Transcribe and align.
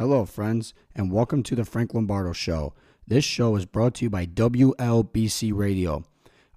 Hello, 0.00 0.24
friends, 0.24 0.72
and 0.96 1.12
welcome 1.12 1.42
to 1.42 1.54
the 1.54 1.66
Frank 1.66 1.92
Lombardo 1.92 2.32
Show. 2.32 2.72
This 3.06 3.22
show 3.22 3.54
is 3.56 3.66
brought 3.66 3.96
to 3.96 4.06
you 4.06 4.08
by 4.08 4.24
WLBC 4.24 5.52
Radio. 5.54 6.04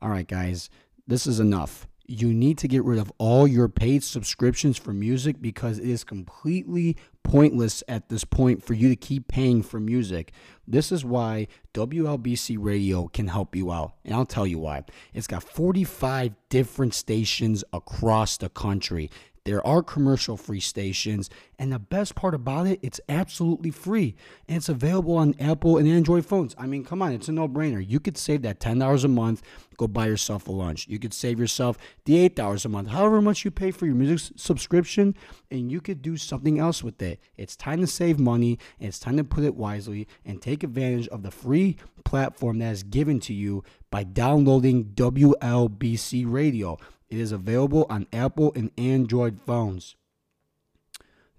All 0.01 0.11
right, 0.11 0.25
guys, 0.25 0.69
this 1.05 1.27
is 1.27 1.41
enough. 1.41 1.85
You 2.07 2.33
need 2.33 2.57
to 2.59 2.69
get 2.69 2.85
rid 2.85 2.99
of 2.99 3.11
all 3.17 3.45
your 3.45 3.67
paid 3.67 4.01
subscriptions 4.01 4.77
for 4.77 4.93
music 4.93 5.41
because 5.41 5.77
it 5.77 5.89
is 5.89 6.05
completely 6.05 6.95
pointless 7.23 7.83
at 7.89 8.07
this 8.07 8.23
point 8.23 8.63
for 8.63 8.75
you 8.75 8.87
to 8.87 8.95
keep 8.95 9.27
paying 9.27 9.61
for 9.61 9.77
music. 9.77 10.31
This 10.65 10.89
is 10.89 11.03
why 11.03 11.47
WLBC 11.73 12.55
Radio 12.57 13.09
can 13.09 13.27
help 13.27 13.57
you 13.57 13.73
out. 13.73 13.91
And 14.05 14.13
I'll 14.13 14.25
tell 14.25 14.47
you 14.47 14.59
why. 14.59 14.85
It's 15.13 15.27
got 15.27 15.43
45 15.43 16.33
different 16.47 16.93
stations 16.93 17.65
across 17.73 18.37
the 18.37 18.47
country. 18.47 19.09
There 19.45 19.65
are 19.67 19.83
commercial 19.83 20.37
free 20.37 20.61
stations, 20.61 21.29
and 21.59 21.69
the 21.73 21.79
best 21.79 22.15
part 22.15 22.33
about 22.33 22.65
it, 22.65 22.79
it's 22.81 23.01
absolutely 23.09 23.71
free. 23.71 24.15
And 24.47 24.55
it's 24.55 24.69
available 24.69 25.17
on 25.17 25.35
Apple 25.37 25.77
and 25.77 25.85
Android 25.85 26.25
phones. 26.25 26.55
I 26.57 26.65
mean, 26.65 26.85
come 26.85 27.01
on, 27.01 27.11
it's 27.11 27.27
a 27.27 27.33
no 27.33 27.49
brainer. 27.49 27.85
You 27.85 27.99
could 27.99 28.17
save 28.17 28.41
that 28.43 28.61
$10 28.61 29.03
a 29.03 29.07
month, 29.09 29.41
go 29.75 29.85
buy 29.85 30.05
yourself 30.05 30.47
a 30.47 30.51
lunch. 30.53 30.87
You 30.87 30.97
could 30.97 31.13
save 31.13 31.41
yourself 31.41 31.77
the 32.05 32.29
$8 32.29 32.63
a 32.63 32.69
month, 32.69 32.87
however 32.87 33.21
much 33.21 33.43
you 33.43 33.51
pay 33.51 33.71
for 33.71 33.85
your 33.85 33.95
music 33.95 34.33
subscription, 34.37 35.13
and 35.51 35.69
you 35.69 35.81
could 35.81 36.01
do 36.01 36.15
something 36.15 36.57
else 36.57 36.81
with 36.81 37.01
it. 37.01 37.19
It's 37.35 37.57
time 37.57 37.81
to 37.81 37.87
save 37.87 38.21
money, 38.21 38.57
and 38.79 38.87
it's 38.87 38.99
time 38.99 39.17
to 39.17 39.25
put 39.25 39.43
it 39.43 39.55
wisely 39.55 40.07
and 40.23 40.41
take 40.41 40.63
advantage 40.63 41.09
of 41.09 41.21
the 41.21 41.31
free 41.31 41.75
platform 42.05 42.59
that 42.59 42.71
is 42.71 42.83
given 42.83 43.19
to 43.21 43.33
you 43.33 43.65
by 43.91 44.03
downloading 44.03 44.85
WLBC 44.95 46.23
Radio. 46.25 46.77
It 47.09 47.19
is 47.19 47.31
available 47.31 47.85
on 47.89 48.07
Apple 48.11 48.51
and 48.55 48.71
Android 48.77 49.39
phones. 49.45 49.95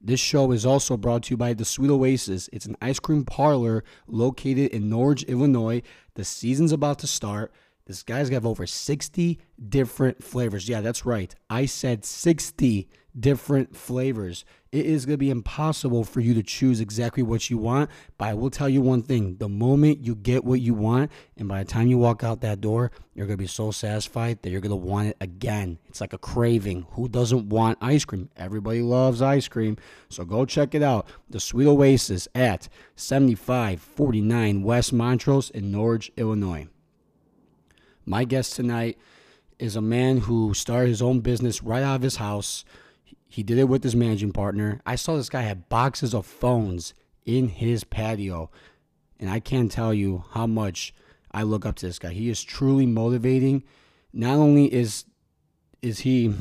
This 0.01 0.21
show 0.21 0.53
is 0.53 0.67
also 0.67 0.99
brought 0.99 1.23
to 1.25 1.31
you 1.31 1.37
by 1.39 1.55
the 1.55 1.65
Sweet 1.65 1.91
Oasis. 1.91 2.51
It's 2.53 2.67
an 2.67 2.77
ice 2.83 3.01
cream 3.01 3.25
parlor 3.25 3.83
located 4.07 4.71
in 4.71 4.91
Norridge, 4.91 5.25
Illinois. 5.25 5.81
The 6.15 6.25
season's 6.25 6.73
about 6.73 6.99
to 6.99 7.07
start. 7.07 7.53
This 7.87 8.03
guy's 8.03 8.31
got 8.31 8.47
over 8.47 8.67
60 8.67 9.39
different 9.69 10.25
flavors. 10.25 10.69
Yeah, 10.69 10.81
that's 10.81 11.05
right. 11.05 11.35
I 11.51 11.67
said 11.67 12.05
60 12.05 12.89
different 13.19 13.77
flavors. 13.77 14.45
It 14.73 14.87
is 14.87 15.07
going 15.07 15.15
to 15.15 15.19
be 15.19 15.31
impossible 15.31 16.03
for 16.03 16.21
you 16.21 16.35
to 16.35 16.43
choose 16.43 16.81
exactly 16.81 17.23
what 17.23 17.49
you 17.49 17.59
want, 17.59 17.91
but 18.19 18.29
I 18.29 18.35
will 18.35 18.51
tell 18.51 18.69
you 18.69 18.81
one 18.81 19.03
thing 19.03 19.37
the 19.37 19.49
moment 19.49 20.05
you 20.05 20.17
get 20.17 20.45
what 20.45 20.61
you 20.61 20.75
want, 20.75 21.13
and 21.37 21.47
by 21.47 21.63
the 21.63 21.71
time 21.71 21.87
you 21.87 21.99
walk 21.99 22.25
out 22.25 22.41
that 22.41 22.61
door, 22.61 22.91
you're 23.15 23.27
going 23.27 23.37
to 23.37 23.43
be 23.43 23.47
so 23.47 23.71
satisfied 23.71 24.43
that 24.43 24.51
you're 24.51 24.61
going 24.61 24.71
to 24.71 24.77
want 24.77 25.09
it 25.09 25.17
again. 25.21 25.79
It's 25.89 26.01
like 26.01 26.13
a 26.13 26.19
craving. 26.19 26.87
Who 26.93 27.09
doesn't 27.09 27.51
want 27.51 27.79
ice 27.81 28.05
cream? 28.05 28.31
Everybody 28.37 28.81
loves 28.81 29.23
ice 29.23 29.47
cream. 29.47 29.77
So 30.09 30.25
go 30.25 30.45
check 30.45 30.75
it 30.75 30.83
out. 30.83 31.07
The 31.31 31.39
Sweet 31.39 31.67
Oasis 31.67 32.27
at 32.35 32.69
7549 32.97 34.63
West 34.63 34.93
Montrose 34.93 35.51
in 35.51 35.71
Norridge, 35.71 36.11
Illinois. 36.17 36.67
My 38.07 38.25
guest 38.25 38.55
tonight 38.55 38.99
is 39.59 39.77
a 39.77 39.81
man 39.81 40.19
who 40.19 40.53
started 40.55 40.89
his 40.89 41.03
own 41.03 41.21
business 41.21 41.63
right 41.63 41.83
out 41.83 41.97
of 41.97 42.03
his 42.03 42.17
house. 42.17 42.65
He 43.29 43.43
did 43.43 43.59
it 43.59 43.69
with 43.69 43.83
his 43.83 43.97
managing 43.97 44.33
partner. 44.33 44.81
I 44.85 44.97
saw 44.97 45.17
this 45.17 45.29
guy 45.29 45.43
had 45.43 45.69
boxes 45.69 46.15
of 46.15 46.27
phones 46.27 46.95
in 47.25 47.49
his 47.49 47.85
patio, 47.85 48.51
and 49.19 49.31
I 49.31 49.41
can't 49.41 49.73
tell 49.73 49.95
you 49.95 50.25
how 50.33 50.47
much 50.47 50.93
I 51.33 51.43
look 51.43 51.65
up 51.65 51.77
to 51.77 51.87
this 51.87 51.99
guy. 51.99 52.13
He 52.13 52.29
is 52.29 52.43
truly 52.43 52.87
motivating. 52.87 53.65
Not 54.13 54.37
only 54.37 54.73
is 54.73 55.05
is 55.83 56.01
he 56.01 56.35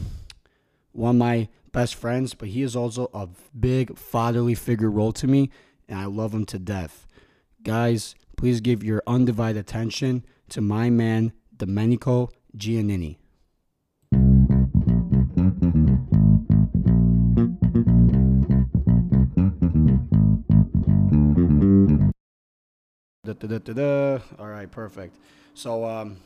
one 0.91 1.16
of 1.16 1.19
my 1.19 1.50
best 1.72 1.95
friends, 1.95 2.34
but 2.34 2.50
he 2.50 2.61
is 2.61 2.75
also 2.75 3.09
a 3.14 3.28
big 3.58 3.97
fatherly 3.97 4.56
figure 4.56 4.91
role 4.91 5.11
to 5.14 5.28
me, 5.28 5.50
and 5.89 6.00
I 6.00 6.06
love 6.06 6.34
him 6.34 6.45
to 6.45 6.59
death. 6.59 7.08
Guys, 7.64 8.16
please 8.38 8.61
give 8.61 8.84
your 8.84 9.02
undivided 9.08 9.59
attention 9.59 10.25
to 10.50 10.61
my 10.61 10.89
man, 10.89 11.34
Domenico 11.55 12.29
Giannini. 12.55 13.17
Da, 23.25 23.33
da, 23.33 23.47
da, 23.47 23.57
da, 23.59 23.73
da. 23.73 24.19
All 24.38 24.47
right, 24.47 24.69
perfect. 24.69 25.16
So, 25.53 25.85
um, 25.85 26.17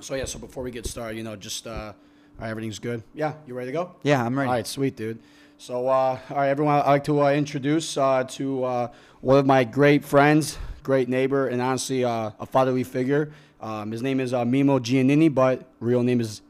so 0.00 0.14
yeah. 0.14 0.24
So 0.24 0.38
before 0.38 0.62
we 0.62 0.70
get 0.70 0.86
started, 0.86 1.16
you 1.16 1.22
know, 1.22 1.36
just 1.36 1.66
uh, 1.66 1.70
all 1.70 1.94
right, 2.38 2.48
everything's 2.48 2.78
good. 2.78 3.02
Yeah, 3.14 3.34
you 3.46 3.54
ready 3.54 3.68
to 3.68 3.72
go? 3.72 3.94
Yeah, 4.02 4.24
I'm 4.24 4.38
ready. 4.38 4.48
All 4.48 4.54
right, 4.54 4.66
sweet, 4.66 4.96
dude. 4.96 5.18
So, 5.58 5.88
uh, 5.88 6.18
all 6.30 6.36
right, 6.36 6.48
everyone, 6.48 6.76
I'd 6.76 6.86
like 6.86 7.04
to 7.04 7.22
uh, 7.22 7.32
introduce 7.32 7.98
uh, 7.98 8.24
to 8.24 8.64
uh, 8.64 8.88
one 9.20 9.36
of 9.36 9.44
my 9.44 9.64
great 9.64 10.02
friends, 10.02 10.56
great 10.82 11.06
neighbor, 11.10 11.48
and 11.48 11.60
honestly, 11.60 12.02
uh, 12.02 12.30
a 12.40 12.46
fatherly 12.46 12.84
figure. 12.84 13.30
Um, 13.60 13.90
his 13.90 14.02
name 14.02 14.20
is 14.20 14.32
uh, 14.32 14.44
Mimo 14.44 14.80
Giannini, 14.80 15.32
but 15.32 15.66
real 15.80 16.02
name 16.02 16.20
is 16.20 16.42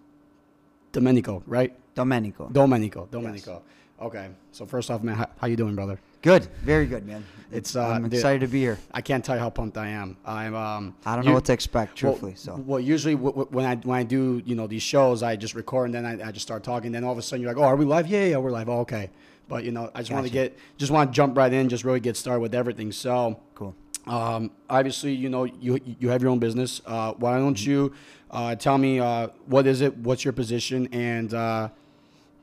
Domenico, 0.93 1.43
right? 1.47 1.73
Domenico. 1.95 2.49
Domenico. 2.53 3.09
Domenico. 3.11 3.63
Okay. 4.01 4.29
So 4.53 4.65
first 4.65 4.91
off, 4.91 5.03
man, 5.03 5.17
how, 5.17 5.29
how 5.39 5.47
you 5.47 5.57
doing, 5.57 5.75
brother? 5.75 5.99
Good. 6.23 6.45
Very 6.63 6.87
good, 6.87 7.07
man. 7.07 7.25
It's, 7.51 7.75
uh, 7.75 7.87
I'm 7.87 8.05
dude, 8.05 8.15
excited 8.15 8.41
to 8.43 8.47
be 8.47 8.61
here. 8.61 8.79
I 8.93 9.01
can't 9.01 9.25
tell 9.25 9.35
you 9.37 9.41
how 9.41 9.51
pumped 9.51 9.77
I 9.77 9.89
am. 9.89 10.17
I'm. 10.25 10.55
Um, 10.55 10.95
I 11.05 11.15
don't 11.17 11.25
you- 11.25 11.31
know 11.31 11.35
what 11.35 11.45
to 11.47 11.53
expect, 11.53 12.03
well- 12.03 12.13
truthfully. 12.13 12.35
so 12.37 12.55
well, 12.65 12.79
usually 12.79 13.15
w- 13.15 13.33
w- 13.33 13.49
when 13.51 13.65
I 13.67 13.75
when 13.77 13.99
I 13.99 14.03
do 14.05 14.41
you 14.45 14.55
know 14.55 14.67
these 14.67 14.83
shows, 14.83 15.23
I 15.23 15.35
just 15.37 15.55
record 15.55 15.87
and 15.87 15.95
then 15.95 16.07
I, 16.07 16.29
I 16.29 16.31
just 16.31 16.47
start 16.47 16.63
talking. 16.63 16.93
Then 16.93 17.05
all 17.05 17.13
of 17.13 17.19
a 17.19 17.23
sudden 17.23 17.43
you're 17.43 17.53
like, 17.53 17.61
oh, 17.61 17.67
are 17.67 17.75
we 17.77 17.85
live? 17.85 18.07
Yeah, 18.07 18.27
yeah, 18.27 18.37
we're 18.37 18.51
live. 18.51 18.69
Oh, 18.69 18.81
okay. 18.81 19.11
But 19.49 19.65
you 19.65 19.73
know, 19.73 19.91
I 19.95 20.01
just 20.01 20.13
want 20.13 20.27
to 20.27 20.33
get 20.33 20.57
just 20.77 20.93
want 20.93 21.11
to 21.11 21.15
jump 21.15 21.37
right 21.37 21.53
in, 21.53 21.69
just 21.69 21.85
really 21.85 22.01
get 22.01 22.17
started 22.17 22.41
with 22.41 22.55
everything. 22.55 22.93
So. 22.93 23.41
cool. 23.55 23.75
Um, 24.07 24.51
obviously, 24.69 25.13
you 25.15 25.29
know 25.29 25.45
you 25.45 25.79
you 25.99 26.09
have 26.09 26.23
your 26.23 26.31
own 26.31 26.39
business. 26.39 26.81
Uh, 26.87 27.13
why 27.15 27.39
don't 27.39 27.57
Mm-hmm. 27.57 27.71
you 27.71 27.93
uh, 28.31 28.55
tell 28.55 28.79
me 28.79 28.99
uh, 29.01 29.29
what 29.47 29.67
is 29.67 29.81
it? 29.81 29.97
What's 29.99 30.25
your 30.25 30.33
position? 30.33 30.89
And 30.93 31.33
uh, 31.35 31.69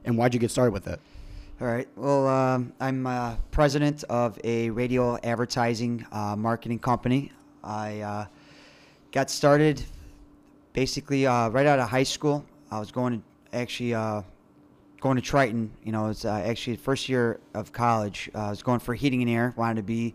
and 0.05 0.17
why'd 0.17 0.33
you 0.33 0.39
get 0.39 0.51
started 0.51 0.71
with 0.71 0.87
it? 0.87 0.99
All 1.59 1.67
right. 1.67 1.87
Well, 1.95 2.27
um, 2.27 2.73
I'm 2.79 3.07
uh, 3.07 3.35
president 3.49 4.03
of 4.05 4.39
a 4.43 4.69
radio 4.69 5.17
advertising 5.23 6.05
uh, 6.11 6.35
marketing 6.35 6.79
company. 6.79 7.31
I 7.63 8.01
uh, 8.01 8.25
got 9.11 9.31
started 9.31 9.83
basically 10.73 11.25
uh, 11.25 11.49
right 11.49 11.65
out 11.65 11.79
of 11.79 11.89
high 11.89 12.03
school. 12.03 12.45
I 12.69 12.79
was 12.79 12.91
going 12.91 13.19
to 13.21 13.57
actually 13.57 13.95
uh, 13.95 14.21
going 15.01 15.15
to 15.15 15.21
Triton. 15.21 15.71
You 15.83 15.91
know, 15.91 16.09
it's 16.09 16.25
uh, 16.25 16.43
actually 16.45 16.75
the 16.75 16.83
first 16.83 17.09
year 17.09 17.39
of 17.55 17.71
college. 17.71 18.29
Uh, 18.35 18.45
I 18.45 18.49
was 18.51 18.61
going 18.61 18.79
for 18.79 18.93
heating 18.93 19.21
and 19.23 19.31
air. 19.31 19.53
Wanted 19.57 19.77
to 19.77 19.83
be. 19.83 20.13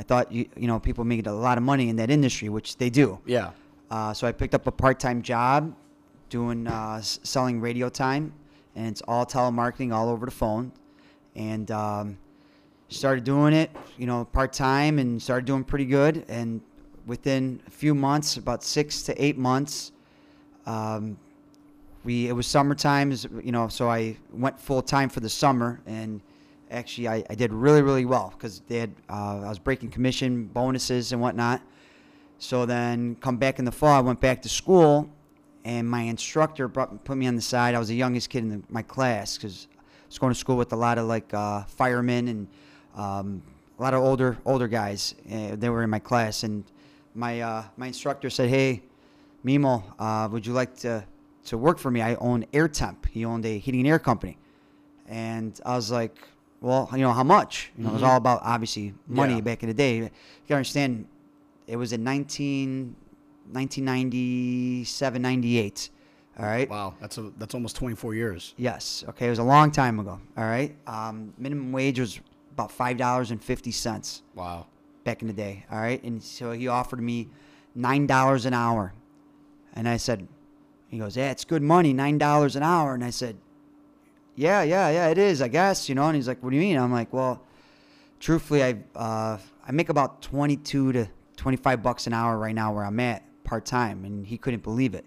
I 0.00 0.02
thought 0.02 0.32
you 0.32 0.46
you 0.56 0.66
know 0.66 0.78
people 0.80 1.04
make 1.04 1.26
a 1.26 1.30
lot 1.48 1.56
of 1.58 1.64
money 1.72 1.88
in 1.90 1.96
that 1.96 2.10
industry, 2.10 2.48
which 2.48 2.78
they 2.78 2.88
do. 2.90 3.18
Yeah. 3.26 3.50
Uh, 3.90 4.12
so 4.14 4.26
I 4.26 4.32
picked 4.32 4.54
up 4.54 4.66
a 4.66 4.72
part-time 4.72 5.20
job 5.20 5.74
doing 6.30 6.66
uh, 6.66 6.96
s- 6.98 7.20
selling 7.22 7.60
radio 7.60 7.88
time, 7.90 8.32
and 8.76 8.86
it's 8.92 9.02
all 9.06 9.26
telemarketing 9.26 9.92
all 9.92 10.08
over 10.08 10.24
the 10.26 10.32
phone. 10.32 10.72
And 11.36 11.70
um, 11.70 12.16
started 12.88 13.24
doing 13.24 13.52
it, 13.52 13.70
you 13.98 14.06
know, 14.06 14.24
part-time, 14.24 14.98
and 14.98 15.20
started 15.22 15.44
doing 15.44 15.64
pretty 15.64 15.84
good. 15.86 16.24
And 16.28 16.60
within 17.06 17.60
a 17.66 17.70
few 17.70 17.94
months, 17.94 18.36
about 18.36 18.62
six 18.64 19.02
to 19.02 19.12
eight 19.24 19.36
months, 19.38 19.92
um, 20.66 21.16
we 22.04 22.28
it 22.28 22.32
was 22.32 22.46
summertime, 22.46 23.12
is- 23.12 23.28
you 23.44 23.52
know, 23.52 23.68
so 23.68 23.90
I 23.90 24.16
went 24.32 24.58
full-time 24.58 25.08
for 25.10 25.20
the 25.20 25.28
summer, 25.28 25.80
and 25.86 26.20
actually 26.70 27.08
I, 27.08 27.24
I 27.28 27.34
did 27.34 27.52
really 27.52 27.82
really 27.82 28.04
well 28.04 28.32
because 28.36 28.60
they 28.68 28.78
had 28.78 28.94
uh, 29.08 29.40
I 29.44 29.48
was 29.48 29.58
breaking 29.58 29.90
commission 29.90 30.46
bonuses 30.46 31.12
and 31.12 31.20
whatnot. 31.20 31.62
So 32.38 32.64
then, 32.64 33.16
come 33.16 33.36
back 33.36 33.58
in 33.58 33.66
the 33.66 33.72
fall, 33.72 33.92
I 33.92 34.00
went 34.00 34.18
back 34.18 34.40
to 34.42 34.48
school, 34.48 35.10
and 35.62 35.88
my 35.88 36.00
instructor 36.00 36.68
brought, 36.68 37.04
put 37.04 37.18
me 37.18 37.26
on 37.26 37.36
the 37.36 37.42
side. 37.42 37.74
I 37.74 37.78
was 37.78 37.88
the 37.88 37.94
youngest 37.94 38.30
kid 38.30 38.44
in 38.44 38.48
the, 38.48 38.62
my 38.70 38.80
class 38.80 39.36
because 39.36 39.68
I 39.74 40.06
was 40.08 40.18
going 40.18 40.32
to 40.32 40.38
school 40.38 40.56
with 40.56 40.72
a 40.72 40.76
lot 40.76 40.96
of 40.96 41.06
like 41.06 41.34
uh, 41.34 41.64
firemen 41.64 42.28
and 42.28 42.48
um, 42.96 43.42
a 43.78 43.82
lot 43.82 43.92
of 43.92 44.02
older 44.02 44.38
older 44.46 44.68
guys. 44.68 45.14
Uh, 45.30 45.54
they 45.54 45.68
were 45.68 45.82
in 45.82 45.90
my 45.90 45.98
class, 45.98 46.42
and 46.42 46.64
my 47.14 47.42
uh, 47.42 47.64
my 47.76 47.88
instructor 47.88 48.30
said, 48.30 48.48
"Hey, 48.48 48.84
Mimo, 49.44 49.82
uh, 49.98 50.26
would 50.32 50.46
you 50.46 50.54
like 50.54 50.74
to 50.78 51.04
to 51.44 51.58
work 51.58 51.78
for 51.78 51.90
me? 51.90 52.00
I 52.00 52.14
own 52.14 52.46
Air 52.54 52.68
Temp. 52.68 53.06
He 53.06 53.26
owned 53.26 53.44
a 53.44 53.58
heating 53.58 53.80
and 53.80 53.88
air 53.88 53.98
company." 53.98 54.38
And 55.08 55.60
I 55.66 55.74
was 55.74 55.90
like, 55.90 56.16
"Well, 56.60 56.88
you 56.92 56.98
know 56.98 57.12
how 57.12 57.24
much? 57.24 57.70
You 57.76 57.84
know, 57.84 57.90
it 57.90 57.94
was 57.94 58.02
Mhm. 58.02 58.08
all 58.08 58.16
about 58.16 58.40
obviously 58.42 58.94
money 59.06 59.34
Yeah. 59.36 59.40
back 59.40 59.62
in 59.62 59.68
the 59.68 59.74
day. 59.74 59.96
You 59.96 60.10
gotta 60.48 60.56
understand." 60.56 61.06
It 61.66 61.76
was 61.76 61.92
in 61.92 62.02
19, 62.02 62.96
1997, 63.52 65.22
98. 65.22 65.90
All 66.38 66.46
right. 66.46 66.68
Wow. 66.70 66.94
That's 67.00 67.18
a 67.18 67.30
that's 67.38 67.54
almost 67.54 67.76
24 67.76 68.14
years. 68.14 68.54
Yes. 68.56 69.04
Okay. 69.08 69.26
It 69.26 69.30
was 69.30 69.38
a 69.38 69.44
long 69.44 69.70
time 69.70 69.98
ago. 70.00 70.18
All 70.36 70.44
right. 70.44 70.74
Um, 70.86 71.34
minimum 71.38 71.72
wage 71.72 71.98
was 72.00 72.20
about 72.52 72.72
five 72.72 72.96
dollars 72.96 73.30
and 73.30 73.42
fifty 73.42 73.70
cents 73.72 74.22
Wow. 74.34 74.66
back 75.04 75.22
in 75.22 75.28
the 75.28 75.34
day. 75.34 75.64
All 75.70 75.78
right. 75.80 76.02
And 76.02 76.22
so 76.22 76.52
he 76.52 76.68
offered 76.68 77.00
me 77.02 77.28
nine 77.74 78.06
dollars 78.06 78.46
an 78.46 78.54
hour, 78.54 78.92
and 79.74 79.88
I 79.88 79.96
said, 79.96 80.26
he 80.88 80.98
goes, 80.98 81.16
yeah, 81.16 81.30
it's 81.30 81.44
good 81.44 81.62
money, 81.62 81.92
nine 81.92 82.18
dollars 82.18 82.56
an 82.56 82.62
hour. 82.62 82.94
And 82.94 83.04
I 83.04 83.10
said, 83.10 83.36
yeah, 84.40 84.62
yeah, 84.62 84.88
yeah, 84.88 85.08
it 85.08 85.18
is, 85.18 85.42
I 85.42 85.48
guess, 85.48 85.88
you 85.88 85.94
know. 85.94 86.06
And 86.06 86.16
he's 86.16 86.26
like, 86.26 86.42
what 86.42 86.50
do 86.50 86.56
you 86.56 86.62
mean? 86.62 86.78
I'm 86.78 86.90
like, 86.90 87.12
well, 87.12 87.42
truthfully, 88.18 88.64
I 88.64 88.76
uh, 88.96 89.38
I 89.66 89.72
make 89.72 89.90
about 89.90 90.22
22 90.22 90.92
to 90.92 91.08
25 91.36 91.82
bucks 91.82 92.06
an 92.06 92.14
hour 92.14 92.38
right 92.38 92.54
now 92.54 92.72
where 92.72 92.84
I'm 92.84 92.98
at 93.00 93.22
part 93.44 93.66
time, 93.66 94.04
and 94.04 94.26
he 94.26 94.38
couldn't 94.38 94.62
believe 94.62 94.94
it. 94.94 95.04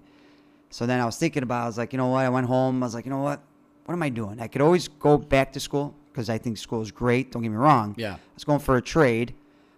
So 0.69 0.85
then 0.85 0.99
I 0.99 1.05
was 1.05 1.17
thinking 1.17 1.41
about. 1.41 1.63
I 1.63 1.65
was 1.65 1.79
like, 1.79 1.93
you 1.93 1.97
know 1.97 2.07
what? 2.07 2.25
I 2.25 2.29
went 2.29 2.45
home. 2.45 2.83
I 2.83 2.85
was 2.85 2.93
like, 2.93 3.05
you 3.05 3.11
know 3.11 3.23
what? 3.23 3.41
What 3.85 3.93
am 3.95 4.03
I 4.03 4.09
doing? 4.09 4.39
I 4.39 4.47
could 4.47 4.61
always 4.61 4.87
go 4.87 5.17
back 5.17 5.51
to 5.53 5.59
school 5.59 5.95
because 6.11 6.29
I 6.29 6.37
think 6.37 6.57
school 6.59 6.81
is 6.81 6.91
great. 6.91 7.31
Don't 7.31 7.41
get 7.41 7.49
me 7.49 7.57
wrong. 7.57 7.95
Yeah. 7.97 8.13
I 8.13 8.19
was 8.35 8.43
going 8.43 8.59
for 8.59 8.77
a 8.77 8.81
trade, 8.81 9.33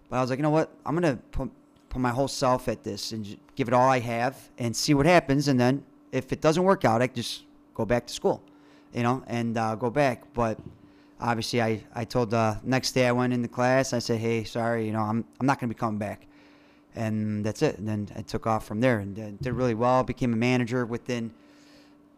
but 0.10 0.18
I 0.18 0.22
was 0.22 0.30
like, 0.30 0.38
you 0.38 0.44
know 0.44 0.50
what? 0.50 0.70
I'm 0.86 0.96
gonna 0.96 1.18
put 1.32 1.50
put 1.88 2.00
my 2.00 2.10
whole 2.10 2.28
self 2.28 2.68
at 2.68 2.84
this 2.84 3.14
and 3.14 3.38
give 3.56 3.70
it 3.70 3.74
all 3.74 3.90
I 3.90 4.00
have 4.00 4.50
and 4.58 4.76
see 4.76 4.94
what 4.94 5.06
happens. 5.06 5.48
And 5.48 5.58
then 5.58 5.86
if 6.12 6.34
it 6.34 6.42
doesn't 6.42 6.64
work 6.64 6.84
out, 6.84 7.02
I 7.02 7.08
can 7.08 7.16
just 7.16 7.46
go 7.74 7.86
back 7.86 8.06
to 8.08 8.14
school, 8.14 8.44
you 8.96 9.04
know, 9.04 9.22
and 9.28 9.58
uh, 9.58 9.76
go 9.76 9.90
back. 9.92 10.24
But 10.34 10.58
obviously, 11.20 11.62
I 11.62 11.84
I 11.94 12.06
told 12.06 12.32
the 12.32 12.58
next 12.64 12.94
day 12.94 13.06
I 13.08 13.12
went 13.12 13.34
into 13.34 13.48
class. 13.48 13.94
I 13.94 14.00
said, 14.00 14.20
hey, 14.20 14.44
sorry, 14.46 14.86
you 14.88 14.94
know, 14.94 15.02
I'm 15.02 15.26
I'm 15.40 15.46
not 15.46 15.60
gonna 15.60 15.74
be 15.74 15.78
coming 15.78 16.00
back, 16.00 16.26
and 16.96 17.46
that's 17.46 17.62
it. 17.62 17.78
And 17.78 17.88
then 17.88 18.08
I 18.16 18.22
took 18.22 18.48
off 18.48 18.66
from 18.66 18.80
there 18.82 19.00
and 19.00 19.18
uh, 19.20 19.30
did 19.42 19.54
really 19.54 19.74
well. 19.76 20.04
Became 20.04 20.34
a 20.34 20.38
manager 20.38 20.86
within 20.86 21.32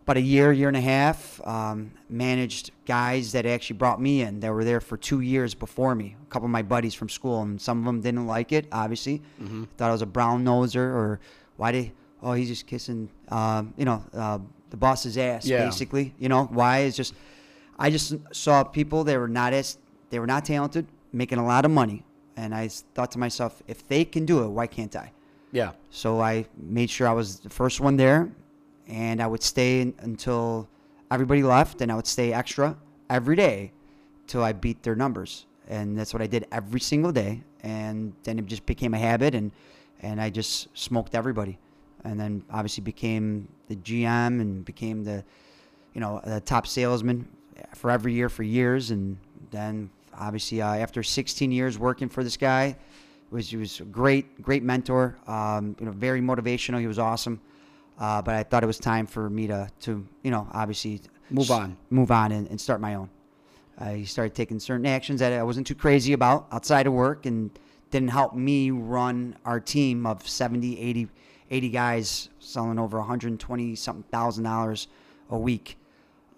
about 0.04 0.16
a 0.18 0.22
year, 0.22 0.54
year 0.54 0.70
and 0.70 0.78
a 0.78 0.82
half. 0.82 1.46
Um, 1.46 1.92
managed 2.10 2.72
guys 2.86 3.34
that 3.34 3.46
actually 3.46 3.76
brought 3.78 4.00
me 4.00 4.22
in 4.22 4.40
that 4.40 4.54
were 4.54 4.64
there 4.64 4.80
for 4.80 4.96
two 4.98 5.20
years 5.20 5.54
before 5.54 5.96
me. 5.96 6.16
A 6.22 6.26
couple 6.32 6.46
of 6.46 6.52
my 6.52 6.62
buddies 6.62 6.94
from 6.94 7.10
school, 7.10 7.42
and 7.42 7.60
some 7.60 7.80
of 7.80 7.86
them 7.86 8.00
didn't 8.02 8.26
like 8.28 8.52
it. 8.54 8.68
Obviously, 8.72 9.22
Mm-hmm. 9.42 9.64
thought 9.78 9.90
I 9.90 9.92
was 9.92 10.02
a 10.02 10.06
brown 10.06 10.46
noser 10.46 10.78
or 10.78 11.20
why 11.58 11.72
did 11.72 11.92
oh 12.24 12.34
he's 12.34 12.48
just 12.48 12.66
kissing 12.68 13.10
um, 13.30 13.74
you 13.78 13.86
know 13.86 14.04
uh, 14.14 14.40
the 14.70 14.78
boss's 14.78 15.18
ass 15.18 15.46
Yeah. 15.46 15.64
basically. 15.66 16.14
You 16.20 16.30
know 16.30 16.46
why? 16.46 16.80
It's 16.80 16.98
just 16.98 17.14
I 17.80 17.90
just 17.90 18.16
saw 18.32 18.64
people 18.64 19.04
that 19.06 19.18
were 19.20 19.28
not 19.28 19.54
as 19.54 19.78
they 20.10 20.20
were 20.20 20.28
not 20.28 20.46
talented, 20.46 20.88
making 21.14 21.38
a 21.38 21.46
lot 21.46 21.66
of 21.66 21.72
money, 21.72 22.04
and 22.36 22.54
I 22.56 22.70
thought 22.70 23.12
to 23.12 23.20
myself, 23.20 23.62
if 23.68 23.88
they 23.88 24.04
can 24.06 24.26
do 24.26 24.44
it, 24.44 24.48
why 24.48 24.68
can't 24.68 24.96
I? 24.96 25.12
Yeah. 25.52 25.72
So 25.90 26.20
I 26.22 26.46
made 26.58 26.90
sure 26.90 27.08
I 27.08 27.14
was 27.14 27.40
the 27.40 27.50
first 27.50 27.80
one 27.80 27.98
there, 27.98 28.30
and 28.88 29.22
I 29.22 29.28
would 29.28 29.44
stay 29.44 29.82
until 30.00 30.68
everybody 31.12 31.44
left, 31.44 31.82
and 31.82 31.92
I 31.92 31.96
would 31.96 32.08
stay 32.08 32.34
extra 32.34 32.76
every 33.10 33.36
day 33.36 33.72
till 34.28 34.44
I 34.44 34.54
beat 34.54 34.84
their 34.84 34.96
numbers. 34.96 35.46
And 35.70 35.98
that's 35.98 36.14
what 36.14 36.22
I 36.22 36.28
did 36.28 36.48
every 36.52 36.80
single 36.80 37.12
day. 37.12 37.44
And 37.64 38.14
then 38.24 38.40
it 38.40 38.46
just 38.46 38.66
became 38.66 38.94
a 38.94 38.98
habit, 39.00 39.36
and 39.36 39.52
and 40.02 40.22
I 40.22 40.30
just 40.30 40.68
smoked 40.78 41.16
everybody, 41.16 41.58
and 42.08 42.20
then 42.20 42.44
obviously 42.52 42.84
became 42.84 43.48
the 43.68 43.76
GM 43.76 44.42
and 44.42 44.64
became 44.66 45.04
the, 45.04 45.24
you 45.94 46.02
know, 46.02 46.22
the 46.26 46.40
top 46.42 46.66
salesman 46.68 47.28
for 47.76 47.92
every 47.92 48.14
year 48.14 48.30
for 48.30 48.44
years, 48.44 48.92
and 48.92 49.18
then 49.52 49.90
obviously 50.18 50.62
uh, 50.62 50.76
after 50.76 51.04
16 51.04 51.52
years 51.52 51.78
working 51.78 52.10
for 52.10 52.24
this 52.24 52.38
guy, 52.38 52.76
was 53.30 53.50
he 53.50 53.58
was 53.58 53.82
a 53.82 53.84
great 53.84 54.42
great 54.42 54.64
mentor 54.64 55.18
um, 55.28 55.76
you 55.80 55.86
know 55.86 55.92
very 55.92 56.22
motivational. 56.22 56.80
He 56.80 56.88
was 56.88 57.00
awesome. 57.00 57.42
Uh, 58.00 58.22
but 58.22 58.36
I 58.36 58.44
thought 58.44 58.64
it 58.64 58.68
was 58.68 58.78
time 58.80 59.06
for 59.08 59.30
me 59.30 59.48
to 59.48 59.70
to 59.82 60.06
you 60.24 60.32
know 60.32 60.48
obviously 60.54 61.02
Move 61.30 61.52
s- 61.52 61.60
on. 61.60 61.78
move 61.90 62.10
on 62.12 62.32
and, 62.32 62.48
and 62.50 62.60
start 62.62 62.80
my 62.80 62.96
own. 62.96 63.10
I 63.80 64.04
started 64.04 64.34
taking 64.34 64.60
certain 64.60 64.86
actions 64.86 65.20
that 65.20 65.34
I 65.34 65.44
wasn't 65.44 65.68
too 65.68 65.76
crazy 65.76 66.14
about 66.14 66.48
outside 66.52 66.88
of 66.88 66.94
work 66.94 67.26
and 67.26 67.52
didn't 67.92 68.10
help 68.10 68.34
me 68.34 68.72
run 68.72 69.36
our 69.46 69.60
team 69.60 70.06
of 70.06 70.28
70 70.28 70.80
80 70.80 71.10
80 71.50 71.70
guys 71.70 72.30
selling 72.40 72.80
over 72.80 72.98
120 72.98 73.76
something 73.76 74.04
thousand 74.12 74.44
dollars 74.44 74.88
a 75.30 75.38
week 75.38 75.78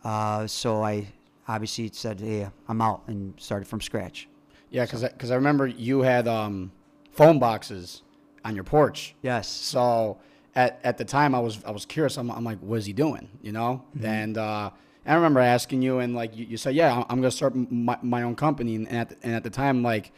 uh, 0.04 0.48
so 0.48 0.84
I 0.84 1.08
obviously 1.48 1.90
said 1.94 2.20
hey 2.20 2.48
I'm 2.68 2.82
out 2.82 3.04
and 3.08 3.34
started 3.40 3.68
from 3.68 3.82
scratch 3.82 4.28
Yeah, 4.70 4.86
because 4.86 5.04
because 5.04 5.32
I 5.32 5.36
remember 5.36 5.68
you 5.68 6.02
had 6.02 6.28
um, 6.28 6.72
phone 7.12 7.40
boxes 7.40 8.04
on 8.46 8.56
your 8.56 8.64
porch. 8.64 9.16
yes 9.22 9.48
So 9.48 10.20
at, 10.56 10.80
at 10.84 10.98
the 10.98 11.06
time, 11.06 11.36
I 11.36 11.40
was 11.40 11.64
I 11.64 11.72
was 11.72 11.86
curious. 11.86 12.18
I'm, 12.18 12.32
I'm 12.32 12.44
like, 12.44 12.60
what 12.60 12.80
is 12.80 12.86
he 12.86 12.94
doing? 12.94 13.30
You 13.42 13.52
know? 13.52 13.84
Mm-hmm. 13.96 14.06
And 14.06 14.38
uh, 14.38 14.72
I 15.06 15.14
remember 15.14 15.40
asking 15.40 15.82
you, 15.84 16.00
and 16.00 16.16
like 16.16 16.36
you, 16.36 16.46
you 16.46 16.58
said, 16.58 16.76
yeah, 16.76 16.94
I'm, 16.98 17.06
I'm 17.10 17.18
gonna 17.22 17.32
start 17.32 17.56
my, 17.56 17.98
my 18.02 18.24
own 18.24 18.36
company. 18.36 18.76
And 18.76 18.90
at 18.92 19.10
the, 19.10 19.16
and 19.24 19.36
at 19.36 19.44
the 19.44 19.50
time, 19.50 19.84
like, 19.84 20.12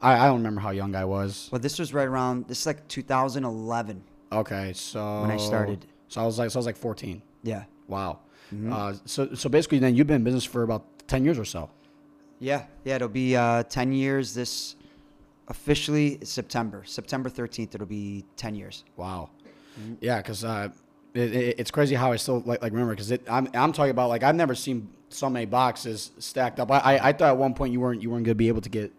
I, 0.00 0.14
I 0.14 0.26
don't 0.26 0.38
remember 0.38 0.60
how 0.62 0.70
young 0.70 0.94
I 0.94 1.04
was. 1.04 1.48
Well, 1.52 1.60
this 1.60 1.78
was 1.78 1.92
right 1.92 2.08
around 2.08 2.48
this 2.48 2.60
is 2.60 2.66
like 2.66 2.86
2011. 2.88 4.02
Okay, 4.34 4.72
so 4.74 5.22
When 5.22 5.30
I 5.30 5.36
started. 5.36 5.86
so 6.08 6.20
I 6.20 6.24
was 6.24 6.38
like 6.38 6.50
so 6.50 6.58
I 6.58 6.60
was 6.60 6.66
like 6.66 6.76
14. 6.76 7.22
Yeah. 7.42 7.64
Wow. 7.88 8.20
Mm-hmm. 8.54 8.72
Uh, 8.72 8.94
so 9.04 9.34
so 9.34 9.48
basically, 9.48 9.78
then 9.78 9.94
you've 9.94 10.06
been 10.06 10.16
in 10.16 10.24
business 10.24 10.44
for 10.44 10.62
about 10.62 10.84
10 11.08 11.24
years 11.24 11.38
or 11.38 11.44
so. 11.44 11.70
Yeah. 12.40 12.64
Yeah. 12.84 12.96
It'll 12.96 13.08
be 13.08 13.36
uh, 13.36 13.62
10 13.64 13.92
years 13.92 14.34
this 14.34 14.76
officially 15.48 16.18
September. 16.24 16.82
September 16.84 17.28
13th. 17.28 17.74
It'll 17.74 17.86
be 17.86 18.24
10 18.36 18.54
years. 18.54 18.84
Wow. 18.96 19.30
Mm-hmm. 19.78 19.94
Yeah, 20.00 20.18
because 20.18 20.44
uh, 20.44 20.68
it, 21.14 21.34
it, 21.34 21.60
it's 21.60 21.70
crazy 21.70 21.94
how 21.94 22.12
I 22.12 22.16
still 22.16 22.42
like, 22.46 22.62
like 22.62 22.72
remember 22.72 22.94
because 22.94 23.12
I'm 23.28 23.48
I'm 23.54 23.72
talking 23.72 23.90
about 23.90 24.08
like 24.08 24.22
I've 24.22 24.36
never 24.36 24.54
seen 24.54 24.88
so 25.08 25.28
many 25.30 25.46
boxes 25.46 26.10
stacked 26.18 26.60
up. 26.60 26.70
I, 26.70 26.78
I, 26.78 27.08
I 27.08 27.12
thought 27.12 27.28
at 27.28 27.36
one 27.36 27.54
point 27.54 27.72
you 27.72 27.80
weren't 27.80 28.02
you 28.02 28.10
weren't 28.10 28.24
gonna 28.24 28.34
be 28.34 28.48
able 28.48 28.60
to 28.62 28.68
get 28.68 28.92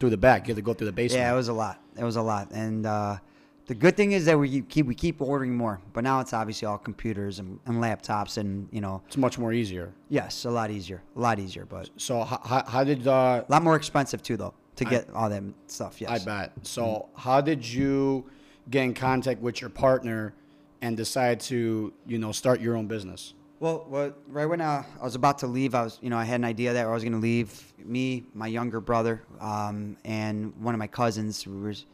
through 0.00 0.10
the 0.10 0.16
back. 0.16 0.46
You 0.46 0.52
had 0.52 0.56
to 0.56 0.62
go 0.62 0.74
through 0.74 0.86
the 0.86 0.92
basement. 0.92 1.22
Yeah, 1.22 1.32
it 1.32 1.36
was 1.36 1.48
a 1.48 1.52
lot. 1.52 1.80
It 1.96 2.04
was 2.04 2.16
a 2.16 2.22
lot. 2.22 2.50
And 2.52 2.86
uh, 2.86 3.18
the 3.66 3.74
good 3.74 3.96
thing 3.96 4.12
is 4.12 4.24
that 4.24 4.38
we 4.38 4.62
keep 4.62 4.86
we 4.86 4.94
keep 4.94 5.20
ordering 5.20 5.56
more. 5.56 5.80
But 5.92 6.04
now 6.04 6.20
it's 6.20 6.32
obviously 6.32 6.66
all 6.66 6.78
computers 6.78 7.38
and, 7.38 7.58
and 7.66 7.76
laptops 7.76 8.38
and 8.38 8.68
you 8.72 8.80
know 8.80 9.02
it's 9.06 9.16
much 9.16 9.38
more 9.38 9.52
easier. 9.52 9.92
yes, 10.08 10.44
a 10.44 10.50
lot 10.50 10.70
easier, 10.70 11.02
a 11.16 11.20
lot 11.20 11.38
easier, 11.38 11.64
but 11.64 11.90
So 11.96 12.22
how, 12.22 12.64
how, 12.66 12.84
did 12.84 13.06
uh, 13.06 13.44
a 13.46 13.52
lot 13.52 13.62
more 13.62 13.76
expensive 13.76 14.22
too 14.22 14.36
though 14.36 14.54
to 14.76 14.84
get 14.84 15.08
all 15.14 15.28
that 15.28 15.42
stuff. 15.66 16.00
Yes. 16.00 16.10
I 16.10 16.24
bet. 16.24 16.52
So 16.62 17.08
how 17.14 17.40
did 17.40 17.64
you 17.66 18.24
get 18.70 18.84
in 18.84 18.94
contact 18.94 19.40
with 19.40 19.60
your 19.60 19.70
partner 19.70 20.34
and 20.80 20.96
decide 20.96 21.40
to 21.40 21.92
you 22.06 22.18
know 22.18 22.32
start 22.32 22.60
your 22.60 22.76
own 22.76 22.86
business? 22.86 23.34
Well, 23.62 23.86
well, 23.88 24.12
right 24.26 24.46
when 24.46 24.60
uh, 24.60 24.82
I 25.00 25.04
was 25.04 25.14
about 25.14 25.38
to 25.38 25.46
leave, 25.46 25.76
I 25.76 25.84
was, 25.84 26.00
you 26.02 26.10
know, 26.10 26.18
I 26.18 26.24
had 26.24 26.40
an 26.40 26.44
idea 26.44 26.72
that 26.72 26.84
I 26.84 26.90
was 26.90 27.04
going 27.04 27.12
to 27.12 27.20
leave. 27.20 27.72
Me, 27.78 28.24
my 28.34 28.48
younger 28.48 28.80
brother, 28.80 29.22
um, 29.40 29.96
and 30.04 30.52
one 30.56 30.74
of 30.74 30.80
my 30.80 30.88
cousins. 30.88 31.46
We 31.46 31.60
was, 31.60 31.86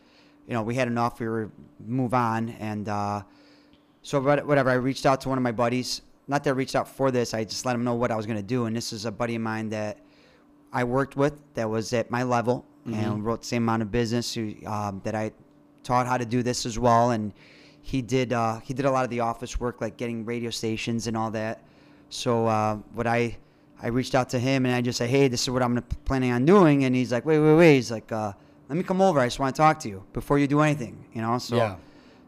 you 0.48 0.54
know, 0.54 0.62
we 0.62 0.74
had 0.74 0.88
enough. 0.88 1.20
We 1.20 1.28
were 1.28 1.50
move 1.86 2.14
on, 2.14 2.48
and 2.58 2.88
uh, 2.88 3.22
so 4.02 4.20
what- 4.20 4.44
whatever. 4.46 4.70
I 4.70 4.74
reached 4.74 5.06
out 5.06 5.20
to 5.20 5.28
one 5.28 5.38
of 5.38 5.44
my 5.44 5.52
buddies. 5.52 6.02
Not 6.26 6.42
that 6.44 6.50
I 6.50 6.52
reached 6.54 6.74
out 6.74 6.88
for 6.88 7.10
this. 7.10 7.34
I 7.34 7.44
just 7.44 7.64
let 7.64 7.74
him 7.74 7.84
know 7.84 7.94
what 7.94 8.10
I 8.10 8.16
was 8.16 8.26
going 8.26 8.38
to 8.38 8.42
do. 8.42 8.66
And 8.66 8.74
this 8.76 8.92
is 8.92 9.04
a 9.04 9.10
buddy 9.12 9.34
of 9.36 9.42
mine 9.42 9.68
that 9.70 9.98
I 10.72 10.84
worked 10.84 11.16
with 11.16 11.40
that 11.54 11.68
was 11.70 11.92
at 11.92 12.10
my 12.10 12.22
level 12.22 12.64
and 12.86 13.24
wrote 13.24 13.40
the 13.42 13.46
same 13.46 13.62
amount 13.64 13.82
of 13.82 13.90
business. 13.90 14.32
Who, 14.34 14.54
um, 14.66 15.00
that 15.04 15.14
I 15.14 15.30
taught 15.84 16.06
how 16.06 16.16
to 16.18 16.25
do 16.26 16.42
this 16.42 16.64
as 16.66 16.78
well, 16.78 17.11
and 17.11 17.32
he 17.82 18.00
did 18.02 18.32
uh, 18.32 18.61
he 18.61 18.73
did 18.75 18.87
a 18.87 18.90
lot 18.90 19.04
of 19.04 19.11
the 19.11 19.20
office 19.20 19.61
work, 19.61 19.80
like 19.82 19.96
getting 19.99 20.25
radio 20.25 20.50
stations 20.50 21.06
and 21.06 21.16
all 21.16 21.30
that. 21.32 21.62
So 22.08 22.46
uh, 22.46 22.76
what 22.94 23.06
I 23.06 23.37
I 23.82 23.88
reached 23.88 24.14
out 24.14 24.28
to 24.30 24.38
him 24.38 24.66
and 24.66 24.75
I 24.75 24.80
just 24.80 24.99
said, 24.99 25.08
hey, 25.11 25.28
this 25.28 25.42
is 25.42 25.50
what 25.50 25.62
I'm 25.62 25.80
planning 26.04 26.32
on 26.32 26.44
doing, 26.46 26.84
and 26.84 26.94
he's 26.96 27.12
like, 27.12 27.25
wait, 27.26 27.38
wait, 27.38 27.56
wait. 27.56 27.75
He's 27.76 27.90
like, 27.90 28.11
uh, 28.11 28.32
let 28.68 28.76
me 28.76 28.82
come 28.82 29.00
over. 29.00 29.20
I 29.20 29.26
just 29.26 29.38
want 29.38 29.54
to 29.54 29.60
talk 29.60 29.78
to 29.80 29.88
you 29.88 30.02
before 30.12 30.38
you 30.38 30.46
do 30.46 30.60
anything, 30.60 31.04
you 31.14 31.22
know. 31.22 31.38
So 31.38 31.56
Yeah. 31.56 31.76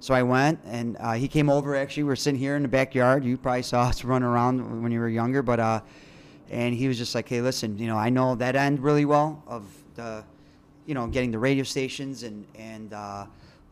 so 0.00 0.14
I 0.14 0.22
went 0.22 0.60
and 0.64 0.96
uh, 0.98 1.12
he 1.12 1.28
came 1.28 1.50
over. 1.50 1.76
Actually, 1.76 2.04
we 2.04 2.08
were 2.08 2.16
sitting 2.16 2.38
here 2.40 2.56
in 2.56 2.62
the 2.62 2.68
backyard. 2.68 3.24
You 3.24 3.36
probably 3.36 3.62
saw 3.62 3.82
us 3.88 4.04
run 4.04 4.22
around 4.22 4.82
when 4.82 4.92
you 4.92 5.00
were 5.00 5.08
younger, 5.08 5.42
but 5.42 5.60
uh, 5.60 5.80
and 6.50 6.74
he 6.74 6.88
was 6.88 6.98
just 6.98 7.14
like, 7.14 7.28
hey, 7.28 7.40
listen, 7.40 7.78
you 7.78 7.86
know, 7.86 7.96
I 7.96 8.10
know 8.10 8.34
that 8.36 8.56
end 8.56 8.80
really 8.80 9.04
well 9.04 9.42
of 9.46 9.64
the, 9.94 10.24
you 10.86 10.94
know, 10.94 11.06
getting 11.06 11.30
the 11.30 11.38
radio 11.38 11.62
stations 11.64 12.22
and 12.22 12.46
and 12.56 12.92
uh, 12.92 13.26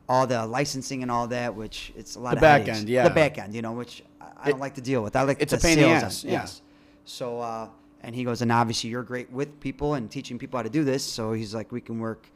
all 0.09 0.27
the 0.27 0.47
licensing 0.47 1.03
and 1.03 1.11
all 1.11 1.27
that, 1.29 1.55
which 1.55 1.93
it's 1.97 2.17
a 2.17 2.21
lot 2.21 2.31
The 2.31 2.37
of 2.37 2.41
back 2.43 2.61
headaches. 2.61 2.79
end, 2.81 2.89
yeah. 2.89 3.07
the 3.09 3.15
back 3.15 3.39
end, 3.39 3.55
you 3.55 3.63
know, 3.63 3.73
which 3.73 4.03
I, 4.21 4.51
don't 4.51 4.61
like 4.61 4.75
to 4.77 4.81
deal 4.81 5.03
with. 5.03 5.17
I 5.17 5.23
like 5.23 5.41
it's 5.43 5.53
a 5.53 5.59
pain 5.59 5.79
in 5.79 5.85
the 5.85 5.91
ass, 5.91 6.23
yeah. 6.25 6.33
Yes. 6.33 6.63
So 7.05 7.41
uh, 7.41 7.69
and 8.03 8.15
he 8.15 8.23
goes, 8.25 8.43
and 8.43 8.53
obviously 8.53 8.91
you're 8.91 9.03
great 9.03 9.31
with 9.33 9.59
people 9.61 9.95
and 9.95 10.11
teaching 10.11 10.39
people 10.39 10.59
how 10.59 10.63
to 10.63 10.71
do 10.71 10.85
this. 10.85 11.03
So 11.03 11.33
he's 11.33 11.55
like, 11.55 11.73
we 11.73 11.81
can 11.81 11.99
work 11.99 12.29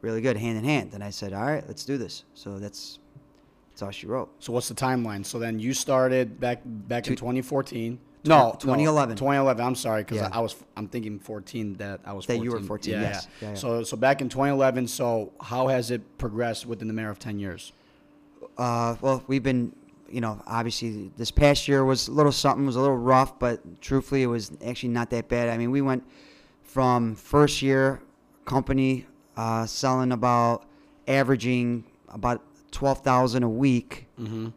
really 0.00 0.20
good 0.20 0.36
hand 0.36 0.58
in 0.58 0.64
hand. 0.64 0.94
And 0.94 1.02
I 1.02 1.10
said, 1.10 1.32
all 1.32 1.44
right, 1.44 1.64
let's 1.66 1.84
do 1.84 1.98
this. 1.98 2.24
So 2.34 2.58
that's 2.58 2.98
that's 3.70 3.82
all 3.82 3.90
she 3.90 4.06
wrote. 4.06 4.30
So 4.38 4.52
what's 4.52 4.68
the 4.68 4.74
timeline? 4.74 5.24
So 5.24 5.38
then 5.38 5.58
you 5.58 5.72
started 5.72 6.40
back 6.40 6.62
back 6.64 7.06
in 7.08 7.16
2014. 7.16 7.98
No, 8.24 8.56
2011. 8.58 9.16
2011. 9.16 9.64
I'm 9.64 9.74
sorry 9.76 10.02
because 10.02 10.16
Yeah. 10.18 10.28
I, 10.32 10.38
I 10.38 10.40
was 10.40 10.56
I'm 10.76 10.88
thinking 10.88 11.18
14 11.20 11.74
that 11.74 12.00
I 12.04 12.12
was 12.12 12.26
That 12.26 12.34
14. 12.38 12.44
you 12.44 12.50
were 12.50 12.60
14, 12.60 12.92
Yeah, 12.92 13.00
yes. 13.02 13.28
yeah. 13.40 13.54
So 13.54 13.82
so 13.84 13.96
back 13.96 14.20
in 14.20 14.28
2011. 14.28 14.88
So 14.88 15.32
how 15.40 15.68
has 15.68 15.90
it 15.90 16.18
progressed 16.18 16.66
within 16.66 16.88
the 16.88 16.94
matter 16.94 17.10
of 17.10 17.18
10 17.18 17.38
years? 17.38 17.72
Uh, 18.56 18.96
well, 19.00 19.22
we've 19.28 19.44
been, 19.44 19.72
you 20.10 20.20
know, 20.20 20.42
obviously 20.48 21.12
this 21.16 21.30
past 21.30 21.68
year 21.68 21.84
was 21.84 22.08
a 22.08 22.12
little 22.12 22.32
something, 22.32 22.66
was 22.66 22.74
a 22.74 22.80
little 22.80 22.96
rough, 22.96 23.38
but 23.38 23.80
truthfully, 23.80 24.22
it 24.24 24.26
was 24.26 24.50
actually 24.66 24.88
not 24.88 25.10
that 25.10 25.28
bad. 25.28 25.48
I 25.48 25.56
mean, 25.56 25.70
we 25.70 25.80
went 25.80 26.02
from 26.64 27.14
first 27.14 27.62
year 27.62 28.02
company 28.46 29.06
uh, 29.38 29.64
selling 29.64 30.12
about 30.12 30.66
averaging 31.06 31.84
about 32.08 32.42
twelve 32.70 33.00
thousand 33.02 33.42
a 33.44 33.48
week 33.48 34.06
Mm-hmm. 34.20 34.48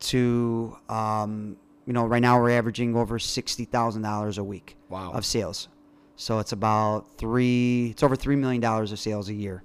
to, 0.00 0.76
um, 0.88 1.56
you 1.86 1.92
know, 1.92 2.06
right 2.06 2.22
now 2.22 2.40
we're 2.40 2.50
averaging 2.50 2.96
over 2.96 3.18
sixty 3.18 3.64
thousand 3.64 4.02
dollars 4.02 4.38
a 4.38 4.44
week 4.44 4.76
Wow. 4.88 5.12
of 5.12 5.24
sales. 5.24 5.68
So 6.16 6.38
it's 6.38 6.52
about 6.52 7.06
three. 7.18 7.88
It's 7.90 8.02
over 8.02 8.16
three 8.16 8.36
million 8.36 8.60
dollars 8.60 8.92
of 8.92 8.98
sales 8.98 9.28
a 9.28 9.34
year. 9.34 9.62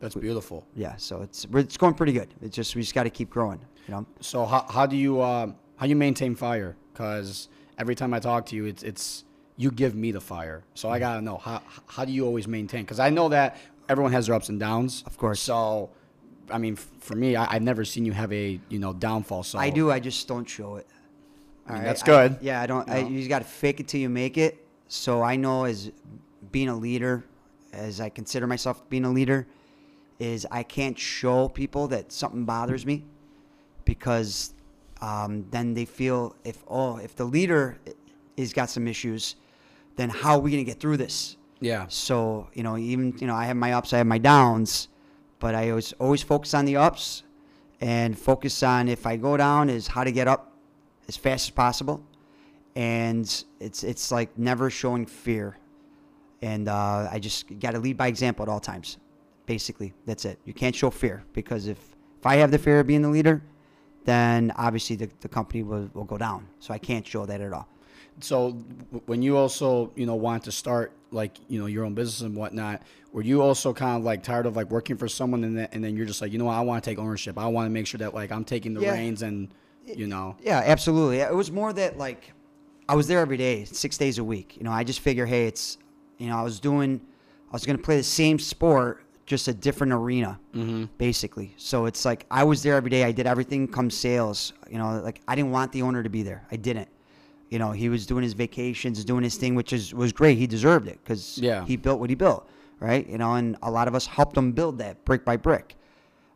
That's 0.00 0.14
beautiful. 0.16 0.66
Yeah. 0.74 0.96
So 0.96 1.22
it's 1.22 1.46
it's 1.54 1.76
going 1.76 1.94
pretty 1.94 2.12
good. 2.12 2.34
It's 2.42 2.56
just 2.56 2.74
we 2.74 2.82
just 2.82 2.94
got 2.94 3.04
to 3.04 3.10
keep 3.10 3.30
growing. 3.30 3.60
You 3.86 3.94
know. 3.94 4.06
So 4.20 4.44
how, 4.44 4.66
how 4.68 4.84
do 4.86 4.96
you 4.96 5.22
um, 5.22 5.54
how 5.76 5.86
you 5.86 5.94
maintain 5.96 6.34
fire? 6.34 6.76
Because 6.92 7.48
every 7.78 7.94
time 7.94 8.12
I 8.12 8.18
talk 8.18 8.46
to 8.46 8.56
you, 8.56 8.64
it's 8.66 8.82
it's 8.82 9.24
you 9.56 9.70
give 9.70 9.94
me 9.94 10.10
the 10.10 10.20
fire. 10.20 10.64
So 10.74 10.88
I 10.88 10.98
gotta 10.98 11.20
know 11.20 11.36
how 11.36 11.62
how 11.86 12.04
do 12.04 12.10
you 12.12 12.26
always 12.26 12.48
maintain? 12.48 12.82
Because 12.82 12.98
I 12.98 13.10
know 13.10 13.28
that 13.28 13.56
everyone 13.92 14.12
has 14.12 14.26
their 14.26 14.34
ups 14.34 14.48
and 14.48 14.58
downs. 14.58 15.04
Of 15.06 15.16
course. 15.16 15.40
So, 15.40 15.90
I 16.50 16.58
mean, 16.58 16.74
for 16.76 17.14
me, 17.14 17.36
I, 17.36 17.54
I've 17.54 17.62
never 17.62 17.84
seen 17.84 18.04
you 18.04 18.12
have 18.12 18.32
a 18.32 18.58
you 18.68 18.78
know 18.80 18.92
downfall. 18.92 19.44
So 19.44 19.58
I 19.58 19.70
do. 19.70 19.90
I 19.92 20.00
just 20.00 20.26
don't 20.26 20.48
show 20.48 20.76
it. 20.76 20.86
I 21.66 21.72
mean, 21.72 21.80
All 21.82 21.86
that's 21.86 22.02
I- 22.02 22.06
good. 22.06 22.38
yeah, 22.40 22.60
I 22.60 22.66
don't. 22.66 22.88
You 22.88 22.94
I, 22.94 22.98
you 22.98 23.18
just 23.18 23.28
got 23.28 23.38
to 23.40 23.44
fake 23.48 23.78
it 23.80 23.86
till 23.88 24.00
you 24.00 24.08
make 24.08 24.36
it. 24.36 24.66
So 24.88 25.22
I 25.22 25.36
know 25.36 25.64
as 25.64 25.92
being 26.50 26.68
a 26.68 26.76
leader, 26.76 27.24
as 27.72 28.00
I 28.00 28.08
consider 28.08 28.46
myself 28.46 28.88
being 28.90 29.04
a 29.04 29.10
leader, 29.12 29.46
is 30.18 30.46
I 30.50 30.62
can't 30.64 30.98
show 30.98 31.48
people 31.48 31.88
that 31.88 32.10
something 32.12 32.44
bothers 32.44 32.84
me, 32.84 33.04
because 33.84 34.54
um, 35.00 35.46
then 35.50 35.74
they 35.74 35.84
feel 35.84 36.34
if 36.44 36.62
oh 36.68 36.96
if 36.96 37.14
the 37.16 37.24
leader 37.24 37.78
is 38.36 38.52
got 38.52 38.68
some 38.70 38.86
issues, 38.88 39.36
then 39.96 40.08
how 40.10 40.34
are 40.36 40.40
we 40.40 40.50
gonna 40.50 40.64
get 40.64 40.80
through 40.80 40.96
this? 40.96 41.36
Yeah. 41.62 41.86
So 41.88 42.48
you 42.54 42.62
know, 42.62 42.76
even 42.76 43.16
you 43.18 43.26
know, 43.26 43.34
I 43.34 43.44
have 43.46 43.56
my 43.56 43.72
ups, 43.72 43.92
I 43.92 43.98
have 43.98 44.06
my 44.06 44.18
downs, 44.18 44.88
but 45.38 45.54
I 45.54 45.70
always 45.70 45.92
always 45.94 46.22
focus 46.22 46.54
on 46.54 46.64
the 46.64 46.76
ups, 46.76 47.22
and 47.80 48.18
focus 48.18 48.62
on 48.62 48.88
if 48.88 49.06
I 49.06 49.16
go 49.16 49.36
down 49.36 49.70
is 49.70 49.86
how 49.86 50.04
to 50.04 50.12
get 50.12 50.26
up 50.26 50.52
as 51.08 51.16
fast 51.16 51.46
as 51.46 51.50
possible, 51.50 52.02
and 52.74 53.44
it's 53.60 53.84
it's 53.84 54.10
like 54.10 54.36
never 54.36 54.70
showing 54.70 55.06
fear, 55.06 55.56
and 56.42 56.68
uh, 56.68 57.08
I 57.10 57.20
just 57.20 57.58
got 57.60 57.70
to 57.70 57.78
lead 57.78 57.96
by 57.96 58.08
example 58.08 58.42
at 58.42 58.48
all 58.48 58.60
times. 58.60 58.98
Basically, 59.46 59.94
that's 60.04 60.24
it. 60.24 60.38
You 60.44 60.54
can't 60.54 60.74
show 60.74 60.90
fear 60.90 61.22
because 61.32 61.68
if 61.68 61.78
if 62.18 62.26
I 62.26 62.36
have 62.36 62.50
the 62.50 62.58
fear 62.58 62.80
of 62.80 62.86
being 62.88 63.02
the 63.02 63.08
leader, 63.08 63.42
then 64.04 64.52
obviously 64.56 64.96
the, 64.96 65.08
the 65.20 65.28
company 65.28 65.62
will, 65.62 65.90
will 65.94 66.04
go 66.04 66.18
down. 66.18 66.48
So 66.58 66.74
I 66.74 66.78
can't 66.78 67.06
show 67.06 67.26
that 67.26 67.40
at 67.40 67.52
all. 67.52 67.68
So 68.22 68.52
when 69.06 69.22
you 69.22 69.36
also 69.36 69.92
you 69.96 70.06
know 70.06 70.14
want 70.14 70.44
to 70.44 70.52
start 70.52 70.92
like 71.10 71.36
you 71.48 71.58
know 71.58 71.66
your 71.66 71.84
own 71.84 71.94
business 71.94 72.20
and 72.22 72.36
whatnot, 72.36 72.82
were 73.12 73.22
you 73.22 73.42
also 73.42 73.72
kind 73.72 73.98
of 73.98 74.04
like 74.04 74.22
tired 74.22 74.46
of 74.46 74.56
like 74.56 74.70
working 74.70 74.96
for 74.96 75.08
someone 75.08 75.44
and 75.44 75.58
then, 75.58 75.68
and 75.72 75.84
then 75.84 75.96
you're 75.96 76.06
just 76.06 76.20
like 76.22 76.32
you 76.32 76.38
know 76.38 76.46
what, 76.46 76.54
I 76.54 76.60
want 76.60 76.82
to 76.82 76.90
take 76.90 76.98
ownership. 76.98 77.38
I 77.38 77.46
want 77.46 77.66
to 77.66 77.70
make 77.70 77.86
sure 77.86 77.98
that 77.98 78.14
like 78.14 78.32
I'm 78.32 78.44
taking 78.44 78.74
the 78.74 78.80
Yeah. 78.82 78.92
reins 78.92 79.22
and 79.22 79.52
you 79.84 80.06
know 80.06 80.36
Yeah, 80.42 80.62
absolutely. 80.64 81.18
It 81.18 81.34
was 81.34 81.50
more 81.50 81.72
that 81.72 81.98
like 81.98 82.32
I 82.88 82.94
was 82.94 83.06
there 83.06 83.20
every 83.20 83.36
day, 83.36 83.64
six 83.64 83.96
days 83.96 84.18
a 84.18 84.24
week. 84.24 84.56
You 84.56 84.64
know, 84.64 84.72
I 84.72 84.84
just 84.84 85.00
figure, 85.00 85.24
hey, 85.26 85.46
it's 85.46 85.78
you 86.18 86.28
know, 86.28 86.36
I 86.36 86.42
was 86.42 86.60
doing, 86.60 87.00
I 87.48 87.52
was 87.52 87.64
gonna 87.66 87.78
play 87.78 87.96
the 87.96 88.02
same 88.02 88.38
sport, 88.38 89.04
just 89.26 89.48
a 89.48 89.54
different 89.54 89.92
arena, 89.92 90.38
mm-hmm. 90.54 90.84
basically. 90.98 91.54
So 91.56 91.86
it's 91.86 92.04
like 92.04 92.26
I 92.30 92.44
was 92.44 92.62
there 92.62 92.74
every 92.74 92.90
day. 92.90 93.04
I 93.04 93.12
did 93.12 93.26
everything 93.26 93.66
come 93.68 93.90
sales. 93.90 94.52
You 94.70 94.78
know, 94.78 95.00
like 95.02 95.20
I 95.28 95.34
didn't 95.34 95.50
want 95.52 95.72
the 95.72 95.82
owner 95.82 96.02
to 96.02 96.08
be 96.10 96.22
there. 96.22 96.46
I 96.50 96.56
didn't. 96.56 96.88
You 97.52 97.58
know, 97.58 97.70
he 97.72 97.90
was 97.90 98.06
doing 98.06 98.22
his 98.22 98.32
vacations, 98.32 99.04
doing 99.04 99.22
his 99.22 99.36
thing, 99.36 99.54
which 99.54 99.74
is 99.74 99.92
was 99.92 100.10
great. 100.10 100.38
He 100.38 100.46
deserved 100.46 100.88
it 100.88 100.98
because 101.04 101.36
Yeah. 101.36 101.66
he 101.66 101.76
built 101.76 102.00
what 102.00 102.08
he 102.08 102.16
built, 102.16 102.48
right? 102.80 103.06
You 103.06 103.18
know, 103.18 103.34
and 103.34 103.56
a 103.62 103.70
lot 103.70 103.88
of 103.88 103.94
us 103.94 104.06
helped 104.06 104.38
him 104.38 104.52
build 104.52 104.78
that 104.78 105.04
brick 105.04 105.22
by 105.22 105.36
brick. 105.36 105.76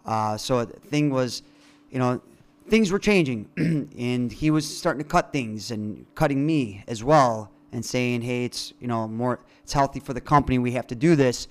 Uh, 0.04 0.37
so 0.37 0.66
the 0.66 0.78
thing 0.78 1.08
was, 1.08 1.42
you 1.90 1.99
know, 1.99 2.20
things 2.68 2.92
were 2.92 2.99
changing, 2.99 3.49
and 3.99 4.30
he 4.30 4.50
was 4.50 4.64
starting 4.80 5.02
to 5.02 5.08
cut 5.08 5.32
things 5.32 5.70
and 5.70 6.04
cutting 6.14 6.44
me 6.44 6.85
as 6.87 7.02
well, 7.02 7.50
and 7.73 7.82
saying, 7.82 8.20
"Hey, 8.20 8.44
it's 8.44 8.75
you 8.78 8.87
know 8.87 9.08
more, 9.08 9.40
it's 9.62 9.73
healthy 9.73 10.00
for 10.00 10.12
the 10.12 10.20
company. 10.20 10.58
We 10.58 10.73
have 10.73 10.87
to 10.88 10.94
do 10.94 11.16
this, 11.16 11.49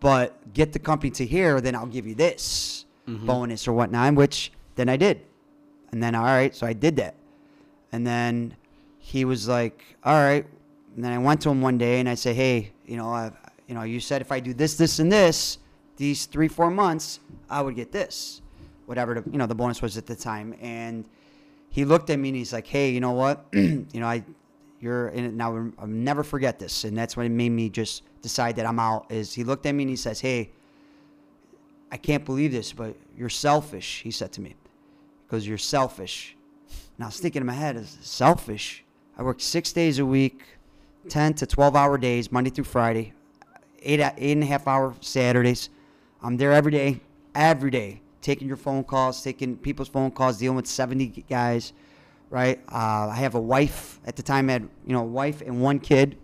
but 0.00 0.54
get 0.54 0.72
the 0.72 0.78
company 0.78 1.10
to 1.10 1.26
here, 1.26 1.60
then 1.60 1.74
I'll 1.74 1.92
give 1.98 2.06
you 2.06 2.14
this 2.14 2.86
bonus 3.06 3.68
or 3.68 3.74
whatnot." 3.74 4.14
Which 4.14 4.50
then 4.76 4.88
I 4.88 4.96
did, 4.96 5.20
and 5.92 6.02
then 6.02 6.14
all 6.14 6.24
right, 6.24 6.56
so 6.56 6.66
I 6.66 6.72
did 6.72 6.96
that, 6.96 7.16
and 7.92 8.06
then 8.06 8.56
he 9.06 9.24
was 9.24 9.48
like, 9.48 9.84
"All 10.02 10.14
right," 10.14 10.46
and 10.94 11.04
then 11.04 11.12
I 11.12 11.18
went 11.18 11.40
to 11.42 11.50
him 11.50 11.60
one 11.60 11.78
day 11.78 12.00
and 12.00 12.08
I 12.08 12.14
said, 12.14 12.36
"Hey, 12.36 12.72
you 12.86 12.96
know, 12.96 13.08
I, 13.08 13.30
you 13.68 13.74
know, 13.74 13.82
you 13.82 14.00
said 14.00 14.20
if 14.20 14.32
I 14.32 14.40
do 14.40 14.54
this, 14.54 14.76
this, 14.76 14.98
and 14.98 15.12
this." 15.12 15.58
These 15.96 16.26
three, 16.26 16.48
four 16.48 16.72
months, 16.72 17.20
I 17.48 17.62
would 17.62 17.76
get 17.76 17.92
this 17.92 18.42
whatever 18.86 19.14
the, 19.20 19.30
you 19.30 19.38
know 19.38 19.46
the 19.46 19.54
bonus 19.54 19.82
was 19.82 19.96
at 19.96 20.06
the 20.06 20.16
time. 20.16 20.54
And 20.60 21.08
he 21.70 21.84
looked 21.84 22.10
at 22.10 22.18
me 22.18 22.30
and 22.30 22.36
he's 22.36 22.52
like 22.52 22.66
hey 22.66 22.90
you 22.90 23.00
know 23.00 23.12
what? 23.12 23.46
You 23.52 24.00
know 24.00 24.06
i 24.06 24.24
you're 24.80 25.08
in 25.08 25.24
it 25.24 25.32
now 25.32 25.70
i'll 25.78 25.86
never 25.86 26.22
forget 26.22 26.58
this. 26.58 26.84
And 26.84 26.96
that's 26.96 27.16
what 27.16 27.30
made 27.30 27.50
me 27.50 27.68
just 27.70 28.02
decide 28.22 28.56
that 28.56 28.66
i'm 28.66 28.78
out 28.78 29.10
is 29.10 29.34
he 29.34 29.44
looked 29.44 29.66
at 29.66 29.74
me 29.74 29.84
and 29.84 29.90
he 29.90 29.96
says 29.96 30.20
hey 30.20 30.50
i 31.92 31.96
can't 31.96 32.24
believe 32.24 32.52
this 32.52 32.72
but 32.72 32.96
you're 33.16 33.28
selfish 33.28 34.00
he 34.02 34.10
said 34.10 34.32
to 34.32 34.40
me. 34.40 34.54
Because 35.26 35.48
you're 35.48 35.58
selfish. 35.58 36.36
I 37.00 37.06
was 37.06 37.18
thinking 37.18 37.40
in 37.40 37.46
my 37.46 37.54
head 37.54 37.76
is 37.76 37.98
selfish 38.02 38.83
i 39.18 39.22
work 39.22 39.40
six 39.40 39.72
days 39.72 39.98
a 39.98 40.06
week 40.06 40.42
10 41.08 41.34
to 41.34 41.46
12 41.46 41.76
hour 41.76 41.98
days 41.98 42.30
monday 42.32 42.50
through 42.50 42.64
friday 42.64 43.12
eight, 43.82 44.00
eight 44.00 44.32
and 44.32 44.42
a 44.42 44.46
half 44.46 44.66
hour 44.66 44.94
saturdays 45.00 45.68
i'm 46.22 46.36
there 46.36 46.52
every 46.52 46.72
day 46.72 47.00
every 47.34 47.70
day 47.70 48.00
taking 48.20 48.48
your 48.48 48.56
phone 48.56 48.82
calls 48.84 49.22
taking 49.22 49.56
people's 49.56 49.88
phone 49.88 50.10
calls 50.10 50.38
dealing 50.38 50.56
with 50.56 50.66
70 50.66 51.24
guys 51.28 51.72
right 52.30 52.60
uh, 52.72 53.08
i 53.10 53.14
have 53.16 53.34
a 53.34 53.40
wife 53.40 54.00
at 54.06 54.16
the 54.16 54.22
time 54.22 54.48
I 54.48 54.54
had 54.54 54.62
you 54.86 54.92
know 54.92 55.00
a 55.00 55.04
wife 55.04 55.40
and 55.42 55.60
one 55.62 55.78
kid 55.78 56.16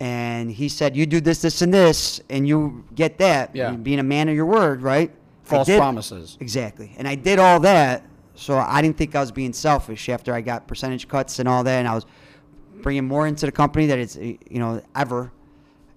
and 0.00 0.50
he 0.50 0.68
said 0.68 0.96
you 0.96 1.06
do 1.06 1.20
this 1.20 1.42
this 1.42 1.62
and 1.62 1.72
this 1.72 2.20
and 2.30 2.46
you 2.46 2.84
get 2.94 3.18
that 3.18 3.54
Yeah. 3.54 3.72
being 3.72 3.98
a 3.98 4.02
man 4.04 4.28
of 4.28 4.34
your 4.34 4.46
word 4.46 4.82
right 4.82 5.10
false 5.44 5.68
promises. 5.68 6.38
Exactly. 6.40 6.94
And 6.96 7.06
I 7.06 7.14
did 7.16 7.38
all 7.38 7.60
that, 7.60 8.04
so 8.34 8.56
I 8.58 8.80
didn't 8.82 8.96
think 8.96 9.14
I 9.14 9.20
was 9.20 9.30
being 9.32 9.52
selfish 9.52 10.08
after 10.08 10.32
I 10.34 10.40
got 10.40 10.66
percentage 10.66 11.08
cuts 11.08 11.38
and 11.38 11.48
all 11.48 11.62
that, 11.64 11.78
and 11.78 11.88
I 11.88 11.94
was 11.94 12.06
bringing 12.82 13.04
more 13.06 13.26
into 13.26 13.46
the 13.46 13.52
company 13.52 13.86
that 13.86 13.98
it's 13.98 14.16
you 14.16 14.38
know 14.50 14.82
ever, 14.94 15.32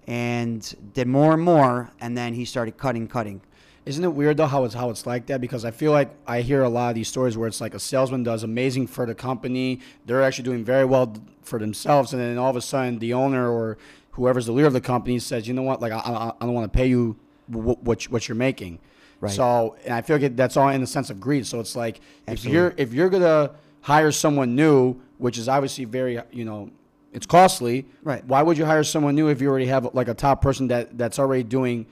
and 0.06 0.74
did 0.94 1.08
more 1.08 1.32
and 1.34 1.42
more, 1.42 1.90
and 2.00 2.16
then 2.16 2.34
he 2.34 2.44
started 2.44 2.76
cutting, 2.76 3.08
cutting. 3.08 3.40
Isn't 3.84 4.02
it 4.04 4.12
weird 4.12 4.36
though 4.36 4.46
how 4.46 4.64
it's 4.64 4.74
how 4.74 4.90
it's 4.90 5.06
like 5.06 5.26
that? 5.26 5.40
Because 5.40 5.64
I 5.64 5.70
feel 5.70 5.92
like 5.92 6.10
I 6.26 6.40
hear 6.40 6.62
a 6.64 6.68
lot 6.68 6.88
of 6.90 6.94
these 6.96 7.08
stories 7.08 7.36
where 7.38 7.46
it's 7.48 7.60
like 7.60 7.74
a 7.74 7.78
salesman 7.78 8.22
does 8.24 8.42
amazing 8.42 8.88
for 8.88 9.06
the 9.06 9.14
company, 9.14 9.80
they're 10.06 10.22
actually 10.22 10.44
doing 10.44 10.64
very 10.64 10.84
well 10.84 11.14
for 11.42 11.58
themselves, 11.58 12.12
and 12.12 12.20
then 12.20 12.36
all 12.38 12.50
of 12.50 12.56
a 12.56 12.60
sudden 12.60 12.98
the 12.98 13.12
owner 13.12 13.48
or 13.48 13.78
whoever's 14.12 14.46
the 14.46 14.52
leader 14.52 14.66
of 14.66 14.72
the 14.72 14.80
company 14.80 15.18
says, 15.20 15.46
you 15.46 15.54
know 15.54 15.62
what, 15.62 15.80
like 15.80 15.92
I, 15.92 15.98
I, 15.98 16.28
I 16.40 16.44
don't 16.46 16.54
want 16.54 16.72
to 16.72 16.76
pay 16.76 16.86
you 16.88 17.16
what 17.46 17.80
what, 17.82 18.04
you- 18.04 18.10
what 18.10 18.28
you're 18.28 18.34
making. 18.34 18.80
Right. 19.20 19.32
So, 19.32 19.76
and 19.84 19.94
I 19.94 20.02
feel 20.02 20.18
like 20.18 20.36
that's 20.36 20.56
all 20.56 20.68
in 20.68 20.80
the 20.80 20.86
sense 20.86 21.10
of 21.10 21.20
greed. 21.20 21.46
So 21.46 21.60
it's 21.60 21.74
like 21.74 22.00
if 22.26 22.44
you're 22.44 22.74
if 22.76 22.92
you're 22.92 23.08
gonna 23.08 23.52
hire 23.80 24.12
someone 24.12 24.54
new, 24.54 24.96
which 25.18 25.38
is 25.38 25.48
obviously 25.48 25.84
very 25.84 26.20
you 26.32 26.44
know 26.44 26.70
it's 27.12 27.26
costly. 27.26 27.86
Right. 28.02 28.24
Why 28.26 28.42
would 28.42 28.58
you 28.58 28.66
hire 28.66 28.84
someone 28.84 29.14
new 29.14 29.28
if 29.28 29.40
you 29.40 29.48
already 29.48 29.66
have 29.66 29.94
like 29.94 30.08
a 30.08 30.14
top 30.14 30.42
person 30.42 30.68
that 30.68 30.98
that's 30.98 31.18
already 31.18 31.44
doing 31.44 31.86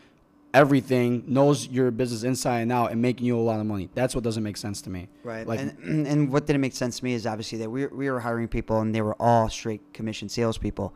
everything, 0.53 1.25
knows 1.27 1.67
your 1.67 1.91
business 1.91 2.23
inside 2.23 2.61
and 2.61 2.71
out, 2.71 2.93
and 2.93 3.01
making 3.01 3.27
you 3.27 3.39
a 3.39 3.41
lot 3.41 3.59
of 3.59 3.67
money? 3.67 3.89
That's 3.95 4.15
what 4.15 4.23
doesn't 4.23 4.43
make 4.43 4.59
sense 4.59 4.83
to 4.83 4.91
me. 4.91 5.09
Right. 5.23 5.47
Like, 5.47 5.61
and, 5.61 6.07
and 6.07 6.31
what 6.31 6.47
didn't 6.47 6.61
make 6.61 6.75
sense 6.75 6.99
to 6.99 7.05
me 7.05 7.15
is 7.15 7.27
obviously 7.27 7.59
that 7.59 7.71
we, 7.71 7.87
we 7.87 8.11
were 8.11 8.21
hiring 8.21 8.49
people 8.49 8.81
and 8.81 8.95
they 8.95 9.03
were 9.03 9.17
all 9.19 9.49
straight 9.49 9.95
commission 9.95 10.29
salespeople. 10.29 10.95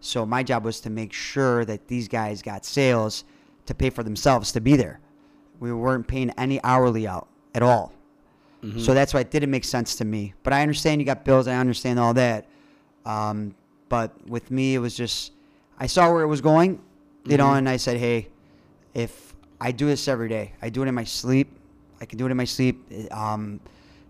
So 0.00 0.24
my 0.24 0.42
job 0.42 0.64
was 0.64 0.80
to 0.80 0.90
make 0.90 1.12
sure 1.12 1.64
that 1.64 1.88
these 1.88 2.06
guys 2.06 2.42
got 2.42 2.64
sales 2.64 3.24
to 3.66 3.74
pay 3.74 3.90
for 3.90 4.02
themselves 4.02 4.52
to 4.52 4.60
be 4.60 4.76
there. 4.76 5.00
We 5.60 5.72
weren't 5.72 6.06
paying 6.08 6.30
any 6.30 6.62
hourly 6.64 7.06
out 7.06 7.28
at 7.54 7.62
all. 7.62 7.92
Mm-hmm. 8.64 8.80
So 8.80 8.92
that's 8.94 9.14
why 9.14 9.20
it 9.20 9.30
didn't 9.30 9.50
make 9.50 9.64
sense 9.64 9.94
to 9.96 10.04
me. 10.04 10.34
But 10.42 10.52
I 10.52 10.62
understand 10.62 11.00
you 11.00 11.04
got 11.06 11.24
bills. 11.24 11.46
I 11.46 11.54
understand 11.56 11.98
all 11.98 12.12
that. 12.14 12.46
Um, 13.06 13.54
but 13.88 14.12
with 14.28 14.50
me, 14.50 14.74
it 14.74 14.78
was 14.78 14.94
just 14.94 15.32
I 15.78 15.86
saw 15.86 16.12
where 16.12 16.22
it 16.22 16.26
was 16.26 16.40
going, 16.42 16.80
you 17.24 17.36
know, 17.38 17.46
Mhm. 17.46 17.58
and 17.58 17.68
I 17.68 17.76
said, 17.78 17.96
hey, 17.96 18.28
if 18.94 19.34
I 19.60 19.72
do 19.72 19.86
this 19.86 20.08
every 20.08 20.28
day, 20.28 20.52
I 20.60 20.68
do 20.68 20.82
it 20.82 20.88
in 20.88 20.94
my 20.94 21.04
sleep. 21.04 21.48
I 22.00 22.04
can 22.06 22.18
do 22.18 22.26
it 22.26 22.30
in 22.30 22.36
my 22.36 22.44
sleep. 22.44 22.84
Um, 23.12 23.60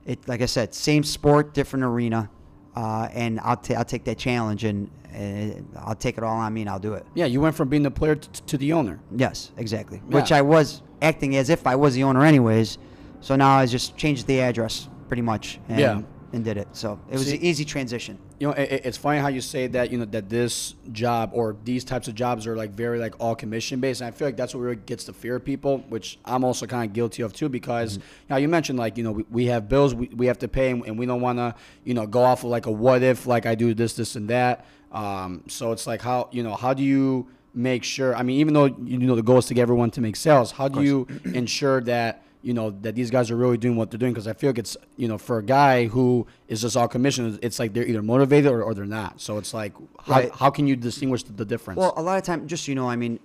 it 0.06 0.18
like 0.28 0.42
I 0.42 0.46
said, 0.46 0.74
same 0.74 1.04
sport, 1.04 1.54
different 1.54 1.84
arena, 1.84 2.28
uh, 2.74 3.08
and 3.12 3.38
I'll 3.40 3.56
ta- 3.56 3.74
I'll 3.74 3.84
take 3.84 4.04
that 4.04 4.18
challenge 4.18 4.64
and, 4.64 4.90
and 5.12 5.66
I'll 5.76 5.94
take 5.94 6.18
it 6.18 6.24
all 6.24 6.36
on 6.36 6.52
me 6.54 6.62
and 6.62 6.70
I'll 6.70 6.78
do 6.80 6.94
it. 6.94 7.06
yeah, 7.14 7.26
you 7.26 7.40
went 7.40 7.54
from 7.54 7.68
being 7.68 7.82
the 7.84 7.90
player 7.90 8.16
t- 8.16 8.28
to 8.46 8.56
the 8.58 8.72
owner. 8.72 8.98
Yes, 9.16 9.52
exactly. 9.56 10.00
Yeah. 10.08 10.16
Which 10.16 10.32
I 10.32 10.42
was 10.42 10.82
acting 11.02 11.36
as 11.36 11.50
if 11.50 11.66
I 11.66 11.76
was 11.76 11.94
the 11.94 12.04
owner 12.04 12.24
anyways. 12.24 12.78
So 13.20 13.36
now 13.36 13.56
I 13.58 13.66
just 13.66 13.96
changed 13.96 14.26
the 14.26 14.40
address 14.40 14.88
pretty 15.08 15.22
much. 15.22 15.58
And, 15.68 15.78
Yeah. 15.80 16.02
And 16.32 16.44
did 16.44 16.56
it. 16.58 16.68
So 16.72 17.00
it 17.10 17.14
was 17.14 17.26
See- 17.26 17.36
an 17.36 17.42
easy 17.42 17.64
transition. 17.64 18.16
You 18.38 18.46
know, 18.46 18.52
it, 18.54 18.82
it's 18.84 18.96
funny 18.96 19.18
how 19.18 19.26
you 19.28 19.40
say 19.40 19.66
that. 19.66 19.90
You 19.90 19.98
know 19.98 20.04
that 20.06 20.30
this 20.30 20.74
job 20.92 21.32
or 21.34 21.56
these 21.64 21.82
types 21.84 22.06
of 22.08 22.14
jobs 22.14 22.46
are 22.46 22.56
like 22.56 22.70
very 22.70 22.98
like 23.00 23.14
all 23.18 23.34
commission 23.34 23.80
based, 23.80 24.00
and 24.00 24.08
I 24.08 24.12
feel 24.12 24.28
like 24.28 24.36
that's 24.36 24.54
what 24.54 24.60
really 24.60 24.76
gets 24.76 25.04
the 25.04 25.12
fear 25.12 25.36
of 25.36 25.44
people, 25.44 25.78
which 25.90 26.18
I'm 26.24 26.42
also 26.44 26.66
kind 26.66 26.88
of 26.88 26.94
guilty 26.94 27.22
of 27.22 27.32
too. 27.34 27.48
Because 27.50 27.98
now 28.30 28.36
you 28.36 28.48
mentioned 28.48 28.78
like 28.78 28.96
you 28.96 29.02
know 29.04 29.12
we, 29.12 29.24
we 29.30 29.46
have 29.46 29.68
bills 29.68 29.92
we, 29.94 30.06
we 30.14 30.24
have 30.26 30.38
to 30.38 30.48
pay, 30.48 30.70
and, 30.70 30.86
and 30.86 30.98
we 30.98 31.04
don't 31.04 31.20
want 31.20 31.38
to 31.38 31.54
you 31.84 31.92
know 31.92 32.06
go 32.06 32.22
off 32.22 32.44
of 32.44 32.48
like 32.50 32.64
a 32.66 32.70
what 32.70 33.02
if 33.02 33.26
like 33.26 33.44
I 33.44 33.54
do 33.56 33.74
this 33.74 33.92
this 33.94 34.14
and 34.16 34.28
that. 34.30 34.64
Um, 34.92 35.42
so 35.48 35.72
it's 35.72 35.86
like 35.86 36.00
how 36.00 36.28
you 36.32 36.42
know 36.42 36.54
how 36.54 36.72
do 36.72 36.82
you 36.82 37.26
make 37.54 37.84
sure? 37.84 38.14
I 38.14 38.22
mean, 38.22 38.38
even 38.40 38.54
though 38.54 38.66
you 38.66 38.98
know 38.98 39.14
the 39.16 39.22
goal 39.22 39.38
is 39.38 39.46
to 39.46 39.54
get 39.54 39.62
everyone 39.62 39.90
to 39.92 40.00
make 40.00 40.16
sales, 40.16 40.52
how 40.52 40.68
do 40.68 40.82
you 40.82 41.06
ensure 41.34 41.80
that 41.82 42.22
you 42.42 42.54
know 42.54 42.70
that 42.82 42.94
these 42.94 43.10
guys 43.10 43.30
are 43.30 43.36
really 43.36 43.58
doing 43.58 43.76
what 43.76 43.90
they're 43.90 43.98
doing? 43.98 44.12
Because 44.12 44.26
I 44.28 44.32
feel 44.32 44.50
like 44.50 44.58
it's 44.58 44.76
you 44.96 45.08
know 45.08 45.18
for 45.18 45.38
a 45.38 45.42
guy 45.42 45.86
who 45.86 46.26
is 46.48 46.60
just 46.62 46.76
all 46.76 46.88
commission, 46.88 47.38
it's 47.42 47.58
like 47.58 47.72
they're 47.74 47.86
either 47.86 48.02
motivated 48.02 48.50
or, 48.50 48.62
or 48.62 48.74
they're 48.74 48.84
not. 48.86 49.20
So 49.20 49.38
it's 49.38 49.52
like 49.54 49.74
how, 50.00 50.12
Right. 50.14 50.30
how 50.32 50.50
can 50.50 50.66
you 50.66 50.76
distinguish 50.76 51.22
the, 51.24 51.32
the 51.32 51.44
difference? 51.44 51.78
Well, 51.78 51.92
a 51.96 52.02
lot 52.02 52.18
of 52.18 52.24
time, 52.24 52.46
just 52.46 52.64
so 52.64 52.70
you 52.70 52.76
know, 52.76 52.88
I 52.88 52.96
mean, 52.96 53.18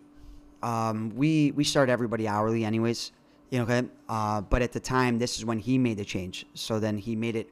um, 0.64 1.12
we 1.16 1.52
we 1.52 1.64
start 1.64 1.90
everybody 1.90 2.28
hourly, 2.28 2.66
anyways. 2.66 3.12
You 3.52 3.60
know, 3.60 3.64
okay. 3.66 3.88
Uh, 4.10 4.42
but 4.42 4.62
at 4.62 4.72
the 4.72 4.80
time, 4.80 5.20
this 5.20 5.38
is 5.38 5.46
when 5.46 5.60
he 5.60 5.78
made 5.78 5.98
the 5.98 6.06
change. 6.06 6.46
So 6.56 6.80
then 6.80 6.98
he 6.98 7.16
made 7.16 7.36
it 7.36 7.52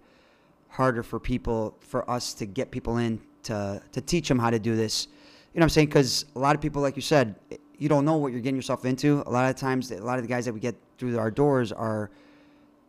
harder 0.69 1.03
for 1.03 1.19
people, 1.19 1.77
for 1.81 2.09
us 2.09 2.33
to 2.33 2.47
get 2.47 2.71
people 2.71 2.97
in 2.97 3.21
to 3.43 3.81
to 3.91 4.01
teach 4.01 4.27
them 4.27 4.39
how 4.39 4.49
to 4.49 4.59
do 4.59 4.75
this. 4.75 5.07
You 5.53 5.59
know 5.59 5.63
what 5.63 5.65
I'm 5.65 5.69
saying? 5.69 5.87
Because 5.87 6.25
a 6.35 6.39
lot 6.39 6.55
of 6.55 6.61
people, 6.61 6.81
like 6.81 6.95
you 6.95 7.01
said, 7.01 7.35
you 7.77 7.87
don't 7.87 8.05
know 8.05 8.17
what 8.17 8.31
you're 8.31 8.41
getting 8.41 8.55
yourself 8.55 8.85
into. 8.85 9.23
A 9.27 9.29
lot 9.29 9.49
of 9.49 9.55
times, 9.55 9.91
a 9.91 9.97
lot 9.97 10.17
of 10.17 10.23
the 10.23 10.27
guys 10.27 10.45
that 10.45 10.53
we 10.53 10.59
get 10.59 10.75
through 10.97 11.19
our 11.19 11.29
doors 11.29 11.71
are 11.71 12.09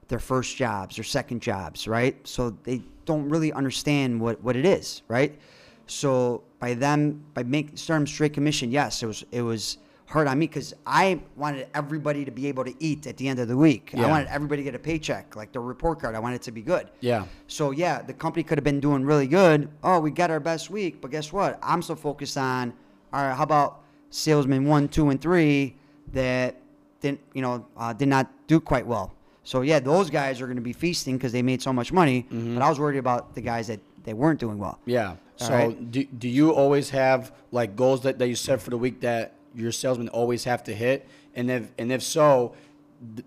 their 0.09 0.18
first 0.18 0.56
jobs, 0.56 0.97
their 0.97 1.04
second 1.04 1.42
jobs, 1.42 1.87
right? 1.87 2.16
So 2.26 2.50
they 2.64 2.83
don't 3.04 3.28
really 3.28 3.52
understand 3.52 4.21
what, 4.21 4.42
what 4.42 4.56
it 4.56 4.64
is, 4.64 5.02
right? 5.09 5.38
So 5.87 6.42
by 6.59 6.75
them, 6.75 7.25
by 7.35 7.42
making 7.42 7.76
starting 7.76 8.06
straight 8.06 8.33
commission, 8.33 8.71
yes, 8.71 9.02
it 9.02 9.06
was 9.06 9.25
it 9.30 9.42
was 9.42 9.78
hard 10.06 10.26
on 10.28 10.38
me 10.38 10.46
because 10.46 10.75
I 10.87 11.20
wanted 11.37 11.66
everybody 11.75 12.25
to 12.25 12.30
be 12.30 12.46
able 12.46 12.64
to 12.64 12.75
eat 12.78 13.06
at 13.06 13.16
the 13.16 13.26
end 13.28 13.38
of 13.40 13.49
the 13.49 13.56
week. 13.56 13.90
Yeah. 13.94 14.04
I 14.06 14.11
wanted 14.11 14.28
everybody 14.28 14.61
to 14.61 14.64
get 14.64 14.75
a 14.75 14.78
paycheck, 14.78 15.34
like 15.34 15.52
the 15.52 15.61
report 15.61 16.00
card. 16.00 16.14
I 16.14 16.18
wanted 16.18 16.37
it 16.37 16.42
to 16.42 16.52
be 16.52 16.62
good. 16.62 16.88
yeah, 17.00 17.25
So 17.46 17.70
yeah, 17.70 18.02
the 18.02 18.12
company 18.12 18.42
could 18.42 18.58
have 18.58 18.64
been 18.64 18.80
doing 18.80 19.04
really 19.04 19.26
good. 19.26 19.68
Oh, 19.82 20.00
we 20.00 20.11
got 20.11 20.30
our 20.30 20.40
best 20.40 20.70
week, 20.70 21.00
but 21.00 21.11
guess 21.11 21.32
what? 21.32 21.58
I'm 21.62 21.82
so 21.82 21.94
focused 21.96 22.37
on, 22.37 22.73
all 23.12 23.23
right, 23.23 23.34
how 23.34 23.42
about 23.44 23.80
salesman 24.11 24.64
one, 24.66 24.88
two, 24.88 25.08
and 25.11 25.20
three 25.20 25.76
that 26.12 26.56
didn't, 27.00 27.20
you 27.32 27.42
know, 27.42 27.66
uh, 27.76 27.92
did 27.92 28.08
not 28.08 28.30
do 28.46 28.61
quite 28.61 28.87
well. 28.87 29.14
So 29.42 29.61
yeah, 29.62 29.78
those 29.78 30.08
guys 30.11 30.40
are 30.40 30.46
going 30.46 30.56
to 30.56 30.62
be 30.62 30.73
feasting 30.73 31.16
because 31.16 31.32
they 31.32 31.42
made 31.42 31.61
so 31.61 31.73
much 31.73 31.92
money. 31.92 32.26
But 32.30 32.62
I 32.62 32.68
was 32.68 32.78
worried 32.78 32.99
about 32.99 33.34
the 33.34 33.40
guys 33.42 33.66
that 33.66 33.80
they 34.04 34.14
weren't 34.14 34.40
doing 34.40 34.58
well. 34.58 34.78
Yeah. 34.87 35.08
All 35.11 35.16
So 35.37 35.52
right. 35.52 35.90
do, 35.90 36.04
do 36.04 36.28
you 36.28 36.52
always 36.52 36.90
have 36.90 37.32
like 37.50 37.75
goals 37.76 38.02
that, 38.02 38.18
that 38.18 38.28
you 38.28 38.37
set 38.37 38.62
for 38.62 38.70
the 38.70 38.78
week 38.78 39.00
that 39.00 39.34
your 39.54 39.73
salesmen 39.73 40.08
always 40.08 40.44
have 40.44 40.62
to 40.64 40.75
hit? 40.75 41.08
And 41.34 41.50
if 41.50 41.70
and 41.78 41.92
if 41.92 42.02
so, 42.02 42.54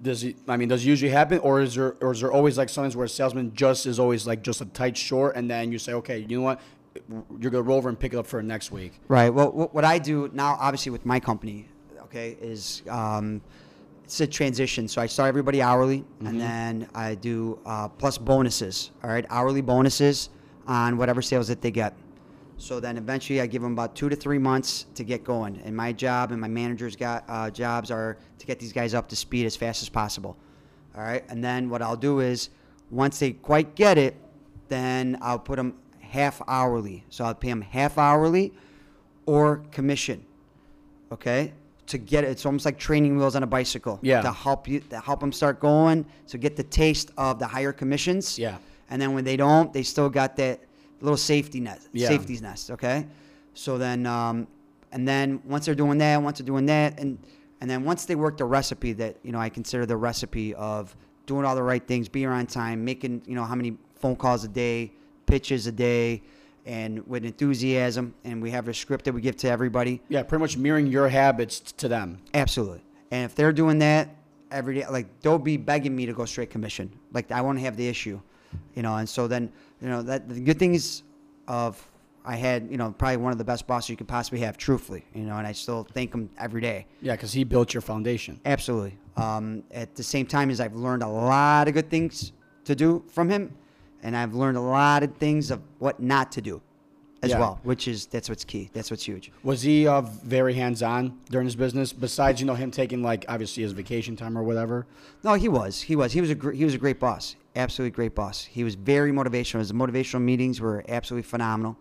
does 0.02 0.24
it 0.24 0.38
I 0.48 0.58
mean 0.58 0.70
does 0.70 0.84
it 0.84 0.88
usually 0.88 1.12
happen 1.12 1.40
or 1.40 1.62
is 1.62 1.76
there 1.76 1.96
or 2.02 2.12
is 2.12 2.22
there 2.22 2.32
always 2.32 2.58
like 2.58 2.70
sometimes 2.70 2.96
where 2.96 3.06
a 3.06 3.10
salesman 3.10 3.54
just 3.54 3.86
is 3.86 4.00
always 4.00 4.26
like 4.26 4.42
just 4.42 4.62
a 4.62 4.66
tight 4.66 4.98
short 4.98 5.36
and 5.36 5.50
then 5.50 5.72
you 5.72 5.80
say, 5.80 5.94
Okay, 5.94 6.20
you 6.20 6.38
know 6.38 6.44
what? 6.44 6.62
You're 7.40 7.52
gonna 7.52 7.64
roll 7.64 7.78
over 7.78 7.90
and 7.90 8.00
pick 8.00 8.14
it 8.14 8.18
up 8.18 8.28
for 8.28 8.42
next 8.42 8.72
week. 8.72 8.94
Right. 9.08 9.30
Well, 9.30 9.52
what, 9.52 9.74
what 9.74 9.86
I 9.86 10.00
do 10.00 10.30
now, 10.34 10.58
obviously 10.60 10.92
with 10.92 11.06
my 11.06 11.20
company, 11.20 11.68
okay, 12.04 12.38
is 12.42 12.82
um, 12.90 13.42
it's 14.08 14.22
a 14.22 14.28
transition. 14.28 14.88
So 14.88 15.02
I 15.02 15.06
start 15.06 15.28
everybody 15.28 15.62
hourly, 15.62 16.06
and 16.22 16.40
then 16.40 16.88
I 16.96 17.16
do 17.16 17.60
uh, 17.66 17.90
plus 17.90 18.18
bonuses. 18.18 18.92
All 19.04 19.10
right, 19.10 19.26
hourly 19.30 19.62
bonuses 19.62 20.30
on 20.66 20.98
whatever 20.98 21.22
sales 21.22 21.50
that 21.50 21.62
they 21.62 21.72
get. 21.72 21.94
So 22.58 22.80
then 22.80 22.98
eventually, 22.98 23.40
I 23.40 23.48
give 23.48 23.62
them 23.62 23.74
about 23.74 23.96
two 23.96 24.10
to 24.10 24.16
three 24.16 24.40
months 24.40 24.86
to 24.96 25.04
get 25.04 25.24
going. 25.24 25.62
And 25.64 25.76
my 25.76 25.94
job 25.94 26.32
and 26.32 26.42
my 26.42 26.48
manager's 26.48 26.96
got 26.96 27.24
uh, 27.28 27.50
jobs 27.52 27.92
are 27.92 28.18
to 28.40 28.46
get 28.46 28.60
these 28.60 28.74
guys 28.74 28.94
up 28.94 29.08
to 29.10 29.16
speed 29.16 29.46
as 29.46 29.56
fast 29.56 29.82
as 29.82 29.90
possible. 29.90 30.36
All 30.96 31.04
right, 31.04 31.24
and 31.30 31.44
then 31.44 31.70
what 31.70 31.82
I'll 31.84 31.96
do 31.96 32.22
is 32.22 32.50
once 32.90 33.20
they 33.20 33.34
quite 33.34 33.76
get 33.76 33.98
it, 34.00 34.16
then 34.68 35.18
I'll 35.22 35.40
put 35.40 35.58
them 35.58 35.76
half 36.00 36.42
hourly. 36.48 37.04
So 37.10 37.26
I'll 37.26 37.36
pay 37.36 37.50
them 37.50 37.62
half 37.62 37.98
hourly 37.98 38.54
or 39.28 39.58
commission. 39.72 40.26
Okay, 41.12 41.54
to 41.88 41.98
get 41.98 42.24
it, 42.24 42.32
it's 42.32 42.46
almost 42.46 42.66
like 42.66 42.78
training 42.78 43.18
wheels 43.18 43.36
on 43.36 43.44
a 43.44 43.48
bicycle. 43.48 44.00
Yeah. 44.02 44.22
To 44.22 44.32
help 44.32 44.68
you, 44.68 44.80
to 44.80 45.00
help 45.00 45.20
them 45.20 45.32
start 45.32 45.60
going, 45.60 46.06
to 46.28 46.38
get 46.38 46.56
the 46.56 46.64
taste 46.64 47.12
of 47.18 47.40
the 47.40 47.48
higher 47.48 47.72
commissions. 47.72 48.40
Yeah. 48.40 48.58
And 48.90 49.02
then 49.02 49.14
when 49.14 49.24
they 49.24 49.38
don't, 49.38 49.72
they 49.74 49.84
still 49.84 50.10
got 50.10 50.36
that 50.38 50.62
little 51.02 51.18
safety 51.18 51.60
net, 51.60 51.82
Yeah. 51.94 52.08
safety's 52.08 52.42
nest. 52.42 52.72
Okay. 52.72 53.06
So 53.54 53.78
then, 53.78 54.06
um, 54.06 54.48
and 54.92 55.08
then 55.08 55.42
once 55.46 55.66
they're 55.66 55.76
doing 55.76 55.98
that, 56.00 56.22
once 56.22 56.40
they're 56.40 56.46
doing 56.46 56.66
that, 56.68 57.00
and 57.00 57.18
and 57.60 57.70
then 57.70 57.84
once 57.84 58.06
they 58.06 58.16
work 58.16 58.38
the 58.38 58.46
recipe 58.46 58.94
that 58.94 59.18
you 59.24 59.32
know 59.32 59.40
I 59.40 59.50
consider 59.50 59.86
the 59.86 59.98
recipe 59.98 60.54
of 60.56 60.96
doing 61.26 61.44
all 61.46 61.56
the 61.56 61.64
right 61.64 61.86
things, 61.86 62.08
being 62.08 62.28
on 62.28 62.46
time, 62.48 62.86
making 62.86 63.22
you 63.26 63.36
know 63.36 63.44
how 63.44 63.56
many 63.56 63.78
phone 63.96 64.16
calls 64.16 64.44
a 64.44 64.48
day, 64.48 64.92
pitches 65.26 65.66
a 65.68 65.72
day, 65.72 66.22
and 66.66 67.06
with 67.08 67.26
enthusiasm, 67.26 68.14
and 68.24 68.42
we 68.42 68.52
have 68.52 68.68
a 68.68 68.74
script 68.74 69.06
that 69.06 69.14
we 69.14 69.22
give 69.22 69.36
to 69.38 69.50
everybody. 69.50 70.02
Yeah, 70.10 70.24
pretty 70.24 70.42
much 70.42 70.58
mirroring 70.58 70.88
your 70.88 71.10
habits 71.10 71.60
to 71.60 71.88
them. 71.88 72.20
Absolutely. 72.34 72.84
And 73.12 73.26
if 73.26 73.36
they're 73.36 73.54
doing 73.54 73.80
that 73.80 74.10
every 74.52 74.76
day, 74.76 74.86
like 74.88 75.08
they'll 75.22 75.40
be 75.40 75.58
begging 75.58 75.96
me 75.96 76.06
to 76.06 76.14
go 76.14 76.26
straight 76.26 76.50
commission. 76.50 76.92
Like 77.12 77.32
I 77.32 77.42
won't 77.42 77.60
have 77.60 77.76
the 77.76 77.88
issue, 77.88 78.20
you 78.76 78.84
know. 78.84 78.96
And 78.98 79.08
so 79.10 79.28
then, 79.28 79.52
you 79.82 79.88
know, 79.90 80.02
that 80.04 80.28
the 80.30 80.40
good 80.40 80.60
things 80.60 81.04
of 81.48 81.86
I 82.26 82.36
had, 82.36 82.70
you 82.70 82.76
know, 82.78 82.92
probably 82.98 83.18
one 83.18 83.32
of 83.32 83.38
the 83.38 83.46
best 83.46 83.68
bosses 83.68 83.90
you 83.90 83.96
could 83.96 84.08
possibly 84.08 84.40
have, 84.42 84.58
truthfully, 84.58 85.06
you 85.14 85.24
know, 85.24 85.38
and 85.38 85.48
I 85.48 85.54
still 85.54 85.88
thank 85.94 86.14
him 86.14 86.30
every 86.38 86.60
day. 86.60 86.86
Yeah, 87.02 87.14
because 87.14 87.32
he 87.32 87.46
built 87.46 87.74
your 87.74 87.80
foundation. 87.82 88.42
Absolutely. 88.46 88.98
Um, 89.16 89.64
at 89.72 89.96
the 89.96 90.04
same 90.04 90.26
time 90.26 90.50
as 90.50 90.60
I've 90.60 90.76
learned 90.76 91.04
a 91.04 91.08
lot 91.08 91.68
of 91.70 91.74
good 91.74 91.90
things 91.90 92.34
to 92.66 92.76
do 92.76 93.04
from 93.08 93.30
him, 93.30 93.56
and 94.04 94.16
I've 94.16 94.34
learned 94.36 94.58
a 94.58 94.62
lot 94.62 95.04
of 95.04 95.16
things 95.16 95.52
of 95.52 95.62
what 95.80 96.02
not 96.02 96.32
to 96.34 96.42
do 96.42 96.62
as 97.24 97.32
Yeah. 97.32 97.40
well, 97.40 97.60
which 97.64 97.88
is 97.88 98.06
that's 98.08 98.28
what's 98.30 98.44
key. 98.44 98.70
That's 98.74 98.92
what's 98.92 99.04
huge. 99.06 99.32
Was 99.44 99.62
he 99.62 99.88
uh, 99.88 100.02
very 100.02 100.54
hands 100.54 100.84
on 100.84 101.18
during 101.32 101.48
his 101.48 101.56
business? 101.56 101.94
Besides, 101.94 102.42
you 102.42 102.46
know, 102.46 102.54
him 102.56 102.72
taking 102.72 103.02
like 103.02 103.24
obviously 103.30 103.64
his 103.64 103.72
vacation 103.72 104.16
time 104.18 104.38
or 104.38 104.44
whatever. 104.44 104.86
No, 105.24 105.34
he 105.36 105.48
was. 105.50 105.82
He 105.82 105.96
was. 105.96 106.12
He 106.12 106.20
was 106.22 106.30
a 106.30 106.36
gr- 106.36 106.52
he 106.52 106.66
was 106.66 106.74
a 106.74 106.78
great 106.78 107.00
boss. 107.00 107.36
Absolutely 107.58 107.96
great 107.96 108.14
boss. 108.14 108.44
He 108.44 108.64
was 108.64 108.76
very 108.76 109.12
motivational. 109.12 109.60
His 109.60 109.74
motivational 109.74 110.22
meetings 110.22 110.62
were 110.62 110.86
absolutely 110.88 111.28
phenomenal. 111.28 111.76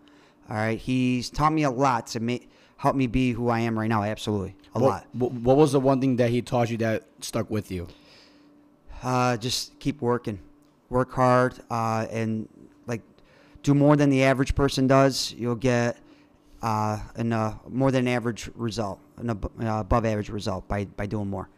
All 0.49 0.55
right, 0.55 0.79
he's 0.79 1.29
taught 1.29 1.53
me 1.53 1.63
a 1.63 1.69
lot 1.69 2.07
to 2.07 2.19
make 2.19 2.49
help 2.77 2.95
me 2.95 3.05
be 3.05 3.31
who 3.31 3.49
I 3.49 3.59
am 3.59 3.77
right 3.77 3.87
now. 3.87 4.01
Absolutely, 4.01 4.55
a 4.73 4.79
what, 4.79 4.89
lot. 4.89 5.07
What, 5.13 5.31
what 5.33 5.57
was 5.57 5.73
the 5.73 5.79
one 5.79 6.01
thing 6.01 6.15
that 6.15 6.31
he 6.31 6.41
taught 6.41 6.71
you 6.71 6.77
that 6.77 7.03
stuck 7.21 7.51
with 7.51 7.69
you? 7.69 7.87
Uh, 9.03 9.37
just 9.37 9.77
keep 9.79 10.01
working, 10.01 10.39
work 10.89 11.11
hard, 11.11 11.59
uh, 11.69 12.07
and 12.09 12.49
like 12.87 13.03
do 13.61 13.75
more 13.75 13.95
than 13.95 14.09
the 14.09 14.23
average 14.23 14.55
person 14.55 14.87
does. 14.87 15.33
You'll 15.37 15.55
get 15.55 15.97
uh, 16.63 16.99
an 17.17 17.33
uh, 17.33 17.55
more 17.69 17.91
than 17.91 18.07
average 18.07 18.49
result, 18.55 18.99
an 19.17 19.29
ab- 19.29 19.51
uh, 19.61 19.79
above 19.81 20.05
average 20.05 20.29
result 20.29 20.67
by 20.67 20.85
by 20.85 21.05
doing 21.05 21.29
more. 21.29 21.49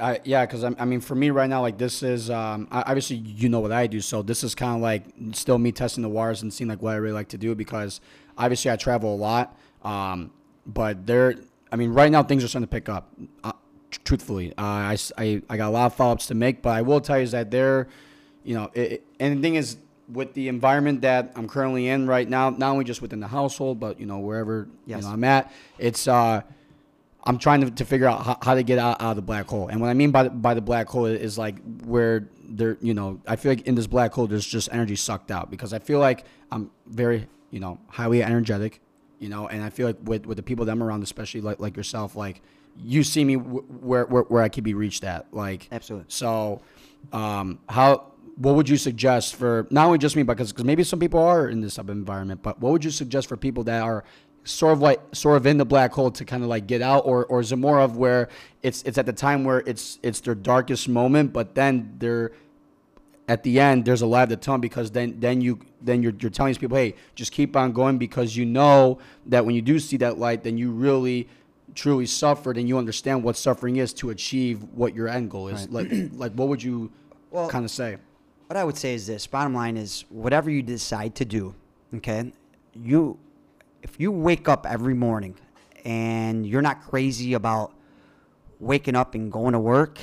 I, 0.00 0.20
yeah, 0.24 0.46
because 0.46 0.64
I 0.64 0.84
mean, 0.84 1.00
for 1.00 1.14
me 1.14 1.30
right 1.30 1.48
now, 1.48 1.60
like 1.60 1.78
this 1.78 2.02
is 2.02 2.30
um, 2.30 2.66
I- 2.70 2.82
obviously 2.82 3.16
you 3.16 3.48
know 3.48 3.60
what 3.60 3.72
I 3.72 3.86
do, 3.86 4.00
so 4.00 4.22
this 4.22 4.42
is 4.42 4.54
kind 4.54 4.74
of 4.76 4.80
like 4.82 5.04
still 5.32 5.58
me 5.58 5.72
testing 5.72 6.02
the 6.02 6.08
waters 6.08 6.42
and 6.42 6.52
seeing 6.52 6.68
like 6.68 6.80
what 6.82 6.92
I 6.94 6.96
really 6.96 7.14
like 7.14 7.28
to 7.28 7.38
do 7.38 7.54
because 7.54 8.00
obviously 8.38 8.70
I 8.70 8.76
travel 8.76 9.14
a 9.14 9.16
lot, 9.16 9.56
um, 9.84 10.30
but 10.66 11.06
there, 11.06 11.34
I 11.72 11.76
mean, 11.76 11.92
right 11.92 12.10
now 12.10 12.22
things 12.22 12.42
are 12.44 12.48
starting 12.48 12.66
to 12.68 12.70
pick 12.70 12.88
up. 12.88 13.12
Uh, 13.44 13.52
tr- 13.90 14.00
truthfully, 14.04 14.52
uh, 14.58 14.62
I, 14.62 14.96
I 15.18 15.42
I 15.48 15.56
got 15.56 15.68
a 15.68 15.70
lot 15.70 15.86
of 15.86 15.94
follow 15.94 16.12
ups 16.12 16.26
to 16.26 16.34
make, 16.34 16.62
but 16.62 16.70
I 16.70 16.82
will 16.82 17.00
tell 17.00 17.18
you 17.18 17.24
is 17.24 17.32
that 17.32 17.50
there, 17.50 17.88
you 18.44 18.54
know, 18.54 18.70
it, 18.74 18.92
it- 18.92 19.04
and 19.20 19.36
the 19.38 19.42
thing 19.42 19.54
is 19.56 19.76
with 20.12 20.34
the 20.34 20.48
environment 20.48 21.02
that 21.02 21.32
I'm 21.36 21.46
currently 21.48 21.86
in 21.88 22.06
right 22.08 22.28
now, 22.28 22.50
not 22.50 22.70
only 22.72 22.84
just 22.84 23.00
within 23.00 23.20
the 23.20 23.28
household, 23.28 23.78
but 23.78 24.00
you 24.00 24.06
know 24.06 24.18
wherever 24.18 24.68
Yes. 24.86 25.02
you 25.02 25.08
know 25.08 25.12
I'm 25.14 25.24
at, 25.24 25.52
it's 25.78 26.08
uh. 26.08 26.42
I'm 27.24 27.38
trying 27.38 27.60
to, 27.62 27.70
to 27.70 27.84
figure 27.84 28.06
out 28.06 28.24
how, 28.24 28.38
how 28.42 28.54
to 28.54 28.62
get 28.62 28.78
out, 28.78 29.00
out 29.00 29.10
of 29.10 29.16
the 29.16 29.22
black 29.22 29.46
hole. 29.46 29.68
And 29.68 29.80
what 29.80 29.90
I 29.90 29.94
mean 29.94 30.10
by 30.10 30.24
the, 30.24 30.30
by 30.30 30.54
the 30.54 30.60
black 30.60 30.88
hole 30.88 31.06
is 31.06 31.36
like 31.36 31.56
where 31.84 32.28
there, 32.48 32.78
you 32.80 32.94
know, 32.94 33.20
I 33.26 33.36
feel 33.36 33.52
like 33.52 33.66
in 33.66 33.74
this 33.74 33.86
black 33.86 34.12
hole 34.12 34.26
there's 34.26 34.46
just 34.46 34.68
energy 34.72 34.96
sucked 34.96 35.30
out 35.30 35.50
because 35.50 35.72
I 35.72 35.78
feel 35.78 35.98
like 35.98 36.24
I'm 36.50 36.70
very, 36.86 37.28
you 37.50 37.60
know, 37.60 37.78
highly 37.88 38.22
energetic, 38.22 38.80
you 39.18 39.28
know, 39.28 39.48
and 39.48 39.62
I 39.62 39.70
feel 39.70 39.86
like 39.86 39.98
with, 40.02 40.26
with 40.26 40.36
the 40.36 40.42
people 40.42 40.64
that 40.64 40.72
I'm 40.72 40.82
around, 40.82 41.02
especially 41.02 41.40
like 41.40 41.60
like 41.60 41.76
yourself, 41.76 42.16
like 42.16 42.40
you 42.78 43.02
see 43.02 43.24
me 43.24 43.36
w- 43.36 43.62
where, 43.62 44.06
where 44.06 44.22
where 44.22 44.42
I 44.42 44.48
could 44.48 44.64
be 44.64 44.74
reached 44.74 45.04
at, 45.04 45.32
like 45.32 45.68
Absolutely. 45.70 46.06
So, 46.08 46.62
um, 47.12 47.58
how 47.68 48.10
what 48.36 48.54
would 48.54 48.68
you 48.70 48.78
suggest 48.78 49.36
for 49.36 49.66
not 49.70 49.84
only 49.84 49.98
just 49.98 50.16
me, 50.16 50.22
but 50.22 50.38
because 50.38 50.56
maybe 50.64 50.82
some 50.82 50.98
people 50.98 51.20
are 51.20 51.48
in 51.48 51.60
this 51.60 51.74
type 51.74 51.84
of 51.84 51.90
environment, 51.90 52.42
but 52.42 52.58
what 52.58 52.72
would 52.72 52.82
you 52.82 52.90
suggest 52.90 53.28
for 53.28 53.36
people 53.36 53.64
that 53.64 53.82
are 53.82 54.02
sort 54.44 54.72
of 54.72 54.80
like 54.80 55.00
sort 55.12 55.36
of 55.36 55.46
in 55.46 55.58
the 55.58 55.64
black 55.64 55.92
hole 55.92 56.10
to 56.10 56.24
kind 56.24 56.42
of 56.42 56.48
like 56.48 56.66
get 56.66 56.82
out, 56.82 57.00
or 57.06 57.26
or 57.26 57.40
is 57.40 57.52
it 57.52 57.56
more 57.56 57.80
of 57.80 57.96
where 57.96 58.28
it's 58.62 58.82
it's 58.82 58.98
at 58.98 59.06
the 59.06 59.12
time 59.12 59.44
where 59.44 59.62
it's 59.66 59.98
it's 60.02 60.20
their 60.20 60.34
darkest 60.34 60.88
moment, 60.88 61.32
but 61.32 61.54
then 61.54 61.94
they're 61.98 62.32
at 63.28 63.44
the 63.44 63.60
end 63.60 63.84
there's 63.84 64.02
a 64.02 64.06
light 64.06 64.22
at 64.22 64.28
the 64.28 64.36
tunnel 64.36 64.58
because 64.58 64.90
then 64.90 65.14
then 65.20 65.40
you 65.40 65.56
then 65.80 66.02
you're, 66.02 66.12
you're 66.18 66.32
telling 66.32 66.50
these 66.50 66.58
people 66.58 66.76
hey 66.76 66.92
just 67.14 67.30
keep 67.30 67.54
on 67.54 67.70
going 67.70 67.96
because 67.96 68.36
you 68.36 68.44
know 68.44 68.98
that 69.24 69.46
when 69.46 69.54
you 69.54 69.62
do 69.62 69.78
see 69.78 69.96
that 69.96 70.18
light 70.18 70.42
then 70.42 70.58
you 70.58 70.72
really 70.72 71.28
truly 71.74 72.06
suffered 72.06 72.56
and 72.56 72.68
you 72.68 72.78
understand 72.78 73.22
what 73.22 73.36
suffering 73.36 73.76
is 73.76 73.92
to 73.94 74.10
achieve 74.10 74.62
what 74.74 74.94
your 74.94 75.08
end 75.08 75.30
goal 75.30 75.48
is. 75.48 75.68
Like 75.68 75.88
like 76.12 76.32
what 76.32 76.48
would 76.48 76.62
you 76.62 76.90
Well- 77.30 77.48
kind 77.48 77.64
of 77.64 77.70
say? 77.70 77.96
What 78.48 78.56
I 78.56 78.64
would 78.64 78.76
say 78.76 78.94
is 78.94 79.06
this: 79.06 79.28
bottom 79.28 79.54
line 79.54 79.76
is, 79.76 80.04
whatever 80.08 80.50
you 80.50 80.60
decide 80.60 81.14
to 81.14 81.24
do, 81.24 81.54
okay, 81.94 82.32
you 82.74 83.16
if 83.82 83.98
you 83.98 84.12
wake 84.12 84.48
up 84.48 84.66
every 84.66 84.94
morning 84.94 85.34
and 85.84 86.46
you're 86.46 86.62
not 86.62 86.82
crazy 86.82 87.34
about 87.34 87.72
waking 88.58 88.94
up 88.94 89.14
and 89.14 89.32
going 89.32 89.52
to 89.52 89.58
work, 89.58 89.98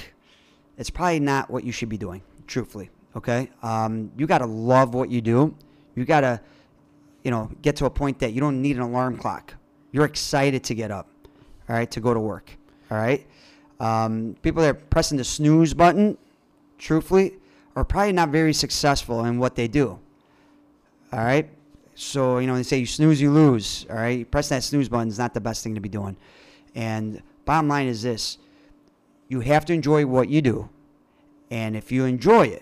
it's 0.77 0.89
probably 0.89 1.19
not 1.19 1.49
what 1.49 1.63
you 1.63 1.71
should 1.71 1.89
be 1.89 1.97
doing, 1.97 2.21
truthfully. 2.47 2.89
Okay? 3.15 3.49
Um, 3.63 4.11
you 4.17 4.27
got 4.27 4.39
to 4.39 4.45
love 4.45 4.93
what 4.93 5.09
you 5.09 5.21
do. 5.21 5.55
You 5.95 6.05
got 6.05 6.21
to, 6.21 6.41
you 7.23 7.31
know, 7.31 7.49
get 7.61 7.75
to 7.77 7.85
a 7.85 7.89
point 7.89 8.19
that 8.19 8.33
you 8.33 8.39
don't 8.41 8.61
need 8.61 8.75
an 8.75 8.83
alarm 8.83 9.17
clock. 9.17 9.53
You're 9.91 10.05
excited 10.05 10.63
to 10.65 10.75
get 10.75 10.91
up, 10.91 11.07
all 11.67 11.75
right, 11.75 11.89
to 11.91 11.99
go 11.99 12.13
to 12.13 12.19
work, 12.19 12.51
all 12.91 12.97
right? 12.97 13.25
Um, 13.79 14.35
people 14.41 14.61
that 14.61 14.69
are 14.69 14.73
pressing 14.73 15.17
the 15.17 15.23
snooze 15.23 15.73
button, 15.73 16.17
truthfully, 16.77 17.37
are 17.75 17.83
probably 17.83 18.11
not 18.11 18.29
very 18.29 18.53
successful 18.53 19.25
in 19.25 19.39
what 19.39 19.55
they 19.55 19.67
do, 19.67 19.99
all 21.11 21.19
right? 21.19 21.49
So, 21.99 22.37
you 22.37 22.45
know, 22.45 22.55
they 22.55 22.61
say 22.61 22.77
you 22.77 22.85
snooze, 22.85 23.19
you 23.19 23.31
lose, 23.31 23.87
all 23.89 23.95
right? 23.95 24.29
Press 24.29 24.49
that 24.49 24.63
snooze 24.63 24.87
button 24.87 25.07
is 25.07 25.17
not 25.17 25.33
the 25.33 25.41
best 25.41 25.63
thing 25.63 25.73
to 25.73 25.81
be 25.81 25.89
doing. 25.89 26.15
And 26.75 27.23
bottom 27.43 27.67
line 27.67 27.87
is 27.87 28.03
this 28.03 28.37
you 29.27 29.39
have 29.39 29.65
to 29.65 29.73
enjoy 29.73 30.05
what 30.05 30.29
you 30.29 30.43
do. 30.43 30.69
And 31.49 31.75
if 31.75 31.91
you 31.91 32.05
enjoy 32.05 32.45
it, 32.45 32.61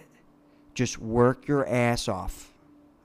just 0.74 1.00
work 1.00 1.50
your 1.50 1.67
ass 1.67 2.08
off. 2.08 2.54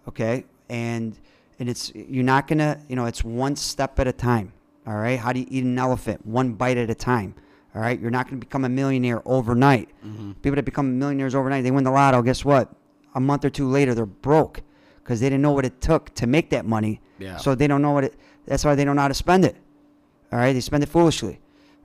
Okay? 0.06 0.44
And 0.68 1.18
and 1.58 1.68
it's 1.68 1.92
you're 1.96 2.22
not 2.22 2.46
going 2.46 2.58
to, 2.58 2.78
you 2.88 2.94
know, 2.94 3.06
it's 3.06 3.24
one 3.24 3.56
step 3.56 3.98
at 3.98 4.06
a 4.06 4.12
time. 4.12 4.52
All 4.86 4.94
right? 4.94 5.18
How 5.18 5.32
do 5.32 5.40
you 5.40 5.46
eat 5.50 5.64
an 5.64 5.76
elephant? 5.80 6.24
One 6.24 6.52
bite 6.52 6.76
at 6.76 6.90
a 6.90 6.94
time. 6.94 7.34
All 7.74 7.82
right? 7.82 7.98
You're 7.98 8.12
not 8.12 8.26
going 8.26 8.40
to 8.40 8.46
become 8.46 8.64
a 8.64 8.68
millionaire 8.68 9.20
overnight. 9.26 9.88
Mm-hmm. 10.06 10.32
People 10.42 10.54
that 10.54 10.64
become 10.64 10.96
millionaires 10.96 11.34
overnight, 11.34 11.64
they 11.64 11.72
win 11.72 11.82
the 11.82 11.90
lotto, 11.90 12.22
guess 12.22 12.44
what? 12.44 12.72
A 13.16 13.20
month 13.20 13.44
or 13.44 13.50
two 13.50 13.68
later 13.68 13.96
they're 13.96 14.06
broke 14.06 14.62
because 15.10 15.18
they 15.18 15.26
didn't 15.26 15.42
know 15.42 15.50
what 15.50 15.64
it 15.64 15.80
took 15.80 16.14
to 16.14 16.24
make 16.28 16.50
that 16.50 16.64
money. 16.64 17.00
Yeah. 17.18 17.36
So 17.36 17.56
they 17.56 17.66
don't 17.66 17.82
know 17.82 17.90
what 17.90 18.04
it 18.04 18.14
that's 18.46 18.64
why 18.64 18.76
they 18.76 18.84
don't 18.84 18.94
know 18.94 19.02
how 19.02 19.08
to 19.08 19.14
spend 19.14 19.44
it. 19.44 19.56
All 20.30 20.38
right? 20.38 20.52
They 20.52 20.60
spend 20.60 20.84
it 20.84 20.88
foolishly. 20.88 21.40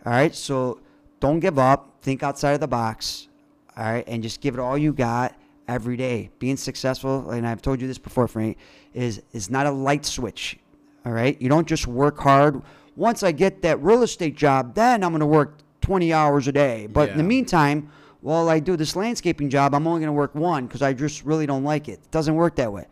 All 0.06 0.14
right? 0.14 0.34
So 0.36 0.80
don't 1.20 1.40
give 1.40 1.58
up. 1.58 2.04
Think 2.04 2.22
outside 2.22 2.52
of 2.52 2.60
the 2.60 2.68
box. 2.68 3.28
All 3.76 3.84
right, 3.84 4.06
and 4.08 4.22
just 4.22 4.40
give 4.42 4.54
it 4.54 4.60
all 4.60 4.78
you 4.78 4.94
got 4.94 5.36
every 5.68 5.98
day. 5.98 6.30
Being 6.38 6.56
successful, 6.56 7.32
and 7.32 7.46
I've 7.48 7.62
told 7.64 7.82
you 7.82 7.88
this 7.88 7.98
before, 7.98 8.28
Frank, 8.28 8.58
is 8.94 9.24
is 9.34 9.50
not 9.50 9.66
a 9.66 9.72
light 9.72 10.06
switch. 10.06 10.58
All 11.04 11.12
right, 11.12 11.36
you 11.42 11.50
don't 11.50 11.68
just 11.68 11.88
work 11.88 12.20
hard. 12.20 12.62
Once 12.96 13.24
I 13.24 13.32
get 13.32 13.64
that 13.64 13.82
real 13.82 14.04
estate 14.04 14.38
job, 14.38 14.76
then 14.76 15.04
I'm 15.04 15.12
going 15.12 15.20
to 15.20 15.26
work 15.26 15.58
20 15.82 16.14
hours 16.14 16.48
a 16.48 16.52
day. 16.52 16.88
But 16.88 17.10
in 17.10 17.18
the 17.18 17.24
meantime, 17.24 17.92
while 18.22 18.48
I 18.50 18.60
do 18.60 18.78
this 18.78 18.96
landscaping 18.96 19.50
job, 19.50 19.76
I'm 19.76 19.86
only 19.88 20.00
going 20.00 20.08
to 20.08 20.14
work 20.14 20.36
one 20.36 20.68
because 20.68 20.82
I 20.84 20.94
just 20.94 21.26
really 21.26 21.48
don't 21.48 21.64
like 21.64 21.90
it. 21.90 22.00
It 22.04 22.12
doesn't 22.12 22.36
work 22.36 22.56
that 22.56 22.72
way. 22.72 22.86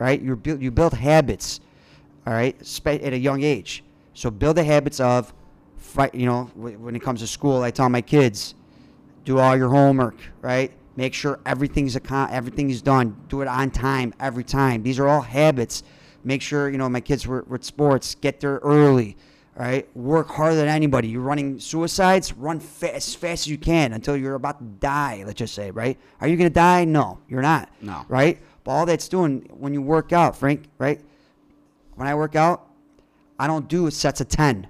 Right? 0.00 0.20
You 0.20 0.34
build 0.34 0.60
you 0.60 0.72
build 0.72 0.94
habits. 0.94 1.60
All 2.26 2.32
right, 2.32 2.56
at 2.86 3.12
a 3.12 3.18
young 3.18 3.42
age. 3.42 3.84
So 4.14 4.30
build 4.30 4.56
the 4.56 4.64
habits 4.64 4.98
of 5.00 5.32
fight, 5.76 6.14
you 6.14 6.26
know, 6.26 6.44
when 6.54 6.94
it 6.94 7.02
comes 7.02 7.20
to 7.20 7.26
school, 7.26 7.62
I 7.62 7.70
tell 7.70 7.88
my 7.88 8.02
kids, 8.02 8.54
do 9.24 9.38
all 9.38 9.56
your 9.56 9.68
homework, 9.68 10.16
right? 10.40 10.72
Make 10.96 11.14
sure 11.14 11.40
everything's 11.46 11.96
account, 11.96 12.32
everything's 12.32 12.82
done. 12.82 13.16
Do 13.28 13.42
it 13.42 13.48
on 13.48 13.70
time 13.70 14.12
every 14.20 14.44
time. 14.44 14.82
These 14.82 14.98
are 14.98 15.08
all 15.08 15.22
habits. 15.22 15.82
Make 16.24 16.42
sure 16.42 16.68
you 16.68 16.78
know 16.78 16.88
my 16.88 17.00
kids 17.00 17.26
were 17.26 17.44
with 17.48 17.64
sports. 17.64 18.14
Get 18.14 18.40
there 18.40 18.56
early, 18.58 19.16
right? 19.54 19.88
Work 19.96 20.28
harder 20.28 20.56
than 20.56 20.68
anybody. 20.68 21.08
You're 21.08 21.22
running 21.22 21.58
suicides. 21.58 22.34
Run 22.34 22.58
as 22.82 23.14
fast 23.14 23.22
as 23.22 23.46
you 23.46 23.56
can 23.56 23.94
until 23.94 24.16
you're 24.16 24.34
about 24.34 24.58
to 24.58 24.64
die. 24.64 25.22
Let's 25.26 25.38
just 25.38 25.54
say, 25.54 25.70
right? 25.70 25.98
Are 26.20 26.28
you 26.28 26.36
gonna 26.36 26.50
die? 26.50 26.84
No, 26.84 27.18
you're 27.28 27.42
not. 27.42 27.70
No. 27.80 28.04
Right? 28.08 28.38
But 28.64 28.72
all 28.72 28.86
that's 28.86 29.08
doing 29.08 29.48
when 29.50 29.74
you 29.74 29.82
work 29.82 30.12
out, 30.12 30.36
Frank, 30.36 30.64
right? 30.78 31.00
When 31.94 32.06
I 32.06 32.14
work 32.14 32.36
out, 32.36 32.66
I 33.38 33.46
don't 33.46 33.68
do 33.68 33.90
sets 33.90 34.20
of 34.20 34.28
10. 34.28 34.66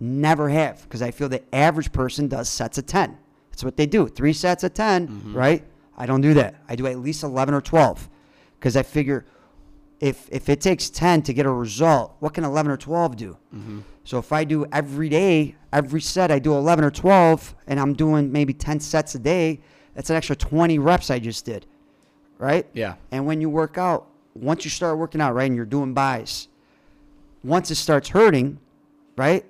Never 0.00 0.48
have, 0.48 0.82
because 0.82 1.02
I 1.02 1.10
feel 1.10 1.28
the 1.28 1.42
average 1.54 1.92
person 1.92 2.28
does 2.28 2.48
sets 2.48 2.78
of 2.78 2.86
10. 2.86 3.18
That's 3.50 3.64
what 3.64 3.76
they 3.76 3.86
do. 3.86 4.08
Three 4.08 4.32
sets 4.32 4.64
of 4.64 4.74
10, 4.74 5.08
mm-hmm. 5.08 5.36
right? 5.36 5.64
I 5.96 6.06
don't 6.06 6.20
do 6.20 6.34
that. 6.34 6.56
I 6.68 6.74
do 6.74 6.86
at 6.86 6.98
least 6.98 7.22
11 7.22 7.54
or 7.54 7.60
12, 7.60 8.08
because 8.58 8.76
I 8.76 8.82
figure 8.82 9.24
if, 10.00 10.28
if 10.32 10.48
it 10.48 10.60
takes 10.60 10.90
10 10.90 11.22
to 11.22 11.32
get 11.32 11.46
a 11.46 11.50
result, 11.50 12.16
what 12.18 12.34
can 12.34 12.42
11 12.42 12.72
or 12.72 12.76
12 12.76 13.16
do? 13.16 13.36
Mm-hmm. 13.54 13.80
So 14.04 14.18
if 14.18 14.32
I 14.32 14.42
do 14.42 14.66
every 14.72 15.08
day, 15.08 15.54
every 15.72 16.00
set, 16.00 16.32
I 16.32 16.40
do 16.40 16.54
11 16.54 16.84
or 16.84 16.90
12, 16.90 17.54
and 17.68 17.78
I'm 17.78 17.94
doing 17.94 18.32
maybe 18.32 18.52
10 18.52 18.80
sets 18.80 19.14
a 19.14 19.20
day, 19.20 19.60
that's 19.94 20.10
an 20.10 20.16
extra 20.16 20.34
20 20.34 20.78
reps 20.80 21.10
I 21.10 21.20
just 21.20 21.44
did, 21.44 21.66
right? 22.42 22.66
Yeah. 22.72 22.94
And 23.12 23.24
when 23.24 23.40
you 23.40 23.48
work 23.48 23.78
out, 23.78 24.08
once 24.34 24.64
you 24.64 24.70
start 24.70 24.98
working 24.98 25.20
out, 25.20 25.32
right, 25.34 25.44
and 25.46 25.54
you're 25.54 25.64
doing 25.64 25.94
buys, 25.94 26.48
once 27.44 27.70
it 27.70 27.76
starts 27.76 28.08
hurting, 28.08 28.58
right, 29.16 29.44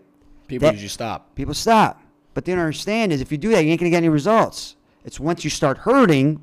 People 0.49 0.67
That- 0.69 0.75
usually 0.75 0.89
stop. 0.91 1.35
people 1.35 1.55
stop. 1.55 2.03
But 2.35 2.45
they 2.45 2.53
don't 2.53 2.61
understand 2.61 3.11
is 3.11 3.23
if 3.23 3.33
you 3.33 3.39
do 3.39 3.49
that, 3.53 3.65
you 3.65 3.71
ain't 3.71 3.81
gonna 3.81 3.89
get 3.91 3.97
any 3.99 4.11
results. 4.11 4.77
It's 5.05 5.19
once 5.19 5.45
you 5.45 5.51
start 5.51 5.79
hurting. 5.79 6.41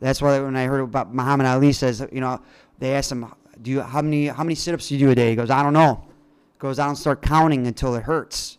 That's 0.00 0.22
why 0.22 0.40
when 0.40 0.56
I 0.56 0.64
heard 0.64 0.80
about 0.80 1.12
Muhammad 1.14 1.46
Ali 1.46 1.72
says, 1.72 2.02
you 2.10 2.20
know, 2.20 2.40
they 2.78 2.94
asked 2.94 3.12
him, 3.12 3.26
"Do 3.60 3.70
you 3.70 3.82
how 3.82 4.00
many 4.00 4.28
how 4.28 4.42
many 4.42 4.54
sit-ups 4.54 4.88
do 4.88 4.94
you 4.96 5.06
do 5.06 5.10
a 5.10 5.14
day?" 5.14 5.30
He 5.30 5.36
goes, 5.36 5.50
"I 5.50 5.62
don't 5.62 5.74
know." 5.74 6.02
He 6.54 6.58
goes, 6.60 6.78
"I 6.78 6.86
don't 6.86 6.96
start 6.96 7.20
counting 7.20 7.66
until 7.66 7.94
it 7.94 8.04
hurts." 8.04 8.56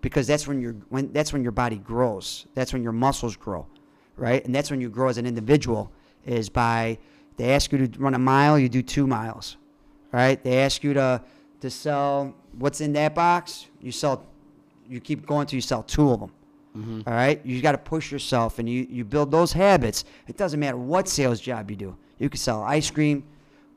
Because 0.00 0.26
that's 0.26 0.48
when 0.48 0.60
your 0.62 0.74
when 0.88 1.12
that's 1.12 1.32
when 1.32 1.42
your 1.42 1.52
body 1.52 1.76
grows. 1.76 2.46
That's 2.54 2.72
when 2.72 2.82
your 2.82 2.92
muscles 2.92 3.36
grow, 3.36 3.66
right? 4.16 4.42
And 4.46 4.54
that's 4.54 4.70
when 4.70 4.80
you 4.80 4.88
grow 4.88 5.08
as 5.08 5.18
an 5.18 5.26
individual. 5.26 5.90
Is 6.24 6.48
by 6.48 6.98
they 7.36 7.52
ask 7.52 7.72
you 7.72 7.86
to 7.86 7.98
run 7.98 8.14
a 8.14 8.18
mile, 8.18 8.58
you 8.58 8.68
do 8.68 8.82
two 8.82 9.06
miles, 9.06 9.56
right? 10.12 10.42
They 10.42 10.58
ask 10.58 10.84
you 10.84 10.94
to 10.94 11.22
to 11.60 11.70
sell 11.70 12.34
what's 12.58 12.80
in 12.80 12.92
that 12.94 13.14
box, 13.14 13.66
you 13.80 13.92
sell. 13.92 14.26
You 14.88 15.00
keep 15.00 15.26
going 15.26 15.46
till 15.46 15.56
you 15.56 15.62
sell 15.62 15.82
two 15.82 16.10
of 16.10 16.20
them. 16.20 16.32
Mm-hmm. 16.76 17.00
All 17.06 17.14
right, 17.14 17.44
you 17.44 17.60
got 17.62 17.72
to 17.72 17.78
push 17.78 18.10
yourself, 18.10 18.58
and 18.58 18.68
you 18.68 18.86
you 18.88 19.04
build 19.04 19.30
those 19.30 19.52
habits. 19.52 20.04
It 20.26 20.36
doesn't 20.36 20.58
matter 20.58 20.76
what 20.76 21.08
sales 21.08 21.40
job 21.40 21.70
you 21.70 21.76
do. 21.76 21.96
You 22.18 22.28
can 22.28 22.38
sell 22.38 22.62
ice 22.62 22.90
cream, 22.90 23.24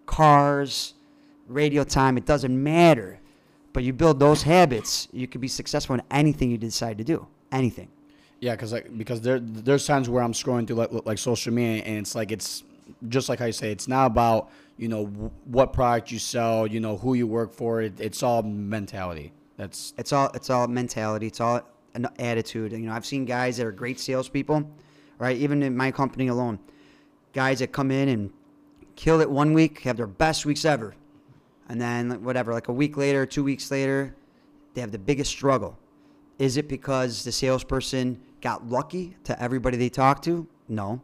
cars, 0.06 0.94
radio 1.48 1.84
time. 1.84 2.18
It 2.18 2.26
doesn't 2.26 2.64
matter, 2.64 3.20
but 3.74 3.84
you 3.84 3.94
build 3.94 4.20
those 4.20 4.44
habits. 4.44 5.08
You 5.12 5.28
can 5.28 5.42
be 5.42 5.48
successful 5.48 5.96
in 5.96 6.02
anything 6.12 6.52
you 6.52 6.58
decide 6.58 6.98
to 6.98 7.04
do. 7.04 7.28
Anything. 7.52 7.90
Yeah, 8.46 8.52
because 8.52 8.74
like 8.74 8.96
because 8.96 9.22
there 9.22 9.40
there's 9.40 9.88
times 9.88 10.08
where 10.08 10.22
I'm 10.22 10.34
scrolling 10.34 10.68
through 10.68 10.76
like, 10.76 10.92
like 11.04 11.18
social 11.18 11.52
media 11.52 11.82
and 11.84 11.98
it's 11.98 12.14
like 12.14 12.32
it's 12.32 12.64
just 13.10 13.28
like 13.28 13.42
I 13.42 13.50
say 13.50 13.72
it's 13.72 13.88
not 13.88 14.06
about 14.06 14.52
you 14.78 14.88
know 14.88 15.08
wh- 15.08 15.48
what 15.48 15.74
product 15.74 16.12
you 16.12 16.20
sell, 16.20 16.68
you 16.68 16.80
know 16.80 16.96
who 16.96 17.16
you 17.16 17.26
work 17.26 17.52
for. 17.52 17.82
It, 17.82 18.00
it's 18.00 18.22
all 18.22 18.44
mentality. 18.44 19.34
That's 19.58 19.96
It's 19.98 20.14
all 20.14 20.30
it's 20.36 20.52
all 20.52 20.68
mentality. 20.68 21.26
It's 21.26 21.42
all 21.42 21.62
an 21.96 22.08
attitude. 22.20 22.72
You 22.74 22.78
know, 22.86 22.94
I've 22.94 23.08
seen 23.08 23.26
guys 23.26 23.58
that 23.58 23.66
are 23.66 23.72
great 23.72 24.00
salespeople, 24.00 24.70
right? 25.18 25.36
Even 25.38 25.64
in 25.64 25.76
my 25.76 25.90
company 25.90 26.28
alone, 26.28 26.60
guys 27.34 27.58
that 27.60 27.72
come 27.72 27.90
in 27.90 28.10
and 28.10 28.32
kill 28.96 29.22
it 29.22 29.32
one 29.32 29.54
week, 29.54 29.80
have 29.80 29.98
their 29.98 30.06
best 30.06 30.46
weeks 30.46 30.66
ever, 30.66 30.94
and 31.68 31.82
then 31.82 32.24
whatever, 32.24 32.54
like 32.54 32.68
a 32.68 32.74
week 32.74 32.96
later, 32.96 33.26
two 33.26 33.44
weeks 33.44 33.72
later, 33.72 34.16
they 34.76 34.82
have 34.82 34.92
the 34.92 35.00
biggest 35.00 35.32
struggle. 35.32 35.80
Is 36.38 36.58
it 36.58 36.68
because 36.70 37.24
the 37.24 37.32
salesperson 37.32 38.22
got 38.41 38.67
lucky 38.67 39.15
to 39.24 39.41
everybody 39.41 39.78
they 39.78 39.89
talked 39.89 40.24
to? 40.26 40.48
No. 40.67 41.02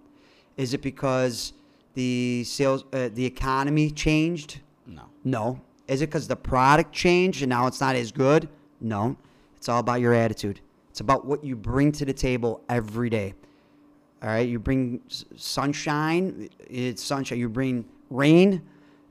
Is 0.58 0.74
it 0.74 0.82
because 0.82 1.54
the 1.94 2.44
sales 2.46 2.86
uh, 2.94 3.10
the 3.14 3.26
economy 3.26 3.92
changed? 3.92 4.60
no. 4.86 5.04
No. 5.24 5.62
Is 5.88 6.02
it 6.02 6.08
because 6.08 6.28
the 6.28 6.36
product 6.36 6.94
changed 6.94 7.42
and 7.42 7.50
now 7.50 7.68
it's 7.68 7.82
not 7.82 7.96
as 7.96 8.12
good? 8.12 8.48
No. 8.80 9.18
It's 9.58 9.68
all 9.68 9.80
about 9.80 10.00
your 10.00 10.14
attitude. 10.14 10.62
It's 10.90 11.00
about 11.00 11.26
what 11.26 11.44
you 11.44 11.56
bring 11.56 11.92
to 11.94 12.06
the 12.06 12.14
table 12.14 12.64
every 12.70 13.10
day. 13.10 13.34
All 14.24 14.30
right. 14.30 14.48
You 14.48 14.60
bring 14.60 15.02
sunshine. 15.08 16.50
It's 16.60 17.04
sunshine. 17.04 17.40
You 17.40 17.50
bring 17.50 17.86
rain 18.10 18.62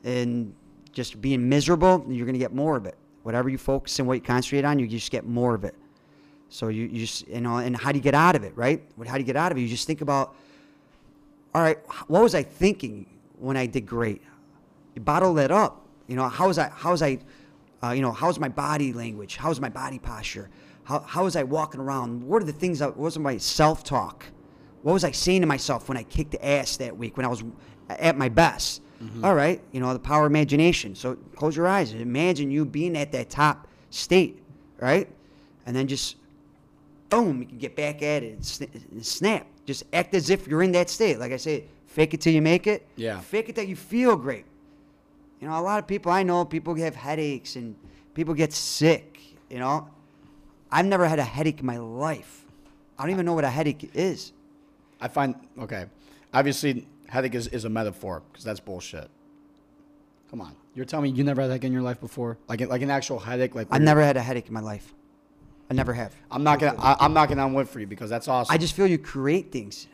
and 0.04 0.54
just 0.92 1.20
being 1.20 1.48
miserable, 1.48 2.04
you're 2.09 2.26
going 2.26 2.35
to 2.35 2.38
get 2.38 2.54
more 2.54 2.76
of 2.76 2.87
it. 2.87 2.96
Whatever 3.22 3.48
you 3.48 3.59
focus 3.59 3.98
and 3.98 4.09
what 4.09 4.14
you 4.14 4.20
concentrate 4.20 4.64
on, 4.64 4.78
you 4.78 4.87
just 4.87 5.11
get 5.11 5.26
more 5.26 5.54
of 5.54 5.64
it. 5.64 5.74
So 6.50 6.68
you, 6.68 6.84
you 6.84 7.06
just, 7.06 7.26
you 7.28 7.40
know, 7.40 7.56
and 7.56 7.76
how 7.76 7.92
do 7.92 7.98
you 7.98 8.02
get 8.02 8.14
out 8.14 8.36
of 8.36 8.44
it, 8.44 8.52
right? 8.56 8.82
How 9.06 9.14
do 9.14 9.20
you 9.20 9.24
get 9.24 9.36
out 9.36 9.52
of 9.52 9.58
it? 9.58 9.62
You 9.62 9.68
just 9.68 9.86
think 9.86 10.00
about, 10.02 10.34
all 11.54 11.62
right, 11.62 11.78
what 12.08 12.22
was 12.22 12.34
I 12.34 12.42
thinking 12.42 13.06
when 13.38 13.56
I 13.56 13.66
did 13.66 13.86
great? 13.86 14.20
You 14.94 15.00
bottle 15.00 15.32
that 15.34 15.50
up. 15.50 15.86
You 16.08 16.16
know, 16.16 16.28
how 16.28 16.48
was 16.48 16.58
I, 16.58 16.68
how 16.68 16.90
was 16.90 17.02
I, 17.02 17.18
uh, 17.82 17.92
you 17.92 18.02
know, 18.02 18.12
how's 18.12 18.38
my 18.38 18.48
body 18.48 18.92
language? 18.92 19.36
How's 19.36 19.60
my 19.60 19.68
body 19.68 19.98
posture? 19.98 20.50
How, 20.82 20.98
how 21.00 21.24
was 21.24 21.36
I 21.36 21.44
walking 21.44 21.80
around? 21.80 22.22
What 22.22 22.42
are 22.42 22.46
the 22.46 22.52
things, 22.52 22.80
that, 22.80 22.96
what 22.96 23.04
was 23.04 23.18
my 23.18 23.38
self-talk? 23.38 24.26
What 24.82 24.92
was 24.92 25.04
I 25.04 25.12
saying 25.12 25.42
to 25.42 25.46
myself 25.46 25.88
when 25.88 25.96
I 25.96 26.02
kicked 26.02 26.32
the 26.32 26.44
ass 26.44 26.76
that 26.78 26.96
week, 26.96 27.16
when 27.16 27.24
I 27.24 27.28
was 27.28 27.44
at 27.88 28.18
my 28.18 28.28
best? 28.28 28.82
All 29.24 29.34
right, 29.34 29.62
you 29.72 29.80
know, 29.80 29.94
the 29.94 29.98
power 29.98 30.26
of 30.26 30.32
imagination. 30.32 30.94
So 30.94 31.14
close 31.34 31.56
your 31.56 31.66
eyes 31.66 31.92
and 31.92 32.02
imagine 32.02 32.50
you 32.50 32.66
being 32.66 32.98
at 32.98 33.12
that 33.12 33.30
top 33.30 33.66
state, 33.88 34.42
right? 34.78 35.08
And 35.64 35.74
then 35.74 35.86
just 35.86 36.16
boom, 37.11 37.40
you 37.40 37.46
can 37.46 37.59
get 37.59 37.77
back 37.77 38.03
at 38.03 38.23
it 38.23 38.33
and 38.33 38.42
sna- 38.42 38.90
and 38.92 39.05
snap. 39.05 39.46
Just 39.66 39.85
act 39.92 40.14
as 40.14 40.31
if 40.31 40.46
you're 40.49 40.62
in 40.62 40.73
that 40.73 40.88
state. 40.88 41.18
Like 41.18 41.33
I 41.33 41.37
say, 41.37 41.64
fake 41.87 42.14
it 42.14 42.20
till 42.20 42.33
you 42.33 42.42
make 42.42 42.66
it. 42.66 42.87
Yeah. 42.96 43.20
Fake 43.20 43.49
it 43.49 43.57
that 43.57 43.68
you 43.68 43.77
feel 43.77 44.16
great. 44.16 44.46
You 45.40 45.49
know, 45.49 45.59
a 45.59 45.62
lot 45.62 45.79
of 45.79 45.87
people 45.87 46.12
I 46.12 46.23
know, 46.23 46.44
people 46.44 46.75
have 46.77 46.94
headaches 46.94 47.57
and 47.57 47.75
People 48.14 48.35
get 48.35 48.53
sick. 48.53 49.18
You 49.49 49.59
know, 49.59 49.88
I've 50.70 50.87
never 50.87 51.07
had 51.07 51.18
a 51.18 51.25
headache 51.25 51.61
in 51.61 51.66
my 51.66 51.79
life. 51.79 52.44
I 52.99 53.05
don't 53.05 53.12
even 53.12 53.27
know 53.27 53.33
what 53.33 53.44
a 53.44 53.51
headache 53.51 53.90
is. 53.94 54.33
I 55.01 55.09
find 55.09 55.35
okay. 55.59 55.87
Obviously, 56.35 56.87
headache 57.09 57.35
is, 57.35 57.46
is 57.49 57.64
a 57.64 57.68
metaphor 57.70 58.23
because 58.31 58.44
that's 58.44 58.61
bullshit. 58.61 59.09
Come 60.31 60.40
on, 60.40 60.55
you're 60.75 60.85
telling 60.85 61.05
me 61.05 61.16
you 61.16 61.25
never 61.25 61.40
had 61.40 61.49
a 61.49 61.55
headache 61.55 61.64
in 61.64 61.73
your 61.73 61.83
life 61.83 62.01
before, 62.01 62.37
like 62.49 62.61
like 62.68 62.83
an 62.83 62.90
actual 62.90 63.18
headache, 63.18 63.55
like 63.55 63.68
I've 63.70 63.83
never 63.83 64.03
had 64.03 64.16
a 64.16 64.23
headache 64.23 64.49
in 64.49 64.55
my 64.55 64.61
life. 64.61 64.92
I 65.70 65.74
never 65.74 65.92
have. 65.92 66.14
I'm 66.30 66.42
not 66.42 66.59
gonna. 66.59 66.78
I, 66.80 66.96
I'm 67.00 67.12
knocking 67.14 67.38
on 67.38 67.54
wood 67.54 67.68
for 67.68 67.78
you 67.80 67.87
because 67.87 68.11
that's 68.11 68.26
awesome. 68.28 68.52
I 68.52 68.59
just 68.59 68.74
feel 68.74 68.87
you 68.87 68.98
create 68.98 69.52
things. 69.52 69.87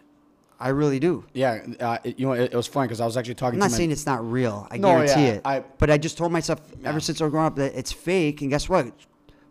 I 0.58 0.70
really 0.70 0.98
do. 0.98 1.22
yeah. 1.34 1.66
Uh, 1.78 1.98
it- 2.02 2.18
you 2.18 2.24
know, 2.26 2.32
it, 2.32 2.52
it 2.52 2.56
was 2.56 2.66
funny 2.66 2.86
because 2.88 3.02
I 3.02 3.04
was 3.04 3.18
actually 3.18 3.34
talking. 3.34 3.56
I'm 3.60 3.68
not 3.68 3.72
saying 3.76 3.90
it's 3.90 4.06
not 4.06 4.24
real. 4.28 4.66
I 4.70 4.78
No, 4.78 4.88
guarantee 4.88 5.20
yeah, 5.26 5.32
it. 5.34 5.42
I- 5.44 5.60
but 5.78 5.90
I 5.90 5.98
just 5.98 6.16
told 6.16 6.32
myself 6.32 6.60
Yeah. 6.80 6.88
ever 6.88 6.98
since 7.00 7.20
I 7.20 7.24
was 7.24 7.30
growing 7.30 7.46
up 7.46 7.56
that 7.56 7.74
it's 7.78 7.92
fake. 7.92 8.40
And 8.40 8.48
guess 8.50 8.66
what? 8.68 8.90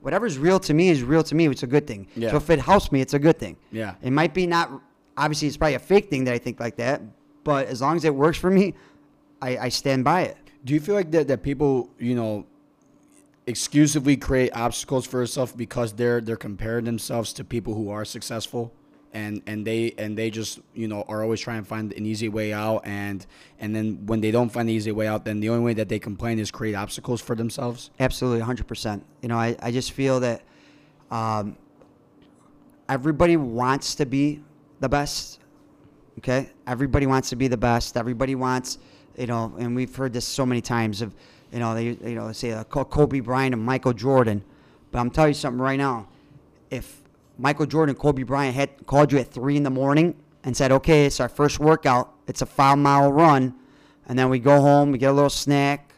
Whatever's 0.01 0.37
real 0.39 0.59
to 0.61 0.73
me 0.73 0.89
is 0.89 1.03
real 1.03 1.21
to 1.23 1.35
me. 1.35 1.47
It's 1.47 1.61
a 1.63 1.67
good 1.67 1.85
thing. 1.85 2.07
Yeah. 2.15 2.31
So 2.31 2.37
if 2.37 2.49
it 2.49 2.59
helps 2.59 2.91
me, 2.91 3.01
it's 3.01 3.13
a 3.13 3.19
good 3.19 3.37
thing. 3.37 3.57
Yeah. 3.71 3.95
It 4.01 4.11
might 4.11 4.33
be 4.33 4.47
not. 4.47 4.71
Obviously, 5.17 5.47
it's 5.47 5.57
probably 5.57 5.75
a 5.75 5.79
fake 5.79 6.09
thing 6.09 6.23
that 6.25 6.33
I 6.33 6.39
think 6.39 6.59
like 6.59 6.75
that. 6.77 7.01
But 7.43 7.67
as 7.67 7.81
long 7.81 7.95
as 7.97 8.03
it 8.03 8.13
works 8.15 8.37
for 8.39 8.49
me, 8.49 8.73
I, 9.43 9.57
I 9.57 9.69
stand 9.69 10.03
by 10.03 10.21
it. 10.23 10.37
Do 10.63 10.73
you 10.73 10.79
feel 10.79 10.95
like 10.95 11.11
that 11.11 11.27
that 11.27 11.43
people 11.43 11.91
you 11.99 12.15
know 12.15 12.47
exclusively 13.47 14.17
create 14.17 14.55
obstacles 14.55 15.05
for 15.05 15.19
themselves 15.19 15.51
because 15.51 15.93
they're 15.93 16.21
they're 16.21 16.35
comparing 16.35 16.85
themselves 16.85 17.31
to 17.33 17.43
people 17.43 17.73
who 17.75 17.89
are 17.89 18.03
successful 18.03 18.73
and 19.13 19.41
and 19.45 19.65
they 19.65 19.93
and 19.97 20.17
they 20.17 20.29
just 20.29 20.59
you 20.73 20.87
know 20.87 21.03
are 21.07 21.23
always 21.23 21.39
trying 21.39 21.61
to 21.61 21.67
find 21.67 21.93
an 21.93 22.05
easy 22.05 22.27
way 22.27 22.51
out 22.51 22.81
and 22.85 23.25
and 23.59 23.75
then 23.75 24.05
when 24.07 24.19
they 24.19 24.31
don't 24.31 24.49
find 24.49 24.67
the 24.67 24.73
easy 24.73 24.91
way 24.91 25.07
out 25.07 25.25
then 25.25 25.39
the 25.39 25.49
only 25.49 25.63
way 25.63 25.73
that 25.73 25.89
they 25.89 25.99
complain 25.99 26.39
is 26.39 26.49
create 26.49 26.75
obstacles 26.75 27.21
for 27.21 27.35
themselves 27.35 27.91
Absolutely, 27.99 28.45
100%. 28.45 29.01
You 29.21 29.29
know, 29.29 29.37
I, 29.37 29.55
I 29.61 29.71
just 29.71 29.91
feel 29.91 30.19
that 30.19 30.43
um, 31.09 31.57
everybody 32.87 33.37
wants 33.37 33.95
to 33.95 34.05
be 34.05 34.41
the 34.79 34.89
best. 34.89 35.39
Okay? 36.19 36.49
Everybody 36.67 37.07
wants 37.07 37.29
to 37.29 37.35
be 37.35 37.47
the 37.47 37.57
best. 37.57 37.97
Everybody 37.97 38.35
wants, 38.35 38.77
you 39.17 39.27
know, 39.27 39.53
and 39.57 39.75
we've 39.75 39.95
heard 39.95 40.13
this 40.13 40.25
so 40.25 40.45
many 40.45 40.61
times 40.61 41.01
of, 41.01 41.15
you 41.55 41.61
know, 41.61 41.73
they, 41.73 41.85
you 41.85 42.15
know, 42.15 42.33
say 42.33 42.51
uh, 42.51 42.65
Kobe 42.65 43.21
Bryant 43.21 43.53
and 43.53 43.63
Michael 43.63 43.93
Jordan. 43.93 44.43
But 44.91 44.99
I'm 44.99 45.09
telling 45.09 45.29
you 45.29 45.35
something 45.35 45.61
right 45.61 45.77
now. 45.77 46.09
If 46.69 47.01
Michael 47.37 47.65
Jordan 47.65 47.95
and 47.95 47.99
Kobe 47.99 48.23
Bryant 48.23 48.53
had 48.53 48.85
called 48.85 49.13
you 49.13 49.19
at 49.19 49.31
3 49.31 49.55
in 49.55 49.63
the 49.63 49.69
morning 49.69 50.17
and 50.43 50.55
said, 50.55 50.73
okay, 50.73 51.05
it's 51.05 51.21
our 51.21 51.29
first 51.29 51.61
workout, 51.61 52.13
it's 52.27 52.41
a 52.41 52.45
five 52.45 52.77
mile 52.77 53.09
run, 53.09 53.55
and 54.05 54.19
then 54.19 54.29
we 54.29 54.37
go 54.37 54.59
home, 54.59 54.91
we 54.91 54.97
get 54.97 55.11
a 55.11 55.13
little 55.13 55.29
snack, 55.29 55.93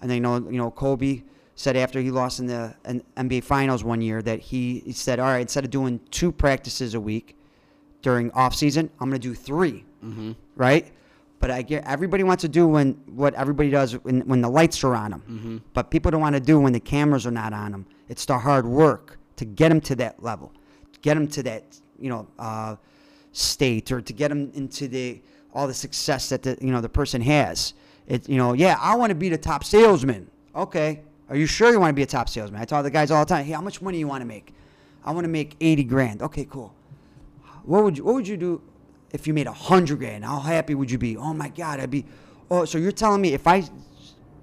and 0.00 0.10
then 0.10 0.16
you 0.16 0.22
know, 0.22 0.36
you 0.50 0.56
know, 0.56 0.70
Kobe 0.70 1.24
said 1.56 1.76
after 1.76 2.00
he 2.00 2.10
lost 2.10 2.40
in 2.40 2.46
the 2.46 2.74
N- 2.86 3.04
NBA 3.14 3.44
Finals 3.44 3.84
one 3.84 4.00
year 4.00 4.22
that 4.22 4.40
he, 4.40 4.78
he 4.80 4.92
said, 4.92 5.20
all 5.20 5.26
right, 5.26 5.42
instead 5.42 5.62
of 5.62 5.70
doing 5.70 6.00
two 6.10 6.32
practices 6.32 6.94
a 6.94 7.00
week 7.00 7.36
during 8.00 8.30
off 8.30 8.54
season, 8.54 8.88
I'm 8.98 9.10
gonna 9.10 9.18
do 9.18 9.34
3 9.34 9.84
mm-hmm. 10.02 10.32
right? 10.56 10.90
But 11.42 11.50
I 11.50 11.60
get 11.62 11.84
everybody 11.84 12.22
wants 12.22 12.42
to 12.42 12.48
do 12.48 12.68
when 12.68 12.92
what 13.22 13.34
everybody 13.34 13.68
does 13.68 13.94
when, 14.04 14.20
when 14.28 14.40
the 14.40 14.48
lights 14.48 14.82
are 14.84 14.94
on 14.94 15.10
them, 15.10 15.22
Mm-hmm. 15.28 15.56
but 15.74 15.90
people 15.90 16.10
don't 16.12 16.20
want 16.20 16.36
to 16.36 16.40
do 16.40 16.60
when 16.60 16.72
the 16.72 16.80
cameras 16.80 17.26
are 17.26 17.32
not 17.32 17.52
on 17.52 17.72
them. 17.72 17.84
It's 18.08 18.24
the 18.24 18.38
hard 18.38 18.64
work 18.64 19.18
to 19.36 19.44
get 19.44 19.68
them 19.70 19.80
to 19.82 19.96
that 19.96 20.22
level, 20.22 20.52
to 20.92 21.00
get 21.00 21.14
them 21.14 21.26
to 21.28 21.42
that 21.42 21.64
you 21.98 22.10
know 22.10 22.28
uh, 22.38 22.76
state, 23.32 23.90
or 23.90 24.00
to 24.00 24.12
get 24.12 24.28
them 24.28 24.52
into 24.54 24.86
the 24.86 25.20
all 25.52 25.66
the 25.66 25.74
success 25.74 26.28
that 26.28 26.42
the 26.44 26.56
you 26.60 26.70
know 26.70 26.80
the 26.80 26.88
person 26.88 27.20
has. 27.22 27.74
It 28.06 28.28
you 28.28 28.36
know 28.36 28.52
yeah 28.52 28.76
I 28.80 28.94
want 28.94 29.10
to 29.10 29.16
be 29.16 29.28
the 29.28 29.36
top 29.38 29.64
salesman. 29.64 30.30
Okay, 30.54 31.00
are 31.28 31.34
you 31.36 31.46
sure 31.46 31.72
you 31.72 31.80
want 31.80 31.90
to 31.90 31.94
be 31.96 32.04
a 32.04 32.06
top 32.18 32.28
salesman? 32.28 32.60
I 32.62 32.64
tell 32.66 32.84
the 32.84 32.90
guys 32.90 33.10
all 33.10 33.24
the 33.24 33.28
time, 33.34 33.44
hey, 33.44 33.52
how 33.52 33.60
much 33.62 33.82
money 33.82 33.98
you 33.98 34.06
want 34.06 34.20
to 34.20 34.26
make? 34.28 34.54
I 35.04 35.10
want 35.10 35.24
to 35.24 35.28
make 35.40 35.56
eighty 35.60 35.82
grand. 35.82 36.22
Okay, 36.22 36.44
cool 36.48 36.72
what 37.64 37.82
would 37.84 37.98
you 37.98 38.04
what 38.04 38.14
would 38.14 38.28
you 38.28 38.36
do 38.36 38.60
if 39.12 39.26
you 39.26 39.34
made 39.34 39.46
a 39.46 39.52
hundred 39.52 39.98
grand? 39.98 40.24
How 40.24 40.40
happy 40.40 40.74
would 40.74 40.90
you 40.90 40.98
be? 40.98 41.16
Oh 41.16 41.32
my 41.34 41.48
God, 41.48 41.80
I'd 41.80 41.90
be. 41.90 42.04
Oh, 42.50 42.64
so 42.64 42.78
you're 42.78 42.92
telling 42.92 43.20
me 43.20 43.34
if 43.34 43.46
I 43.46 43.64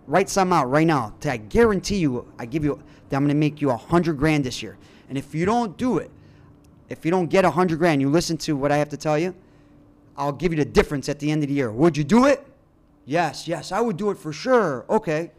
write 0.08 0.29
some 0.29 0.51
out 0.53 0.69
right 0.69 0.88
now, 0.88 1.13
I 1.25 1.38
guarantee 1.38 1.97
you, 1.97 2.32
I 2.39 2.45
give 2.45 2.63
you 2.63 2.82
that 3.10 3.15
I'm 3.15 3.23
gonna 3.23 3.36
make 3.36 3.62
you 3.62 3.69
a 3.71 3.77
hundred 3.77 4.17
grand 4.17 4.43
this 4.43 4.62
year. 4.62 4.77
And 5.10 5.17
if 5.17 5.34
you 5.34 5.45
don't 5.45 5.77
do 5.77 5.97
it, 5.97 6.12
if 6.89 7.05
you 7.05 7.12
don't 7.12 7.27
get 7.27 7.45
a 7.45 7.51
hundred 7.51 7.79
grand, 7.79 8.01
you 8.01 8.10
listen 8.10 8.38
to 8.38 8.55
what 8.55 8.71
I 8.71 8.77
have 8.77 8.89
to 8.89 8.97
tell 8.97 9.17
you. 9.17 9.36
I'll 10.17 10.32
give 10.32 10.51
you 10.51 10.58
the 10.58 10.65
difference 10.65 11.08
at 11.08 11.19
the 11.19 11.32
end 11.32 11.43
of 11.43 11.49
the 11.49 11.55
year. 11.55 11.71
Would 11.71 11.95
you 11.95 12.03
do 12.03 12.25
it? 12.25 12.45
Yes, 13.05 13.47
yes, 13.47 13.71
I 13.71 13.79
would 13.82 13.97
do 13.97 14.12
it 14.12 14.17
for 14.17 14.34
sure. 14.34 14.86
Okay. 14.89 15.32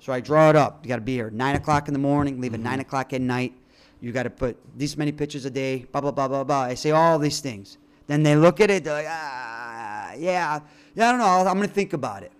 So 0.00 0.12
I 0.12 0.18
draw 0.18 0.50
it 0.50 0.56
up. 0.56 0.80
You 0.82 0.88
got 0.88 0.96
to 0.96 1.02
be 1.02 1.14
here 1.14 1.30
nine 1.30 1.54
o'clock 1.54 1.86
in 1.86 1.94
the 1.94 2.00
morning, 2.00 2.40
leave 2.40 2.54
at 2.54 2.58
mm-hmm. 2.58 2.64
nine 2.64 2.80
o'clock 2.80 3.12
at 3.12 3.20
night. 3.20 3.52
You 4.00 4.10
got 4.10 4.24
to 4.24 4.30
put 4.30 4.56
these 4.76 4.96
many 4.96 5.12
pictures 5.12 5.44
a 5.44 5.50
day. 5.50 5.86
Blah 5.92 6.00
blah 6.00 6.10
blah 6.10 6.26
blah 6.26 6.42
blah. 6.42 6.62
I 6.62 6.74
say 6.74 6.90
all 6.90 7.20
these 7.20 7.38
things. 7.38 7.78
Then 8.06 8.22
they 8.22 8.36
look 8.36 8.60
at 8.60 8.70
it. 8.70 8.84
They're 8.84 8.94
like, 8.94 9.06
ah, 9.08 10.12
yeah, 10.16 10.60
yeah. 10.94 11.08
I 11.08 11.10
don't 11.12 11.18
know. 11.20 11.50
I'm 11.50 11.56
gonna 11.56 11.68
think 11.68 11.92
about 11.92 12.22
it. 12.22 12.32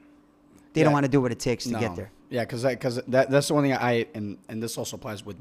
They 0.73 0.81
Yeah. 0.81 0.85
don't 0.85 0.93
want 0.93 1.05
to 1.05 1.11
do 1.11 1.21
what 1.21 1.33
it 1.33 1.39
takes 1.39 1.65
to 1.65 1.71
get 1.79 1.97
there. 1.97 2.11
Yeah, 2.31 2.45
because 2.45 2.65
because 2.65 2.97
that, 3.09 3.31
that's 3.31 3.49
the 3.49 3.55
one 3.55 3.65
thing 3.65 3.75
I 3.75 4.07
and 4.15 4.39
and 4.49 4.63
this 4.63 4.79
also 4.79 4.97
applies 4.97 5.25
with 5.25 5.37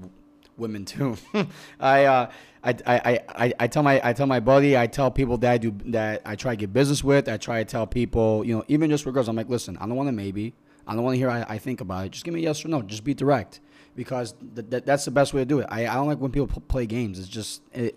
women 0.57 0.83
too. 0.85 1.17
I, 1.79 2.05
uh, 2.05 2.31
I, 2.63 2.69
I 2.85 2.95
I 2.95 3.19
I 3.45 3.53
I 3.61 3.67
tell 3.67 3.81
my 3.81 4.01
I 4.03 4.13
tell 4.13 4.27
my 4.27 4.39
buddy 4.41 4.77
I 4.77 4.87
tell 4.87 5.09
people 5.09 5.37
that 5.37 5.51
I 5.51 5.57
do 5.57 5.73
that 5.85 6.21
I 6.25 6.35
try 6.35 6.51
to 6.53 6.57
get 6.57 6.73
business 6.73 7.03
with. 7.03 7.29
I 7.29 7.37
try 7.37 7.63
to 7.63 7.65
tell 7.69 7.87
people 7.87 8.43
you 8.45 8.55
know 8.57 8.63
even 8.67 8.89
just 8.89 9.03
for 9.05 9.11
girls. 9.11 9.27
I'm 9.29 9.35
like, 9.37 9.49
listen, 9.49 9.77
I 9.79 9.87
don't 9.87 9.95
want 9.95 10.07
to 10.09 10.13
maybe. 10.13 10.53
I 10.85 10.93
don't 10.95 11.03
want 11.03 11.13
to 11.15 11.17
hear 11.19 11.29
I, 11.29 11.45
I 11.47 11.57
think 11.59 11.79
about 11.79 12.05
it. 12.07 12.11
Just 12.11 12.25
give 12.25 12.33
me 12.33 12.41
a 12.41 12.43
yes 12.43 12.65
or 12.65 12.67
no. 12.67 12.81
Just 12.81 13.03
be 13.03 13.13
direct 13.13 13.61
because 13.95 14.33
th- 14.55 14.69
th- 14.69 14.83
that's 14.83 15.05
the 15.05 15.11
best 15.11 15.33
way 15.33 15.41
to 15.41 15.45
do 15.45 15.59
it. 15.59 15.67
I, 15.69 15.87
I 15.87 15.93
don't 15.93 16.07
like 16.07 16.17
when 16.19 16.31
people 16.31 16.47
p- 16.47 16.59
play 16.67 16.85
games. 16.87 17.19
It's 17.19 17.29
just 17.29 17.61
it, 17.71 17.95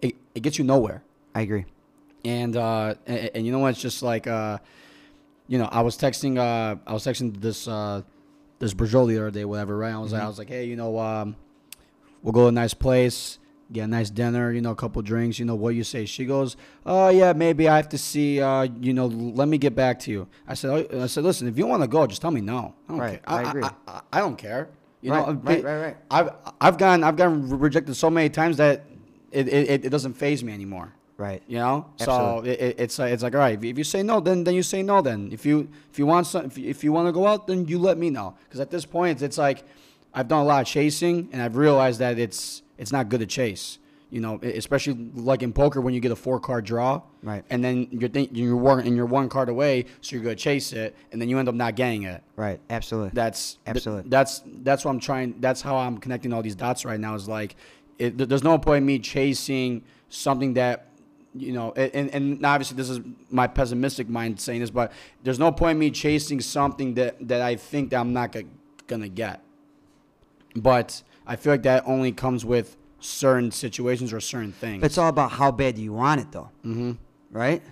it 0.00 0.14
it 0.34 0.40
gets 0.42 0.56
you 0.58 0.64
nowhere. 0.64 1.02
I 1.34 1.42
agree. 1.42 1.66
And 2.24 2.56
uh 2.56 2.94
and, 3.06 3.30
and 3.34 3.46
you 3.46 3.52
know 3.52 3.58
what? 3.60 3.70
It's 3.70 3.80
just 3.80 4.02
like 4.02 4.26
uh 4.26 4.58
you 5.48 5.58
know, 5.58 5.66
I 5.70 5.80
was 5.82 5.96
texting 5.96 6.38
uh 6.38 6.76
I 6.86 6.92
was 6.92 7.04
texting 7.04 7.40
this 7.40 7.66
uh 7.68 8.02
this 8.58 8.74
Brajoli 8.74 9.14
the 9.14 9.18
other 9.20 9.30
day, 9.30 9.44
whatever, 9.44 9.76
right? 9.76 9.92
I 9.92 9.98
was 9.98 10.12
like 10.12 10.22
I 10.22 10.26
was 10.28 10.38
like, 10.38 10.48
Hey, 10.48 10.64
you 10.66 10.76
know, 10.76 10.98
um 10.98 11.36
we'll 12.22 12.32
go 12.32 12.42
to 12.42 12.48
a 12.48 12.52
nice 12.52 12.74
place, 12.74 13.38
get 13.72 13.84
a 13.84 13.86
nice 13.86 14.10
dinner, 14.10 14.52
you 14.52 14.60
know, 14.60 14.72
a 14.72 14.76
couple 14.76 15.00
drinks, 15.02 15.38
you 15.38 15.44
know, 15.46 15.54
what 15.54 15.74
you 15.74 15.84
say? 15.84 16.04
She 16.04 16.24
goes, 16.26 16.56
Oh 16.84 17.08
yeah, 17.08 17.32
maybe 17.32 17.68
I 17.68 17.76
have 17.76 17.88
to 17.90 17.98
see 17.98 18.40
uh, 18.40 18.64
you 18.80 18.92
know, 18.92 19.06
let 19.06 19.48
me 19.48 19.56
get 19.58 19.74
back 19.74 19.98
to 20.00 20.10
you. 20.10 20.28
I 20.46 20.54
said 20.54 20.88
oh, 20.92 21.02
I 21.02 21.06
said, 21.06 21.24
Listen, 21.24 21.48
if 21.48 21.56
you 21.56 21.66
want 21.66 21.82
to 21.82 21.88
go, 21.88 22.06
just 22.06 22.20
tell 22.20 22.30
me 22.30 22.40
no. 22.42 22.74
I 22.88 22.92
don't 22.92 22.98
Right, 23.00 23.22
care. 23.26 23.36
I 23.38 23.42
agree. 23.42 23.62
I, 23.62 23.72
I, 23.88 24.00
I 24.12 24.18
don't 24.20 24.36
care. 24.36 24.68
You 25.00 25.10
Right, 25.10 25.26
know, 25.26 25.32
right, 25.42 25.64
right, 25.64 25.80
right. 25.82 25.96
I've 26.10 26.30
I've 26.60 26.76
gotten 26.76 27.02
I've 27.02 27.16
gotten 27.16 27.48
rejected 27.58 27.94
so 27.94 28.10
many 28.10 28.28
times 28.28 28.58
that 28.58 28.84
it, 29.32 29.48
it, 29.48 29.84
it 29.86 29.88
doesn't 29.88 30.12
faze 30.14 30.44
me 30.44 30.52
anymore. 30.52 30.92
Right. 31.20 31.42
You 31.46 31.58
know, 31.58 31.86
so 31.96 32.10
Absolutely. 32.10 32.50
it, 32.50 32.60
it, 32.60 32.80
it's 32.80 32.98
like 32.98 33.12
it's 33.12 33.22
like 33.22 33.34
all 33.34 33.40
right. 33.40 33.62
If 33.62 33.76
you, 33.76 33.84
say 33.84 34.02
no, 34.02 34.20
then 34.20 34.42
then 34.42 34.54
you 34.54 34.62
say 34.62 34.82
no. 34.82 35.02
Then 35.02 35.28
if 35.30 35.44
you 35.44 35.68
if 35.92 35.98
you 35.98 36.06
want 36.06 36.26
some, 36.26 36.46
if 36.46 36.56
you, 36.56 36.66
if 36.70 36.82
you 36.82 36.92
want 36.92 37.08
to 37.08 37.12
go 37.12 37.26
out, 37.26 37.46
then 37.46 37.66
you 37.66 37.78
let 37.78 37.98
me 37.98 38.08
know. 38.08 38.34
Because 38.44 38.58
at 38.58 38.70
this 38.70 38.86
point, 38.86 39.20
it's 39.20 39.36
like 39.36 39.64
I've 40.14 40.28
done 40.28 40.40
a 40.40 40.44
lot 40.44 40.62
of 40.62 40.66
chasing, 40.66 41.28
and 41.30 41.42
I've 41.42 41.56
realized 41.56 42.00
that 42.00 42.18
it's 42.18 42.62
it's 42.78 42.90
not 42.90 43.10
good 43.10 43.20
to 43.20 43.26
chase. 43.26 43.78
You 44.08 44.22
know, 44.22 44.40
especially 44.42 44.94
like 45.14 45.42
in 45.42 45.52
poker 45.52 45.82
when 45.82 45.92
you 45.92 46.00
get 46.00 46.10
a 46.10 46.16
four 46.16 46.40
card 46.40 46.64
draw, 46.64 47.02
Right. 47.22 47.44
And 47.50 47.62
then 47.62 47.86
you're 47.90 48.08
think, 48.08 48.30
you're 48.32 48.56
one 48.56 48.80
and 48.80 48.96
you're 48.96 49.04
one 49.04 49.28
card 49.28 49.50
away, 49.50 49.84
so 50.00 50.16
you're 50.16 50.24
gonna 50.24 50.36
chase 50.36 50.72
it, 50.72 50.96
and 51.12 51.20
then 51.20 51.28
you 51.28 51.38
end 51.38 51.50
up 51.50 51.54
not 51.54 51.76
getting 51.76 52.04
it. 52.04 52.22
Right. 52.34 52.58
Absolutely. 52.70 53.10
That's 53.12 53.54
th- 53.54 53.76
Absolutely. 53.76 54.08
that's 54.08 54.42
that's 54.62 54.86
what 54.86 54.92
I'm 54.92 55.00
trying. 55.00 55.34
That's 55.40 55.60
how 55.60 55.76
I'm 55.76 55.98
connecting 55.98 56.32
all 56.32 56.42
these 56.42 56.54
dots 56.54 56.86
right 56.86 56.98
now. 56.98 57.14
Is 57.14 57.28
like, 57.28 57.56
it, 57.98 58.16
there's 58.16 58.42
no 58.42 58.56
point 58.58 58.78
in 58.78 58.86
me 58.86 58.98
chasing 58.98 59.84
something 60.08 60.54
that, 60.54 60.86
you 61.34 61.52
know, 61.52 61.72
and 61.72 62.10
and 62.10 62.44
obviously 62.44 62.76
this 62.76 62.90
is 62.90 63.00
my 63.30 63.46
pessimistic 63.46 64.08
mind 64.08 64.40
saying 64.40 64.60
this, 64.60 64.70
but 64.70 64.92
there's 65.22 65.38
no 65.38 65.52
point 65.52 65.76
in 65.76 65.78
me 65.78 65.90
chasing 65.90 66.40
something 66.40 66.94
that 66.94 67.28
that 67.28 67.40
I 67.40 67.56
think 67.56 67.90
that 67.90 68.00
I'm 68.00 68.12
not 68.12 68.32
g- 68.32 68.46
gonna 68.86 69.08
get. 69.08 69.42
But 70.56 71.02
I 71.26 71.36
feel 71.36 71.52
like 71.52 71.62
that 71.62 71.84
only 71.86 72.12
comes 72.12 72.44
with 72.44 72.76
certain 72.98 73.50
situations 73.50 74.12
or 74.12 74.20
certain 74.20 74.52
things. 74.52 74.84
It's 74.84 74.98
all 74.98 75.08
about 75.08 75.32
how 75.32 75.50
bad 75.50 75.78
you 75.78 75.92
want 75.92 76.20
it, 76.20 76.32
though. 76.32 76.50
mm-hmm. 76.64 76.92
right? 77.30 77.62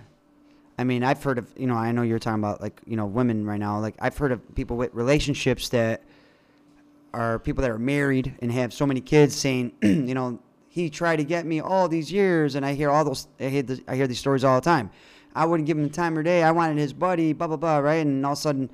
I 0.77 0.85
mean, 0.85 1.03
I've 1.03 1.21
heard 1.21 1.37
of, 1.37 1.53
you 1.57 1.67
know, 1.67 1.75
I 1.75 1.91
know 1.91 2.03
you're 2.03 2.19
talking 2.19 2.39
about 2.39 2.61
like, 2.61 2.79
you 2.85 2.95
know, 2.95 3.05
women 3.05 3.45
right 3.45 3.59
now. 3.59 3.79
Like, 3.79 3.95
I've 3.99 4.17
heard 4.17 4.31
of 4.31 4.55
people 4.55 4.77
with 4.77 4.93
relationships 4.93 5.67
that 5.69 6.03
are 7.13 7.37
people 7.37 7.61
that 7.63 7.71
are 7.71 7.77
married 7.77 8.35
and 8.41 8.49
have 8.51 8.73
so 8.73 8.85
many 8.85 9.01
kids 9.01 9.35
saying, 9.35 9.73
you 9.81 10.13
know, 10.13 10.39
he 10.69 10.89
tried 10.89 11.15
to 11.17 11.23
get 11.23 11.45
me 11.45 11.59
all 11.59 11.87
these 11.89 12.11
years, 12.11 12.55
and 12.55 12.65
I 12.65 12.73
hear 12.73 12.89
all 12.91 13.03
those, 13.03 13.27
I 13.39 13.45
hear, 13.45 13.63
the, 13.63 13.83
I 13.87 13.95
hear 13.95 14.07
these 14.07 14.19
stories 14.19 14.43
all 14.43 14.55
the 14.55 14.63
time. 14.65 14.91
I 15.35 15.45
wouldn't 15.45 15.67
give 15.67 15.77
him 15.77 15.83
the 15.83 15.89
time 15.89 16.17
of 16.17 16.23
day. 16.23 16.43
I 16.43 16.51
wanted 16.51 16.77
his 16.77 16.93
buddy, 16.93 17.33
blah 17.33 17.47
blah 17.47 17.57
blah, 17.57 17.79
right? 17.79 18.05
And 18.05 18.25
all 18.25 18.33
of 18.33 18.37
a 18.37 18.41
sudden, 18.41 18.69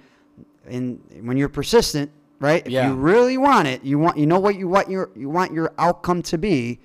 and 0.67 1.01
when 1.21 1.37
you're 1.37 1.49
persistent, 1.49 2.11
right? 2.39 2.65
If 2.65 2.71
Yeah. 2.71 2.89
you 2.89 2.95
really 2.95 3.37
want 3.37 3.67
it, 3.67 3.83
you 3.83 3.97
want, 3.99 4.17
you 4.17 4.25
know 4.25 4.39
what 4.39 4.55
you 4.55 4.67
want 4.67 4.89
your, 4.89 5.09
you 5.15 5.29
want 5.29 5.53
your 5.53 5.73
outcome 5.77 6.21
to 6.23 6.37
be. 6.37 6.79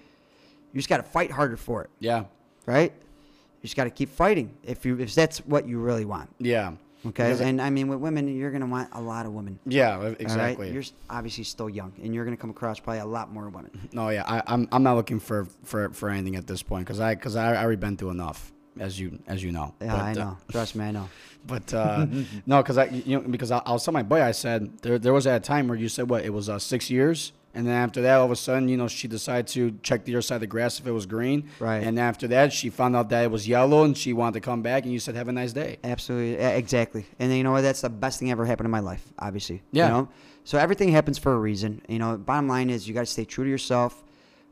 You 0.72 0.78
just 0.78 0.88
got 0.88 0.98
to 0.98 1.02
fight 1.02 1.30
harder 1.32 1.56
for 1.56 1.82
it 1.82 1.90
Yeah. 1.98 2.24
right? 2.66 2.92
You 2.92 3.62
just 3.62 3.76
got 3.76 3.84
to 3.84 3.90
keep 3.90 4.08
fighting 4.10 4.54
if 4.62 4.84
you 4.86 4.98
if 5.00 5.14
that's 5.14 5.38
what 5.46 5.66
you 5.66 5.78
really 5.80 6.04
want. 6.04 6.30
Yeah. 6.38 6.72
Okay, 7.06 7.24
Because 7.24 7.40
and 7.40 7.62
I 7.62 7.70
mean 7.70 7.88
with 7.88 7.98
women, 7.98 8.28
you're 8.28 8.50
gonna 8.50 8.66
want 8.66 8.90
a 8.92 9.00
lot 9.00 9.24
of 9.26 9.32
women. 9.32 9.58
Yeah, 9.64 9.96
all 9.96 10.02
right? 10.02 10.16
exactly. 10.20 10.70
You're 10.70 10.82
obviously 11.08 11.44
still 11.44 11.70
young, 11.70 11.92
and 12.02 12.14
you're 12.14 12.24
gonna 12.24 12.36
come 12.36 12.50
across 12.50 12.78
probably 12.78 13.00
a 13.00 13.06
lot 13.06 13.32
more 13.32 13.48
women. 13.48 13.70
No, 13.92 14.10
yeah, 14.10 14.24
I, 14.26 14.42
I'm 14.46 14.68
I'm 14.70 14.82
not 14.82 14.96
looking 14.96 15.18
for 15.18 15.46
for, 15.64 15.90
for 15.90 16.10
anything 16.10 16.36
at 16.36 16.46
this 16.46 16.62
point 16.62 16.86
because 16.86 17.00
I 17.00 17.14
because 17.14 17.36
I, 17.36 17.54
I 17.54 17.62
already 17.62 17.76
been 17.76 17.96
through 17.96 18.10
enough 18.10 18.52
as 18.78 19.00
you 19.00 19.18
as 19.26 19.42
you 19.42 19.50
know. 19.52 19.74
Yeah, 19.80 19.94
I 19.94 20.14
But, 20.14 20.20
uh, 20.20 20.24
know. 20.24 20.36
Trust 20.50 20.76
me, 20.76 20.84
I 20.84 20.90
know. 20.90 21.08
But 21.46 21.72
uh, 21.72 22.06
no, 22.44 22.62
because 22.62 22.76
I 22.76 22.84
you 22.84 23.18
know 23.18 23.26
because 23.26 23.50
I, 23.50 23.62
I 23.64 23.72
was 23.72 23.82
telling 23.82 23.94
my 23.94 24.02
boy 24.02 24.22
I 24.22 24.32
said 24.32 24.78
there 24.82 24.98
there 24.98 25.14
was 25.14 25.26
at 25.26 25.36
a 25.36 25.40
time 25.40 25.68
where 25.68 25.78
you 25.78 25.88
said 25.88 26.10
what 26.10 26.22
it 26.22 26.30
was 26.34 26.50
uh, 26.50 26.58
six 26.58 26.90
years. 26.90 27.32
And 27.52 27.66
then 27.66 27.74
after 27.74 28.00
that, 28.02 28.14
all 28.16 28.26
of 28.26 28.30
a 28.30 28.36
sudden, 28.36 28.68
you 28.68 28.76
know, 28.76 28.86
she 28.86 29.08
decided 29.08 29.48
to 29.48 29.76
check 29.82 30.04
the 30.04 30.14
other 30.14 30.22
side 30.22 30.36
of 30.36 30.40
the 30.42 30.46
grass 30.46 30.78
if 30.78 30.86
it 30.86 30.92
was 30.92 31.04
green. 31.04 31.48
Right. 31.58 31.82
And 31.82 31.98
after 31.98 32.28
that, 32.28 32.52
she 32.52 32.70
found 32.70 32.94
out 32.94 33.08
that 33.08 33.24
it 33.24 33.30
was 33.30 33.48
yellow, 33.48 33.82
and 33.82 33.96
she 33.98 34.12
wanted 34.12 34.34
to 34.34 34.40
come 34.40 34.62
back. 34.62 34.84
And 34.84 34.92
you 34.92 35.00
said, 35.00 35.16
"Have 35.16 35.28
a 35.28 35.32
nice 35.32 35.52
day." 35.52 35.78
Absolutely, 35.82 36.34
exactly. 36.36 37.06
And 37.18 37.30
then, 37.30 37.38
you 37.38 37.44
know 37.44 37.52
what? 37.52 37.62
That's 37.62 37.80
the 37.80 37.90
best 37.90 38.20
thing 38.20 38.30
ever 38.30 38.44
happened 38.46 38.66
in 38.66 38.70
my 38.70 38.80
life. 38.80 39.04
Obviously, 39.18 39.62
Yeah. 39.72 39.86
You 39.86 39.92
know? 39.92 40.08
So 40.44 40.58
everything 40.58 40.90
happens 40.90 41.18
for 41.18 41.32
a 41.32 41.38
reason. 41.38 41.82
You 41.88 41.98
know. 41.98 42.16
Bottom 42.16 42.48
line 42.48 42.70
is, 42.70 42.86
you 42.86 42.94
got 42.94 43.00
to 43.00 43.06
stay 43.06 43.24
true 43.24 43.44
to 43.44 43.50
yourself. 43.50 44.04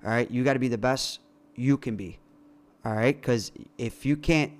All 0.04 0.10
right. 0.10 0.30
You 0.30 0.42
got 0.42 0.54
to 0.54 0.58
be 0.58 0.68
the 0.68 0.78
best 0.78 1.20
you 1.54 1.76
can 1.76 1.94
be. 1.96 2.18
All 2.84 2.92
right. 2.92 3.18
Because 3.20 3.52
if 3.78 4.04
you 4.04 4.16
can't, 4.16 4.52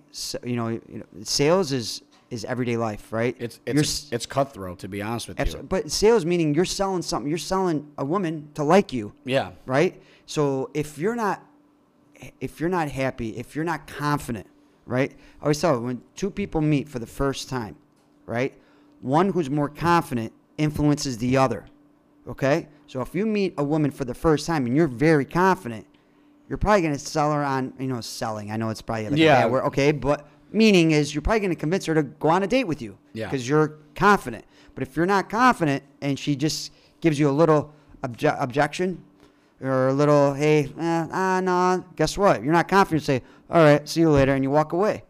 you 0.44 0.56
know, 0.56 0.68
you 0.68 0.82
know, 0.88 1.04
sales 1.22 1.72
is 1.72 2.02
is 2.30 2.44
everyday 2.44 2.76
life, 2.76 3.12
right? 3.12 3.34
It's 3.38 3.60
it's 3.66 4.12
it's 4.12 4.26
cutthroat 4.26 4.78
to 4.80 4.88
be 4.88 5.00
honest 5.02 5.28
with 5.28 5.38
you. 5.38 5.62
But 5.62 5.90
sales 5.90 6.24
meaning 6.24 6.54
you're 6.54 6.64
selling 6.64 7.02
something. 7.02 7.28
You're 7.28 7.38
selling 7.38 7.90
a 7.96 8.04
woman 8.04 8.50
to 8.54 8.62
like 8.64 8.92
you 8.92 9.12
Yeah. 9.24 9.52
right? 9.66 10.00
So 10.26 10.70
if 10.74 10.98
you're 10.98 11.16
not 11.16 11.42
if 12.40 12.60
you're 12.60 12.68
not 12.68 12.90
happy, 12.90 13.36
if 13.36 13.54
you're 13.54 13.64
not 13.64 13.86
confident, 13.86 14.46
right? 14.86 15.12
I 15.40 15.44
always 15.44 15.60
tell 15.60 15.74
you, 15.76 15.80
when 15.82 16.02
two 16.16 16.30
people 16.30 16.60
meet 16.60 16.88
for 16.88 16.98
the 16.98 17.06
first 17.06 17.48
time, 17.48 17.76
right? 18.26 18.52
One 19.00 19.30
who's 19.30 19.48
more 19.48 19.68
confident 19.68 20.32
influences 20.56 21.18
the 21.18 21.36
other. 21.36 21.66
Okay? 22.26 22.66
So 22.88 23.00
if 23.00 23.14
you 23.14 23.24
meet 23.24 23.54
a 23.56 23.62
woman 23.62 23.90
for 23.92 24.04
the 24.04 24.14
first 24.14 24.46
time 24.46 24.66
and 24.66 24.76
you're 24.76 24.88
very 24.88 25.24
confident, 25.24 25.86
you're 26.48 26.58
probably 26.58 26.82
going 26.82 26.94
to 26.94 26.98
sell 26.98 27.32
her 27.32 27.44
on, 27.44 27.72
you 27.78 27.86
know, 27.86 28.00
selling. 28.00 28.50
I 28.50 28.56
know 28.56 28.68
it's 28.70 28.82
probably 28.82 29.08
like 29.10 29.18
Yeah. 29.18 29.42
bad 29.42 29.52
word, 29.52 29.64
okay, 29.66 29.92
but 29.92 30.28
meaning 30.52 30.90
is 30.92 31.14
you're 31.14 31.22
probably 31.22 31.40
going 31.40 31.50
to 31.50 31.56
convince 31.56 31.86
her 31.86 31.94
to 31.94 32.02
go 32.02 32.28
on 32.28 32.42
a 32.42 32.46
date 32.46 32.64
with 32.64 32.80
you 32.82 32.98
Yeah. 33.12 33.26
because 33.26 33.48
you're 33.48 33.74
confident. 33.94 34.44
But 34.74 34.82
if 34.82 34.96
you're 34.96 35.06
not 35.06 35.28
confident 35.28 35.82
and 36.00 36.18
she 36.18 36.36
just 36.36 36.72
gives 37.00 37.18
you 37.18 37.28
a 37.28 37.32
little 37.32 37.72
obje- 38.02 38.36
objection 38.40 39.02
or 39.60 39.88
a 39.88 39.92
little, 39.92 40.34
hey, 40.34 40.70
eh, 40.78 41.06
ah, 41.10 41.40
no, 41.42 41.84
guess 41.96 42.16
what? 42.16 42.42
You're 42.44 42.52
not 42.52 42.68
confident. 42.68 43.02
Say, 43.02 43.22
all 43.50 43.62
right, 43.62 43.88
see 43.88 44.00
you 44.00 44.10
later, 44.10 44.34
and 44.34 44.44
you 44.44 44.50
walk 44.50 44.72
away, 44.72 45.02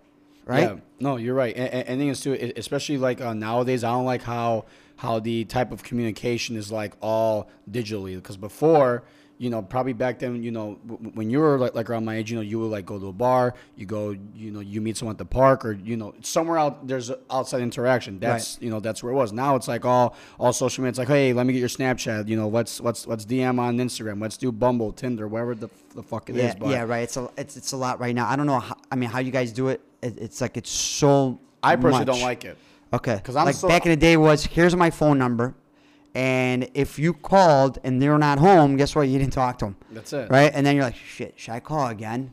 right? 0.46 0.62
Yeah, 0.62 0.76
no, 1.00 1.16
you're 1.16 1.34
right. 1.34 1.54
And, 1.54 1.68
and, 1.68 1.88
and 1.88 2.00
thing 2.00 2.08
is 2.08 2.20
too, 2.20 2.52
especially 2.56 2.96
like 2.96 3.20
uh, 3.20 3.34
nowadays, 3.34 3.84
I 3.84 3.90
don't 3.90 4.04
like 4.06 4.22
how 4.22 4.64
how 4.96 5.20
the 5.20 5.44
type 5.44 5.70
of 5.70 5.82
communication 5.84 6.56
is 6.56 6.72
like 6.72 6.94
all 7.00 7.48
digitally. 7.70 8.16
Because 8.16 8.36
before, 8.36 9.04
you 9.38 9.50
know, 9.50 9.62
probably 9.62 9.92
back 9.92 10.18
then, 10.18 10.42
you 10.42 10.50
know, 10.50 10.78
w- 10.86 11.10
when 11.14 11.30
you 11.30 11.38
were 11.38 11.56
like, 11.58 11.74
like 11.74 11.88
around 11.88 12.04
my 12.04 12.16
age, 12.16 12.28
you 12.30 12.36
know, 12.36 12.42
you 12.42 12.58
would 12.58 12.70
like 12.72 12.84
go 12.84 12.98
to 12.98 13.06
a 13.06 13.12
bar, 13.12 13.54
you 13.76 13.86
go, 13.86 14.10
you 14.34 14.50
know, 14.50 14.58
you 14.60 14.80
meet 14.80 14.96
someone 14.96 15.14
at 15.14 15.18
the 15.18 15.24
park, 15.24 15.64
or 15.64 15.72
you 15.72 15.96
know, 15.96 16.12
somewhere 16.22 16.58
out 16.58 16.86
there's 16.88 17.10
outside 17.30 17.60
interaction. 17.62 18.18
That's 18.18 18.58
you 18.60 18.68
know, 18.70 18.80
that's 18.80 19.02
where 19.02 19.12
it 19.12 19.16
was. 19.16 19.32
Now 19.32 19.54
it's 19.56 19.68
like 19.68 19.84
all 19.84 20.16
all 20.40 20.52
social 20.52 20.82
media. 20.82 20.90
It's 20.90 20.98
like, 20.98 21.08
hey, 21.08 21.32
let 21.32 21.46
me 21.46 21.52
get 21.52 21.60
your 21.60 21.68
Snapchat. 21.68 22.26
You 22.28 22.36
know, 22.36 22.48
let's 22.48 22.80
let's 22.80 23.06
let's 23.06 23.24
DM 23.24 23.58
on 23.60 23.78
Instagram. 23.78 24.20
Let's 24.20 24.36
do 24.36 24.50
Bumble, 24.50 24.92
Tinder, 24.92 25.28
wherever 25.28 25.54
the, 25.54 25.68
the 25.94 26.02
fuck 26.02 26.28
it 26.30 26.36
is. 26.36 26.42
yeah, 26.42 26.54
But 26.58 26.68
yeah, 26.70 26.82
right. 26.82 27.04
It's 27.04 27.16
a 27.16 27.30
it's 27.36 27.56
it's 27.56 27.72
a 27.72 27.76
lot 27.76 28.00
right 28.00 28.14
now. 28.14 28.28
I 28.28 28.34
don't 28.36 28.46
know. 28.46 28.58
How, 28.58 28.76
I 28.90 28.96
mean, 28.96 29.08
how 29.08 29.20
you 29.20 29.30
guys 29.30 29.52
do 29.52 29.68
it? 29.68 29.80
it 30.02 30.18
it's 30.18 30.40
like 30.40 30.56
it's 30.56 30.70
so. 30.70 31.38
I 31.62 31.76
personally 31.76 32.04
don't 32.06 32.22
like 32.22 32.44
it. 32.44 32.56
Okay. 32.92 33.20
'Cause 33.22 33.36
I'm 33.36 33.44
like 33.46 33.54
so- 33.54 33.68
back 33.68 33.84
in 33.86 33.90
the 33.90 33.96
day 33.96 34.16
was 34.16 34.44
here's 34.46 34.74
my 34.74 34.90
phone 34.90 35.18
number, 35.18 35.54
and 36.14 36.68
if 36.74 36.98
you 36.98 37.12
called 37.12 37.78
and 37.84 38.00
they're 38.02 38.18
not 38.18 38.38
home, 38.38 38.76
guess 38.76 38.94
what? 38.96 39.08
You 39.08 39.18
didn't 39.18 39.32
talk 39.32 39.58
to 39.58 39.66
them. 39.66 39.76
That's 39.90 40.12
it. 40.12 40.30
Right. 40.30 40.50
And 40.52 40.66
then 40.66 40.74
you're 40.74 40.84
like, 40.84 40.96
shit, 40.96 41.34
should 41.36 41.52
I 41.52 41.60
call 41.60 41.86
again? 41.88 42.32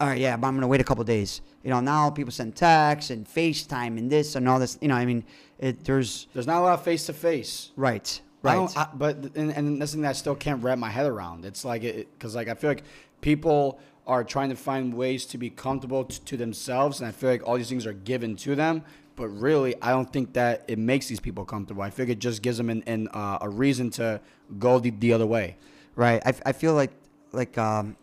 All 0.00 0.08
right, 0.08 0.18
yeah, 0.18 0.36
but 0.36 0.48
I'm 0.48 0.54
gonna 0.54 0.66
wait 0.66 0.80
a 0.80 0.84
couple 0.84 1.04
days. 1.04 1.42
You 1.62 1.70
know, 1.70 1.78
now 1.78 2.10
people 2.10 2.32
send 2.32 2.56
texts 2.56 3.10
and 3.10 3.24
FaceTime 3.24 3.98
and 3.98 4.10
this 4.10 4.34
and 4.34 4.48
all 4.48 4.58
this. 4.58 4.76
You 4.80 4.88
know, 4.88 4.96
I 4.96 5.04
mean, 5.04 5.22
it, 5.60 5.84
there's 5.84 6.26
There's 6.34 6.46
not 6.48 6.58
a 6.58 6.62
lot 6.62 6.74
of 6.74 6.82
face 6.82 7.06
to 7.06 7.12
face. 7.12 7.70
right, 7.76 8.20
I 8.42 8.48
right. 8.48 8.54
don't, 8.54 8.76
I, 8.76 8.88
but 8.94 9.16
and, 9.36 9.52
and 9.52 9.80
that's 9.80 9.92
something 9.92 10.02
that 10.02 10.08
I 10.08 10.14
still 10.14 10.34
can't 10.34 10.60
wrap 10.60 10.78
my 10.78 10.90
head 10.90 11.06
around. 11.06 11.44
It's 11.44 11.64
like 11.64 11.84
it 11.84 12.08
because 12.14 12.34
like 12.34 12.48
I 12.48 12.54
feel 12.54 12.70
like 12.70 12.82
people 13.20 13.78
are 14.04 14.24
trying 14.24 14.48
to 14.48 14.56
find 14.56 14.92
ways 14.92 15.24
to 15.26 15.38
be 15.38 15.50
comfortable 15.50 16.04
t- 16.04 16.18
to 16.24 16.36
themselves, 16.36 16.98
and 16.98 17.06
I 17.06 17.12
feel 17.12 17.30
like 17.30 17.46
all 17.46 17.56
these 17.56 17.68
things 17.68 17.86
are 17.86 17.92
given 17.92 18.34
to 18.38 18.56
them. 18.56 18.82
But 19.16 19.28
really, 19.28 19.74
I 19.82 19.90
don't 19.90 20.10
think 20.12 20.32
that 20.34 20.64
it 20.68 20.78
makes 20.78 21.06
these 21.06 21.20
people 21.20 21.44
comfortable. 21.44 21.82
I 21.82 21.90
like 21.90 22.08
it 22.08 22.18
just 22.18 22.42
gives 22.42 22.56
them 22.56 22.70
an, 22.70 22.82
an, 22.86 23.08
uh, 23.12 23.38
a 23.42 23.48
reason 23.48 23.90
to 23.90 24.20
go 24.58 24.78
the, 24.78 24.90
the 24.90 25.12
other 25.12 25.26
way. 25.26 25.56
Right. 25.96 26.22
I, 26.24 26.32
I 26.46 26.52
feel 26.52 26.74
like 26.74 26.90
like 27.32 27.56
um 27.58 27.96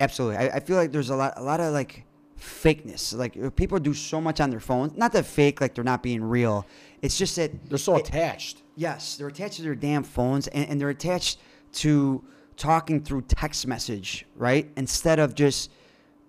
absolutely. 0.00 0.36
I, 0.38 0.56
I 0.56 0.60
feel 0.60 0.76
like 0.76 0.92
there's 0.92 1.10
a 1.10 1.16
lot 1.16 1.34
a 1.36 1.42
lot 1.42 1.60
of 1.60 1.72
like 1.72 2.04
fakeness. 2.40 3.16
Like 3.16 3.36
uh, 3.36 3.50
people 3.50 3.78
do 3.78 3.94
so 3.94 4.20
much 4.20 4.40
on 4.40 4.50
their 4.50 4.60
phones. 4.60 4.96
Not 4.96 5.12
that 5.12 5.26
fake 5.26 5.60
like 5.60 5.74
they're 5.74 5.84
not 5.84 6.02
being 6.02 6.22
real. 6.22 6.66
It's 7.00 7.16
just 7.18 7.36
that 7.36 7.68
They're 7.68 7.78
so 7.78 7.96
it- 7.96 8.08
attached. 8.08 8.62
Yes, 8.74 9.16
they're 9.16 9.28
attached 9.28 9.56
to 9.56 9.62
their 9.62 9.74
damn 9.74 10.02
phones 10.02 10.48
and, 10.48 10.68
and 10.68 10.80
they're 10.80 10.88
attached 10.88 11.38
to 11.74 12.24
talking 12.56 13.02
through 13.02 13.22
text 13.22 13.66
message, 13.66 14.24
right? 14.36 14.70
Instead 14.76 15.18
of 15.18 15.34
just 15.34 15.70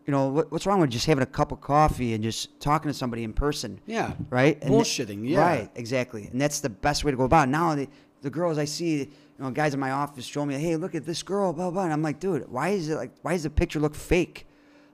you 0.06 0.12
know, 0.12 0.28
what, 0.28 0.52
what's 0.52 0.66
wrong 0.66 0.80
with 0.82 0.90
just 0.90 1.06
having 1.06 1.22
a 1.24 1.28
cup 1.28 1.52
of 1.52 1.62
coffee 1.62 2.14
and 2.14 2.24
just 2.24 2.60
talking 2.60 2.90
to 2.92 2.94
somebody 2.94 3.24
in 3.24 3.34
person? 3.34 3.80
Yeah. 3.86 4.14
right? 4.30 4.62
And 4.62 4.72
th- 4.72 4.84
Bullshitting, 4.84 5.28
yeah. 5.30 5.40
Right, 5.40 5.70
exactly. 5.76 6.28
And 6.32 6.40
that's 6.42 6.60
the 6.60 6.70
best 6.70 7.04
way 7.04 7.12
to 7.12 7.18
go 7.18 7.24
about 7.24 7.48
it. 7.48 7.52
Now, 7.52 7.76
the, 7.76 7.88
the 8.22 8.30
girls 8.30 8.58
I 8.58 8.66
see, 8.66 8.98
you 9.00 9.08
know, 9.40 9.50
guys 9.52 9.74
in 9.74 9.80
my 9.80 9.92
office 9.92 10.26
show 10.26 10.46
me, 10.46 10.56
hey, 10.56 10.76
look 10.76 10.94
at 10.96 11.06
this 11.06 11.24
girl, 11.24 11.54
blah, 11.54 11.72
blah. 11.72 11.84
And 11.84 11.94
I'm 11.94 12.02
like, 12.02 12.20
dude, 12.20 12.50
why 12.50 12.70
is 12.70 12.90
it 12.90 12.96
like, 12.96 13.12
why 13.22 13.34
does 13.34 13.44
the 13.44 13.50
picture 13.50 13.80
look 13.80 13.96
fake? 13.96 14.46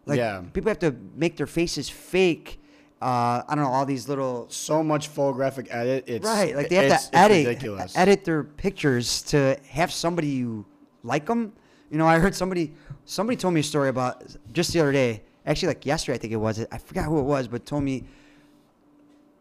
Like, 0.06 0.18
Yeah. 0.18 0.42
people 0.54 0.70
have 0.70 0.80
to 0.80 0.96
make 1.16 1.38
their 1.38 1.48
faces 1.48 1.90
fake. 1.90 2.62
Uh, 3.02 3.42
I 3.48 3.56
don't 3.56 3.64
know, 3.64 3.70
all 3.72 3.86
these 3.86 4.10
little. 4.10 4.48
So 4.50 4.84
much 4.84 5.08
photographic 5.08 5.68
edit. 5.70 6.04
It's 6.08 6.26
right, 6.26 6.54
like 6.56 6.68
they 6.70 6.76
have 6.88 7.10
to 7.10 7.18
edit, 7.18 7.48
ridiculous. 7.48 7.96
edit 7.98 8.26
their 8.26 8.44
pictures 8.44 9.22
to 9.24 9.58
have 9.70 9.92
somebody 9.92 10.28
you 10.28 10.66
like 11.04 11.26
them. 11.26 11.54
You 11.90 11.98
know, 11.98 12.06
I 12.08 12.20
heard 12.20 12.36
somebody, 12.36 12.74
somebody 13.06 13.36
told 13.36 13.54
me 13.54 13.62
a 13.62 13.64
story 13.64 13.90
about 13.90 14.24
just 14.54 14.74
the 14.74 14.80
other 14.80 14.92
day, 14.92 15.24
actually 15.46 15.70
like 15.70 15.86
yesterday, 15.86 16.16
I 16.16 16.20
think 16.20 16.34
it 16.34 16.38
was. 16.38 16.66
I 16.72 16.78
forgot 16.78 17.06
who 17.06 17.20
it 17.20 17.24
was, 17.24 17.48
but 17.48 17.66
told 17.66 17.84
me 17.84 18.04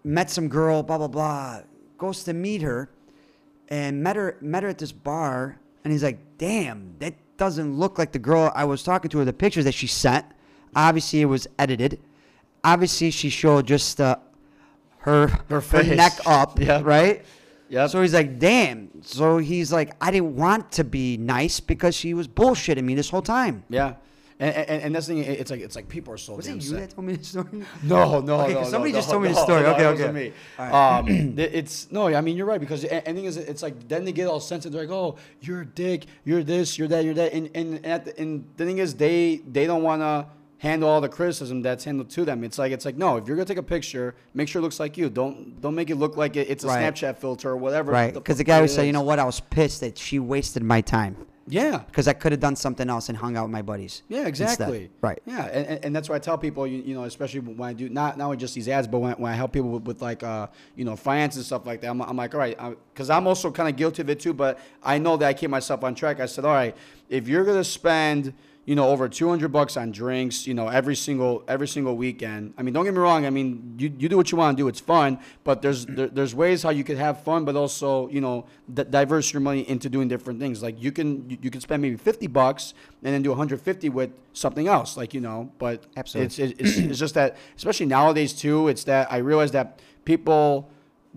met 0.04 0.30
some 0.30 0.48
girl, 0.48 0.82
blah 0.82 0.98
blah 0.98 1.08
blah, 1.08 1.60
goes 1.98 2.24
to 2.24 2.32
meet 2.32 2.62
her, 2.62 2.88
and 3.68 4.02
met 4.02 4.16
her 4.16 4.36
met 4.40 4.62
her 4.62 4.68
at 4.70 4.78
this 4.78 4.92
bar, 4.92 5.58
and 5.84 5.92
he's 5.92 6.02
like, 6.02 6.18
"Damn, 6.38 6.94
that 7.00 7.14
doesn't 7.36 7.76
look 7.78 7.98
like 7.98 8.12
the 8.12 8.18
girl 8.18 8.50
I 8.54 8.64
was 8.64 8.82
talking 8.82 9.10
to." 9.10 9.20
Or 9.20 9.24
the 9.24 9.32
pictures 9.32 9.64
that 9.64 9.74
she 9.74 9.86
sent, 9.86 10.24
obviously 10.74 11.20
it 11.20 11.26
was 11.26 11.46
edited. 11.58 12.00
Obviously, 12.64 13.10
she 13.10 13.28
showed 13.28 13.66
just 13.66 14.00
uh, 14.00 14.16
her 15.00 15.28
Her 15.48 15.60
face. 15.60 15.96
neck 15.96 16.18
up, 16.26 16.58
Yeah. 16.60 16.80
right? 16.82 17.24
Yep. 17.70 17.90
So 17.90 18.02
he's 18.02 18.14
like, 18.14 18.38
"Damn." 18.38 19.02
So 19.02 19.38
he's 19.38 19.72
like, 19.72 19.92
"I 20.00 20.10
didn't 20.10 20.36
want 20.36 20.72
to 20.72 20.84
be 20.84 21.16
nice 21.16 21.60
because 21.60 21.94
she 21.94 22.14
was 22.14 22.26
bullshitting 22.28 22.82
me 22.84 22.94
this 22.94 23.10
whole 23.10 23.22
time." 23.22 23.64
yeah. 23.68 23.94
And, 24.40 24.54
and, 24.54 24.82
and 24.84 24.94
that's 24.94 25.08
the 25.08 25.14
thing. 25.14 25.24
It's 25.24 25.50
like 25.50 25.58
it's 25.60 25.74
like 25.74 25.88
people 25.88 26.14
are 26.14 26.16
so 26.16 26.36
Was 26.36 26.46
it 26.46 26.62
you 26.62 26.76
that 26.76 26.90
told 26.90 27.08
me 27.08 27.16
this 27.16 27.26
story? 27.26 27.48
No, 27.82 28.20
no, 28.20 28.40
Okay, 28.42 28.54
no. 28.54 28.62
somebody 28.62 28.92
no, 28.92 28.98
just 28.98 29.08
no, 29.08 29.12
told 29.14 29.24
me 29.24 29.28
the 29.30 29.42
story. 29.42 29.62
no, 29.62 29.74
Okay, 29.74 29.86
okay. 29.86 30.12
me. 30.12 30.32
All 30.56 30.98
Um, 31.00 31.08
it's 31.38 31.90
no. 31.90 32.06
I 32.06 32.20
mean, 32.20 32.36
you're 32.36 32.46
right 32.46 32.60
because 32.60 32.84
and 32.84 33.04
thing 33.04 33.24
is, 33.24 33.36
it's 33.36 33.64
like 33.64 33.88
then 33.88 34.04
they 34.04 34.12
get 34.12 34.28
all 34.28 34.38
sensitive. 34.38 34.74
They're 34.74 34.82
like, 34.86 34.94
"Oh, 34.94 35.16
you're 35.40 35.62
a 35.62 35.66
dick. 35.66 36.06
You're 36.24 36.44
this. 36.44 36.78
You're 36.78 36.86
that. 36.86 37.04
You're 37.04 37.14
that." 37.14 37.32
And 37.32 37.50
and 37.52 37.74
and, 37.78 37.86
at 37.86 38.04
the, 38.04 38.16
and 38.20 38.44
the 38.56 38.64
thing 38.64 38.78
is, 38.78 38.94
they 38.94 39.40
they 39.50 39.66
don't 39.66 39.82
want 39.82 40.02
to 40.02 40.26
handle 40.58 40.88
all 40.88 41.00
the 41.00 41.08
criticism 41.08 41.62
that's 41.62 41.84
handled 41.84 42.10
to 42.10 42.24
them. 42.24 42.42
It's 42.44 42.58
like 42.58 42.72
it's 42.72 42.84
like 42.84 42.96
no. 42.96 43.16
If 43.16 43.26
you're 43.26 43.36
gonna 43.36 43.46
take 43.46 43.58
a 43.58 43.62
picture, 43.62 44.14
make 44.34 44.48
sure 44.48 44.60
it 44.60 44.62
looks 44.62 44.80
like 44.80 44.96
you. 44.98 45.08
Don't 45.08 45.60
don't 45.60 45.74
make 45.74 45.90
it 45.90 45.96
look 45.96 46.16
like 46.16 46.36
it, 46.36 46.50
it's 46.50 46.64
a 46.64 46.66
Right. 46.68 46.82
Snapchat 46.94 47.16
filter 47.18 47.50
or 47.50 47.56
whatever. 47.56 47.92
Right, 47.92 48.12
because 48.12 48.36
the 48.38 48.44
fuck 48.44 48.48
guy 48.48 48.60
would 48.60 48.70
say, 48.70 48.86
"You 48.86 48.92
know 48.92 49.02
what? 49.02 49.18
I 49.18 49.24
was 49.24 49.40
pissed 49.40 49.80
that 49.80 49.96
she 49.96 50.18
wasted 50.18 50.62
my 50.62 50.80
time 50.80 51.16
Yeah. 51.46 51.78
because 51.86 52.08
I 52.08 52.12
could 52.12 52.32
have 52.32 52.40
done 52.40 52.56
something 52.56 52.90
else 52.90 53.08
and 53.08 53.16
hung 53.16 53.36
out 53.36 53.44
with 53.44 53.52
my 53.52 53.62
buddies." 53.62 54.02
Yeah, 54.08 54.26
instead." 54.26 54.48
exactly. 54.50 54.90
Right. 55.00 55.20
Yeah, 55.26 55.44
and, 55.46 55.66
and, 55.66 55.84
and 55.86 55.96
that's 55.96 56.08
why 56.08 56.16
I 56.16 56.18
tell 56.18 56.36
people, 56.36 56.66
you, 56.66 56.82
you 56.82 56.94
know, 56.94 57.04
especially 57.04 57.40
when 57.40 57.68
I 57.68 57.72
do 57.72 57.88
not 57.88 58.18
not 58.18 58.24
only 58.26 58.36
just 58.36 58.54
these 58.54 58.68
ads, 58.68 58.88
but 58.88 58.98
when, 58.98 59.12
when 59.14 59.30
I 59.32 59.36
help 59.36 59.52
people 59.52 59.70
with, 59.70 59.84
with 59.84 60.02
like, 60.02 60.22
uh, 60.24 60.48
you 60.74 60.84
know, 60.84 60.96
finance 60.96 61.36
and 61.36 61.44
stuff 61.44 61.64
like 61.66 61.80
that, 61.82 61.88
I'm, 61.90 62.02
I'm 62.02 62.16
like, 62.16 62.34
all 62.34 62.40
right, 62.40 62.58
because 62.92 63.10
I'm 63.10 63.26
also 63.28 63.50
kind 63.52 63.68
of 63.68 63.76
guilty 63.76 64.02
of 64.02 64.10
it 64.10 64.18
too, 64.18 64.34
but 64.34 64.58
I 64.82 64.98
know 64.98 65.16
that 65.18 65.26
I 65.26 65.34
keep 65.34 65.50
myself 65.50 65.84
on 65.84 65.94
track. 65.94 66.18
I 66.20 66.26
said, 66.26 66.44
all 66.44 66.52
right, 66.52 66.76
if 67.08 67.28
you're 67.28 67.44
gonna 67.44 67.62
spend, 67.64 68.34
you 68.68 68.74
know, 68.74 68.86
over 68.86 69.08
200 69.08 69.50
bucks 69.50 69.78
on 69.78 69.90
drinks, 69.90 70.46
you 70.46 70.52
know, 70.52 70.68
every 70.68 70.94
single 70.94 71.42
every 71.48 71.66
single 71.66 71.96
weekend. 71.96 72.52
I 72.58 72.62
mean, 72.62 72.74
don't 72.74 72.84
get 72.84 72.92
me 72.92 73.00
wrong. 73.00 73.24
I 73.24 73.30
mean, 73.30 73.76
you, 73.78 73.90
you 73.98 74.10
do 74.10 74.18
what 74.18 74.30
you 74.30 74.36
want 74.36 74.58
to 74.58 74.62
do. 74.62 74.68
It's 74.68 74.78
fun, 74.78 75.20
but 75.42 75.62
there's 75.62 75.86
there, 75.86 76.08
there's 76.08 76.34
ways 76.34 76.64
how 76.64 76.68
you 76.68 76.84
could 76.84 76.98
have 76.98 77.24
fun, 77.24 77.46
but 77.46 77.56
also, 77.56 78.08
you 78.10 78.20
know, 78.20 78.44
d- 78.70 78.84
diverse 78.84 79.32
your 79.32 79.40
money 79.40 79.66
into 79.70 79.88
doing 79.88 80.06
different 80.06 80.38
things. 80.38 80.62
Like 80.62 80.82
you 80.82 80.92
can 80.92 81.30
you, 81.30 81.38
you 81.40 81.50
can 81.50 81.62
spend 81.62 81.80
maybe 81.80 81.96
50 81.96 82.26
bucks 82.26 82.74
and 83.02 83.14
then 83.14 83.22
do 83.22 83.30
150 83.30 83.88
with 83.88 84.10
something 84.34 84.68
else, 84.68 84.98
like 84.98 85.14
you 85.14 85.22
know. 85.22 85.50
But 85.56 85.86
Absolutely. 85.96 86.26
it's 86.26 86.60
it's, 86.60 86.76
it's 86.76 86.98
just 86.98 87.14
that, 87.14 87.38
especially 87.56 87.86
nowadays 87.86 88.34
too. 88.34 88.68
It's 88.68 88.84
that 88.84 89.10
I 89.10 89.16
realize 89.16 89.52
that 89.52 89.80
people 90.04 90.68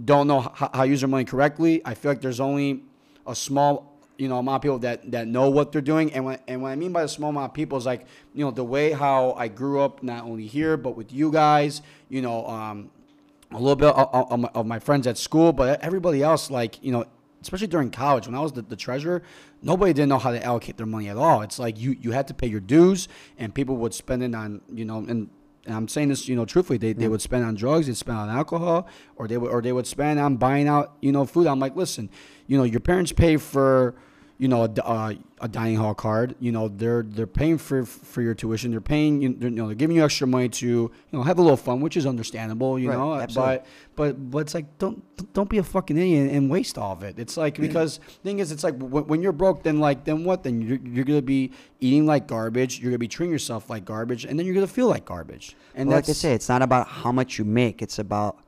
don't 0.06 0.28
know 0.28 0.40
how, 0.40 0.70
how 0.74 0.84
to 0.84 0.88
use 0.88 1.02
their 1.02 1.10
money 1.10 1.26
correctly. 1.26 1.82
I 1.84 1.96
feel 1.96 2.12
like 2.12 2.22
there's 2.22 2.40
only 2.40 2.84
a 3.28 3.36
small 3.36 3.91
you 4.22 4.28
know 4.28 4.38
amount 4.38 4.58
of 4.58 4.62
people 4.62 4.78
that 4.78 5.12
that 5.12 5.28
know 5.28 5.50
what 5.50 5.72
they're 5.72 5.82
doing. 5.82 6.14
And 6.14 6.24
when 6.26 6.38
and 6.48 6.62
what 6.62 6.70
I 6.70 6.76
mean 6.76 6.92
by 6.92 7.02
the 7.02 7.08
small 7.08 7.32
amount 7.32 7.50
of 7.50 7.54
people 7.56 7.76
is 7.80 7.88
like 7.88 8.06
you 8.36 8.46
know 8.46 8.52
the 8.52 8.64
way 8.64 8.92
how 8.92 9.34
I 9.34 9.48
grew 9.48 9.82
up 9.82 10.04
not 10.04 10.26
only 10.26 10.46
here 10.46 10.78
but 10.78 10.96
with 10.96 11.12
you 11.12 11.32
guys 11.32 11.82
you 12.08 12.22
know 12.22 12.46
um 12.46 12.92
a 13.50 13.58
little 13.58 13.76
bit 13.76 13.90
of, 13.90 14.46
of, 14.56 14.66
my, 14.66 14.80
friends 14.80 15.08
at 15.08 15.18
school 15.18 15.52
but 15.52 15.82
everybody 15.82 16.22
else 16.24 16.52
like 16.52 16.82
you 16.84 16.92
know 16.92 17.04
especially 17.42 17.68
during 17.68 17.90
college 17.90 18.28
when 18.28 18.36
I 18.36 18.40
was 18.40 18.54
the, 18.54 18.62
the 18.62 18.76
treasurer 18.76 19.24
nobody 19.64 19.92
didn't 19.92 20.10
know 20.10 20.20
how 20.20 20.32
to 20.32 20.42
allocate 20.42 20.78
their 20.78 20.86
money 20.86 21.10
at 21.10 21.18
all. 21.18 21.42
It's 21.42 21.58
like 21.58 21.80
you 21.80 21.98
you 22.00 22.12
had 22.12 22.28
to 22.28 22.36
pay 22.36 22.48
your 22.48 22.60
dues 22.60 23.08
and 23.40 23.56
people 23.56 23.76
would 23.78 23.94
spend 23.96 24.22
it 24.22 24.36
on 24.36 24.62
you 24.72 24.86
know 24.86 24.98
and 25.00 25.30
and 25.66 25.76
I'm 25.76 25.88
saying 25.88 26.10
this, 26.10 26.28
you 26.28 26.36
know, 26.36 26.44
truthfully, 26.44 26.80
they, 26.80 26.94
they 26.94 27.08
would 27.08 27.22
spend 27.22 27.46
on 27.46 27.54
drugs, 27.54 27.86
they'd 27.86 27.96
spend 27.96 28.18
on 28.18 28.30
alcohol, 28.30 28.88
or 29.16 29.28
they 29.28 29.38
would 29.38 29.52
or 29.52 29.62
they 29.62 29.72
would 29.72 29.86
spend 29.86 30.20
on 30.20 30.38
buying 30.38 30.68
out, 30.68 30.96
you 31.02 31.12
know, 31.12 31.24
food. 31.24 31.46
I'm 31.46 31.60
like, 31.60 31.76
listen, 31.76 32.10
you 32.48 32.58
know, 32.58 32.64
your 32.64 32.80
parents 32.80 33.12
pay 33.12 33.38
for, 33.38 33.94
you 34.42 34.48
know, 34.48 34.64
a, 34.64 34.70
uh, 34.84 35.14
a 35.40 35.48
dining 35.48 35.76
hall 35.78 35.94
card. 35.94 36.34
You 36.40 36.52
know, 36.52 36.68
they're 36.68 37.04
they're 37.04 37.28
paying 37.28 37.60
for 37.60 37.86
for 37.86 38.24
your 38.24 38.34
tuition. 38.34 38.72
They're 38.72 38.82
paying, 38.82 39.22
you, 39.22 39.36
they're, 39.38 39.50
you 39.52 39.56
know, 39.56 39.68
they're 39.68 39.76
giving 39.76 39.96
you 39.96 40.04
extra 40.04 40.26
money 40.26 40.50
to, 40.50 40.66
you 40.68 40.92
know, 41.12 41.22
have 41.22 41.38
a 41.38 41.44
little 41.44 41.58
fun, 41.68 41.80
which 41.80 41.96
is 41.96 42.08
understandable, 42.08 42.80
you 42.80 42.90
Right, 42.90 42.98
know. 42.98 43.14
absolutely. 43.14 43.58
But 43.58 43.66
but 43.96 44.32
but 44.32 44.38
it's 44.40 44.56
like 44.56 44.66
don't 44.80 44.98
don't 45.34 45.48
be 45.48 45.60
a 45.60 45.64
fucking 45.64 45.96
idiot 45.96 46.32
and 46.34 46.50
waste 46.50 46.80
all 46.80 46.94
of 46.94 47.04
it. 47.04 47.20
It's 47.20 47.38
like 47.38 47.60
because 47.60 48.00
thing 48.24 48.40
is, 48.40 48.52
it's 48.52 48.64
like 48.64 48.76
when, 48.80 49.06
when 49.06 49.22
you're 49.22 49.32
broke, 49.44 49.62
then 49.62 49.80
like 49.80 50.06
then 50.06 50.24
what? 50.24 50.42
Then 50.42 50.60
you're, 50.64 50.80
you're 50.84 51.06
gonna 51.06 51.22
be 51.22 51.52
eating 51.80 52.08
like 52.08 52.26
garbage. 52.26 52.80
You're 52.80 52.90
gonna 52.90 52.98
be 52.98 53.08
treating 53.08 53.32
yourself 53.32 53.70
like 53.70 53.86
garbage, 53.86 54.26
and 54.26 54.40
then 54.40 54.48
you're 54.48 54.56
gonna 54.56 54.66
feel 54.80 54.88
like 54.88 55.06
garbage. 55.06 55.56
And 55.76 55.88
well, 55.88 56.00
like 56.00 56.10
I 56.10 56.14
say, 56.14 56.34
it's 56.34 56.50
not 56.50 56.64
about 56.64 56.88
how 56.88 57.12
much 57.12 57.38
you 57.38 57.46
make; 57.46 57.84
it's 57.84 58.00
about 58.00 58.40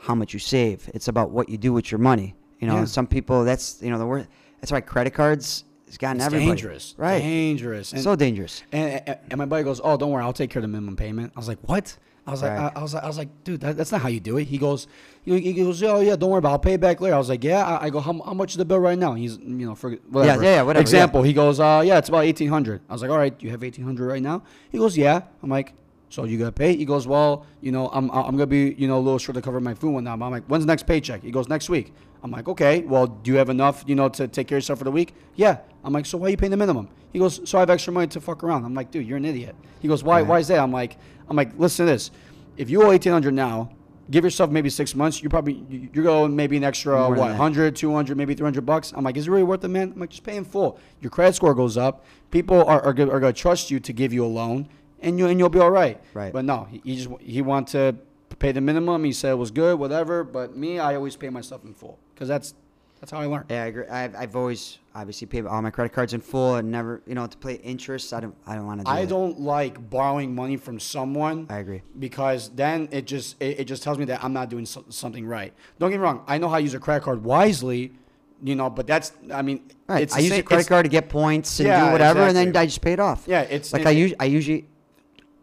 how 0.00 0.14
much 0.14 0.34
you 0.34 0.40
save. 0.40 0.90
It's 0.92 1.08
about 1.08 1.30
what 1.30 1.48
you 1.48 1.56
do 1.56 1.72
with 1.72 1.90
your 1.90 2.00
money. 2.00 2.34
You 2.60 2.66
know, 2.66 2.76
Yeah. 2.80 2.84
some 2.84 3.06
people 3.06 3.44
that's 3.44 3.80
you 3.80 3.88
know 3.90 3.98
the 3.98 4.06
word. 4.06 4.28
That's 4.60 4.72
why 4.72 4.80
credit 4.80 5.14
cards 5.14 5.64
has 5.86 5.98
gotten 5.98 6.16
it's 6.16 6.26
everybody 6.26 6.46
dangerous, 6.50 6.94
right. 6.96 7.20
Dangerous. 7.20 7.92
And, 7.92 8.02
so 8.02 8.16
dangerous. 8.16 8.62
And, 8.72 9.02
and, 9.06 9.18
and 9.30 9.38
my 9.38 9.46
buddy 9.46 9.64
goes, 9.64 9.80
"Oh, 9.82 9.96
don't 9.96 10.10
worry, 10.10 10.22
I'll 10.22 10.32
take 10.32 10.50
care 10.50 10.60
of 10.60 10.64
the 10.64 10.68
minimum 10.68 10.96
payment." 10.96 11.32
I 11.36 11.38
was 11.38 11.48
like, 11.48 11.58
"What?" 11.62 11.96
I 12.28 12.30
was 12.30 12.42
like, 12.42 12.52
I, 12.52 12.72
I 12.76 12.82
was 12.82 12.92
like, 12.92 13.02
I 13.04 13.06
was 13.06 13.16
like, 13.16 13.28
dude, 13.42 13.62
that, 13.62 13.78
that's 13.78 13.90
not 13.90 14.02
how 14.02 14.08
you 14.08 14.20
do 14.20 14.36
it. 14.36 14.44
He 14.44 14.58
goes, 14.58 14.86
he, 15.24 15.40
he 15.40 15.54
goes, 15.54 15.82
oh 15.82 16.00
yeah, 16.00 16.14
don't 16.14 16.28
worry 16.28 16.40
about, 16.40 16.50
it. 16.50 16.52
I'll 16.52 16.58
pay 16.58 16.74
it 16.74 16.80
back 16.80 17.00
later. 17.00 17.14
I 17.14 17.18
was 17.18 17.30
like, 17.30 17.42
yeah. 17.42 17.64
I, 17.64 17.86
I 17.86 17.90
go, 17.90 18.00
how, 18.00 18.12
how 18.20 18.34
much 18.34 18.50
is 18.50 18.58
the 18.58 18.66
bill 18.66 18.80
right 18.80 18.98
now? 18.98 19.14
He's, 19.14 19.38
you 19.38 19.64
know, 19.64 19.74
for 19.74 19.92
whatever. 20.10 20.42
yeah, 20.42 20.56
yeah, 20.56 20.62
whatever, 20.62 20.82
Example, 20.82 21.22
he 21.22 21.32
goes, 21.32 21.58
uh, 21.58 21.82
yeah, 21.82 21.96
it's 21.96 22.10
about 22.10 22.24
eighteen 22.24 22.50
hundred. 22.50 22.82
I 22.86 22.92
was 22.92 23.00
like, 23.00 23.10
all 23.10 23.16
right, 23.16 23.34
you 23.42 23.48
have 23.48 23.64
eighteen 23.64 23.86
hundred 23.86 24.08
right 24.08 24.20
now? 24.22 24.42
He 24.68 24.76
goes, 24.76 24.94
yeah. 24.94 25.22
I'm 25.42 25.48
like, 25.48 25.72
so 26.10 26.24
you 26.24 26.38
gotta 26.38 26.52
pay? 26.52 26.76
He 26.76 26.84
goes, 26.84 27.06
well, 27.06 27.46
you 27.62 27.72
know, 27.72 27.88
I'm, 27.88 28.10
I'm 28.10 28.32
gonna 28.32 28.46
be, 28.46 28.74
you 28.76 28.88
know, 28.88 28.98
a 28.98 29.00
little 29.00 29.18
short 29.18 29.36
to 29.36 29.40
cover 29.40 29.58
my 29.58 29.72
food 29.72 29.92
one 29.92 30.04
now. 30.04 30.12
I'm 30.12 30.20
like, 30.20 30.44
when's 30.48 30.64
the 30.64 30.70
next 30.70 30.82
paycheck? 30.82 31.22
He 31.22 31.30
goes, 31.30 31.48
next 31.48 31.70
week. 31.70 31.94
I'm 32.22 32.30
like, 32.30 32.48
okay, 32.48 32.80
well, 32.80 33.06
do 33.06 33.30
you 33.30 33.36
have 33.38 33.48
enough, 33.48 33.84
you 33.86 33.94
know, 33.94 34.08
to 34.08 34.26
take 34.28 34.48
care 34.48 34.56
of 34.58 34.62
yourself 34.62 34.78
for 34.80 34.84
the 34.84 34.90
week? 34.90 35.14
Yeah. 35.36 35.58
I'm 35.84 35.92
like, 35.92 36.04
so 36.06 36.18
why 36.18 36.26
are 36.26 36.30
you 36.30 36.36
paying 36.36 36.50
the 36.50 36.56
minimum? 36.56 36.88
He 37.12 37.18
goes, 37.18 37.40
so 37.48 37.58
I 37.58 37.60
have 37.60 37.70
extra 37.70 37.92
money 37.92 38.08
to 38.08 38.20
fuck 38.20 38.42
around. 38.42 38.64
I'm 38.64 38.74
like, 38.74 38.90
dude, 38.90 39.06
you're 39.06 39.16
an 39.16 39.24
idiot. 39.24 39.54
He 39.80 39.88
goes, 39.88 40.02
why? 40.02 40.20
Right. 40.20 40.28
Why 40.28 40.38
is 40.40 40.48
that? 40.48 40.58
I'm 40.58 40.72
like, 40.72 40.96
I'm 41.28 41.36
like, 41.36 41.52
listen 41.58 41.86
to 41.86 41.92
this. 41.92 42.10
If 42.56 42.68
you 42.70 42.82
owe 42.82 42.88
1800 42.88 43.32
now, 43.32 43.70
give 44.10 44.24
yourself 44.24 44.50
maybe 44.50 44.68
six 44.68 44.94
months. 44.96 45.22
You 45.22 45.28
probably 45.28 45.64
you- 45.70 45.88
you're 45.92 46.04
going 46.04 46.34
maybe 46.34 46.56
an 46.56 46.64
extra 46.64 46.96
More 46.98 47.10
what 47.10 47.16
that. 47.28 47.38
100, 47.38 47.76
200, 47.76 48.16
maybe 48.16 48.34
300 48.34 48.66
bucks. 48.66 48.92
I'm 48.96 49.04
like, 49.04 49.16
is 49.16 49.28
it 49.28 49.30
really 49.30 49.44
worth 49.44 49.62
it, 49.64 49.68
man? 49.68 49.92
I'm 49.94 50.00
like, 50.00 50.10
just 50.10 50.24
pay 50.24 50.36
in 50.36 50.44
full. 50.44 50.78
Your 51.00 51.10
credit 51.10 51.34
score 51.36 51.54
goes 51.54 51.76
up. 51.76 52.04
People 52.32 52.64
are 52.64 52.80
are, 52.82 52.88
are 52.88 52.92
going 52.92 53.20
to 53.20 53.32
trust 53.32 53.70
you 53.70 53.78
to 53.80 53.92
give 53.92 54.12
you 54.12 54.24
a 54.24 54.26
loan, 54.26 54.68
and 55.00 55.18
you 55.18 55.28
and 55.28 55.38
you'll 55.38 55.48
be 55.48 55.60
all 55.60 55.70
right. 55.70 56.00
Right. 56.14 56.32
But 56.32 56.44
no, 56.44 56.64
he, 56.70 56.82
he 56.84 56.96
just 56.96 57.08
he 57.20 57.40
wanted 57.42 58.00
to 58.30 58.36
pay 58.36 58.50
the 58.52 58.60
minimum. 58.60 59.04
He 59.04 59.12
said 59.12 59.30
it 59.32 59.36
was 59.38 59.50
good, 59.50 59.78
whatever. 59.78 60.24
But 60.24 60.56
me, 60.56 60.78
I 60.78 60.94
always 60.96 61.14
pay 61.16 61.30
myself 61.30 61.64
in 61.64 61.72
full 61.74 61.98
because 62.18 62.28
that's 62.28 62.54
that's 63.00 63.12
how 63.12 63.20
I 63.20 63.26
learned. 63.26 63.44
Yeah, 63.48 63.62
I 63.62 63.66
agree. 63.66 63.86
I've, 63.86 64.16
I've 64.16 64.34
always 64.34 64.78
obviously 64.92 65.28
paid 65.28 65.46
all 65.46 65.62
my 65.62 65.70
credit 65.70 65.92
cards 65.92 66.14
in 66.14 66.20
full 66.20 66.56
and 66.56 66.68
never, 66.68 67.00
you 67.06 67.14
know, 67.14 67.28
to 67.28 67.38
pay 67.38 67.54
interest. 67.54 68.12
I 68.12 68.18
don't, 68.18 68.34
I 68.44 68.56
don't 68.56 68.66
want 68.66 68.80
to 68.80 68.84
do 68.86 68.90
I 68.90 69.02
that. 69.02 69.08
don't 69.08 69.38
like 69.38 69.88
borrowing 69.88 70.34
money 70.34 70.56
from 70.56 70.80
someone. 70.80 71.46
I 71.48 71.58
agree. 71.58 71.82
because 72.00 72.48
then 72.56 72.88
it 72.90 73.06
just 73.06 73.40
it, 73.40 73.60
it 73.60 73.64
just 73.66 73.84
tells 73.84 73.98
me 73.98 74.04
that 74.06 74.24
I'm 74.24 74.32
not 74.32 74.48
doing 74.50 74.66
so, 74.66 74.84
something 74.88 75.24
right. 75.24 75.52
Don't 75.78 75.90
get 75.90 75.98
me 75.98 76.02
wrong. 76.02 76.24
I 76.26 76.38
know 76.38 76.48
how 76.48 76.56
to 76.56 76.62
use 76.62 76.74
a 76.74 76.80
credit 76.80 77.04
card 77.04 77.22
wisely, 77.22 77.92
you 78.42 78.56
know, 78.56 78.68
but 78.68 78.88
that's 78.88 79.12
I 79.32 79.42
mean, 79.42 79.62
Right. 79.86 80.02
it's 80.02 80.16
I 80.16 80.18
use 80.18 80.30
same- 80.30 80.40
a 80.40 80.42
credit 80.42 80.66
card 80.66 80.84
to 80.84 80.90
get 80.90 81.08
points 81.08 81.60
and 81.60 81.68
Yeah, 81.68 81.86
do 81.86 81.92
whatever, 81.92 82.22
and 82.22 82.36
then 82.36 82.56
I 82.56 82.66
just 82.66 82.80
pay 82.80 82.94
it 82.94 83.00
off. 83.00 83.22
Yeah, 83.28 83.42
it's 83.42 83.72
like 83.72 83.86
I 83.86 83.90
usually, 83.90 84.18
I 84.18 84.24
usually 84.24 84.66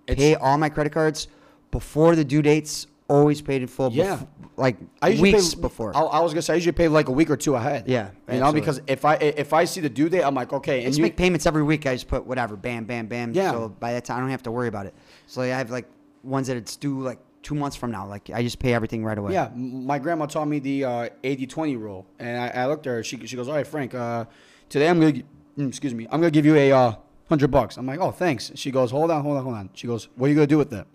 pay 0.07 0.35
all 0.35 0.57
my 0.57 0.67
credit 0.67 0.91
cards 0.91 1.29
before 1.71 2.17
the 2.17 2.25
due 2.25 2.41
dates. 2.41 2.87
Always 3.07 3.41
paid 3.41 3.61
in 3.61 3.67
full. 3.67 3.91
Yeah. 3.91 4.17
bef- 4.17 4.27
like 4.57 4.77
I 5.01 5.19
weeks 5.19 5.53
pay, 5.53 5.61
before. 5.61 5.95
I, 5.95 6.01
I 6.01 6.19
was 6.21 6.33
gonna 6.33 6.41
say 6.41 6.53
I 6.53 6.55
usually 6.55 6.71
pay 6.71 6.87
like 6.87 7.07
a 7.07 7.11
week 7.11 7.29
or 7.29 7.37
two 7.37 7.55
ahead. 7.55 7.85
Yeah, 7.87 8.11
you 8.31 8.39
know, 8.39 8.51
because 8.51 8.81
if 8.87 9.05
I 9.05 9.15
if 9.15 9.53
I 9.53 9.65
see 9.65 9.81
the 9.81 9.89
due 9.89 10.09
date, 10.09 10.23
I'm 10.23 10.33
like, 10.33 10.53
okay, 10.53 10.75
I 10.75 10.77
and 10.77 10.87
just 10.87 10.97
you 10.97 11.03
make 11.03 11.17
payments 11.17 11.45
every 11.45 11.63
week. 11.63 11.85
I 11.85 11.93
just 11.93 12.07
put 12.07 12.25
whatever, 12.25 12.55
bam, 12.55 12.85
bam, 12.85 13.07
bam. 13.07 13.33
Yeah. 13.33 13.51
So 13.51 13.69
by 13.69 13.93
that 13.93 14.05
time, 14.05 14.17
I 14.17 14.19
don't 14.21 14.29
have 14.29 14.43
to 14.43 14.51
worry 14.51 14.67
about 14.67 14.85
it. 14.85 14.95
So 15.27 15.41
I 15.41 15.47
have 15.47 15.71
like 15.71 15.85
ones 16.23 16.47
that 16.47 16.57
it's 16.57 16.75
due 16.75 17.01
like 17.01 17.19
two 17.43 17.55
months 17.55 17.75
from 17.75 17.91
now. 17.91 18.07
Like 18.07 18.29
I 18.33 18.41
just 18.41 18.59
pay 18.59 18.73
everything 18.73 19.03
right 19.03 19.17
away. 19.17 19.33
Yeah, 19.33 19.49
my 19.55 19.99
grandma 19.99 20.25
taught 20.25 20.47
me 20.47 20.59
the 20.59 20.85
uh, 20.85 21.09
80-20 21.23 21.79
rule, 21.79 22.05
and 22.19 22.41
I, 22.41 22.63
I 22.63 22.67
looked 22.67 22.87
at 22.87 22.91
her. 22.91 23.03
She, 23.03 23.25
she 23.27 23.35
goes, 23.35 23.47
"All 23.47 23.55
right, 23.55 23.67
Frank. 23.67 23.93
Uh, 23.93 24.25
today 24.69 24.89
I'm 24.89 24.99
gonna, 24.99 25.21
mm, 25.57 25.67
excuse 25.67 25.93
me, 25.93 26.05
I'm 26.05 26.19
gonna 26.19 26.31
give 26.31 26.45
you 26.45 26.55
a 26.55 26.71
uh, 26.71 26.95
hundred 27.29 27.49
bucks." 27.49 27.77
I'm 27.77 27.85
like, 27.85 27.99
"Oh, 27.99 28.11
thanks." 28.11 28.51
She 28.55 28.71
goes, 28.71 28.91
"Hold 28.91 29.11
on, 29.11 29.21
hold 29.21 29.37
on, 29.37 29.43
hold 29.43 29.55
on." 29.55 29.69
She 29.73 29.85
goes, 29.85 30.07
"What 30.15 30.27
are 30.27 30.29
you 30.29 30.35
gonna 30.35 30.47
do 30.47 30.57
with 30.57 30.73
it?" 30.73 30.87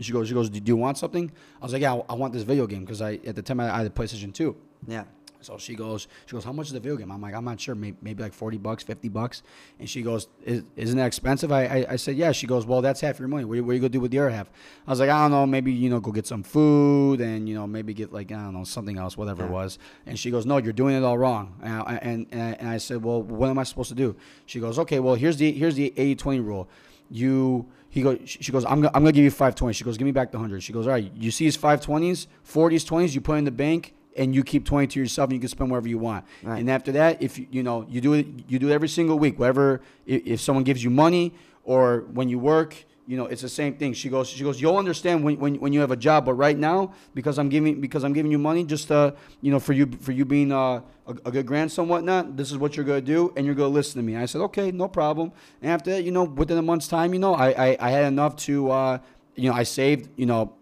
She 0.00 0.12
goes, 0.12 0.28
"She 0.28 0.34
goes, 0.34 0.48
do 0.50 0.60
you 0.64 0.76
want 0.76 0.98
something?" 0.98 1.30
I 1.60 1.64
was 1.64 1.72
like, 1.72 1.82
"Yeah, 1.82 1.94
I, 1.94 2.02
I 2.10 2.14
want 2.14 2.32
this 2.32 2.42
video 2.42 2.66
game 2.66 2.80
because 2.80 3.02
I 3.02 3.14
at 3.26 3.34
the 3.34 3.42
time 3.42 3.60
I, 3.60 3.72
I 3.72 3.78
had 3.78 3.86
a 3.86 3.90
PlayStation 3.90 4.32
2. 4.32 4.56
Yeah. 4.86 5.04
So 5.40 5.56
she 5.56 5.74
goes, 5.74 6.08
she 6.26 6.32
goes, 6.32 6.44
how 6.44 6.52
much 6.52 6.66
is 6.66 6.72
the 6.72 6.80
video 6.80 6.96
game? 6.96 7.12
I'm 7.12 7.20
like, 7.20 7.34
I'm 7.34 7.44
not 7.44 7.60
sure, 7.60 7.74
maybe, 7.74 7.96
maybe 8.02 8.22
like 8.22 8.32
40 8.32 8.58
bucks, 8.58 8.82
50 8.82 9.08
bucks. 9.08 9.42
And 9.78 9.88
she 9.88 10.02
goes, 10.02 10.26
is, 10.44 10.64
isn't 10.76 10.96
that 10.96 11.06
expensive? 11.06 11.52
I, 11.52 11.64
I, 11.64 11.86
I 11.90 11.96
said, 11.96 12.16
yeah. 12.16 12.32
She 12.32 12.46
goes, 12.46 12.66
well, 12.66 12.82
that's 12.82 13.00
half 13.00 13.18
your 13.18 13.28
money. 13.28 13.44
What, 13.44 13.60
what 13.60 13.70
are 13.70 13.74
you 13.74 13.80
going 13.80 13.82
to 13.82 13.88
do 13.88 14.00
with 14.00 14.10
the 14.10 14.18
other 14.18 14.30
half? 14.30 14.50
I 14.86 14.90
was 14.90 15.00
like, 15.00 15.10
I 15.10 15.22
don't 15.22 15.30
know, 15.30 15.46
maybe, 15.46 15.72
you 15.72 15.90
know, 15.90 16.00
go 16.00 16.10
get 16.10 16.26
some 16.26 16.42
food 16.42 17.20
and, 17.20 17.48
you 17.48 17.54
know, 17.54 17.66
maybe 17.66 17.94
get 17.94 18.12
like, 18.12 18.32
I 18.32 18.36
don't 18.36 18.54
know, 18.54 18.64
something 18.64 18.98
else, 18.98 19.16
whatever 19.16 19.44
it 19.44 19.50
was. 19.50 19.78
And 20.06 20.18
she 20.18 20.30
goes, 20.30 20.44
no, 20.44 20.56
you're 20.58 20.72
doing 20.72 20.96
it 20.96 21.04
all 21.04 21.18
wrong. 21.18 21.54
And 21.62 21.82
I, 21.86 21.98
and, 22.02 22.26
and 22.32 22.68
I 22.68 22.78
said, 22.78 23.04
well, 23.04 23.22
what 23.22 23.48
am 23.48 23.58
I 23.58 23.62
supposed 23.62 23.90
to 23.90 23.94
do? 23.94 24.16
She 24.46 24.58
goes, 24.58 24.78
okay, 24.80 24.98
well, 24.98 25.14
here's 25.14 25.36
the, 25.36 25.52
here's 25.52 25.76
the 25.76 25.92
80-20 25.96 26.44
rule. 26.44 26.68
You, 27.10 27.66
he 27.90 28.02
goes, 28.02 28.18
she 28.24 28.52
goes, 28.52 28.64
I'm, 28.64 28.80
go- 28.80 28.90
I'm 28.94 29.02
going 29.02 29.12
to 29.12 29.16
give 29.16 29.24
you 29.24 29.30
520. 29.30 29.72
She 29.72 29.84
goes, 29.84 29.96
give 29.96 30.04
me 30.04 30.12
back 30.12 30.30
the 30.30 30.38
100. 30.38 30.62
She 30.62 30.72
goes, 30.72 30.86
all 30.86 30.92
right, 30.92 31.10
you 31.16 31.30
see 31.30 31.44
his 31.46 31.56
520s, 31.56 32.26
40s, 32.46 32.86
20s, 32.86 33.14
you 33.14 33.20
put 33.20 33.38
in 33.38 33.44
the 33.44 33.50
bank 33.50 33.94
and 34.16 34.34
you 34.34 34.42
keep 34.42 34.64
20 34.66 34.86
to 34.88 35.00
yourself 35.00 35.28
and 35.28 35.34
you 35.34 35.40
can 35.40 35.48
spend 35.48 35.70
wherever 35.70 35.88
you 35.88 35.98
want. 35.98 36.24
Right. 36.42 36.58
And 36.58 36.68
after 36.70 36.92
that, 36.92 37.22
if 37.22 37.38
you, 37.38 37.46
you 37.50 37.62
know, 37.62 37.86
you 37.88 38.00
do 38.00 38.12
it, 38.14 38.26
you 38.48 38.58
do 38.58 38.68
it 38.68 38.72
every 38.72 38.88
single 38.88 39.18
week, 39.18 39.38
whatever, 39.38 39.80
if, 40.06 40.26
if 40.26 40.40
someone 40.40 40.64
gives 40.64 40.82
you 40.84 40.90
money 40.90 41.34
or 41.64 42.00
when 42.12 42.28
you 42.28 42.38
work, 42.38 42.84
you 43.08 43.16
know, 43.16 43.24
it's 43.24 43.40
the 43.40 43.48
same 43.48 43.74
thing. 43.74 43.94
She 43.94 44.10
goes, 44.10 44.28
she 44.28 44.44
goes, 44.44 44.60
you'll 44.60 44.76
understand 44.76 45.24
when, 45.24 45.38
when, 45.38 45.54
when 45.54 45.72
you 45.72 45.80
have 45.80 45.90
a 45.90 45.96
job, 45.96 46.26
but 46.26 46.34
right 46.34 46.58
now, 46.58 46.92
because 47.14 47.38
I'm 47.38 47.48
giving, 47.48 47.80
because 47.80 48.04
I'm 48.04 48.12
giving 48.12 48.30
you 48.30 48.36
money 48.36 48.64
just, 48.64 48.92
uh, 48.92 49.12
you 49.40 49.50
know, 49.50 49.58
for 49.58 49.72
you, 49.72 49.90
for 50.02 50.12
you 50.12 50.26
being, 50.26 50.52
uh, 50.52 50.82
a, 51.06 51.12
a 51.24 51.30
good 51.30 51.46
grandson, 51.46 51.88
whatnot, 51.88 52.36
this 52.36 52.50
is 52.50 52.58
what 52.58 52.76
you're 52.76 52.84
going 52.84 53.00
to 53.00 53.06
do. 53.06 53.32
And 53.34 53.46
you're 53.46 53.54
going 53.54 53.70
to 53.70 53.74
listen 53.74 53.98
to 53.98 54.02
me. 54.06 54.14
I 54.14 54.26
said, 54.26 54.42
okay, 54.42 54.70
no 54.72 54.88
problem. 54.88 55.32
And 55.62 55.70
after 55.70 55.90
that, 55.92 56.04
you 56.04 56.10
know, 56.10 56.24
within 56.24 56.58
a 56.58 56.62
month's 56.62 56.86
time, 56.86 57.14
you 57.14 57.18
know, 57.18 57.32
I, 57.34 57.48
I, 57.70 57.76
I 57.80 57.90
had 57.90 58.04
enough 58.04 58.36
to, 58.44 58.70
uh, 58.70 58.98
you 59.34 59.48
know, 59.48 59.56
I 59.56 59.62
saved, 59.62 60.10
you 60.16 60.26
know, 60.26 60.52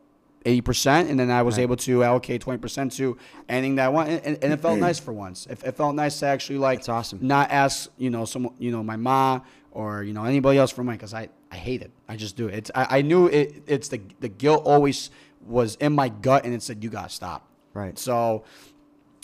80% 0.45 1.11
and 1.11 1.19
then 1.19 1.33
I 1.33 1.43
was 1.43 1.57
Right. 1.57 1.65
able 1.65 1.75
to 1.79 2.05
allocate 2.05 2.45
20% 2.45 2.95
to 2.99 3.17
anything 3.49 3.75
that 3.75 3.87
I 3.87 3.89
want 3.89 4.09
and, 4.11 4.39
and, 4.41 4.53
it 4.53 4.61
felt 4.61 4.79
nice 4.89 5.01
for 5.01 5.13
once. 5.13 5.47
It, 5.47 5.61
it 5.65 5.73
felt 5.73 5.97
nice 5.97 6.21
to 6.21 6.27
actually 6.27 6.59
like 6.59 6.79
That's 6.79 6.89
awesome. 6.91 7.19
not 7.23 7.51
ask, 7.51 7.91
you 7.99 8.11
know, 8.11 8.25
some 8.25 8.51
you 8.57 8.71
know, 8.71 8.85
my 8.85 8.95
mom 8.95 9.43
or 9.81 10.03
you 10.03 10.13
know 10.17 10.25
anybody 10.25 10.59
else 10.59 10.73
for 10.73 10.83
money 10.85 10.99
cuz 10.99 11.13
I 11.15 11.29
I 11.53 11.57
hate 11.57 11.83
it. 11.83 11.93
I 12.09 12.17
just 12.17 12.35
do 12.37 12.49
it. 12.49 12.55
It's 12.55 12.71
I, 12.75 12.99
I 12.99 13.03
knew 13.03 13.27
it 13.27 13.63
it's 13.67 13.89
the 13.89 14.01
the 14.21 14.29
guilt 14.29 14.63
always 14.65 15.11
was 15.47 15.77
in 15.77 15.93
my 15.95 16.09
gut 16.09 16.45
and 16.45 16.53
it 16.55 16.63
said 16.63 16.83
you 16.83 16.91
got 16.91 17.09
to 17.11 17.15
stop. 17.15 17.41
Right. 17.75 17.97
So 17.99 18.43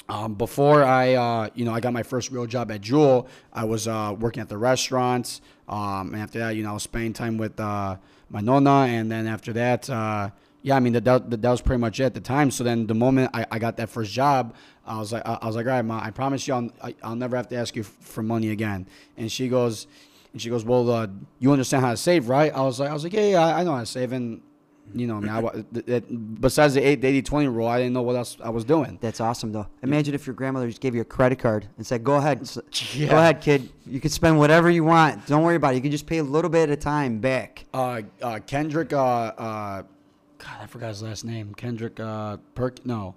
um, 0.09 0.35
before 0.35 0.83
I, 0.85 1.15
uh, 1.15 1.49
you 1.55 1.65
know, 1.65 1.73
I 1.73 1.81
got 1.81 1.93
my 1.93 2.03
first 2.03 2.31
real 2.31 2.47
job 2.47 2.71
at 2.71 2.81
Jewel, 2.81 3.29
I 3.53 3.65
was 3.65 3.89
uh, 3.89 4.15
working 4.19 4.43
at 4.43 4.49
the 4.49 4.59
restaurants. 4.59 5.41
Um, 5.69 6.13
and 6.13 6.17
after 6.23 6.39
that, 6.41 6.51
you 6.57 6.63
know, 6.65 6.71
I 6.71 6.75
was 6.75 6.83
spending 6.83 7.13
time 7.13 7.39
with 7.39 7.59
uh, 7.59 7.97
my 8.29 8.41
nonna. 8.41 8.87
And 8.91 9.11
then 9.11 9.27
after 9.27 9.53
that, 9.55 9.89
uh, 9.89 10.31
yeah, 10.63 10.77
I 10.77 10.81
mean, 10.81 10.93
that, 10.95 11.05
that, 11.05 11.31
that 11.43 11.51
was 11.51 11.61
pretty 11.63 11.81
much 11.81 11.99
it 12.01 12.05
at 12.05 12.15
the 12.15 12.21
time. 12.21 12.51
So 12.51 12.63
then 12.63 12.87
the 12.87 12.95
moment 12.95 13.31
I, 13.33 13.47
I 13.51 13.59
got 13.59 13.77
that 13.79 13.89
first 13.89 14.13
job, 14.13 14.55
I 14.85 14.99
was 14.99 15.13
like, 15.13 15.23
I 15.25 15.47
was 15.47 15.57
like, 15.57 15.67
all 15.67 15.73
right, 15.73 15.83
ma, 15.85 16.01
I 16.03 16.11
promise 16.11 16.47
you, 16.47 16.55
I'll, 16.55 16.71
I- 16.83 16.95
I'll 17.03 17.17
never 17.17 17.37
have 17.37 17.49
to 17.49 17.57
ask 17.57 17.75
you 17.77 17.85
for 17.85 18.23
money 18.23 18.51
again. 18.51 18.87
And 19.17 19.31
she 19.31 19.49
goes, 19.49 19.87
And 20.33 20.41
she 20.41 20.49
goes, 20.49 20.65
"Well, 20.65 20.91
uh, 20.91 21.07
you 21.39 21.53
understand 21.53 21.85
how 21.85 21.91
to 21.91 21.97
save, 21.97 22.29
right?" 22.29 22.55
I 22.55 22.63
was 22.63 22.81
like, 22.81 22.91
"I 22.91 22.93
was 22.95 23.05
like, 23.05 23.13
yeah, 23.13 23.27
yeah, 23.29 23.57
I 23.57 23.63
know 23.65 23.73
how 23.75 23.81
to 23.81 23.87
save." 23.87 24.13
And 24.13 24.41
you 24.95 25.07
know, 25.07 25.17
I 25.17 25.21
mean, 25.21 25.29
I, 25.31 25.39
wa- 25.41 25.51
th- 25.75 25.87
th- 25.87 26.05
besides 26.41 26.75
the 26.75 26.83
80 26.83 27.23
20 27.23 27.49
rule, 27.49 27.67
I 27.67 27.79
didn't 27.79 27.93
know 27.95 28.03
what 28.03 28.17
else 28.17 28.37
I 28.43 28.51
was 28.51 28.65
doing. 28.65 28.99
That's 29.01 29.21
awesome, 29.21 29.53
though. 29.53 29.67
Imagine 29.83 30.15
if 30.15 30.27
your 30.27 30.35
grandmother 30.35 30.69
just 30.69 30.81
gave 30.81 30.95
you 30.95 31.01
a 31.03 31.05
credit 31.05 31.39
card 31.39 31.69
and 31.77 31.87
said, 31.87 32.03
"Go 32.05 32.17
ahead, 32.17 32.49
Yeah. 32.95 33.09
go 33.09 33.19
ahead, 33.19 33.41
kid. 33.43 33.71
You 33.87 34.01
can 34.01 34.11
spend 34.11 34.39
whatever 34.39 34.71
you 34.71 34.85
want. 34.85 35.27
Don't 35.27 35.43
worry 35.43 35.57
about 35.57 35.75
it. 35.75 35.77
You 35.77 35.83
can 35.83 35.91
just 35.93 36.07
pay 36.07 36.19
a 36.19 36.25
little 36.25 36.51
bit 36.51 36.69
at 36.69 36.71
a 36.71 36.77
time 36.77 37.19
back." 37.21 37.65
Uh, 37.75 38.03
uh, 38.23 38.39
Kendrick, 38.47 38.93
uh, 38.93 38.99
uh, 38.99 39.83
God, 40.39 40.57
I 40.63 40.67
forgot 40.67 40.89
his 40.89 41.03
last 41.03 41.25
name. 41.25 41.55
Kendrick 41.55 42.01
uh, 42.01 42.39
Perk. 42.55 42.85
No, 42.87 43.15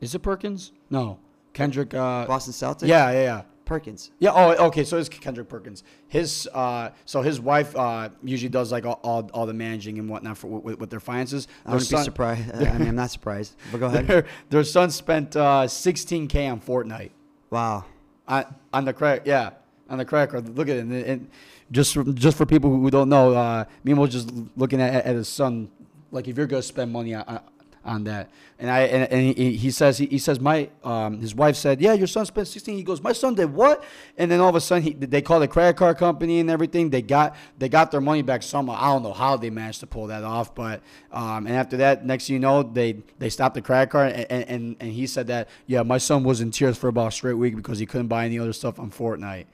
is 0.00 0.14
it 0.14 0.18
Perkins? 0.20 0.72
No, 0.90 1.18
Kendrick. 1.52 1.94
Uh, 1.94 2.26
Boston 2.26 2.52
Celtics. 2.52 2.86
yeah, 2.88 3.10
yeah, 3.12 3.22
yeah. 3.22 3.42
Perkins. 3.68 4.10
Yeah. 4.18 4.30
Oh, 4.34 4.66
okay. 4.66 4.82
So 4.82 4.96
it's 4.98 5.08
Kendrick 5.08 5.48
Perkins. 5.48 5.84
His 6.08 6.48
uh, 6.52 6.90
so 7.04 7.22
his 7.22 7.38
wife 7.40 7.76
uh, 7.76 8.08
usually 8.24 8.48
does 8.48 8.72
like 8.72 8.84
all, 8.84 8.98
all, 9.04 9.30
all 9.32 9.46
the 9.46 9.54
managing 9.54 9.98
and 10.00 10.08
whatnot 10.08 10.36
for 10.38 10.48
with, 10.48 10.80
with 10.80 10.90
their 10.90 10.98
finances. 10.98 11.46
I 11.66 11.74
wouldn't 11.74 11.90
be 11.90 11.96
surprised. 11.98 12.50
I 12.52 12.78
mean, 12.78 12.88
I'm 12.88 12.96
not 12.96 13.10
surprised. 13.10 13.54
But 13.70 13.78
go 13.78 13.86
ahead. 13.86 14.06
Their, 14.08 14.24
their 14.50 14.64
son 14.64 14.90
spent 14.90 15.36
uh, 15.36 15.66
16k 15.66 16.50
on 16.50 16.60
Fortnite 16.60 17.10
Wow. 17.50 17.84
on, 18.26 18.54
on 18.72 18.84
the 18.84 18.92
credit. 18.92 19.26
Yeah, 19.26 19.50
on 19.88 19.98
the 19.98 20.04
credit 20.04 20.30
card. 20.32 20.56
Look 20.56 20.68
at 20.68 20.76
it. 20.76 20.80
And, 20.80 20.92
and 20.92 21.30
just 21.70 21.96
just 22.14 22.36
for 22.36 22.46
people 22.46 22.70
who 22.70 22.90
don't 22.90 23.08
know, 23.10 23.34
uh, 23.34 23.64
Mimo 23.84 23.98
was 23.98 24.12
just 24.12 24.32
looking 24.56 24.80
at, 24.80 25.04
at 25.04 25.14
his 25.14 25.28
son. 25.28 25.70
Like 26.10 26.26
if 26.26 26.36
you're 26.36 26.46
gonna 26.46 26.62
spend 26.62 26.90
money 26.92 27.14
on, 27.14 27.40
on 27.88 28.04
that, 28.04 28.30
and 28.58 28.70
I 28.70 28.80
and, 28.82 29.12
and 29.12 29.36
he, 29.36 29.56
he 29.56 29.70
says 29.70 29.98
he, 29.98 30.06
he 30.06 30.18
says 30.18 30.38
my 30.38 30.68
um, 30.84 31.20
his 31.20 31.34
wife 31.34 31.56
said 31.56 31.80
yeah 31.80 31.94
your 31.94 32.06
son 32.06 32.26
spent 32.26 32.46
16. 32.46 32.76
He 32.76 32.82
goes 32.82 33.02
my 33.02 33.12
son 33.12 33.34
did 33.34 33.52
what? 33.52 33.82
And 34.16 34.30
then 34.30 34.40
all 34.40 34.50
of 34.50 34.54
a 34.54 34.60
sudden 34.60 34.84
he, 34.84 34.92
they 34.92 35.22
called 35.22 35.42
the 35.42 35.48
credit 35.48 35.76
card 35.76 35.96
company 35.96 36.40
and 36.40 36.50
everything. 36.50 36.90
They 36.90 37.02
got 37.02 37.34
they 37.58 37.68
got 37.68 37.90
their 37.90 38.00
money 38.00 38.22
back 38.22 38.42
somehow. 38.42 38.76
I 38.78 38.92
don't 38.92 39.02
know 39.02 39.12
how 39.12 39.36
they 39.36 39.50
managed 39.50 39.80
to 39.80 39.86
pull 39.86 40.06
that 40.08 40.22
off, 40.22 40.54
but 40.54 40.82
um, 41.10 41.46
and 41.46 41.56
after 41.56 41.78
that, 41.78 42.04
next 42.04 42.26
thing 42.26 42.34
you 42.34 42.40
know, 42.40 42.62
they 42.62 43.02
they 43.18 43.30
stopped 43.30 43.54
the 43.54 43.62
credit 43.62 43.90
card 43.90 44.12
and, 44.12 44.44
and 44.48 44.76
and 44.78 44.92
he 44.92 45.06
said 45.06 45.26
that 45.28 45.48
yeah 45.66 45.82
my 45.82 45.98
son 45.98 46.22
was 46.22 46.40
in 46.40 46.50
tears 46.50 46.76
for 46.76 46.88
about 46.88 47.08
a 47.08 47.12
straight 47.12 47.34
week 47.34 47.56
because 47.56 47.78
he 47.78 47.86
couldn't 47.86 48.08
buy 48.08 48.24
any 48.26 48.38
other 48.38 48.52
stuff 48.52 48.78
on 48.78 48.90
Fortnite. 48.90 49.46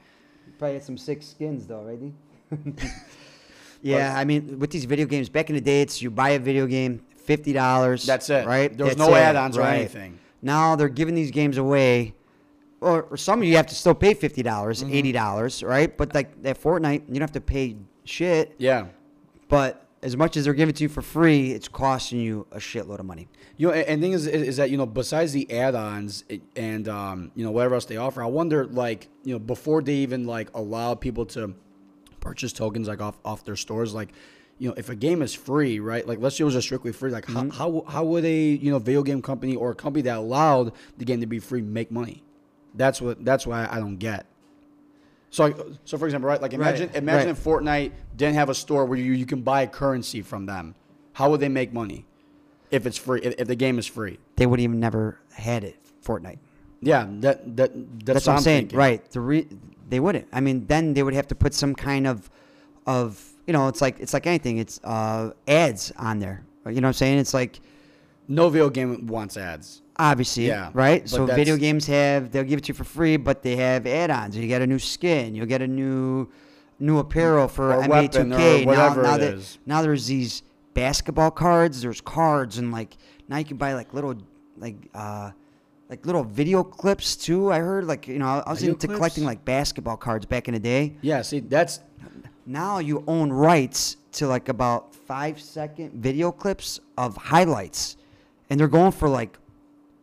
Probably 0.59 0.75
had 0.75 0.85
some 0.85 0.99
sick 0.99 1.23
skins 1.23 1.67
though, 1.67 1.83
right? 1.83 2.13
yeah, 3.83 4.15
I 4.17 4.25
mean, 4.25 4.59
with 4.59 4.71
these 4.71 4.85
video 4.85 5.07
games, 5.07 5.29
back 5.29 5.51
in 5.51 5.57
the 5.57 5.61
day, 5.61 5.83
it's 5.83 6.01
you 6.01 6.11
buy 6.11 6.31
a 6.31 6.39
video 6.39 6.67
game, 6.67 7.05
fifty 7.25 7.53
dollars. 7.53 8.05
That's 8.07 8.31
it. 8.31 8.47
Right. 8.47 8.75
There 8.77 8.87
was 8.87 8.97
That's 8.97 9.09
no 9.09 9.15
it, 9.15 9.21
add-ons 9.21 9.57
or 9.59 9.63
anything. 9.63 10.19
Now 10.43 10.77
they're 10.77 10.89
giving 10.89 11.15
these 11.15 11.31
games 11.31 11.57
away, 11.59 12.15
or, 12.81 13.05
or 13.05 13.17
some 13.17 13.41
of 13.41 13.49
you 13.49 13.57
have 13.57 13.67
to 13.69 13.75
still 13.75 13.95
pay 13.95 14.15
fifty 14.15 14.43
dollars, 14.43 14.83
Mm-hmm. 14.83 14.95
eighty 14.95 15.13
dollars, 15.13 15.63
right? 15.63 15.97
But 15.97 16.15
like 16.15 16.43
that 16.43 16.61
Fortnite, 16.63 17.03
you 17.09 17.15
don't 17.15 17.21
have 17.23 17.33
to 17.33 17.41
pay 17.41 17.77
shit. 18.05 18.55
Yeah. 18.59 18.87
But 19.49 19.81
as 20.03 20.17
much 20.19 20.37
as 20.37 20.45
they're 20.45 20.53
giving 20.53 20.71
it 20.75 20.77
to 20.77 20.83
you 20.85 20.89
for 20.91 21.01
free, 21.01 21.53
it's 21.53 21.67
costing 21.69 22.21
you 22.21 22.47
a 22.53 22.59
shitload 22.59 22.99
of 22.99 23.07
money. 23.07 23.27
You 23.57 23.69
know, 23.69 23.73
and 23.75 24.03
thing 24.03 24.13
is, 24.13 24.27
is 24.27 24.49
is 24.49 24.57
that 24.59 24.69
you 24.71 24.77
know, 24.77 24.85
besides 24.87 25.33
the 25.33 25.51
add-ons 25.51 26.25
and 26.57 26.89
um, 26.89 27.31
you 27.35 27.45
know 27.45 27.51
whatever 27.51 27.75
else 27.77 27.87
they 27.87 27.97
offer, 27.97 28.23
I 28.23 28.27
wonder 28.27 28.67
like 28.67 29.09
you 29.23 29.33
know 29.35 29.39
before 29.39 29.81
they 29.81 29.95
even 29.95 30.27
like 30.27 30.51
allow 30.55 30.95
people 30.95 31.25
to 31.27 31.55
purchase 32.21 32.53
tokens 32.53 32.89
like 32.89 33.01
off 33.01 33.19
off 33.25 33.45
their 33.45 33.57
stores, 33.57 33.95
like 33.95 34.11
you 34.59 34.69
know 34.69 34.75
if 34.77 34.89
a 34.89 34.95
game 34.95 35.23
is 35.23 35.35
free, 35.35 35.81
right? 35.81 36.07
Like 36.07 36.21
let's 36.21 36.37
say 36.37 36.43
it 36.43 36.45
was 36.45 36.55
just 36.55 36.67
strictly 36.67 36.93
free, 36.93 37.11
like 37.11 37.27
how, 37.27 37.43
mm-hmm. 37.43 37.51
how 37.51 37.85
how 37.89 38.05
would 38.05 38.25
a 38.25 38.43
you 38.43 38.71
know 38.71 38.79
video 38.79 39.03
game 39.03 39.23
company 39.23 39.57
or 39.57 39.71
a 39.71 39.75
company 39.75 40.03
that 40.03 40.17
allowed 40.17 40.73
the 40.97 41.05
game 41.05 41.21
to 41.21 41.27
be 41.27 41.39
free 41.39 41.63
make 41.63 41.91
money? 41.91 42.23
That's 42.75 43.01
what 43.01 43.25
that's 43.25 43.47
why 43.47 43.69
I 43.71 43.79
don't 43.79 43.97
get. 43.97 44.27
So, 45.31 45.45
like, 45.45 45.57
so 45.85 45.99
for 45.99 46.05
example, 46.07 46.29
right? 46.29 46.41
Like 46.41 46.53
imagine 46.53 46.89
Right, 46.89 46.97
imagine 46.97 47.29
right. 47.29 47.37
if 47.37 47.43
Fortnite 47.43 47.93
didn't 48.17 48.37
have 48.37 48.49
a 48.49 48.55
store 48.55 48.85
where 48.85 48.99
you, 48.99 49.13
you 49.13 49.27
can 49.27 49.43
buy 49.43 49.67
currency 49.67 50.23
from 50.23 50.47
them. 50.47 50.77
How 51.15 51.31
would 51.31 51.41
they 51.41 51.49
make 51.49 51.73
money 51.73 52.07
if 52.71 52.87
it's 52.87 52.97
free? 52.97 53.21
If, 53.21 53.35
if 53.39 53.49
the 53.49 53.57
game 53.57 53.79
is 53.79 53.87
free? 53.87 54.19
They 54.37 54.47
would 54.47 54.61
even 54.61 54.79
never 54.79 55.19
had 55.33 55.65
it 55.65 55.77
Fortnite. 56.05 56.39
Yeah, 56.81 57.07
that 57.21 57.57
that 57.57 57.73
that's, 57.75 58.05
That's, 58.05 58.27
what 58.27 58.37
I'm 58.37 58.43
saying, 58.43 58.61
thinking. 58.63 58.79
right? 58.79 59.11
The 59.11 59.21
re- 59.21 59.49
they 59.89 60.01
wouldn't. 60.01 60.29
I 60.33 60.41
mean, 60.41 60.67
then 60.67 60.95
they 60.95 61.03
would 61.03 61.15
have 61.15 61.29
to 61.29 61.35
put 61.35 61.55
some 61.55 61.75
kind 61.75 62.07
of, 62.07 62.31
of 62.87 63.34
you 63.47 63.53
know, 63.53 63.69
it's 63.69 63.81
like 63.81 64.01
it's 64.01 64.13
like 64.15 64.27
anything. 64.27 64.59
It's 64.59 64.81
uh, 64.85 65.33
ads 65.49 65.93
on 65.97 66.19
there. 66.19 66.45
You 66.67 66.75
know 66.81 66.87
what 66.87 66.89
I'm 66.89 66.93
saying? 66.95 67.19
It's 67.19 67.35
like 67.35 67.61
No 68.29 68.49
video 68.49 68.71
game 68.71 69.07
wants 69.07 69.37
ads. 69.37 69.83
obviously, 69.99 70.47
Yeah, 70.47 70.71
right? 70.73 71.07
So 71.09 71.27
that's- 71.27 71.37
video 71.37 71.57
games 71.57 71.87
have 71.87 72.31
they'll 72.33 72.43
give 72.45 72.59
it 72.59 72.65
to 72.65 72.69
you 72.69 72.75
for 72.75 72.85
free, 72.85 73.17
but 73.19 73.43
they 73.43 73.57
have 73.57 73.87
add-ons. 73.87 74.37
You 74.37 74.47
get 74.49 74.63
a 74.63 74.67
new 74.67 74.79
skin. 74.79 75.35
You'll 75.35 75.47
get 75.47 75.61
a 75.63 75.69
new 75.69 76.29
new 76.81 76.99
apparel 76.99 77.47
for 77.49 77.73
Or 77.75 77.83
NBA 77.83 77.89
weapon 77.89 78.31
2K. 78.31 78.67
whatever 78.67 79.03
now, 79.03 79.11
now 79.11 79.15
it 79.17 79.19
that 79.21 79.35
is. 79.35 79.59
now 79.67 79.83
there's 79.83 80.07
these 80.07 80.43
basketball 80.75 81.31
cards. 81.31 81.83
There's 81.83 82.01
cards 82.01 82.59
and 82.59 82.73
like 82.73 82.97
now 83.29 83.37
you 83.37 83.45
can 83.45 83.57
buy 83.59 83.75
like 83.75 83.93
little 83.95 84.15
like 84.57 84.77
uh 84.95 85.31
like 85.91 86.05
little 86.07 86.25
video 86.25 86.65
clips 86.65 87.15
too. 87.15 87.53
I 87.53 87.59
heard 87.59 87.85
like 87.85 88.09
you 88.09 88.19
know 88.19 88.43
I 88.45 88.51
was 88.51 88.61
Video 88.61 88.73
into 88.75 88.87
clips? 88.87 88.99
collecting 88.99 89.25
like 89.25 89.45
basketball 89.45 89.97
cards 89.99 90.25
back 90.27 90.49
in 90.49 90.55
the 90.55 90.61
day. 90.61 90.97
Yeah, 91.03 91.21
see, 91.23 91.41
that's 91.41 91.81
Now 92.47 92.79
you 92.79 93.05
own 93.07 93.33
rights 93.33 93.97
to 94.13 94.27
like 94.27 94.49
about 94.49 94.95
five 94.95 95.41
second 95.41 95.93
video 96.03 96.31
clips 96.33 96.81
of 96.99 97.17
highlights, 97.17 97.97
and 98.51 98.59
they're 98.61 98.69
going 98.69 98.93
for 98.93 99.09
like 99.09 99.39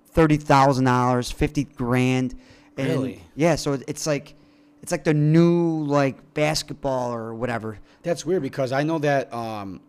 thirty 0.07 0.37
thousand 0.37 0.85
dollars, 0.85 1.31
fifty 1.31 1.63
grand. 1.65 2.35
And 2.77 2.87
Really? 2.89 3.21
Yeah. 3.35 3.55
So 3.55 3.73
it's 3.87 4.07
like 4.07 4.35
it's 4.81 4.91
like 4.91 5.03
the 5.03 5.13
new 5.13 5.83
like 5.85 6.33
basketball 6.33 7.13
or 7.13 7.33
whatever. 7.35 7.77
that's 8.03 8.25
weird 8.25 8.41
because 8.41 8.71
I 8.71 8.81
know 8.83 8.97
that 8.99 9.31
um, 9.31 9.79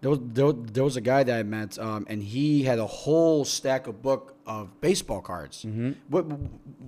there 0.00 0.10
was 0.10 0.18
there, 0.22 0.46
was- 0.46 0.56
there 0.72 0.84
was 0.84 0.96
a 0.96 1.00
guy 1.00 1.22
that 1.22 1.38
I 1.38 1.42
met 1.44 1.78
um, 1.78 2.04
and 2.08 2.20
he 2.22 2.64
had 2.64 2.78
a 2.80 2.86
whole 2.86 3.44
stack 3.44 3.86
of 3.86 4.02
book 4.02 4.34
of 4.46 4.80
baseball 4.80 5.20
cards. 5.20 5.64
Mm-hmm. 5.64 5.92
What 6.08 6.22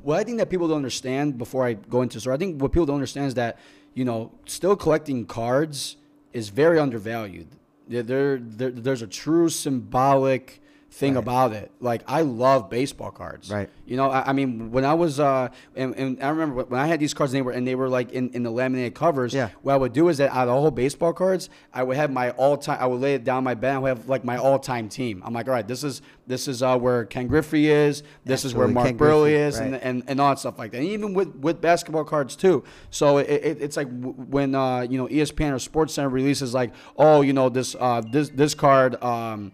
what 0.03 0.19
I 0.19 0.25
think 0.25 0.39
that 0.39 0.51
people 0.51 0.67
don't 0.67 0.79
understand 0.79 1.39
before 1.39 1.65
I 1.65 1.75
go 1.75 2.03
into 2.03 2.19
so 2.21 2.33
I 2.33 2.37
think 2.37 2.61
what 2.61 2.73
people 2.73 2.87
don't 2.87 2.97
understand 2.97 3.27
is 3.29 3.35
that 3.35 3.59
you 3.95 4.05
know 4.05 4.33
still 4.47 4.77
collecting 4.77 5.27
cards 5.27 5.97
is 6.33 6.49
very 6.49 6.79
undervalued. 6.79 7.49
There, 7.89 8.03
there, 8.03 8.39
there 8.39 8.71
there's 8.71 9.03
a 9.03 9.07
true 9.07 9.49
symbolic 9.49 10.62
thing 10.93 11.15
Right. 11.15 11.23
about 11.23 11.53
it. 11.55 11.71
Like 11.81 12.03
I 12.07 12.21
love 12.21 12.69
baseball 12.69 13.11
cards. 13.11 13.51
Right. 13.51 13.71
You 13.87 13.97
know, 13.97 14.11
I, 14.11 14.29
I 14.29 14.33
mean, 14.35 14.71
when 14.71 14.85
I 14.85 14.93
was, 14.93 15.19
uh, 15.19 15.49
and, 15.75 15.95
and 15.97 16.23
I 16.23 16.29
remember 16.29 16.65
when 16.65 16.79
I 16.79 16.87
had 16.87 17.01
these 17.01 17.15
cards, 17.15 17.33
and 17.33 17.39
they 17.39 17.43
were, 17.43 17.53
and 17.53 17.67
they 17.67 17.75
were 17.75 17.89
like 17.89 18.13
in, 18.13 18.29
in 18.31 18.43
the 18.43 18.51
laminated 18.51 18.95
covers. 18.95 19.33
Yeah. 19.33 19.49
What 19.63 19.73
I 19.73 19.77
would 19.79 19.95
do 19.95 20.09
is 20.09 20.19
that 20.19 20.31
out 20.33 20.49
of 20.49 20.55
all 20.55 20.71
baseball 20.71 21.15
cards, 21.15 21.49
I 21.73 21.83
would 21.83 21.97
have 21.97 22.11
my 22.13 22.31
all 22.33 22.59
time. 22.59 22.77
I 22.79 22.87
would 22.87 23.01
lay 23.01 23.15
it 23.15 23.25
down 23.25 23.43
my 23.43 23.55
bed. 23.55 23.75
I 23.75 23.79
would 23.79 23.89
have 23.89 24.09
like 24.09 24.23
my 24.23 24.37
all 24.37 24.59
time 24.59 24.91
team. 24.91 25.23
I'm 25.25 25.33
like, 25.33 25.49
all 25.49 25.55
right, 25.55 25.67
this 25.67 25.83
is 25.83 26.03
this 26.27 26.47
is 26.47 26.63
uh, 26.63 26.79
where 26.79 27.07
Ken 27.07 27.27
Griffey 27.27 27.71
is. 27.71 28.03
This 28.25 28.45
is 28.45 28.55
where 28.55 28.69
Mark 28.69 28.89
Ken 28.89 28.99
Buehrle 28.99 29.23
Griffey, 29.23 29.35
is, 29.37 29.59
and, 29.59 29.73
right. 29.73 29.81
and 29.83 30.03
and 30.07 30.21
all 30.21 30.29
that 30.29 30.41
stuff 30.41 30.59
like 30.59 30.73
that. 30.73 30.79
And 30.79 30.87
even 30.87 31.15
with 31.15 31.35
with 31.37 31.63
basketball 31.63 32.05
cards 32.05 32.37
too. 32.37 32.65
So 32.91 33.17
it, 33.17 33.31
it, 33.31 33.63
it's 33.63 33.79
like 33.79 33.89
when 33.91 34.55
uh, 34.55 34.83
you 34.83 34.99
know 34.99 35.09
ESPN 35.09 35.53
or 35.53 35.87
SportsCenter 35.87 36.13
releases 36.13 36.53
like, 36.53 36.73
oh, 36.99 37.23
you 37.23 37.33
know 37.33 37.49
this 37.49 37.75
uh, 37.81 38.03
this 38.13 38.29
this 38.29 38.55
card. 38.55 39.03
Um, 39.03 39.53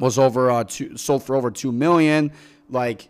was 0.00 0.18
over 0.18 0.50
uh, 0.50 0.64
two, 0.64 0.96
sold 0.96 1.22
for 1.22 1.36
over 1.36 1.50
two 1.50 1.72
million. 1.72 2.32
Like 2.68 3.08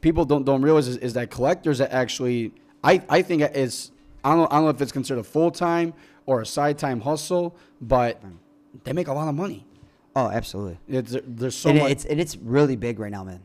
people 0.00 0.24
don't 0.24 0.44
don't 0.44 0.62
realize 0.62 0.88
is, 0.88 0.96
is 0.98 1.14
that 1.14 1.30
collectors 1.30 1.78
that 1.78 1.92
actually 1.92 2.52
I 2.84 3.02
I 3.08 3.22
think 3.22 3.42
it's 3.42 3.90
I 4.24 4.30
don't 4.30 4.38
know, 4.40 4.48
I 4.50 4.56
don't 4.56 4.64
know 4.64 4.70
if 4.70 4.80
it's 4.80 4.92
considered 4.92 5.20
a 5.20 5.24
full 5.24 5.50
time 5.50 5.94
or 6.26 6.40
a 6.40 6.46
side 6.46 6.78
time 6.78 7.00
hustle, 7.00 7.56
but 7.80 8.22
they 8.84 8.92
make 8.92 9.08
a 9.08 9.12
lot 9.12 9.28
of 9.28 9.34
money. 9.34 9.66
Oh, 10.14 10.28
absolutely. 10.28 10.78
It's, 10.88 11.16
there's 11.26 11.56
so 11.56 11.70
and 11.70 11.78
much. 11.78 11.90
it's 11.90 12.04
and 12.04 12.20
it's 12.20 12.36
really 12.36 12.76
big 12.76 12.98
right 12.98 13.10
now, 13.10 13.24
man. 13.24 13.40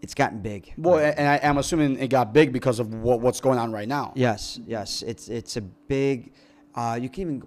It's 0.00 0.14
gotten 0.14 0.40
big. 0.40 0.72
well, 0.78 0.98
and 0.98 1.26
I, 1.26 1.40
I'm 1.42 1.58
assuming 1.58 1.98
it 1.98 2.08
got 2.08 2.32
big 2.32 2.52
because 2.52 2.78
of 2.78 2.94
what, 2.94 3.20
what's 3.20 3.40
going 3.40 3.58
on 3.58 3.72
right 3.72 3.88
now. 3.88 4.12
Yes, 4.14 4.60
yes. 4.64 5.02
It's 5.02 5.28
it's 5.28 5.56
a 5.56 5.60
big. 5.60 6.32
Uh, 6.74 6.98
you 7.00 7.08
can 7.08 7.22
even. 7.22 7.42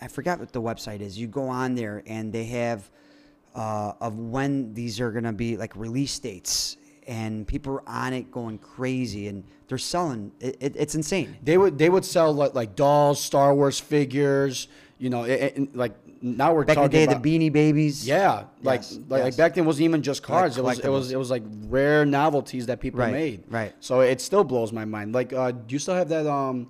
I 0.00 0.08
forgot 0.08 0.40
what 0.40 0.52
the 0.52 0.60
website 0.60 1.00
is. 1.00 1.16
You 1.16 1.28
go 1.28 1.46
on 1.48 1.76
there 1.76 2.02
and 2.06 2.32
they 2.32 2.44
have 2.46 2.90
uh, 3.54 3.92
of 4.00 4.18
when 4.18 4.72
these 4.74 5.00
are 5.00 5.10
gonna 5.10 5.32
be 5.32 5.56
like 5.56 5.74
release 5.76 6.18
dates, 6.18 6.76
and 7.06 7.46
people 7.46 7.74
are 7.74 7.88
on 7.88 8.12
it 8.12 8.30
going 8.30 8.58
crazy, 8.58 9.28
and 9.28 9.44
they're 9.68 9.78
selling. 9.78 10.32
It, 10.40 10.56
it, 10.60 10.76
it's 10.76 10.94
insane. 10.94 11.36
They 11.42 11.58
would 11.58 11.78
they 11.78 11.88
would 11.90 12.04
sell 12.04 12.32
like, 12.32 12.54
like 12.54 12.74
dolls, 12.76 13.20
Star 13.20 13.54
Wars 13.54 13.78
figures. 13.80 14.68
You 14.98 15.10
know, 15.10 15.24
it, 15.24 15.54
it- 15.56 15.76
like 15.76 15.92
now 16.24 16.54
we're 16.54 16.64
Back 16.64 16.76
in 16.76 16.82
the 16.84 16.88
talking 16.88 16.98
day, 17.00 17.04
about 17.12 17.22
the 17.24 17.38
Beanie 17.38 17.52
Babies. 17.52 18.06
Yeah, 18.06 18.44
like 18.62 18.82
Yes, 18.82 18.98
like, 19.08 19.22
like 19.24 19.36
back 19.36 19.54
then 19.54 19.64
it 19.64 19.66
wasn't 19.66 19.84
even 19.86 20.02
just 20.02 20.22
cards. 20.22 20.56
it 20.56 20.62
was 20.62 20.78
it 20.78 20.88
was 20.88 21.10
it 21.10 21.16
was 21.18 21.30
like 21.30 21.42
rare 21.66 22.04
novelties 22.06 22.66
that 22.66 22.78
people 22.78 23.00
Right, 23.00 23.12
made. 23.12 23.42
right. 23.50 23.74
So 23.80 24.00
it 24.00 24.20
still 24.20 24.44
blows 24.44 24.72
my 24.72 24.84
mind. 24.84 25.12
Like, 25.12 25.32
uh, 25.32 25.50
do 25.50 25.72
you 25.74 25.80
still 25.80 25.94
have 25.96 26.08
that 26.10 26.26
um 26.28 26.68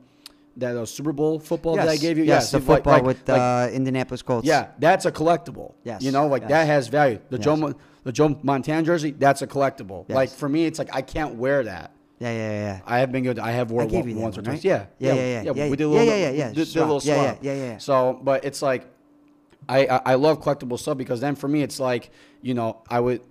that 0.57 0.77
uh, 0.77 0.85
Super 0.87 1.13
Bowl 1.13 1.39
football 1.39 1.77
that 1.77 1.89
I 1.89 1.97
gave 1.97 2.19
you? 2.19 2.25
Yes, 2.25 2.51
the 2.51 2.61
see, 2.61 2.67
like- 2.67 2.77
football 2.79 2.93
like- 2.95 3.05
with 3.05 3.29
like- 3.29 3.41
uh, 3.41 3.71
Indianapolis 3.73 4.23
Colts. 4.23 4.47
yeah, 4.47 4.69
that's 4.79 5.05
a 5.07 5.13
collectible. 5.13 5.75
Yes, 5.85 6.03
you 6.03 6.11
know, 6.13 6.27
like 6.27 6.43
yes. 6.43 6.51
that 6.51 6.65
has 6.67 6.89
value. 6.89 7.19
The 7.31 7.39
Joe 7.39 7.53
Yes. 7.53 7.61
Mo- 7.61 7.75
the 8.05 8.13
Joe 8.13 8.39
Montana 8.43 8.83
jersey, 8.83 9.13
that's 9.13 9.43
a 9.43 9.47
collectible. 9.47 10.05
Yes. 10.09 10.17
Like 10.17 10.31
for 10.31 10.49
me, 10.49 10.67
it's 10.67 10.79
like 10.79 10.95
I 10.95 11.03
can't 11.03 11.37
wear 11.37 11.63
that. 11.65 11.93
Yeah, 12.19 12.31
yeah, 12.33 12.51
yeah. 12.51 12.81
I 12.87 12.99
have 13.01 13.11
been 13.11 13.25
good. 13.25 13.39
I 13.39 13.51
have 13.53 13.69
gave 13.69 13.77
one, 14.07 14.15
once 14.17 14.39
or 14.39 14.43
twice. 14.43 14.63
Yeah, 14.65 14.87
Yeah, 14.99 15.15
yeah, 15.15 15.43
yeah, 15.43 15.53
yeah, 15.55 15.69
We 15.69 15.77
did 15.77 15.85
a 15.85 15.89
little, 15.89 16.07
yeah, 16.07 16.15
yeah, 16.17 16.31
yeah. 16.31 16.49
Did, 16.53 16.69
did 16.69 16.77
a 16.77 16.81
little 16.81 17.01
swap. 17.01 17.39
yeah, 17.43 17.53
yeah, 17.53 17.65
yeah. 17.67 17.79
So, 17.79 18.21
but 18.23 18.45
it's 18.45 18.63
like, 18.63 18.87
I, 19.69 19.87
I 19.87 20.01
I 20.07 20.15
love 20.15 20.41
collectible 20.41 20.79
stuff 20.79 20.99
because 20.99 21.21
then 21.21 21.35
for 21.35 21.49
me 21.49 21.63
it's 21.63 21.79
like 21.81 22.11
you 22.41 22.55
know 22.55 22.83
I 22.89 23.01
would. 23.01 23.23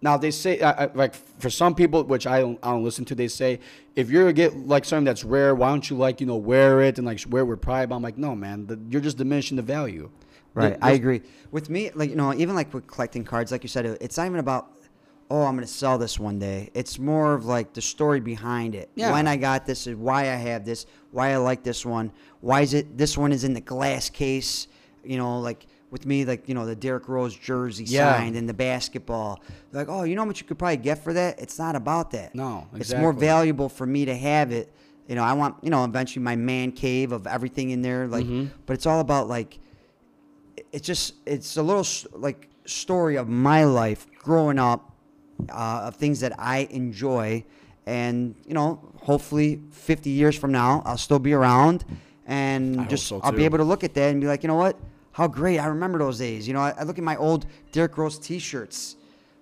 Now 0.00 0.16
they 0.16 0.30
say 0.30 0.60
I, 0.60 0.84
I, 0.84 0.90
like 0.94 1.14
for 1.14 1.50
some 1.50 1.74
people, 1.74 2.04
which 2.04 2.26
I 2.26 2.40
don't 2.40 2.58
I 2.62 2.70
don't 2.70 2.84
listen 2.84 3.04
to, 3.06 3.14
they 3.14 3.28
say 3.28 3.58
if 3.96 4.10
you're 4.10 4.32
get 4.32 4.54
like 4.56 4.84
something 4.84 5.04
that's 5.04 5.24
rare, 5.24 5.54
why 5.54 5.68
don't 5.70 5.88
you 5.90 5.96
like 5.96 6.20
you 6.20 6.26
know 6.26 6.36
wear 6.36 6.80
it 6.82 6.98
and 6.98 7.06
like 7.06 7.20
wear 7.28 7.42
it 7.42 7.46
with 7.46 7.60
pride? 7.60 7.88
But 7.88 7.96
I'm 7.96 8.02
like, 8.02 8.16
no, 8.18 8.34
man, 8.36 8.66
the, 8.66 8.78
you're 8.88 9.00
just 9.00 9.16
diminishing 9.16 9.56
the 9.56 9.62
value. 9.62 10.10
Right, 10.54 10.70
There- 10.70 10.78
I 10.80 10.92
agree. 10.92 11.22
With 11.50 11.68
me, 11.68 11.90
like 11.94 12.10
you 12.10 12.16
know, 12.16 12.32
even 12.32 12.54
like 12.54 12.72
with 12.72 12.86
collecting 12.86 13.24
cards, 13.24 13.50
like 13.50 13.62
you 13.64 13.68
said, 13.68 13.86
it's 14.00 14.16
not 14.16 14.26
even 14.26 14.38
about, 14.38 14.70
oh, 15.30 15.42
I'm 15.42 15.56
gonna 15.56 15.66
sell 15.66 15.98
this 15.98 16.18
one 16.18 16.38
day. 16.38 16.70
It's 16.74 16.98
more 16.98 17.34
of 17.34 17.44
like 17.46 17.72
the 17.72 17.82
story 17.82 18.20
behind 18.20 18.74
it. 18.76 18.90
Yeah. 18.94 19.12
When 19.12 19.26
I 19.26 19.36
got 19.36 19.66
this, 19.66 19.86
is 19.88 19.96
why 19.96 20.22
I 20.22 20.36
have 20.36 20.64
this, 20.64 20.86
why 21.10 21.32
I 21.32 21.36
like 21.38 21.64
this 21.64 21.84
one, 21.84 22.12
why 22.40 22.60
is 22.60 22.72
it 22.72 22.96
this 22.96 23.18
one 23.18 23.32
is 23.32 23.42
in 23.44 23.52
the 23.52 23.60
glass 23.60 24.10
case. 24.10 24.68
You 25.04 25.16
know, 25.16 25.40
like 25.40 25.66
with 25.90 26.04
me, 26.06 26.24
like 26.24 26.48
you 26.48 26.54
know, 26.54 26.66
the 26.66 26.76
Derrick 26.76 27.08
Rose 27.08 27.34
jersey 27.34 27.84
Yeah. 27.84 28.16
signed 28.18 28.36
and 28.36 28.48
the 28.48 28.54
basketball. 28.54 29.40
Like, 29.72 29.88
oh, 29.88 30.02
you 30.04 30.14
know 30.16 30.24
what 30.24 30.40
you 30.40 30.46
could 30.46 30.58
probably 30.58 30.76
get 30.78 31.02
for 31.02 31.12
that? 31.14 31.38
It's 31.40 31.58
not 31.58 31.76
about 31.76 32.10
that. 32.12 32.34
No, 32.34 32.66
It's 32.74 32.92
more 32.94 33.12
valuable 33.12 33.68
for 33.68 33.86
me 33.86 34.04
to 34.04 34.14
have 34.16 34.52
it. 34.52 34.72
You 35.06 35.14
know, 35.14 35.24
I 35.24 35.32
want 35.32 35.56
you 35.62 35.70
know 35.70 35.84
eventually 35.84 36.22
my 36.22 36.36
man 36.36 36.72
cave 36.72 37.12
of 37.12 37.26
everything 37.26 37.70
in 37.70 37.80
there. 37.82 38.06
Like, 38.06 38.26
Mm-hmm. 38.26 38.46
but 38.66 38.74
it's 38.74 38.84
all 38.86 39.00
about 39.00 39.28
like 39.28 39.58
it's 40.72 40.86
just 40.86 41.14
it's 41.24 41.56
a 41.56 41.62
little 41.62 41.86
like 42.12 42.48
story 42.66 43.16
of 43.16 43.28
my 43.28 43.64
life 43.64 44.06
growing 44.18 44.58
up 44.58 44.92
uh, 45.50 45.84
of 45.86 45.96
things 45.96 46.20
that 46.20 46.32
I 46.38 46.68
enjoy 46.70 47.44
and 47.86 48.34
you 48.46 48.52
know 48.52 48.92
hopefully 48.96 49.62
50 49.70 50.10
years 50.10 50.36
from 50.36 50.52
now 50.52 50.82
I'll 50.84 50.98
still 50.98 51.18
be 51.20 51.32
around 51.32 51.84
and 52.26 52.80
I 52.80 52.84
just 52.84 53.06
so, 53.06 53.20
I'll 53.22 53.32
be 53.32 53.44
able 53.46 53.56
to 53.58 53.64
look 53.64 53.84
at 53.84 53.94
that 53.94 54.10
and 54.10 54.20
be 54.20 54.26
like 54.26 54.42
you 54.42 54.48
know 54.48 54.56
what 54.56 54.76
how 55.18 55.26
great 55.26 55.58
I 55.58 55.66
remember 55.66 55.98
those 55.98 56.18
days 56.18 56.46
you 56.48 56.54
know 56.54 56.60
I, 56.60 56.70
I 56.78 56.82
look 56.84 56.96
at 56.98 57.04
my 57.04 57.16
old 57.16 57.46
Derrick 57.72 57.98
Rose 57.98 58.18
t-shirts 58.18 58.96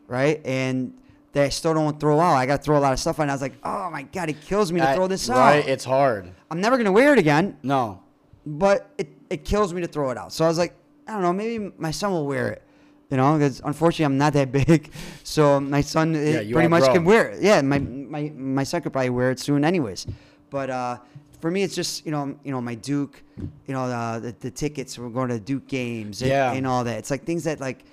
right 0.09 0.41
and 0.45 0.93
that 1.33 1.45
I 1.45 1.49
still 1.51 1.75
don't 1.75 2.01
throw 2.01 2.19
out 2.19 2.35
I 2.35 2.47
got 2.47 2.57
to 2.57 2.63
throw 2.63 2.79
a 2.79 2.85
lot 2.87 2.93
of 2.95 2.99
stuff 2.99 3.21
out 3.21 3.29
I 3.29 3.33
was 3.33 3.43
like 3.43 3.57
oh 3.63 3.91
my 3.91 4.03
god 4.05 4.31
it 4.31 4.41
kills 4.41 4.73
me 4.73 4.81
to 4.81 4.89
I- 4.89 4.95
throw 4.95 5.07
this 5.07 5.29
right, 5.29 5.63
out 5.63 5.69
It's 5.69 5.85
hard. 5.85 6.33
I'm 6.51 6.61
never 6.61 6.77
gonna 6.79 6.93
wear 7.01 7.13
it 7.13 7.19
again 7.19 7.59
No, 7.63 8.01
but 8.47 8.89
it, 8.97 9.09
it 9.29 9.45
kills 9.45 9.75
me 9.75 9.81
to 9.83 9.89
throw 9.89 10.11
it 10.11 10.17
out. 10.17 10.33
So 10.33 10.45
I 10.45 10.49
was 10.49 10.57
like, 10.59 10.73
I 11.09 11.13
don't 11.13 11.23
know, 11.23 11.33
maybe 11.33 11.73
my 11.79 11.91
son 11.91 12.11
will 12.13 12.27
wear 12.27 12.47
it. 12.53 12.63
You 13.11 13.17
know, 13.17 13.35
because 13.35 13.61
unfortunately 13.65 14.05
I'm 14.07 14.19
not 14.19 14.33
that 14.35 14.51
big, 14.61 14.91
so 15.25 15.61
my 15.61 15.81
son 15.81 16.15
Yeah, 16.15 16.39
pretty 16.53 16.69
much 16.69 16.83
outgrown. 16.85 16.97
can 16.97 17.05
wear 17.05 17.29
it. 17.31 17.43
Yeah, 17.43 17.61
my, 17.63 17.79
my 17.79 18.33
my 18.35 18.65
son 18.65 18.83
could 18.83 18.93
probably 18.93 19.11
wear 19.11 19.31
it 19.33 19.39
soon, 19.41 19.65
anyways. 19.65 20.07
But 20.51 20.71
uh, 20.71 20.99
for 21.47 21.53
me, 21.53 21.63
it's 21.63 21.77
just 21.77 22.05
you 22.05 22.11
know 22.11 22.37
you 22.43 22.51
know 22.51 22.61
my 22.61 22.75
Duke, 22.75 23.23
you 23.39 23.73
know 23.73 23.85
uh, 23.85 24.19
the 24.19 24.35
the 24.41 24.51
tickets. 24.51 24.99
We're 24.99 25.11
going 25.11 25.29
to 25.29 25.39
Duke 25.39 25.69
games 25.69 26.21
and, 26.21 26.29
Yeah. 26.29 26.51
and 26.53 26.67
all 26.67 26.83
that. 26.83 26.99
It's 26.99 27.09
like 27.09 27.23
things 27.23 27.45
that 27.45 27.61
like 27.61 27.85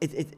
it. 0.00 0.12
it 0.12 0.28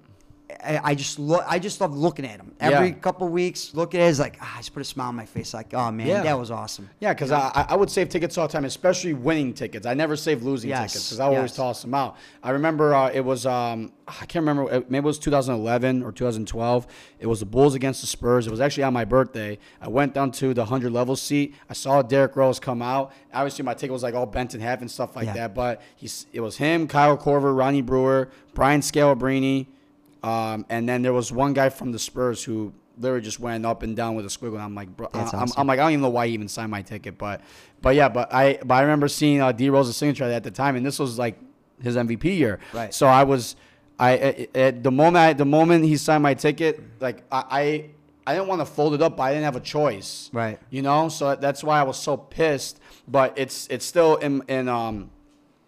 I 0.62 0.94
just 0.94 1.18
look. 1.18 1.44
I 1.46 1.58
just 1.58 1.80
love 1.80 1.96
looking 1.96 2.24
at 2.26 2.38
them 2.38 2.52
every 2.60 2.88
Yeah. 2.88 2.94
couple 2.94 3.28
weeks. 3.28 3.74
Look 3.74 3.94
at 3.94 4.00
it, 4.00 4.04
it's 4.04 4.18
like 4.18 4.36
ah, 4.40 4.54
I 4.54 4.58
just 4.58 4.72
put 4.72 4.80
a 4.80 4.84
smile 4.84 5.08
on 5.08 5.16
my 5.16 5.26
face. 5.26 5.52
Like, 5.54 5.72
oh 5.74 5.90
man, 5.90 6.06
Yeah. 6.06 6.22
that 6.22 6.38
was 6.38 6.50
awesome. 6.50 6.88
Yeah, 7.00 7.12
because 7.14 7.30
I, 7.32 7.50
I- 7.54 7.66
I 7.70 7.76
would 7.76 7.90
save 7.90 8.08
tickets 8.08 8.36
all 8.38 8.46
the 8.46 8.52
time, 8.52 8.64
especially 8.64 9.12
winning 9.14 9.52
tickets. 9.54 9.86
I 9.86 9.94
never 9.94 10.16
save 10.16 10.42
losing 10.42 10.70
Yes, 10.70 10.92
tickets 10.92 11.08
because 11.08 11.20
I 11.20 11.28
would 11.28 11.36
always 11.36 11.50
yes. 11.50 11.56
toss 11.56 11.82
them 11.82 11.94
out. 11.94 12.16
I 12.42 12.50
remember 12.50 12.94
uh, 12.94 13.10
it 13.12 13.24
was 13.24 13.46
um, 13.46 13.92
I 14.06 14.26
can't 14.26 14.44
remember 14.46 14.84
maybe 14.88 14.98
it 14.98 15.04
was 15.04 15.18
2011 15.18 16.02
or 16.02 16.12
2012. 16.12 16.86
It 17.20 17.26
was 17.26 17.40
the 17.40 17.46
Bulls 17.46 17.74
against 17.74 18.00
the 18.00 18.06
Spurs. 18.06 18.46
It 18.46 18.50
was 18.50 18.60
actually 18.60 18.84
on 18.84 18.92
my 18.92 19.04
birthday. 19.04 19.58
I 19.80 19.88
went 19.88 20.14
down 20.14 20.30
to 20.32 20.52
the 20.54 20.66
hundred 20.66 20.92
level 20.92 21.16
seat. 21.16 21.54
I 21.70 21.72
saw 21.72 22.02
Derrick 22.02 22.36
Rose 22.36 22.60
come 22.60 22.82
out. 22.82 23.12
Obviously, 23.32 23.64
my 23.64 23.74
ticket 23.74 23.92
was 23.92 24.02
like 24.02 24.14
all 24.14 24.26
bent 24.26 24.54
in 24.54 24.60
half 24.60 24.80
and 24.80 24.90
stuff 24.90 25.16
like 25.16 25.26
Yeah. 25.26 25.34
that. 25.34 25.54
But 25.54 25.80
he's 25.96 26.26
it 26.32 26.40
was 26.40 26.58
him, 26.58 26.86
Kyle 26.86 27.16
Korver, 27.16 27.56
Ronnie 27.56 27.82
Brewer, 27.82 28.30
Brian 28.54 28.80
Scalabrine. 28.80 29.66
Um, 30.24 30.64
and 30.70 30.88
then 30.88 31.02
there 31.02 31.12
was 31.12 31.30
one 31.30 31.52
guy 31.52 31.68
from 31.68 31.92
the 31.92 31.98
Spurs 31.98 32.42
who 32.42 32.72
literally 32.98 33.22
just 33.22 33.38
went 33.38 33.66
up 33.66 33.82
and 33.82 33.94
down 33.94 34.14
with 34.14 34.24
a 34.24 34.28
squiggle. 34.28 34.54
And 34.54 34.62
I'm 34.62 34.74
like, 34.74 34.88
bro, 34.96 35.08
That's 35.12 35.34
I'm, 35.34 35.42
awesome. 35.42 35.60
I'm 35.60 35.66
like, 35.66 35.78
I 35.78 35.82
don't 35.82 35.92
even 35.92 36.02
know 36.02 36.08
why 36.08 36.28
he 36.28 36.34
even 36.34 36.48
signed 36.48 36.70
my 36.70 36.82
ticket, 36.82 37.18
but, 37.18 37.42
but 37.82 37.94
yeah, 37.94 38.08
but 38.08 38.32
I, 38.32 38.58
but 38.64 38.74
I 38.74 38.82
remember 38.82 39.08
seeing 39.08 39.40
uh, 39.40 39.52
D 39.52 39.68
Rose's 39.68 39.96
signature 39.96 40.24
at 40.24 40.42
the 40.42 40.50
time, 40.50 40.76
and 40.76 40.86
this 40.86 40.98
was 40.98 41.18
like 41.18 41.38
his 41.82 41.96
MVP 41.96 42.24
year. 42.24 42.60
Right. 42.72 42.94
So 42.94 43.06
I 43.06 43.24
was, 43.24 43.56
I 43.98 44.16
at, 44.16 44.56
at 44.56 44.82
the 44.82 44.90
moment, 44.90 45.16
I, 45.16 45.32
the 45.34 45.44
moment 45.44 45.84
he 45.84 45.96
signed 45.96 46.22
my 46.22 46.34
ticket, 46.34 46.80
like 47.00 47.22
I, 47.30 47.44
I, 47.50 47.90
I 48.26 48.34
didn't 48.34 48.48
want 48.48 48.60
to 48.62 48.66
fold 48.66 48.94
it 48.94 49.02
up, 49.02 49.18
but 49.18 49.24
I 49.24 49.30
didn't 49.32 49.44
have 49.44 49.56
a 49.56 49.60
choice. 49.60 50.30
Right. 50.32 50.58
You 50.70 50.82
know, 50.82 51.08
so 51.10 51.36
that's 51.36 51.62
why 51.62 51.80
I 51.80 51.82
was 51.82 51.98
so 51.98 52.16
pissed. 52.16 52.80
But 53.06 53.38
it's 53.38 53.66
it's 53.68 53.84
still 53.84 54.16
in 54.16 54.42
in 54.48 54.68
um 54.68 55.10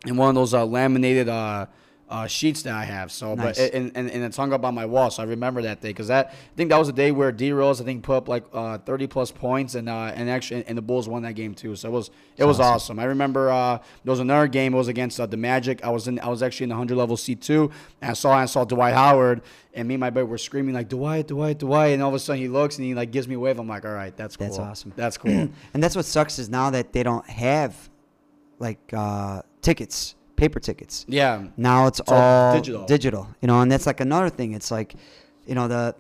in 0.07 0.17
one 0.17 0.31
of 0.31 0.35
those 0.35 0.55
uh, 0.55 0.65
laminated 0.65 1.29
uh, 1.29 1.67
uh, 2.09 2.27
sheets 2.27 2.63
that 2.63 2.73
I 2.75 2.85
have. 2.85 3.11
So, 3.11 3.35
Nice. 3.35 3.59
but 3.59 3.75
and, 3.75 3.91
and 3.97 4.09
and 4.11 4.23
it's 4.23 4.37
hung 4.37 4.53
up 4.53 4.65
on 4.65 4.75
my 4.75 4.87
wall. 4.87 5.11
So 5.11 5.23
I 5.23 5.27
remember 5.27 5.63
that 5.63 5.81
day 5.81 5.89
because 5.89 6.07
that 6.09 6.29
I 6.29 6.57
think 6.57 6.71
that 6.71 6.79
was 6.79 6.87
the 6.87 6.93
day 6.93 7.11
where 7.11 7.33
D 7.33 7.51
Rose 7.53 7.81
I 7.81 7.85
think 7.85 8.05
put 8.05 8.17
up 8.17 8.29
like 8.29 8.45
uh, 8.53 8.79
30 8.79 9.07
plus 9.09 9.33
points 9.33 9.75
and 9.75 9.89
uh, 9.89 10.13
and 10.15 10.31
actually 10.31 10.65
and 10.67 10.79
the 10.79 10.83
Bulls 10.83 11.09
won 11.09 11.23
that 11.23 11.35
game 11.35 11.55
too. 11.55 11.75
So 11.75 11.89
it 11.89 11.93
was 11.93 12.11
it 12.37 12.45
was 12.45 12.61
awesome. 12.61 12.99
I 12.99 13.05
remember 13.05 13.51
uh, 13.51 13.79
there 14.05 14.11
was 14.13 14.21
another 14.21 14.47
game. 14.47 14.75
It 14.75 14.77
was 14.77 14.89
against 14.89 15.19
uh, 15.19 15.27
the 15.27 15.37
Magic. 15.37 15.85
I 15.85 15.91
was 15.91 16.07
in 16.07 16.21
I 16.21 16.29
was 16.29 16.43
actually 16.43 16.65
in 16.65 16.71
the 16.71 16.77
hundred 16.77 16.97
level 16.97 17.17
C2 17.17 17.73
And 18.01 18.11
I 18.11 18.15
saw 18.15 18.33
I 18.33 18.45
saw 18.47 18.65
Dwight 18.65 18.95
Howard 18.95 19.43
and 19.75 19.87
me 19.89 19.95
and 19.95 20.01
my 20.01 20.11
buddy 20.11 20.27
were 20.27 20.39
screaming 20.39 20.75
like 20.75 20.89
Dwight 20.89 21.29
Dwight 21.29 21.59
Dwight. 21.59 21.93
And 21.93 22.03
all 22.03 22.09
of 22.09 22.15
a 22.15 22.19
sudden 22.19 22.41
he 22.41 22.49
looks 22.49 22.77
and 22.79 22.87
he 22.87 22.95
like 22.95 23.11
gives 23.11 23.27
me 23.29 23.35
a 23.35 23.39
wave. 23.39 23.59
I'm 23.59 23.69
like, 23.69 23.85
all 23.85 23.93
right, 23.93 24.17
that's 24.17 24.37
cool. 24.37 24.47
That's 24.47 24.59
awesome. 24.59 24.93
That's 24.97 25.19
cool. 25.19 25.49
And 25.75 25.83
that's 25.83 25.95
what 25.97 26.05
sucks 26.05 26.39
is 26.39 26.49
now 26.49 26.71
that 26.71 26.93
they 26.93 27.03
don't 27.03 27.29
have 27.29 27.91
like 28.59 28.79
uh, 28.93 29.43
tickets, 29.63 30.15
paper 30.37 30.61
tickets. 30.61 31.05
yeah. 31.09 31.45
Now 31.57 31.87
it's, 31.87 32.01
all 32.01 32.15
all, 32.15 32.55
digital. 32.55 32.85
digital. 32.87 33.29
You 33.41 33.49
know, 33.49 33.61
and 33.61 33.71
that's 33.71 33.87
like 33.87 34.01
another 34.01 34.29
thing. 34.31 34.53
It's 34.53 34.71
like, 34.71 34.95
you 35.47 35.55
know, 35.55 35.69
the 35.69 35.95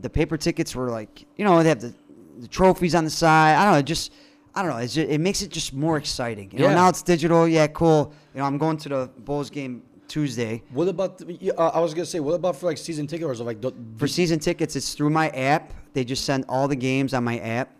the 0.00 0.10
paper 0.10 0.36
tickets 0.36 0.74
were 0.74 0.90
like, 0.90 1.24
you 1.36 1.44
know, 1.44 1.62
they 1.62 1.68
have 1.68 1.80
the, 1.80 1.94
the 2.38 2.48
trophies 2.48 2.94
on 2.94 3.04
the 3.04 3.10
side. 3.10 3.54
I 3.56 3.64
don't 3.64 3.74
know, 3.74 3.82
just 3.82 4.12
I 4.54 4.62
don't 4.62 4.70
know. 4.70 4.78
It's 4.78 4.94
just, 4.94 5.08
it 5.08 5.20
makes 5.20 5.42
it 5.42 5.50
just 5.50 5.72
more 5.72 5.96
exciting. 5.96 6.50
You 6.52 6.60
know, 6.60 6.74
now 6.74 6.88
it's 6.88 7.02
digital. 7.02 7.48
Yeah, 7.48 7.66
cool. 7.68 8.12
You 8.34 8.40
know, 8.40 8.46
I'm 8.46 8.58
going 8.58 8.76
to 8.78 8.88
the 8.88 9.10
Bulls 9.18 9.50
game 9.50 9.82
Tuesday. 10.08 10.62
What 10.70 10.88
about? 10.88 11.18
The, 11.18 11.32
yeah, 11.40 11.52
uh, 11.56 11.70
I 11.74 11.80
was 11.80 11.94
gonna 11.94 12.06
say, 12.06 12.20
what 12.20 12.34
about 12.34 12.56
for 12.56 12.66
like 12.66 12.78
season 12.78 13.06
ticket 13.06 13.26
or 13.26 13.34
like? 13.36 13.60
the- 13.60 13.72
For 13.96 14.06
season 14.06 14.38
tickets, 14.38 14.76
it's 14.76 14.94
through 14.94 15.10
my 15.10 15.28
app. 15.30 15.72
They 15.92 16.04
just 16.04 16.24
send 16.24 16.44
all 16.48 16.68
the 16.68 16.76
games 16.76 17.14
on 17.14 17.24
my 17.24 17.38
app, 17.38 17.70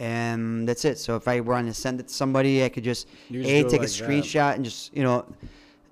and 0.00 0.66
that's 0.66 0.84
it. 0.86 0.98
So 0.98 1.14
if 1.14 1.28
I 1.28 1.38
want 1.40 1.68
to 1.68 1.74
send 1.74 2.00
it 2.00 2.08
to 2.08 2.14
somebody, 2.14 2.64
I 2.64 2.70
could 2.70 2.82
just 2.82 3.06
a 3.30 3.42
take 3.42 3.64
like 3.66 3.74
a 3.74 3.78
that. 3.80 3.86
screenshot 3.86 4.54
and 4.54 4.64
just 4.64 4.96
you 4.96 5.02
know, 5.04 5.26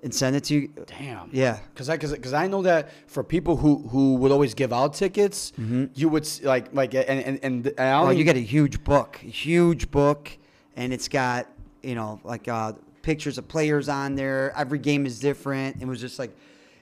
and 0.03 0.13
send 0.13 0.35
it 0.35 0.43
to 0.45 0.55
you. 0.55 0.69
Damn. 0.87 1.29
Yeah. 1.31 1.59
Cause 1.75 1.89
I, 1.89 1.97
cause, 1.97 2.13
cause 2.17 2.33
I 2.33 2.47
know 2.47 2.63
that 2.63 2.89
for 3.07 3.23
people 3.23 3.55
who, 3.55 3.87
who 3.89 4.15
would 4.15 4.31
always 4.31 4.53
give 4.55 4.73
out 4.73 4.93
tickets, 4.95 5.53
you 5.93 6.09
would 6.09 6.27
like, 6.43 6.73
like, 6.73 6.93
and, 6.95 7.05
and, 7.07 7.39
and, 7.43 7.67
and 7.67 7.79
I 7.79 8.01
Oh, 8.01 8.07
don't 8.07 8.17
you 8.17 8.23
get 8.23 8.35
a 8.35 8.39
huge 8.39 8.83
book, 8.83 9.17
huge 9.17 9.91
book, 9.91 10.35
and 10.75 10.91
it's 10.91 11.07
got 11.07 11.47
you 11.83 11.95
know 11.95 12.19
like 12.23 12.47
uh, 12.47 12.73
pictures 13.03 13.37
of 13.37 13.47
players 13.47 13.89
on 13.89 14.15
there. 14.15 14.53
Every 14.57 14.79
game 14.79 15.05
is 15.05 15.19
different. 15.19 15.81
It 15.81 15.85
was 15.87 16.01
just 16.01 16.17
like, 16.17 16.35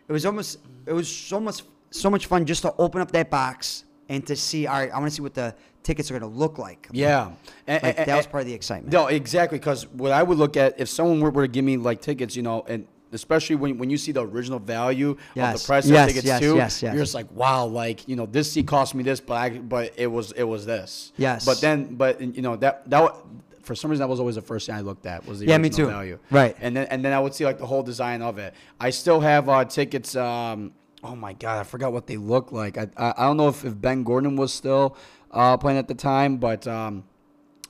it 0.07 0.13
was 0.13 0.25
almost, 0.25 0.59
it 0.85 0.93
was 0.93 1.09
so 1.13 1.41
much, 1.41 1.63
so 1.91 2.09
much 2.09 2.27
fun 2.27 2.45
just 2.45 2.61
to 2.61 2.73
open 2.77 3.01
up 3.01 3.11
that 3.11 3.29
box 3.29 3.83
and 4.07 4.25
to 4.27 4.35
see. 4.37 4.65
All 4.65 4.79
right, 4.79 4.91
I 4.91 4.97
want 4.99 5.09
to 5.11 5.15
see 5.15 5.21
what 5.21 5.33
the 5.33 5.53
tickets 5.87 6.11
are 6.11 6.19
going 6.19 6.31
to 6.31 6.37
look 6.37 6.57
like. 6.57 6.87
yeah. 6.91 7.31
And, 7.65 7.81
Like, 7.83 7.97
and- 7.97 8.07
that 8.07 8.17
was 8.17 8.27
part 8.27 8.41
of 8.41 8.47
the 8.47 8.53
excitement. 8.53 8.93
No, 8.93 9.07
exactly. 9.07 9.57
Because 9.57 9.87
what 9.87 10.11
I 10.11 10.21
would 10.21 10.37
look 10.37 10.55
at 10.57 10.79
if 10.79 10.89
someone 10.89 11.19
were, 11.21 11.31
were 11.31 11.47
to 11.47 11.51
give 11.51 11.65
me 11.65 11.77
like 11.77 12.01
tickets, 12.01 12.35
you 12.35 12.43
know, 12.43 12.63
and 12.67 12.87
especially 13.13 13.55
when, 13.55 13.77
when 13.77 13.89
you 13.89 13.97
see 13.97 14.11
the 14.11 14.21
original 14.21 14.59
value 14.59 15.11
of 15.11 15.53
the 15.59 15.63
price 15.65 15.89
of 15.89 15.95
tickets 16.07 16.25
yes, 16.25 16.39
too, 16.41 16.55
yes, 16.55 16.83
yes. 16.83 16.93
you're 16.93 17.03
just 17.03 17.15
like, 17.15 17.31
wow, 17.31 17.65
like 17.65 18.07
you 18.07 18.15
know, 18.17 18.25
this 18.25 18.51
seat 18.51 18.67
cost 18.67 18.93
me 18.95 19.03
this, 19.03 19.19
but 19.21 19.33
I, 19.35 19.49
but 19.57 19.93
it 19.97 20.07
was 20.07 20.33
it 20.33 20.43
was 20.43 20.65
this. 20.65 21.13
Yes. 21.17 21.45
But 21.45 21.61
then, 21.61 21.95
but 21.95 22.19
you 22.21 22.41
know 22.41 22.55
that 22.57 22.89
that. 22.89 23.15
For 23.63 23.75
some 23.75 23.91
reason, 23.91 23.99
that 23.99 24.07
was 24.07 24.21
always 24.21 24.35
the 24.35 24.41
first 24.41 24.65
thing 24.67 24.75
I 24.75 24.79
looked 24.79 25.05
at 25.05 25.25
was 25.27 25.39
the 25.39 25.45
Yeah, 25.45 25.57
me 25.57 25.69
too. 25.69 25.87
value. 25.87 26.19
Right. 26.31 26.55
And 26.61 26.73
then 26.73 26.87
and 26.89 27.03
then 27.03 27.11
I 27.11 27.19
would 27.19 27.33
see 27.35 27.43
like 27.43 27.59
the 27.59 27.65
whole 27.65 27.83
design 27.83 28.21
of 28.21 28.37
it. 28.37 28.53
I 28.79 28.91
still 28.91 29.19
have 29.19 29.49
uh, 29.49 29.65
tickets. 29.65 30.15
Um, 30.15 30.71
oh 31.03 31.17
my 31.17 31.33
god, 31.33 31.59
I 31.59 31.63
forgot 31.63 31.91
what 31.91 32.07
they 32.07 32.15
look 32.15 32.53
like. 32.53 32.77
I 32.77 32.87
I, 32.95 33.13
I 33.17 33.23
don't 33.27 33.35
know 33.35 33.49
if, 33.49 33.65
if 33.65 33.79
Ben 33.79 34.03
Gordon 34.03 34.37
was 34.37 34.53
still 34.53 34.95
uh, 35.31 35.57
playing 35.57 35.77
at 35.77 35.87
the 35.87 35.95
time, 35.95 36.37
but 36.37 36.67
um, 36.67 37.03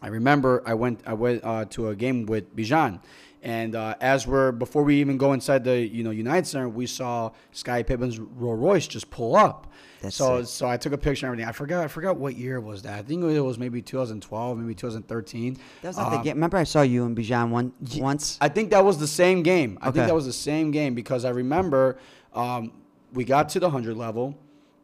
I 0.01 0.07
remember 0.07 0.61
I 0.65 0.73
went 0.73 1.01
I 1.05 1.13
went 1.13 1.43
uh, 1.43 1.65
to 1.65 1.89
a 1.89 1.95
game 1.95 2.25
with 2.25 2.55
Bijan, 2.55 3.01
and 3.41 3.75
uh, 3.75 3.95
as 4.01 4.27
we're 4.27 4.51
before 4.51 4.83
we 4.83 4.99
even 4.99 5.17
go 5.17 5.33
inside 5.33 5.63
the 5.63 5.79
you 5.79 6.03
know 6.03 6.11
United 6.11 6.45
Center, 6.47 6.69
we 6.69 6.85
saw 6.85 7.31
Sky 7.51 7.83
Pippen's 7.83 8.19
Rolls 8.19 8.59
Royce 8.59 8.87
just 8.87 9.09
pull 9.09 9.35
up. 9.35 9.71
That's 9.99 10.15
so 10.15 10.41
sick. 10.41 10.47
so 10.49 10.67
I 10.67 10.77
took 10.77 10.93
a 10.93 10.97
picture 10.97 11.25
and 11.25 11.33
everything. 11.33 11.49
I 11.49 11.51
forgot 11.51 11.83
I 11.83 11.87
forgot 11.87 12.17
what 12.17 12.35
year 12.35 12.59
was 12.59 12.83
that. 12.83 12.99
I 12.99 13.01
think 13.01 13.23
it 13.23 13.39
was 13.41 13.57
maybe 13.57 13.81
2012, 13.81 14.57
maybe 14.59 14.75
2013. 14.75 15.57
That 15.81 15.87
was 15.87 15.97
not 15.97 16.11
the 16.11 16.17
Um, 16.17 16.23
game. 16.23 16.35
Remember, 16.35 16.57
I 16.57 16.63
saw 16.65 16.83
you 16.83 17.05
and 17.05 17.17
Bijan 17.17 17.49
one 17.49 17.73
once. 17.97 18.37
I 18.39 18.47
think 18.49 18.69
that 18.69 18.85
was 18.85 18.99
the 18.99 19.07
same 19.07 19.41
game. 19.41 19.79
I 19.81 19.87
Okay. 19.87 19.95
think 19.97 20.07
that 20.09 20.13
was 20.13 20.27
the 20.27 20.33
same 20.33 20.69
game 20.69 20.93
because 20.93 21.25
I 21.25 21.29
remember 21.31 21.97
um, 22.35 22.73
we 23.13 23.23
got 23.23 23.49
to 23.49 23.59
the 23.59 23.71
hundred 23.71 23.97
level, 23.97 24.37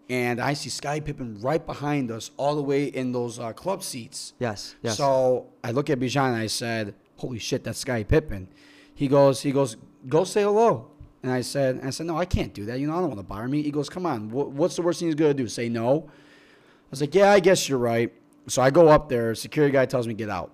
and 0.10 0.42
I 0.42 0.54
see 0.54 0.70
Sky 0.70 1.00
Pippen 1.00 1.40
right 1.42 1.66
behind 1.66 2.12
us, 2.12 2.32
all 2.38 2.56
the 2.56 2.64
way 2.64 2.86
in 2.86 3.12
those 3.12 3.40
uh, 3.40 3.54
club 3.54 3.84
seats. 3.84 4.34
Yes. 4.40 4.76
Yes. 4.82 4.98
So 4.98 5.48
I 5.64 5.72
look 5.72 5.90
at 5.90 6.00
Bijan 6.00 6.28
and 6.28 6.36
I 6.36 6.48
said, 6.48 6.96
"Holy 7.18 7.40
shit, 7.40 7.64
that's 7.64 7.80
Sky 7.80 8.04
Pippen." 8.04 8.48
He 8.94 9.08
goes, 9.08 9.42
he 9.42 9.52
goes, 9.52 9.78
"Go 10.08 10.24
say 10.24 10.44
hello." 10.44 10.90
And 11.24 11.32
I 11.32 11.42
said, 11.42 11.80
I 11.84 11.90
said, 11.90 12.06
"No, 12.06 12.18
I 12.18 12.26
can't 12.26 12.54
do 12.54 12.66
that. 12.66 12.80
You 12.80 12.88
know, 12.88 12.94
I 12.94 13.00
don't 13.00 13.08
want 13.08 13.20
to 13.20 13.24
bother 13.24 13.48
me." 13.48 13.62
He 13.62 13.72
goes, 13.72 13.90
"Come 13.90 14.06
on, 14.06 14.30
what, 14.30 14.50
what's 14.52 14.76
the 14.76 14.82
worst 14.82 15.00
thing 15.00 15.08
he's 15.08 15.16
gonna 15.16 15.34
do? 15.34 15.48
Say 15.48 15.70
no?" 15.70 16.10
I 16.10 16.90
was 16.92 17.02
like, 17.02 17.16
"Yeah, 17.16 17.32
I 17.32 17.40
guess 17.40 17.70
you're 17.70 17.80
right." 17.80 18.14
So 18.48 18.62
I 18.62 18.70
go 18.72 18.90
up 18.90 19.08
there. 19.10 19.34
Security 19.36 19.72
guy 19.72 19.86
tells 19.86 20.06
me 20.08 20.14
get 20.14 20.30
out. 20.30 20.52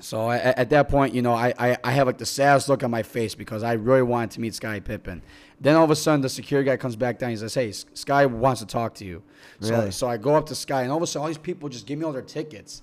So 0.00 0.26
I, 0.28 0.36
at 0.38 0.70
that 0.70 0.88
point, 0.88 1.14
you 1.14 1.22
know, 1.22 1.32
I, 1.32 1.52
I, 1.58 1.76
I 1.82 1.90
have 1.92 2.06
like 2.06 2.18
the 2.18 2.26
saddest 2.26 2.68
look 2.68 2.84
on 2.84 2.90
my 2.90 3.02
face 3.02 3.34
because 3.34 3.62
I 3.62 3.72
really 3.72 4.02
wanted 4.02 4.30
to 4.32 4.40
meet 4.40 4.54
Sky 4.54 4.80
Pippen. 4.80 5.22
Then 5.60 5.74
all 5.74 5.84
of 5.84 5.90
a 5.90 5.96
sudden, 5.96 6.20
the 6.20 6.28
security 6.28 6.68
guy 6.68 6.76
comes 6.76 6.94
back 6.94 7.18
down. 7.18 7.30
He 7.30 7.36
says, 7.36 7.54
"Hey, 7.54 7.72
Sky 7.72 8.26
wants 8.26 8.60
to 8.60 8.66
talk 8.66 8.94
to 8.96 9.04
you." 9.04 9.22
So, 9.60 9.70
Really? 9.70 9.90
so 9.90 10.06
I 10.08 10.16
go 10.16 10.36
up 10.36 10.46
to 10.46 10.54
Sky, 10.54 10.82
and 10.82 10.90
all 10.90 10.98
of 10.98 11.02
a 11.02 11.06
sudden, 11.06 11.22
all 11.22 11.28
these 11.28 11.38
people 11.38 11.68
just 11.68 11.86
give 11.86 11.98
me 11.98 12.04
all 12.04 12.12
their 12.12 12.22
tickets. 12.22 12.82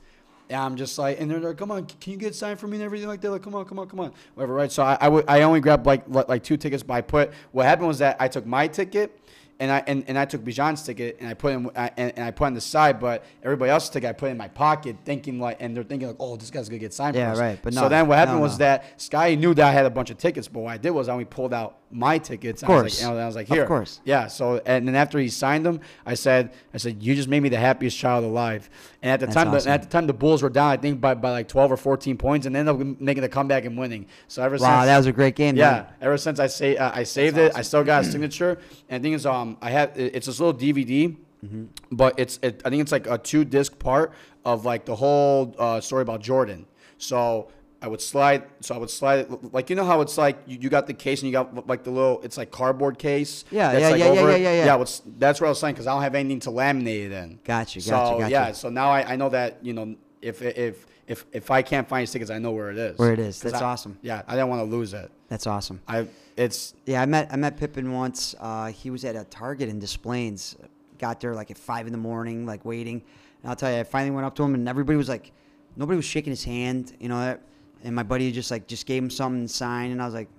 And 0.49 0.59
I'm 0.59 0.75
just 0.75 0.97
like, 0.99 1.19
and 1.19 1.31
they're 1.31 1.39
like, 1.39 1.57
"Come 1.57 1.71
on, 1.71 1.85
can 1.85 2.11
you 2.11 2.17
get 2.17 2.35
signed 2.35 2.59
for 2.59 2.67
me 2.67 2.77
and 2.77 2.83
everything 2.83 3.07
like 3.07 3.21
that?" 3.21 3.31
Like, 3.31 3.43
"Come 3.43 3.55
on, 3.55 3.65
come 3.65 3.79
on, 3.79 3.87
come 3.87 3.99
on." 4.01 4.11
Whatever, 4.33 4.53
right? 4.53 4.71
So 4.71 4.83
I 4.83 4.97
I, 5.27 5.41
only 5.43 5.61
grabbed 5.61 5.85
like 5.85 6.03
like 6.09 6.27
like 6.27 6.43
two 6.43 6.57
tickets, 6.57 6.83
but 6.83 6.95
I 6.95 7.01
put 7.01 7.31
what 7.51 7.65
happened 7.65 7.87
was 7.87 7.99
that 7.99 8.17
I 8.19 8.27
took 8.27 8.45
my 8.45 8.67
ticket. 8.67 9.19
And 9.59 9.71
I 9.71 9.83
and, 9.87 10.03
and 10.07 10.17
I 10.17 10.25
took 10.25 10.43
Bijan's 10.43 10.83
ticket 10.83 11.17
and 11.19 11.29
I 11.29 11.33
put 11.33 11.53
him 11.53 11.69
I, 11.75 11.89
and, 11.95 12.11
and 12.17 12.25
I 12.25 12.31
put 12.31 12.45
on 12.45 12.53
the 12.53 12.61
side, 12.61 12.99
but 12.99 13.23
everybody 13.43 13.71
else's 13.71 13.89
ticket 13.89 14.09
I 14.09 14.13
put 14.13 14.29
in 14.29 14.37
my 14.37 14.49
pocket, 14.49 14.97
thinking 15.05 15.39
like, 15.39 15.57
and 15.61 15.75
they're 15.75 15.83
thinking 15.83 16.09
like, 16.09 16.17
oh, 16.19 16.35
this 16.35 16.51
guy's 16.51 16.67
gonna 16.67 16.79
get 16.79 16.93
signed. 16.93 17.15
Yeah, 17.15 17.37
right, 17.37 17.59
but 17.61 17.73
no, 17.73 17.81
so 17.81 17.89
then 17.89 18.07
what 18.07 18.17
happened 18.17 18.37
no, 18.37 18.43
was 18.43 18.57
that 18.57 19.01
Sky 19.01 19.35
knew 19.35 19.53
that 19.53 19.65
I 19.65 19.71
had 19.71 19.85
a 19.85 19.89
bunch 19.89 20.09
of 20.09 20.17
tickets, 20.17 20.47
but 20.47 20.61
what 20.61 20.73
I 20.73 20.77
did 20.77 20.91
was 20.91 21.07
I 21.07 21.13
only 21.13 21.25
pulled 21.25 21.53
out 21.53 21.79
my 21.91 22.17
tickets. 22.17 22.61
Of 22.61 22.69
and 22.69 22.77
I 22.77 22.81
was 22.81 22.93
course. 22.93 23.01
like, 23.01 23.11
and 23.11 23.21
I 23.21 23.25
was 23.25 23.35
like, 23.35 23.47
here. 23.47 23.61
Of 23.61 23.67
course. 23.67 24.01
yeah. 24.03 24.27
So 24.27 24.61
and 24.65 24.87
then 24.87 24.95
after 24.95 25.19
he 25.19 25.29
signed 25.29 25.65
them, 25.65 25.79
I 26.05 26.15
said, 26.15 26.53
I 26.73 26.77
said, 26.77 27.01
you 27.01 27.15
just 27.15 27.29
made 27.29 27.41
me 27.41 27.49
the 27.49 27.57
happiest 27.57 27.97
child 27.97 28.25
alive. 28.25 28.69
And 29.01 29.11
at 29.11 29.19
the 29.19 29.27
That's 29.27 29.35
time, 29.35 29.47
awesome. 29.49 29.69
the, 29.69 29.73
at 29.73 29.81
the 29.83 29.87
time, 29.87 30.07
the 30.07 30.13
Bulls 30.13 30.41
were 30.41 30.49
down, 30.49 30.71
I 30.71 30.77
think 30.77 30.99
by, 30.99 31.13
by 31.13 31.31
like 31.31 31.47
twelve 31.47 31.71
or 31.71 31.77
fourteen 31.77 32.17
points, 32.17 32.45
and 32.45 32.55
ended 32.55 32.75
up 32.75 32.99
making 32.99 33.21
the 33.21 33.29
comeback 33.29 33.65
and 33.65 33.77
winning. 33.77 34.07
So 34.27 34.43
ever 34.43 34.57
wow, 34.57 34.79
since 34.79 34.87
that 34.87 34.97
was 34.97 35.05
a 35.05 35.11
great 35.11 35.35
game. 35.35 35.55
yeah, 35.55 35.71
man. 35.71 35.85
ever 36.01 36.17
since 36.17 36.39
I 36.39 36.47
say 36.47 36.75
uh, 36.75 36.91
I 36.93 37.03
saved 37.03 37.37
it, 37.37 37.53
I 37.55 37.61
still 37.61 37.83
got 37.83 38.03
a 38.03 38.05
signature. 38.11 38.57
And 38.89 39.03
the 39.03 39.07
thing 39.07 39.13
is, 39.13 39.25
um, 39.45 39.57
I 39.61 39.69
have 39.71 39.91
it's 39.95 40.27
this 40.27 40.39
little 40.39 40.53
DVD, 40.59 41.15
Mm-hmm. 41.45 41.65
but 41.91 42.17
it's 42.17 42.39
it, 42.41 42.61
I 42.65 42.69
think 42.71 42.81
it's 42.81 42.91
like 42.91 43.05
a 43.07 43.19
two 43.19 43.45
disc 43.45 43.77
part 43.77 44.13
of 44.45 44.65
like 44.65 44.85
the 44.85 44.95
whole 44.95 45.53
uh, 45.59 45.79
story 45.79 46.01
about 46.01 46.21
Jordan. 46.21 46.65
So 46.97 47.51
I 47.83 47.87
would 47.87 48.01
slide, 48.01 48.43
so 48.61 48.73
I 48.73 48.79
would 48.79 48.89
slide 48.89 49.19
it 49.19 49.53
like 49.53 49.69
you 49.69 49.75
know 49.75 49.85
how 49.85 50.01
it's 50.01 50.17
like 50.17 50.37
you, 50.47 50.57
you 50.59 50.69
got 50.69 50.87
the 50.87 50.93
case 50.93 51.21
and 51.21 51.27
you 51.29 51.33
got 51.33 51.67
like 51.67 51.83
the 51.83 51.91
little 51.91 52.19
it's 52.23 52.37
like 52.37 52.49
cardboard 52.49 52.97
case. 52.97 53.45
Yeah, 53.51 53.73
that's, 53.73 53.81
yeah, 53.81 53.89
like, 53.89 53.99
yeah, 53.99 54.05
yeah, 54.13 54.19
over 54.21 54.31
yeah, 54.31 54.37
yeah, 54.37 54.53
yeah. 54.53 54.65
Yeah, 54.65 54.75
what's, 54.75 55.03
that's 55.19 55.39
what 55.39 55.47
I 55.47 55.49
was 55.49 55.59
saying 55.59 55.75
because 55.75 55.85
I 55.85 55.91
don't 55.93 56.01
have 56.01 56.15
anything 56.15 56.39
to 56.41 56.49
laminate 56.49 57.05
it 57.07 57.11
in. 57.11 57.39
Gotcha, 57.43 57.79
So 57.81 57.91
gotcha, 57.91 58.19
gotcha. 58.21 58.31
yeah, 58.31 58.51
so 58.53 58.69
now 58.69 58.89
I, 58.89 59.13
I 59.13 59.15
know 59.15 59.29
that 59.29 59.59
you 59.63 59.73
know 59.73 59.95
if 60.23 60.41
if 60.41 60.87
if 61.05 61.25
if 61.31 61.51
I 61.51 61.61
can't 61.61 61.87
find 61.87 62.01
his 62.01 62.11
tickets, 62.11 62.31
I 62.31 62.39
know 62.39 62.53
where 62.53 62.71
it 62.71 62.77
is. 62.79 62.97
Where 62.97 63.13
it 63.13 63.19
is. 63.19 63.39
That's 63.39 63.61
I- 63.61 63.65
awesome. 63.65 63.99
Yeah, 64.01 64.23
I 64.27 64.31
didn't 64.33 64.49
want 64.49 64.61
to 64.61 64.75
lose 64.75 64.93
it. 64.95 65.11
That's 65.27 65.45
awesome. 65.45 65.81
I 65.87 66.07
it's 66.37 66.73
Yeah, 66.85 67.01
I 67.01 67.05
met 67.05 67.31
I 67.31 67.35
met 67.35 67.57
Pippen 67.57 67.91
once. 67.91 68.35
Uh, 68.39 68.67
he 68.67 68.89
was 68.89 69.05
at 69.05 69.15
a 69.15 69.23
Target 69.25 69.69
in 69.69 69.79
Des 69.79 69.97
Plaines. 70.01 70.55
Got 70.97 71.19
there 71.19 71.33
like 71.33 71.51
at 71.51 71.57
five 71.57 71.87
in 71.87 71.91
the 71.91 71.99
morning, 71.99 72.45
like 72.45 72.65
waiting. 72.65 73.01
And 73.41 73.49
I'll 73.49 73.55
tell 73.55 73.71
you, 73.71 73.79
I 73.79 73.83
finally 73.83 74.11
went 74.11 74.25
up 74.25 74.35
to 74.35 74.43
him, 74.43 74.55
and 74.55 74.67
everybody 74.67 74.97
was 74.97 75.09
like, 75.09 75.31
nobody 75.75 75.97
was 75.97 76.05
shaking 76.05 76.31
his 76.31 76.43
hand, 76.43 76.93
you 76.99 77.09
know. 77.09 77.37
And 77.83 77.95
my 77.95 78.03
buddy 78.03 78.31
just 78.31 78.49
like 78.51 78.67
just 78.67 78.85
gave 78.85 79.03
him 79.03 79.09
something 79.09 79.47
to 79.47 79.53
sign, 79.53 79.91
and 79.91 80.01
I 80.01 80.05
was 80.05 80.13
like, 80.13 80.29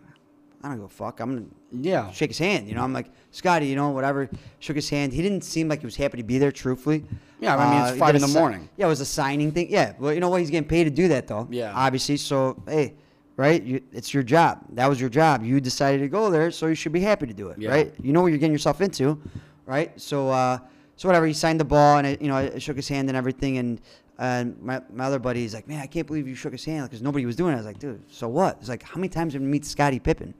I 0.62 0.68
don't 0.68 0.78
give 0.78 0.86
a 0.86 0.88
fuck. 0.88 1.20
I'm 1.20 1.34
gonna 1.34 1.46
yeah. 1.70 2.10
shake 2.10 2.30
his 2.30 2.38
hand, 2.38 2.68
you 2.68 2.74
know. 2.74 2.82
I'm 2.82 2.92
like, 2.92 3.10
Scotty, 3.30 3.66
you 3.66 3.76
know, 3.76 3.90
whatever. 3.90 4.28
Shook 4.58 4.76
his 4.76 4.88
hand. 4.88 5.12
He 5.12 5.22
didn't 5.22 5.42
seem 5.42 5.68
like 5.68 5.80
he 5.80 5.86
was 5.86 5.96
happy 5.96 6.16
to 6.16 6.24
be 6.24 6.38
there, 6.38 6.50
truthfully. 6.50 7.04
Yeah, 7.40 7.56
I 7.56 7.70
mean, 7.70 7.82
it's 7.82 7.92
he 7.92 7.98
five 7.98 8.14
in 8.14 8.22
the 8.22 8.28
si- 8.28 8.38
morning. 8.38 8.68
Yeah, 8.76 8.86
it 8.86 8.88
was 8.88 9.00
a 9.00 9.06
signing 9.06 9.52
thing. 9.52 9.68
Yeah, 9.70 9.92
well, 9.98 10.12
you 10.12 10.20
know 10.20 10.28
what? 10.28 10.40
He's 10.40 10.50
getting 10.50 10.68
paid 10.68 10.84
to 10.84 10.90
do 10.90 11.08
that, 11.08 11.28
though. 11.28 11.46
Yeah. 11.50 11.72
Obviously, 11.74 12.16
so 12.16 12.60
hey, 12.66 12.94
right? 13.36 13.62
You, 13.62 13.80
it's 13.92 14.12
your 14.14 14.22
job. 14.22 14.60
That 14.72 14.88
was 14.88 15.00
your 15.00 15.10
job. 15.10 15.42
You 15.44 15.60
decided 15.60 15.98
to 16.00 16.08
go 16.08 16.30
there, 16.30 16.50
so 16.50 16.66
you 16.66 16.74
should 16.74 16.92
be 16.92 17.00
happy 17.00 17.26
to 17.26 17.34
do 17.34 17.48
it, 17.48 17.58
Yeah. 17.58 17.70
right? 17.70 17.94
You 18.02 18.12
know 18.12 18.20
what 18.22 18.28
you're 18.28 18.38
getting 18.38 18.52
yourself 18.52 18.80
into, 18.80 19.20
right? 19.66 19.98
So, 20.00 20.28
uh, 20.30 20.58
so 20.96 21.08
whatever. 21.08 21.26
He 21.26 21.32
signed 21.34 21.60
the 21.60 21.64
ball, 21.64 21.98
and 21.98 22.06
I, 22.06 22.16
you 22.20 22.28
know, 22.28 22.36
I 22.36 22.58
shook 22.58 22.76
his 22.76 22.88
hand 22.88 23.08
and 23.08 23.16
everything, 23.16 23.58
and. 23.58 23.80
And 24.18 24.58
my, 24.62 24.80
my 24.90 25.04
other 25.04 25.18
buddy 25.18 25.44
is 25.44 25.52
like, 25.52 25.68
man, 25.68 25.78
I 25.82 25.86
can't 25.86 26.06
believe 26.06 26.26
you 26.26 26.34
shook 26.34 26.52
his 26.52 26.64
hand 26.64 26.84
because 26.88 27.02
nobody 27.02 27.26
was 27.26 27.36
doing 27.36 27.52
it. 27.52 27.56
I 27.56 27.58
was 27.58 27.66
like, 27.66 27.78
dude, 27.78 28.02
so 28.10 28.28
what? 28.28 28.56
It's 28.60 28.68
like, 28.70 28.82
how 28.82 28.96
many 28.96 29.10
times 29.10 29.34
have 29.34 29.42
you 29.42 29.48
meet 29.48 29.66
Scottie 29.66 29.98
Pippen? 29.98 30.32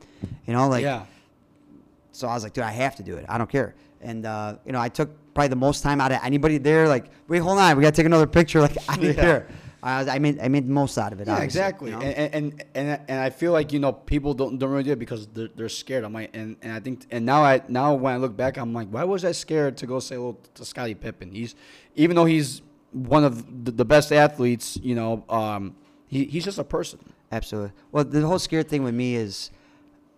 You 0.47 0.55
know, 0.55 0.67
like, 0.67 0.83
yeah. 0.83 1.05
so 2.11 2.27
I 2.27 2.33
was 2.33 2.43
like, 2.43 2.55
dude, 2.55 2.65
I 2.65 2.71
have 2.71 2.97
to 2.97 3.03
do 3.03 3.17
it. 3.19 3.27
I 3.29 3.37
don't 3.37 3.51
care. 3.51 3.75
And 4.01 4.25
uh, 4.25 4.57
you 4.65 4.73
know, 4.73 4.81
I 4.81 4.89
took 4.89 5.11
probably 5.35 5.49
the 5.49 5.57
most 5.57 5.83
time 5.83 6.01
out 6.01 6.11
of 6.11 6.21
anybody 6.23 6.57
there. 6.57 6.89
Like, 6.89 7.11
wait, 7.29 7.41
hold 7.41 7.59
on, 7.59 7.77
we 7.77 7.83
gotta 7.83 7.95
take 7.95 8.07
another 8.07 8.27
picture. 8.27 8.61
Like, 8.63 8.79
I 8.89 8.97
didn't 8.97 9.17
Yeah. 9.17 9.23
care. 9.23 9.49
I, 9.83 10.09
I 10.09 10.19
made 10.19 10.41
I 10.41 10.49
made 10.49 10.67
the 10.67 10.73
most 10.73 10.99
out 10.99 11.13
of 11.13 11.21
it. 11.21 11.27
Yeah, 11.27 11.43
exactly. 11.43 11.91
you 11.91 11.97
know? 11.97 12.03
And, 12.03 12.35
and 12.35 12.65
and 12.75 13.01
and 13.09 13.21
I 13.21 13.31
feel 13.31 13.53
like 13.53 13.73
you 13.73 13.79
know 13.79 13.93
people 13.93 14.35
don't 14.35 14.59
don't 14.59 14.71
really 14.71 14.83
do 14.83 14.93
it 14.93 14.99
because 14.99 15.27
they're, 15.29 15.49
they're 15.55 15.69
scared. 15.69 16.05
I'm 16.05 16.13
like, 16.13 16.31
and, 16.35 16.57
and 16.63 16.73
I 16.73 16.81
think 16.81 17.07
and 17.11 17.25
now 17.25 17.43
I 17.43 17.63
now 17.69 17.95
when 17.95 18.15
I 18.15 18.17
look 18.17 18.37
back, 18.37 18.57
I'm 18.57 18.73
like, 18.73 18.89
why 18.89 19.05
was 19.05 19.25
I 19.25 19.33
scared 19.33 19.77
to 19.79 19.87
go 19.87 20.01
say 20.01 20.17
hello 20.17 20.39
to 20.55 20.65
Scottie 20.65 20.95
Pippen? 20.95 21.31
He's 21.31 21.55
even 21.95 22.17
though 22.17 22.25
he's 22.25 22.63
one 22.93 23.25
of 23.25 23.65
the, 23.65 23.71
the 23.71 23.85
best 23.85 24.13
athletes, 24.13 24.79
you 24.83 24.95
know, 24.95 25.25
um, 25.29 25.77
he, 26.07 26.25
he's 26.25 26.45
just 26.45 26.59
a 26.59 26.65
person. 26.65 26.99
Absolutely. 27.31 27.73
Well, 27.93 28.05
the 28.05 28.27
whole 28.27 28.39
scared 28.39 28.69
thing 28.69 28.83
with 28.83 28.95
me 28.95 29.17
is, 29.17 29.51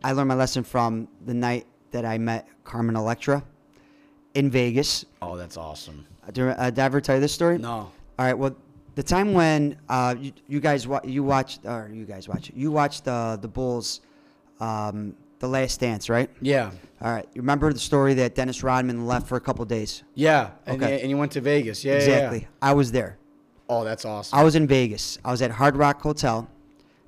I 0.05 0.13
learned 0.13 0.29
my 0.29 0.35
lesson 0.35 0.63
from 0.63 1.09
the 1.25 1.35
night 1.35 1.67
that 1.91 2.05
I 2.05 2.19
met 2.19 2.47
Carmen 2.65 2.95
Electra 2.95 3.43
in 4.35 4.51
Vegas. 4.51 5.05
Oh, 5.21 5.37
that's 5.37 5.57
awesome. 5.57 6.07
Uh, 6.27 6.31
Did, 6.31 6.49
uh, 6.49 6.71
did 6.71 6.79
I 6.79 6.85
ever 6.85 7.01
tell 7.01 7.17
you 7.17 7.21
this 7.21 7.33
story? 7.33 7.59
No. 7.59 7.71
All 7.71 7.93
right. 8.19 8.35
Well, 8.35 8.55
the 8.99 9.03
time 9.05 9.33
when 9.33 9.77
uh, 9.89 10.15
you, 10.19 10.33
you 10.49 10.59
guys 10.59 10.83
wa- 10.89 11.01
you 11.05 11.23
watched 11.23 11.61
or 11.65 11.89
you 11.93 12.05
guys 12.05 12.29
watch 12.29 12.51
you 12.55 12.69
watched 12.81 13.05
the 13.05 13.39
the 13.41 13.47
Bulls, 13.49 14.01
um, 14.61 15.15
the 15.39 15.47
Last 15.49 15.79
Dance, 15.81 16.09
right? 16.11 16.29
Yeah. 16.41 16.73
All 17.01 17.13
right. 17.13 17.27
You 17.35 17.41
remember 17.43 17.73
the 17.73 17.79
story 17.79 18.15
that 18.15 18.35
Dennis 18.35 18.65
Rodman 18.65 19.07
left 19.07 19.29
for 19.29 19.37
a 19.37 19.41
couple 19.41 19.65
days? 19.65 20.03
Yeah. 20.15 20.51
And, 20.67 20.83
Okay. 20.83 21.01
and 21.01 21.09
you 21.11 21.17
went 21.17 21.31
to 21.33 21.41
Vegas. 21.41 21.85
Yeah. 21.85 21.93
yeah, 21.93 21.99
exactly. 21.99 22.41
yeah. 22.41 22.71
I 22.71 22.73
was 22.73 22.91
there. 22.91 23.19
Oh, 23.69 23.85
that's 23.85 24.05
awesome. 24.05 24.37
I 24.37 24.43
was 24.43 24.55
in 24.57 24.67
Vegas. 24.67 25.19
I 25.25 25.31
was 25.31 25.43
at 25.43 25.51
Hard 25.53 25.77
Rock 25.77 26.03
Hotel, 26.03 26.49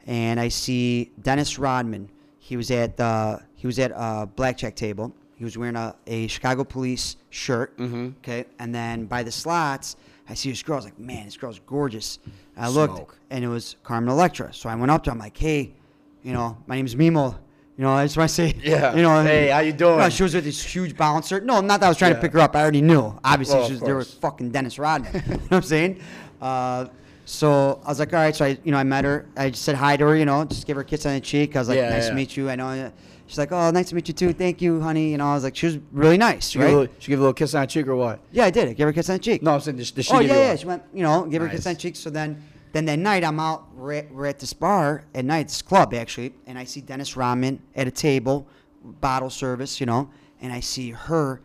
and 0.07 0.39
I 0.39 0.49
see 0.49 1.11
Dennis 1.23 1.59
Rodman. 1.59 2.09
He 2.39 2.57
was 2.57 2.71
at 2.71 2.97
the 2.97 3.41
he 3.57 3.67
was 3.67 3.79
at 3.81 3.91
a 3.97 4.27
blackjack 4.27 4.77
table. 4.77 5.13
He 5.35 5.45
was 5.45 5.59
wearing 5.59 5.77
a, 5.77 5.97
a 6.07 6.29
Chicago 6.29 6.63
Police 6.65 7.17
shirt. 7.31 7.77
Mhm. 7.79 8.15
Okay, 8.19 8.45
and 8.61 8.73
then 8.73 9.07
by 9.07 9.23
the 9.25 9.33
slots, 9.33 9.97
I 10.31 10.35
see 10.35 10.51
this 10.51 10.63
girl. 10.63 10.75
I 10.75 10.77
was 10.77 10.85
like, 10.85 10.99
man, 10.99 11.25
this 11.25 11.37
girl's 11.37 11.59
gorgeous. 11.67 12.21
And 12.57 12.65
I 12.65 12.69
looked, 12.69 13.19
and 13.31 13.45
it 13.45 13.49
was 13.49 13.77
Carmen 13.83 14.09
Electra. 14.11 14.55
So 14.55 14.69
I 14.69 14.75
went 14.77 14.91
up 14.91 15.03
to 15.05 15.11
her. 15.11 15.15
I'm 15.15 15.19
like, 15.19 15.37
hey, 15.37 15.75
you 16.23 16.33
know, 16.33 16.57
my 16.67 16.77
name's 16.77 16.95
Mimo. 16.95 17.37
You 17.77 17.85
know, 17.85 17.93
I 17.93 18.05
just 18.05 18.17
want 18.17 18.29
to 18.29 18.35
say, 18.35 18.55
Yeah. 18.63 18.95
you 18.97 19.03
know, 19.03 19.23
Hey, 19.23 19.49
how 19.49 19.61
you 19.61 19.73
doing? 19.73 19.99
No, 19.99 20.09
she 20.09 20.23
was 20.23 20.35
with 20.35 20.45
this 20.45 20.63
huge 20.63 20.97
bouncer. 20.97 21.41
No, 21.41 21.61
not 21.61 21.81
that 21.81 21.87
I 21.87 21.89
was 21.89 21.97
trying 21.99 22.15
to 22.15 22.21
pick 22.21 22.33
her 22.35 22.41
up. 22.41 22.55
I 22.55 22.61
already 22.61 22.83
knew. 22.83 23.19
Obviously, 23.25 23.57
Well, 23.57 23.67
she 23.67 23.73
was 23.73 23.81
there 23.81 23.97
with 23.97 24.13
fucking 24.15 24.51
Dennis 24.51 24.79
Rodman. 24.79 25.13
you 25.15 25.21
know 25.21 25.37
what 25.49 25.53
I'm 25.53 25.63
saying? 25.63 26.01
Uh, 26.41 26.87
so 27.31 27.81
I 27.85 27.89
was 27.89 27.99
like, 27.99 28.13
all 28.13 28.21
right. 28.21 28.35
So 28.35 28.45
I, 28.45 28.59
you 28.65 28.73
know, 28.73 28.79
I 28.79 28.85
met 28.85 29.05
her. 29.05 29.27
I 29.37 29.51
just 29.51 29.63
said 29.65 29.77
hi 29.77 29.97
to 29.97 30.07
her. 30.07 30.17
You 30.17 30.25
know, 30.25 30.45
just 30.45 30.67
give 30.67 30.77
her 30.77 30.83
a 30.83 30.85
kiss 30.85 31.07
on 31.07 31.15
the 31.15 31.21
cheek. 31.21 31.57
I 31.57 31.61
was 31.61 31.69
like, 31.69 31.77
Yeah, 31.77 31.91
nice 31.91 32.05
yeah. 32.05 32.09
to 32.11 32.15
meet 32.17 32.37
you. 32.37 32.51
I 32.51 32.57
know. 32.57 32.93
She's 33.27 33.39
like, 33.39 33.53
oh, 33.53 33.71
nice 33.71 33.91
to 33.91 33.95
meet 33.95 34.09
you 34.09 34.15
too. 34.15 34.33
Thank 34.33 34.61
you, 34.61 34.81
honey. 34.81 35.13
You 35.13 35.19
know, 35.19 35.29
I 35.29 35.35
was 35.35 35.45
like, 35.45 35.55
she 35.55 35.67
was 35.67 35.79
really 35.93 36.19
nice, 36.19 36.49
She, 36.49 36.59
right? 36.59 36.67
give 36.67 36.75
a 36.75 36.81
little, 36.81 36.95
she 36.99 37.09
give 37.11 37.19
a 37.21 37.23
little 37.23 37.33
kiss 37.33 37.55
on 37.55 37.61
the 37.61 37.67
cheek 37.69 37.87
or 37.87 37.95
what? 37.95 38.19
yeah, 38.33 38.47
I 38.47 38.51
did. 38.51 38.69
I 38.69 38.73
gave 38.73 38.87
her 38.87 38.91
a 38.91 38.93
kiss 38.93 39.09
on 39.09 39.17
the 39.17 39.23
cheek. 39.23 39.41
No, 39.41 39.53
I'm 39.55 39.61
saying, 39.61 39.77
did, 39.77 39.95
did 39.95 40.05
she 40.05 40.13
oh 40.13 40.19
yeah, 40.19 40.35
yeah. 40.35 40.57
She 40.57 40.67
went, 40.67 40.83
you 40.93 41.05
know, 41.05 41.25
give 41.27 41.41
her 41.41 41.47
a 41.47 41.51
kiss 41.51 41.65
on 41.67 41.75
the 41.75 41.79
cheek. 41.79 41.95
So 41.95 42.11
then, 42.11 42.43
then 42.73 42.87
that 42.87 42.99
night, 42.99 43.23
I'm 43.23 43.39
out. 43.39 43.73
We're 43.77 43.93
at, 43.93 44.13
we're 44.13 44.27
at 44.27 44.41
this 44.41 44.53
bar 44.53 45.05
at 45.15 45.25
night, 45.25 45.47
this 45.47 45.63
club 45.63 45.95
actually, 45.95 46.35
and 46.49 46.59
I 46.59 46.65
see 46.65 46.81
Dennis 46.81 47.17
Rodman 47.17 47.63
at 47.77 47.87
a 47.87 47.93
table, 47.93 48.49
bottle 48.83 49.31
service, 49.31 49.79
you 49.79 49.87
know, 49.87 50.11
and 50.41 50.53
I 50.53 50.59
see 50.59 50.91
her 50.91 51.41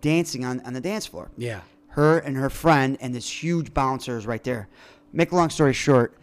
dancing 0.00 0.46
on 0.46 0.60
on 0.60 0.72
the 0.72 0.80
dance 0.80 1.04
floor. 1.04 1.30
Yeah. 1.36 1.60
Her 1.88 2.18
and 2.20 2.34
her 2.38 2.48
friend 2.48 2.96
and 3.02 3.14
this 3.14 3.28
huge 3.42 3.74
bouncer 3.74 4.16
is 4.16 4.26
right 4.26 4.42
there. 4.42 4.68
Make 5.16 5.32
a 5.32 5.36
long 5.36 5.48
story 5.48 5.72
short, 5.72 6.14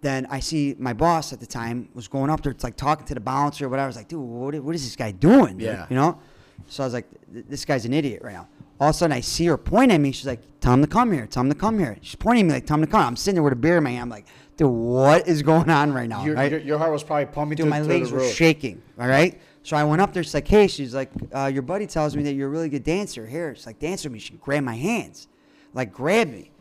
then 0.00 0.26
I 0.30 0.40
see 0.40 0.74
my 0.78 0.94
boss 0.94 1.34
at 1.34 1.40
the 1.40 1.46
time 1.46 1.90
was 1.92 2.08
going 2.08 2.30
up 2.30 2.42
there, 2.42 2.50
it's 2.50 2.64
like 2.64 2.74
talking 2.76 3.06
to 3.06 3.14
the 3.14 3.20
bouncer 3.20 3.66
or 3.66 3.68
whatever. 3.68 3.84
I 3.84 3.88
was 3.88 3.96
like, 3.96 4.08
dude, 4.08 4.20
what, 4.20 4.54
what 4.62 4.74
is 4.74 4.84
this 4.84 4.96
guy 4.96 5.10
doing? 5.10 5.58
dude?" 5.58 5.66
Yeah. 5.66 5.86
You 5.90 5.96
know? 5.96 6.18
So 6.66 6.82
I 6.82 6.86
was 6.86 6.94
like, 6.94 7.06
this 7.28 7.66
guy's 7.66 7.84
an 7.84 7.92
idiot 7.92 8.22
right 8.22 8.32
now. 8.32 8.48
All 8.80 8.88
of 8.88 8.94
a 8.94 8.98
sudden, 8.98 9.14
I 9.14 9.20
see 9.20 9.44
her 9.46 9.58
point 9.58 9.92
at 9.92 10.00
me. 10.00 10.12
She's 10.12 10.26
like, 10.26 10.40
tell 10.60 10.72
him 10.72 10.80
to 10.80 10.86
come 10.86 11.12
here. 11.12 11.26
Tell 11.26 11.42
him 11.42 11.50
to 11.50 11.54
come 11.54 11.78
here. 11.78 11.98
She's 12.00 12.14
pointing 12.16 12.46
at 12.46 12.48
me 12.48 12.54
like, 12.54 12.66
tell 12.66 12.76
him 12.76 12.82
to 12.82 12.90
come. 12.90 13.06
I'm 13.06 13.16
sitting 13.16 13.34
there 13.34 13.42
with 13.42 13.52
a 13.52 13.56
beer 13.56 13.76
in 13.76 13.84
my 13.84 13.90
hand. 13.90 14.02
I'm 14.02 14.08
like, 14.08 14.26
dude, 14.56 14.70
what 14.70 15.28
is 15.28 15.42
going 15.42 15.68
on 15.68 15.92
right 15.92 16.08
now? 16.08 16.24
Your, 16.24 16.36
right? 16.36 16.50
your, 16.50 16.60
your 16.60 16.78
heart 16.78 16.92
was 16.92 17.04
probably 17.04 17.26
pumping 17.26 17.56
Dude, 17.56 17.66
to, 17.66 17.70
my 17.70 17.82
legs 17.82 18.10
were 18.10 18.26
shaking. 18.26 18.80
All 18.98 19.08
right. 19.08 19.38
So 19.62 19.76
I 19.76 19.84
went 19.84 20.00
up 20.00 20.12
there. 20.14 20.22
She's 20.22 20.32
like, 20.32 20.46
"Hey," 20.46 20.68
she's 20.68 20.94
like, 20.94 21.10
uh, 21.34 21.50
"Your 21.52 21.62
buddy 21.62 21.88
tells 21.88 22.14
me 22.14 22.22
that 22.22 22.34
you're 22.34 22.46
a 22.46 22.50
really 22.50 22.68
good 22.68 22.84
dancer. 22.84 23.26
Here, 23.26 23.52
she's 23.52 23.66
like, 23.66 23.80
dance 23.80 24.04
with 24.04 24.12
me." 24.12 24.20
She 24.20 24.34
grabbed 24.34 24.64
my 24.64 24.76
hands, 24.76 25.26
like 25.74 25.92
grab 25.92 26.28
me, 26.28 26.52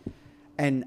and 0.58 0.86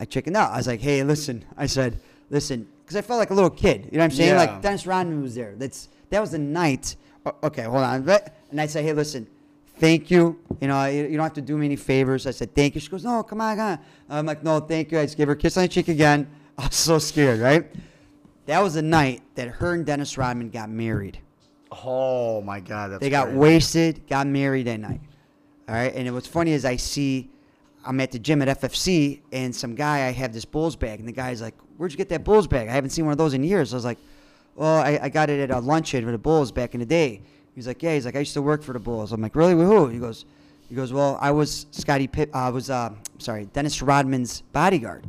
I 0.00 0.04
chickened 0.06 0.36
out. 0.36 0.50
I 0.50 0.56
was 0.56 0.66
like, 0.66 0.80
"Hey, 0.80 1.04
listen," 1.04 1.44
I 1.56 1.66
said, 1.66 2.00
"Listen," 2.30 2.66
because 2.82 2.96
I 2.96 3.02
felt 3.02 3.18
like 3.18 3.30
a 3.30 3.34
little 3.34 3.50
kid. 3.50 3.84
You 3.92 3.98
know 3.98 3.98
what 3.98 4.04
I'm 4.04 4.10
saying? 4.10 4.30
Yeah. 4.30 4.38
Like 4.38 4.62
Dennis 4.62 4.86
Rodman 4.86 5.22
was 5.22 5.34
there. 5.34 5.54
That's 5.56 5.88
that 6.08 6.20
was 6.20 6.30
the 6.32 6.38
night. 6.38 6.96
Okay, 7.44 7.62
hold 7.62 7.82
on. 7.82 8.08
And 8.50 8.60
I 8.60 8.66
said, 8.66 8.84
"Hey, 8.84 8.94
listen, 8.94 9.26
thank 9.80 10.10
you. 10.10 10.38
You 10.60 10.68
know, 10.68 10.84
you, 10.84 11.08
don't 11.08 11.20
have 11.24 11.32
to 11.34 11.40
do 11.40 11.56
me 11.56 11.66
any 11.66 11.76
favors. 11.76 12.26
I 12.26 12.30
said, 12.30 12.54
thank 12.54 12.74
you. 12.74 12.80
She 12.80 12.88
goes, 12.88 13.02
no, 13.02 13.22
come 13.22 13.40
on, 13.40 13.56
come 13.56 13.66
on. 13.66 13.78
I'm 14.10 14.26
like, 14.26 14.44
no, 14.44 14.60
thank 14.60 14.92
you. 14.92 15.00
I 15.00 15.04
just 15.04 15.16
gave 15.16 15.26
her 15.26 15.32
a 15.32 15.36
kiss 15.36 15.56
on 15.56 15.62
the 15.62 15.68
cheek 15.68 15.88
again. 15.88 16.28
I 16.58 16.66
was 16.66 16.76
so 16.76 16.98
scared, 16.98 17.40
right? 17.40 17.66
That 18.46 18.62
was 18.62 18.74
the 18.74 18.82
night 18.82 19.22
that 19.34 19.48
her 19.48 19.74
and 19.74 19.86
Dennis 19.86 20.18
Rodman 20.18 20.50
got 20.50 20.68
married. 20.70 21.18
Oh 21.84 22.42
my 22.42 22.60
God, 22.60 22.92
that's 22.92 23.00
They 23.00 23.10
got 23.10 23.26
crazy. 23.26 23.38
wasted, 23.38 24.08
got 24.08 24.26
married 24.26 24.66
that 24.66 24.80
night. 24.80 25.00
All 25.68 25.74
right. 25.74 25.94
And 25.94 26.12
what's 26.12 26.26
funny 26.26 26.52
is 26.52 26.64
I 26.64 26.76
see, 26.76 27.30
I'm 27.84 27.98
at 28.00 28.10
the 28.12 28.18
gym 28.18 28.42
at 28.42 28.60
FFC, 28.60 29.20
and 29.32 29.54
some 29.54 29.74
guy, 29.74 30.06
I 30.06 30.12
have 30.12 30.32
this 30.32 30.44
Bulls 30.44 30.76
bag, 30.76 30.98
and 30.98 31.08
the 31.08 31.12
guy's 31.12 31.40
like, 31.40 31.54
Where'd 31.78 31.90
you 31.92 31.96
get 31.98 32.10
that 32.10 32.24
Bulls 32.24 32.46
bag? 32.46 32.68
I 32.68 32.72
haven't 32.72 32.90
seen 32.90 33.06
one 33.06 33.12
of 33.12 33.18
those 33.18 33.32
in 33.32 33.42
years. 33.42 33.72
I 33.72 33.76
was 33.76 33.84
like, 33.86 33.98
Well, 34.54 34.80
I, 34.80 34.98
I 35.02 35.08
got 35.08 35.30
it 35.30 35.40
at 35.40 35.50
a 35.50 35.60
luncheon 35.60 36.04
for 36.04 36.12
the 36.12 36.18
Bulls 36.18 36.52
back 36.52 36.74
in 36.74 36.80
the 36.80 36.86
day. 36.86 37.22
He's 37.54 37.66
like, 37.66 37.82
Yeah. 37.82 37.94
He's 37.94 38.04
like, 38.04 38.16
I 38.16 38.20
used 38.20 38.34
to 38.34 38.42
work 38.42 38.62
for 38.62 38.72
the 38.74 38.78
Bulls. 38.78 39.12
I'm 39.12 39.20
like, 39.22 39.34
Really? 39.34 39.54
With 39.54 39.66
who? 39.66 39.88
He 39.88 39.98
goes, 39.98 40.26
He 40.68 40.74
goes, 40.74 40.92
Well, 40.92 41.18
I 41.20 41.30
was 41.30 41.66
Scotty 41.70 42.06
Pitt. 42.06 42.28
I 42.34 42.50
was, 42.50 42.68
uh, 42.68 42.92
sorry, 43.18 43.46
Dennis 43.46 43.80
Rodman's 43.80 44.42
bodyguard. 44.52 45.06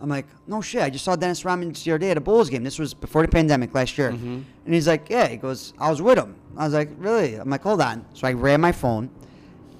I'm 0.00 0.08
like, 0.08 0.26
no 0.48 0.60
shit. 0.60 0.82
I 0.82 0.90
just 0.90 1.04
saw 1.04 1.14
Dennis 1.14 1.44
Rodman 1.44 1.72
the 1.72 1.90
other 1.92 1.98
day 1.98 2.10
at 2.10 2.16
a 2.16 2.20
Bulls 2.20 2.50
game. 2.50 2.64
This 2.64 2.76
was 2.76 2.92
before 2.92 3.22
the 3.22 3.28
pandemic 3.28 3.72
last 3.72 3.96
year. 3.96 4.08
And 4.08 4.44
he's 4.66 4.88
like, 4.88 5.08
yeah. 5.08 5.28
He 5.28 5.36
goes, 5.36 5.74
I 5.78 5.88
was 5.90 6.02
with 6.02 6.18
him. 6.18 6.34
I 6.56 6.64
was 6.64 6.74
like, 6.74 6.90
really? 6.98 7.36
I'm 7.36 7.48
like, 7.48 7.62
hold 7.62 7.80
on. 7.80 8.04
So 8.12 8.26
I 8.26 8.32
ran 8.32 8.60
my 8.60 8.72
phone. 8.72 9.08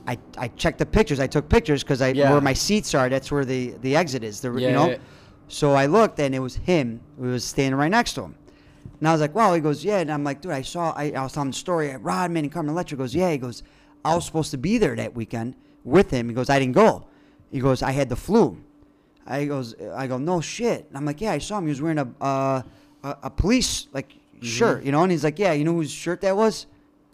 I, 0.07 0.19
I 0.37 0.49
checked 0.49 0.79
the 0.79 0.87
pictures. 0.87 1.21
I 1.21 1.27
took 1.27 1.49
pictures 1.49 1.83
because 1.83 2.03
I 2.03 2.09
Yeah. 2.09 2.33
where 2.33 2.41
my 2.41 2.53
seats 2.55 2.95
are. 2.95 3.09
That's 3.09 3.31
where 3.31 3.45
the, 3.45 3.75
the 3.83 3.95
exit 3.97 4.25
is. 4.25 4.41
The, 4.41 4.53
Yeah, 4.55 4.69
you 4.69 4.75
know. 4.75 4.91
yeah. 4.91 4.97
So 5.49 5.73
I 5.73 5.87
looked 5.87 6.19
and 6.19 6.35
it 6.35 6.41
was 6.41 6.57
him. 6.57 7.01
who 7.19 7.29
was 7.29 7.45
standing 7.45 7.75
right 7.79 7.91
next 7.91 8.15
to 8.15 8.23
him. 8.23 8.35
And 9.01 9.09
I 9.09 9.13
was 9.13 9.21
like, 9.21 9.35
wow. 9.35 9.55
He 9.55 9.61
goes, 9.61 9.85
yeah. 9.85 9.99
And 9.99 10.11
I'm 10.11 10.25
like, 10.25 10.41
dude, 10.41 10.53
I 10.53 10.63
saw. 10.63 10.93
I, 10.97 11.13
I 11.13 11.23
was 11.23 11.33
telling 11.33 11.51
the 11.51 11.57
story. 11.57 11.91
at 11.91 12.03
Rodman 12.03 12.45
and 12.45 12.53
Carmen 12.53 12.73
Electra 12.73 12.97
goes, 12.99 13.15
yeah. 13.15 13.31
He 13.31 13.39
goes, 13.39 13.63
I 14.05 14.15
was 14.15 14.25
supposed 14.27 14.51
to 14.53 14.59
be 14.59 14.79
there 14.79 14.97
that 14.97 15.15
weekend 15.15 15.55
with 15.85 16.11
him. 16.11 16.29
He 16.29 16.35
goes, 16.35 16.51
I 16.51 16.59
didn't 16.59 16.75
go. 16.75 17.07
He 17.51 17.61
goes, 17.61 17.83
I 17.83 17.91
had 17.93 18.09
the 18.09 18.17
flu. 18.17 18.59
I 19.27 19.45
goes, 19.45 19.75
I 19.95 20.07
go, 20.09 20.19
no 20.19 20.41
shit. 20.41 20.87
And 20.89 20.97
I'm 20.97 21.05
like, 21.05 21.21
yeah, 21.21 21.33
I 21.33 21.39
saw 21.39 21.59
him. 21.59 21.65
He 21.67 21.71
was 21.71 21.81
wearing 21.83 21.99
a 21.99 22.09
uh, 22.21 22.63
a, 23.05 23.17
a 23.25 23.31
police 23.31 23.87
like 23.93 24.15
Mm-hmm. 24.43 24.47
shirt, 24.51 24.83
you 24.85 24.91
know. 24.91 25.05
And 25.05 25.13
he's 25.13 25.23
like, 25.23 25.39
yeah, 25.39 25.53
you 25.53 25.63
know 25.63 25.75
whose 25.75 25.93
shirt 25.93 26.21
that 26.23 26.37
was? 26.37 26.67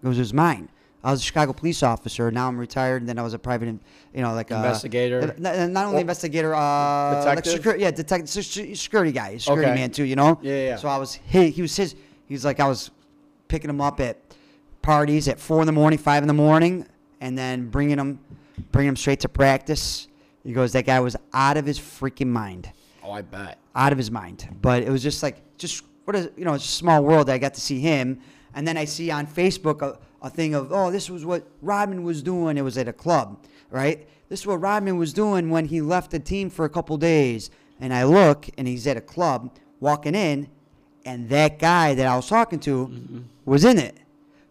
It 0.03 0.09
was, 0.09 0.17
it 0.17 0.21
was 0.23 0.33
mine. 0.33 0.71
I 1.09 1.11
was 1.11 1.23
a 1.23 1.25
Chicago 1.25 1.55
police 1.55 1.83
officer. 1.83 2.31
Now 2.31 2.49
I'm 2.49 2.59
retired, 2.59 3.01
and 3.01 3.09
then 3.09 3.19
I 3.19 3.23
was 3.23 3.33
a 3.33 3.39
private, 3.39 3.69
you 3.69 4.21
know, 4.21 4.35
like 4.35 4.53
uh, 4.53 4.57
Investigator? 4.57 5.35
Not, 5.39 5.71
not 5.71 5.87
only 5.87 5.97
Oh. 5.97 6.01
investigator, 6.01 6.55
uh, 6.55 6.59
like 7.25 7.37
Detective? 7.37 7.53
security, 7.55 7.83
yeah, 7.83 7.91
detective, 7.91 8.29
security 8.77 9.13
guy, 9.13 9.39
security 9.39 9.69
Okay. 9.71 9.75
man 9.75 9.91
too, 9.91 10.05
you 10.05 10.17
know. 10.17 10.39
Yeah, 10.43 10.53
yeah. 10.67 10.77
So 10.77 10.87
I 10.87 10.99
was, 10.99 11.15
he, 11.15 11.49
he 11.49 11.63
was 11.63 11.75
his. 11.75 11.95
He 12.27 12.35
was 12.35 12.45
like, 12.45 12.61
I 12.61 12.69
was 12.69 12.91
picking 13.49 13.71
him 13.71 13.81
up 13.81 14.01
at 14.01 14.19
parties 14.83 15.29
at 15.29 15.41
four 15.41 15.61
in 15.63 15.67
the 15.67 15.73
morning, 15.73 15.99
five 15.99 16.23
in 16.23 16.29
the 16.29 16.35
morning, 16.35 16.87
and 17.23 17.39
then 17.39 17.71
bringing 17.71 17.97
him, 17.99 18.19
bringing 18.71 18.91
him 18.91 18.97
straight 18.97 19.21
to 19.21 19.31
practice. 19.31 20.09
He 20.45 20.53
goes, 20.53 20.73
that 20.73 20.85
guy 20.85 21.01
was 21.01 21.17
out 21.33 21.57
of 21.57 21.65
his 21.65 21.79
freaking 21.79 22.27
mind, 22.29 22.71
Oh, 23.03 23.13
I 23.13 23.23
bet. 23.23 23.57
out 23.75 23.93
of 23.93 23.99
his 23.99 24.11
mind. 24.11 24.47
But 24.61 24.83
it 24.83 24.91
was 24.91 25.03
just 25.03 25.23
like, 25.23 25.41
just 25.57 25.85
what 26.05 26.17
is, 26.17 26.29
you 26.37 26.45
know, 26.45 26.53
it's 26.53 26.67
a 26.67 26.69
small 26.69 27.03
world. 27.03 27.29
that 27.29 27.33
I 27.33 27.39
got 27.39 27.55
to 27.55 27.63
see 27.63 27.81
him, 27.81 28.21
and 28.55 28.69
then 28.69 28.77
I 28.77 28.85
see 28.85 29.11
on 29.11 29.27
Facebook 29.27 29.81
a, 29.81 29.99
a 30.23 30.31
thing 30.31 30.55
of, 30.55 30.73
oh, 30.73 30.91
this 30.91 31.09
was 31.09 31.25
what 31.25 31.47
Rodman 31.63 32.03
was 32.03 32.23
doing. 32.23 32.57
It 32.57 32.63
was 32.63 32.77
at 32.79 32.89
a 32.89 32.93
club, 32.93 33.45
right? 33.71 34.09
This 34.29 34.41
is 34.41 34.47
what 34.47 34.61
Rodman 34.61 34.99
was 34.99 35.13
doing 35.13 35.51
when 35.51 35.67
he 35.67 35.81
left 35.81 36.11
the 36.11 36.19
team 36.19 36.51
for 36.51 36.65
a 36.65 36.69
couple 36.69 36.97
days. 36.97 37.51
And 37.81 37.95
I 37.95 38.05
look, 38.05 38.49
and 38.59 38.67
he's 38.67 38.87
at 38.87 38.97
a 38.97 39.01
club 39.01 39.57
walking 39.81 40.15
in, 40.15 40.49
and 41.05 41.29
that 41.29 41.59
guy 41.59 41.95
that 41.95 42.07
I 42.07 42.17
was 42.17 42.29
talking 42.29 42.59
to 42.61 42.89
mm-hmm. 42.89 43.21
was 43.45 43.65
in 43.65 43.79
it. 43.79 43.97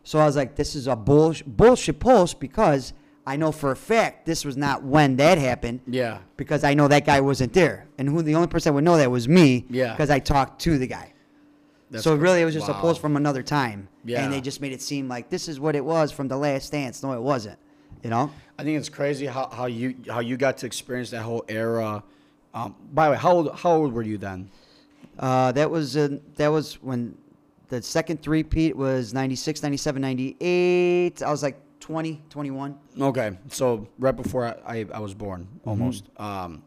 So 0.04 0.20
I 0.20 0.26
was 0.26 0.38
like, 0.38 0.56
this 0.56 0.74
is 0.74 0.88
a 0.88 0.96
bullshit, 0.96 1.58
bullshit 1.58 2.00
post 2.00 2.40
because 2.40 2.94
I 3.26 3.36
know 3.36 3.52
for 3.52 3.72
a 3.72 3.76
fact 3.76 4.26
this 4.26 4.46
was 4.46 4.56
not 4.56 4.82
when 4.82 5.18
that 5.18 5.38
happened. 5.38 5.82
Yeah. 5.86 6.20
Because 6.38 6.64
I 6.64 6.74
know 6.74 6.88
that 6.88 7.06
guy 7.06 7.20
wasn't 7.20 7.52
there. 7.52 7.88
And 7.98 8.08
who 8.08 8.22
the 8.22 8.34
only 8.34 8.48
person 8.48 8.72
that 8.72 8.76
would 8.76 8.86
know 8.86 8.96
that 8.96 9.12
was 9.12 9.28
me. 9.28 9.66
Yeah. 9.70 9.92
Because 9.92 10.10
I 10.10 10.20
talked 10.20 10.62
to 10.62 10.78
the 10.78 10.88
guy. 10.88 11.14
That's 11.90 12.04
so 12.04 12.12
cra- 12.12 12.24
really, 12.24 12.42
it 12.42 12.46
was 12.46 12.54
just 12.54 12.68
a 12.68 12.74
wow. 12.74 12.82
post 12.82 13.02
from 13.02 13.16
another 13.16 13.44
time. 13.44 13.88
Yeah. 14.04 14.24
And 14.24 14.34
they 14.34 14.42
just 14.42 14.62
made 14.62 14.74
it 14.74 14.82
seem 14.82 15.08
like 15.08 15.30
this 15.30 15.48
is 15.48 15.60
what 15.60 15.76
it 15.76 15.84
was 15.84 16.12
from 16.12 16.28
the 16.28 16.38
last 16.38 16.72
dance. 16.72 17.02
No, 17.02 17.14
it 17.14 17.22
wasn't. 17.22 17.58
You 18.04 18.10
know? 18.10 18.32
I 18.60 18.64
think 18.64 18.78
it's 18.78 18.90
crazy 18.90 19.26
how, 19.26 19.50
how 19.50 19.66
you 19.66 19.96
how 20.10 20.20
you 20.20 20.38
got 20.38 20.58
to 20.58 20.66
experience 20.66 21.10
that 21.12 21.22
whole 21.22 21.46
era. 21.48 22.04
Um, 22.54 22.76
by 22.94 23.06
the 23.06 23.12
way, 23.12 23.18
how 23.18 23.32
old 23.32 23.56
how 23.56 23.72
old 23.72 23.94
were 23.94 24.02
you 24.02 24.18
then? 24.18 24.50
Uh, 25.18 25.52
that 25.54 25.70
was 25.70 25.98
uh, 25.98 26.18
that 26.36 26.50
was 26.50 26.82
when 26.84 27.18
the 27.70 27.82
second 27.82 28.22
three-peat 28.22 28.76
was 28.76 29.14
96, 29.14 29.62
97, 29.62 30.02
98. 30.02 31.22
I 31.22 31.30
was 31.30 31.44
like 31.44 31.58
20, 31.82 32.24
21. 32.30 32.78
Okay, 33.00 33.38
so 33.50 33.88
right 34.00 34.16
before 34.16 34.46
I, 34.46 34.80
I, 34.80 34.86
I 34.94 35.00
was 35.00 35.14
born, 35.14 35.48
almost. 35.66 36.06
Um, 36.18 36.64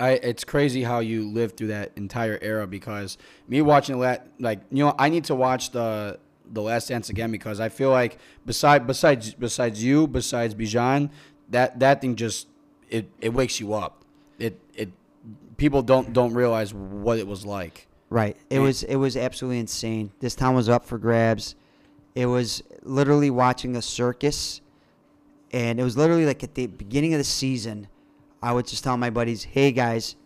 I 0.00 0.10
it's 0.12 0.44
crazy 0.44 0.82
how 0.82 0.98
you 1.00 1.28
lived 1.30 1.56
through 1.56 1.68
that 1.68 1.92
entire 1.96 2.38
era 2.42 2.66
because 2.66 3.16
me 3.48 3.62
watching 3.62 3.98
that, 4.00 4.26
like 4.40 4.60
you 4.70 4.84
know, 4.84 4.94
I 4.98 5.08
need 5.08 5.24
to 5.24 5.34
watch 5.34 5.70
the 5.70 6.18
the 6.52 6.60
Last 6.62 6.88
Dance 6.88 7.08
again 7.10 7.30
because 7.30 7.60
I 7.60 7.68
feel 7.68 7.90
like 7.90 8.18
beside 8.44 8.86
besides 8.86 9.34
besides 9.34 9.82
you, 9.82 10.06
besides 10.06 10.54
Bijan, 10.54 11.10
that 11.50 11.78
that 11.80 12.00
thing 12.00 12.16
just 12.16 12.48
it 12.90 13.08
it 13.20 13.30
wakes 13.32 13.60
you 13.60 13.72
up. 13.74 14.02
It 14.38 14.58
it 14.74 14.90
people 15.56 15.82
don't 15.82 16.12
don't 16.12 16.34
realize 16.34 16.74
what 16.74 17.18
it 17.18 17.26
was 17.26 17.46
like. 17.46 17.86
Right. 18.10 18.36
It 18.50 18.56
Yeah. 18.56 18.60
was 18.62 18.82
it 18.82 18.96
was 18.96 19.16
absolutely 19.16 19.60
insane. 19.60 20.10
This 20.20 20.34
town 20.34 20.54
was 20.54 20.68
up 20.68 20.84
for 20.84 20.98
grabs. 20.98 21.54
It 22.14 22.26
was 22.26 22.62
literally 22.82 23.30
watching 23.30 23.74
a 23.76 23.82
circus, 23.82 24.60
and 25.52 25.80
it 25.80 25.82
was 25.84 25.96
literally 25.96 26.26
like 26.26 26.42
at 26.44 26.54
the 26.54 26.66
beginning 26.66 27.14
of 27.14 27.18
the 27.18 27.24
season. 27.24 27.88
I 28.44 28.52
would 28.52 28.66
just 28.66 28.84
tell 28.84 28.96
my 28.96 29.10
buddies, 29.10 29.42
"Hey 29.44 29.72
guys, 29.72 30.16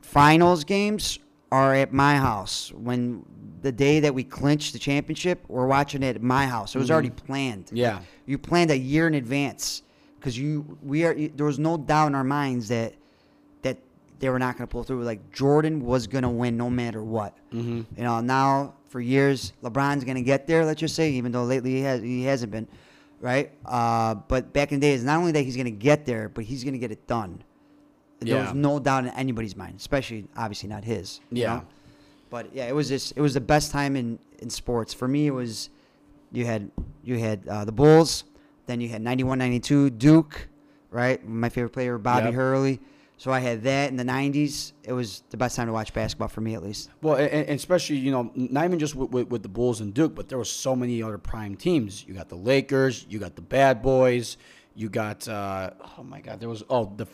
finals 0.00 0.62
games 0.64 1.18
are 1.50 1.74
at 1.74 1.92
my 1.92 2.16
house. 2.16 2.72
When 2.72 3.24
the 3.62 3.72
day 3.72 4.00
that 4.00 4.14
we 4.14 4.24
clinch 4.24 4.72
the 4.72 4.78
championship, 4.78 5.44
we're 5.48 5.66
watching 5.66 6.02
it 6.02 6.16
at 6.16 6.22
my 6.22 6.46
house. 6.46 6.74
It 6.74 6.78
was 6.78 6.90
already 6.90 7.10
planned. 7.10 7.70
Yeah. 7.72 8.00
you 8.26 8.38
planned 8.38 8.70
a 8.70 8.78
year 8.78 9.06
in 9.06 9.14
advance 9.14 9.82
because 10.18 10.38
you 10.38 10.78
we 10.82 11.04
are. 11.04 11.14
There 11.14 11.46
was 11.46 11.58
no 11.58 11.76
doubt 11.76 12.06
in 12.08 12.14
our 12.14 12.24
minds 12.24 12.68
that 12.68 12.94
that 13.62 13.76
they 14.20 14.28
were 14.30 14.38
not 14.38 14.56
going 14.56 14.68
to 14.68 14.72
pull 14.72 14.84
through. 14.84 15.02
Like 15.02 15.32
Jordan 15.32 15.84
was 15.84 16.06
going 16.06 16.22
to 16.22 16.30
win 16.30 16.56
no 16.56 16.70
matter 16.70 17.02
what. 17.02 17.36
Mm-hmm. 17.52 17.82
You 17.96 18.04
know, 18.04 18.20
now 18.20 18.74
for 18.88 19.00
years 19.00 19.52
LeBron's 19.62 20.04
going 20.04 20.16
to 20.16 20.22
get 20.22 20.46
there. 20.46 20.64
Let's 20.64 20.80
just 20.80 20.94
say, 20.94 21.10
even 21.10 21.32
though 21.32 21.44
lately 21.44 21.72
he 21.72 21.80
has 21.80 22.00
he 22.02 22.24
hasn't 22.24 22.52
been, 22.52 22.68
right? 23.22 23.50
Uh, 23.64 24.16
but 24.28 24.52
back 24.52 24.72
in 24.72 24.80
the 24.80 24.86
days, 24.86 25.02
not 25.02 25.16
only 25.18 25.32
that 25.32 25.42
he's 25.42 25.56
going 25.56 25.64
to 25.64 25.70
get 25.70 26.04
there, 26.04 26.28
but 26.28 26.44
he's 26.44 26.62
going 26.64 26.74
to 26.74 26.78
get 26.78 26.90
it 26.90 27.06
done. 27.06 27.42
There 28.18 28.36
Yeah. 28.36 28.42
was 28.42 28.52
no 28.54 28.78
doubt 28.78 29.04
in 29.06 29.10
anybody's 29.12 29.56
mind, 29.56 29.76
especially 29.78 30.26
obviously 30.36 30.68
not 30.68 30.84
his. 30.84 31.20
you 31.30 31.42
Yeah. 31.42 31.54
know? 31.56 31.62
But 32.28 32.54
yeah, 32.54 32.66
it 32.68 32.74
was 32.74 32.88
just 32.88 33.12
it 33.16 33.20
was 33.20 33.32
the 33.34 33.40
best 33.40 33.70
time 33.72 33.96
in 33.96 34.18
in 34.40 34.50
sports 34.50 34.92
for 34.92 35.06
me. 35.08 35.26
It 35.26 35.32
was 35.32 35.70
you 36.32 36.44
had 36.46 36.70
you 37.04 37.18
had 37.18 37.46
uh, 37.48 37.64
the 37.64 37.72
Bulls, 37.72 38.24
then 38.66 38.80
you 38.80 38.88
had 38.88 39.02
91, 39.02 39.38
92 39.38 39.90
Duke, 39.90 40.48
right? 40.90 41.24
My 41.26 41.48
favorite 41.48 41.70
player 41.72 41.98
Bobby 41.98 42.26
Yep. 42.26 42.34
Hurley. 42.34 42.80
So 43.22 43.30
I 43.30 43.38
had 43.38 43.62
that 43.62 43.88
in 43.88 43.96
the 43.96 44.02
'90s. 44.02 44.72
It 44.82 44.92
was 44.92 45.22
the 45.30 45.36
best 45.36 45.54
time 45.54 45.68
to 45.68 45.72
watch 45.72 45.94
basketball 45.94 46.26
for 46.26 46.40
me, 46.40 46.56
at 46.56 46.62
least. 46.64 46.90
Well, 47.02 47.14
and, 47.14 47.30
and 47.30 47.50
especially 47.50 47.98
you 47.98 48.10
know, 48.10 48.32
not 48.34 48.64
even 48.64 48.80
just 48.80 48.96
with, 48.96 49.10
with, 49.12 49.28
with 49.28 49.44
the 49.44 49.48
Bulls 49.48 49.80
and 49.80 49.94
Duke, 49.94 50.16
but 50.16 50.28
there 50.28 50.38
were 50.38 50.44
so 50.44 50.74
many 50.74 51.00
other 51.04 51.18
prime 51.18 51.54
teams. 51.54 52.04
You 52.04 52.14
got 52.14 52.28
the 52.28 52.34
Lakers, 52.34 53.06
you 53.08 53.20
got 53.20 53.36
the 53.36 53.40
Bad 53.42 53.80
Boys, 53.80 54.38
you 54.74 54.88
got 54.88 55.28
uh, 55.28 55.70
oh 55.96 56.02
my 56.02 56.20
God, 56.20 56.40
there 56.40 56.48
was 56.48 56.64
oh 56.68 56.92
the 56.96 57.06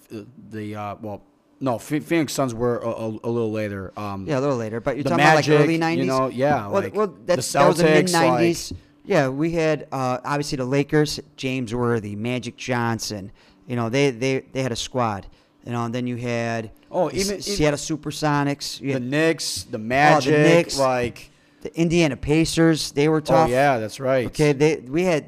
the 0.49 0.77
uh, 0.77 0.97
well 1.03 1.25
no 1.61 1.79
Phoenix 1.79 2.33
Suns 2.33 2.55
were 2.55 2.79
a, 2.79 2.89
a, 2.89 3.09
a 3.09 3.31
little 3.31 3.53
later. 3.53 3.93
Um, 3.95 4.25
Yeah, 4.27 4.39
a 4.39 4.41
little 4.41 4.57
later, 4.57 4.81
but 4.81 4.97
you're 4.97 5.05
talking 5.05 5.21
about 5.23 5.35
Magic, 5.35 5.53
like 5.53 5.61
early 5.65 5.75
you 5.75 5.81
'90s. 5.81 6.07
know, 6.07 6.29
yeah, 6.29 6.69
Well, 6.69 6.83
like, 6.85 6.95
well 6.95 7.09
the 7.09 7.19
that's, 7.27 7.53
that 7.53 7.69
was 7.69 7.77
the 7.77 7.85
mid 7.85 8.07
Celtics, 8.07 8.73
'90s. 8.73 8.77
yeah, 9.05 9.29
we 9.29 9.51
had 9.51 9.87
uh, 9.93 10.21
obviously 10.25 10.57
the 10.57 10.65
Lakers, 10.65 11.21
James 11.37 11.75
Worthy, 11.75 12.17
Magic 12.17 12.57
Johnson. 12.57 13.31
You 13.67 13.77
know, 13.77 13.91
they 13.91 14.11
they 14.11 14.41
they 14.55 14.63
had 14.63 14.73
a 14.73 14.77
squad. 14.77 15.27
You 15.65 15.73
know, 15.73 15.85
and 15.85 15.95
then 15.95 16.07
you 16.07 16.17
had 16.17 16.71
Oh, 16.91 17.11
the 17.11 17.17
even- 17.21 17.37
S- 17.37 17.49
even- 17.49 17.57
Seattle 17.57 17.79
SuperSonics. 17.79 18.81
You 18.81 18.95
the 18.95 19.01
Knicks, 19.01 19.65
the 19.65 19.79
Magic, 19.79 20.33
Knicks. 20.33 20.79
like 20.79 21.31
the 21.61 21.75
Indiana 21.79 22.17
Pacers. 22.17 22.93
They 22.93 23.09
were 23.09 23.21
tough. 23.21 23.49
oh 23.49 23.53
yeah, 23.53 23.79
that's 23.79 24.01
right. 24.01 24.27
Okay, 24.27 24.53
they 24.53 24.77
we 24.77 25.05
had. 25.05 25.27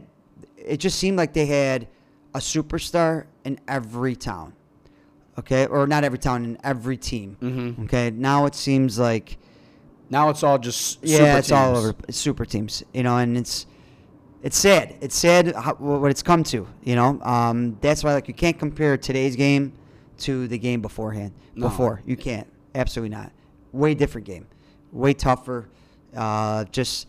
It 0.57 0.79
just 0.79 0.99
seemed 0.99 1.17
like 1.19 1.33
they 1.33 1.47
had 1.47 1.89
a 2.35 2.39
superstar 2.39 3.25
in 3.45 3.59
every 3.69 4.15
town. 4.17 4.53
Okay, 5.39 5.67
or 5.67 5.87
not 5.87 6.05
every 6.05 6.19
town 6.19 6.45
in 6.45 6.59
every 6.65 6.97
team. 6.97 7.37
Mhm. 7.43 7.85
Okay, 7.85 8.11
now 8.11 8.47
it 8.47 8.55
seems 8.55 8.99
like 8.99 9.37
now 10.11 10.29
it's 10.31 10.43
all 10.43 10.59
just 10.59 10.99
yeah, 11.03 11.37
it's 11.39 11.51
all 11.53 11.77
over 11.77 11.95
it's 12.09 12.19
super 12.19 12.45
teams. 12.45 12.83
You 12.95 13.03
know, 13.03 13.17
and 13.19 13.37
it's 13.37 13.67
it's 14.43 14.57
sad. 14.57 14.95
It's 15.03 15.17
sad 15.17 15.55
how, 15.55 15.75
what 15.75 16.11
it's 16.11 16.23
come 16.23 16.45
to. 16.45 16.67
You 16.85 16.95
know, 16.95 17.21
um, 17.23 17.77
that's 17.83 18.03
why 18.05 18.15
like 18.15 18.29
you 18.29 18.35
can't 18.35 18.59
compare 18.59 18.97
today's 18.97 19.37
game 19.37 19.73
to 20.21 20.47
the 20.49 20.59
game 20.59 20.81
beforehand. 20.83 21.33
No. 21.55 21.69
Before 21.69 22.01
you 22.07 22.17
can't, 22.17 22.47
absolutely 22.75 23.15
not. 23.17 23.33
Way 23.73 23.95
different 23.95 24.27
game, 24.27 24.47
way 24.93 25.15
tougher. 25.15 25.69
Uh, 26.17 26.65
just 26.65 27.07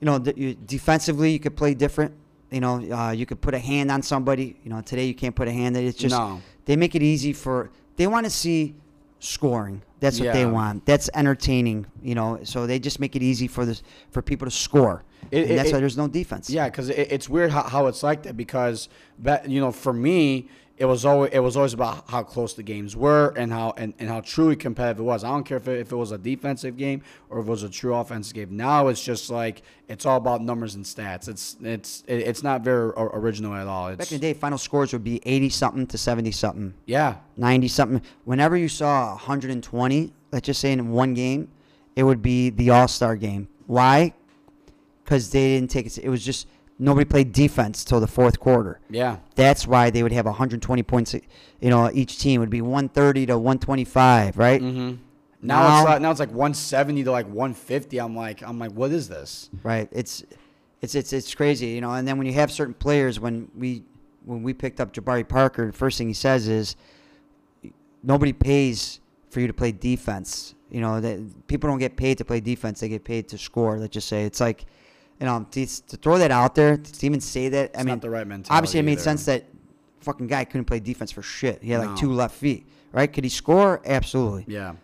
you 0.00 0.06
know, 0.06 0.22
you, 0.36 0.54
defensively 0.54 1.30
you 1.32 1.38
could 1.38 1.56
play 1.56 1.74
different. 1.74 2.12
You 2.50 2.60
know, 2.60 2.76
uh, 2.92 3.10
you 3.10 3.26
could 3.26 3.40
put 3.40 3.54
a 3.54 3.58
hand 3.58 3.90
on 3.90 4.02
somebody. 4.02 4.56
You 4.62 4.70
know, 4.70 4.80
today 4.80 5.04
you 5.06 5.14
can't 5.14 5.34
put 5.34 5.48
a 5.48 5.52
hand. 5.52 5.76
It's 5.76 5.98
just 5.98 6.14
No. 6.14 6.40
they 6.64 6.76
make 6.76 6.94
it 6.94 7.02
easy 7.02 7.32
for. 7.32 7.70
They 7.96 8.06
want 8.06 8.24
to 8.24 8.30
see 8.30 8.74
scoring. 9.20 9.82
That's 10.00 10.20
what 10.20 10.32
they 10.34 10.44
want. 10.46 10.84
That's 10.86 11.08
entertaining. 11.14 11.86
You 12.02 12.14
know, 12.14 12.40
so 12.44 12.66
they 12.66 12.78
just 12.78 13.00
make 13.00 13.16
it 13.16 13.22
easy 13.22 13.48
for 13.48 13.64
this 13.64 13.82
for 14.10 14.22
people 14.22 14.46
to 14.46 14.50
score. 14.50 15.02
It- 15.30 15.48
that's 15.56 15.70
it- 15.70 15.72
why 15.72 15.80
there's 15.80 15.96
no 15.96 16.06
defense. 16.08 16.48
Yeah, 16.50 16.68
because 16.68 16.88
it, 16.90 17.08
it's 17.10 17.28
weird 17.28 17.50
how, 17.50 17.62
how 17.62 17.86
it's 17.86 18.02
like 18.04 18.22
that 18.24 18.36
because, 18.36 18.88
ba- 19.18 19.42
you 19.46 19.60
know, 19.60 19.72
for 19.72 19.92
me, 19.92 20.48
it 20.78 20.84
was 20.84 21.04
always 21.06 21.30
it 21.32 21.38
was 21.38 21.56
always 21.56 21.72
about 21.72 22.04
how 22.10 22.22
close 22.22 22.52
the 22.54 22.62
games 22.62 22.94
were 22.94 23.32
and 23.36 23.50
how 23.52 23.72
and, 23.78 23.94
and 23.98 24.08
how 24.08 24.20
truly 24.20 24.56
competitive 24.56 25.00
it 25.00 25.04
was. 25.04 25.24
I 25.24 25.28
don't 25.28 25.44
care 25.44 25.56
if 25.56 25.66
it, 25.68 25.80
if 25.80 25.90
it 25.92 25.96
was 25.96 26.12
a 26.12 26.18
defensive 26.18 26.76
game 26.76 27.02
or 27.30 27.38
if 27.40 27.46
it 27.46 27.50
was 27.50 27.62
a 27.62 27.70
true 27.70 27.94
offensive 27.94 28.34
game. 28.34 28.56
Now 28.56 28.88
it's 28.88 29.02
just 29.02 29.30
like 29.30 29.62
it's 29.88 30.04
all 30.04 30.18
about 30.18 30.42
numbers 30.42 30.74
and 30.74 30.84
stats. 30.84 31.28
It's 31.28 31.56
it's 31.62 32.04
it's 32.06 32.42
not 32.42 32.60
very 32.62 32.92
original 32.96 33.54
at 33.54 33.66
all. 33.66 33.88
It's 33.88 33.98
Back 33.98 34.12
in 34.12 34.20
the 34.20 34.20
day, 34.20 34.34
final 34.34 34.58
scores 34.58 34.92
would 34.92 35.04
be 35.04 35.20
80 35.24 35.48
something 35.48 35.86
to 35.86 35.96
70 35.98 36.30
something. 36.32 36.74
yeah, 36.84 37.16
90 37.36 37.68
something. 37.68 38.02
Whenever 38.24 38.56
you 38.56 38.68
saw 38.68 39.10
120, 39.10 40.12
let's 40.32 40.46
just 40.46 40.60
say 40.60 40.72
in 40.72 40.90
one 40.90 41.14
game, 41.14 41.48
it 41.94 42.02
would 42.02 42.20
be 42.20 42.50
the 42.50 42.70
All 42.70 42.88
Star 42.88 43.16
game. 43.16 43.48
Why? 43.66 44.12
Because 45.04 45.30
they 45.30 45.54
didn't 45.54 45.70
take 45.70 45.86
it. 45.86 45.98
It 45.98 46.08
was 46.08 46.24
just 46.24 46.48
nobody 46.78 47.04
played 47.04 47.32
defense 47.32 47.84
till 47.84 48.00
the 48.00 48.06
fourth 48.06 48.38
quarter. 48.40 48.80
yeah. 48.90 49.16
That's 49.34 49.66
why 49.66 49.90
they 49.90 50.02
would 50.02 50.12
have 50.12 50.26
120 50.26 50.82
points. 50.82 51.14
You 51.60 51.70
know, 51.70 51.90
each 51.92 52.18
team 52.18 52.40
would 52.40 52.50
be 52.50 52.60
130 52.60 53.26
to 53.26 53.38
125, 53.38 54.36
right? 54.38 54.60
Mm-hmm. 54.60 54.96
Now, 55.42 55.68
Now- 55.68 55.78
it's 55.80 55.88
like, 55.88 56.02
now 56.02 56.10
it's 56.10 56.20
like 56.20 56.30
170 56.30 57.04
to 57.04 57.10
like 57.10 57.26
150. 57.26 57.98
I'm 57.98 58.16
like 58.16 58.42
I'm 58.42 58.58
like 58.58 58.72
what 58.72 58.90
is 58.90 59.08
this? 59.08 59.50
Right. 59.62 59.88
It's, 59.92 60.24
it's 60.82 60.94
it's 60.94 61.12
it's 61.12 61.34
crazy, 61.34 61.68
you 61.68 61.80
know. 61.80 61.92
And 61.92 62.06
then 62.06 62.18
when 62.18 62.26
you 62.26 62.32
have 62.34 62.50
certain 62.52 62.74
players, 62.74 63.18
when 63.18 63.50
we 63.56 63.84
when 64.24 64.42
we 64.42 64.52
picked 64.52 64.80
up 64.80 64.92
Jabari 64.92 65.26
Parker, 65.26 65.66
the 65.66 65.72
first 65.72 65.96
thing 65.98 66.08
he 66.08 66.14
says 66.14 66.48
is, 66.48 66.76
nobody 68.02 68.32
pays 68.32 69.00
for 69.30 69.40
you 69.40 69.46
to 69.46 69.52
play 69.52 69.72
defense. 69.72 70.54
You 70.70 70.80
know 70.80 71.00
that 71.00 71.46
people 71.46 71.70
don't 71.70 71.78
get 71.78 71.96
paid 71.96 72.18
to 72.18 72.24
play 72.24 72.40
defense; 72.40 72.80
they 72.80 72.88
get 72.88 73.04
paid 73.04 73.28
to 73.28 73.38
score. 73.38 73.78
Let's 73.78 73.94
just 73.94 74.08
say 74.08 74.24
it's 74.24 74.40
like, 74.40 74.66
you 75.20 75.26
know, 75.26 75.46
to, 75.50 75.66
to 75.86 75.96
throw 75.96 76.18
that 76.18 76.30
out 76.30 76.54
there, 76.54 76.76
to 76.76 77.06
even 77.06 77.20
say 77.20 77.48
that. 77.48 77.70
I 77.74 77.78
It's 77.78 77.78
mean, 77.78 77.86
not 77.86 78.00
the 78.02 78.10
right 78.10 78.26
mentality. 78.26 78.56
obviously, 78.56 78.80
it 78.80 78.84
made 78.84 78.92
either. 78.92 79.02
sense 79.02 79.24
that 79.26 79.44
fucking 80.00 80.26
guy 80.26 80.44
couldn't 80.44 80.66
play 80.66 80.80
defense 80.80 81.10
for 81.10 81.22
shit. 81.22 81.62
He 81.62 81.70
had 81.70 81.80
like 81.80 81.90
No. 81.90 81.96
two 81.96 82.12
left 82.12 82.34
feet, 82.36 82.66
right? 82.92 83.12
Could 83.12 83.24
he 83.24 83.30
score? 83.30 83.80
Absolutely. 83.84 84.44
Yeah. 84.46 84.74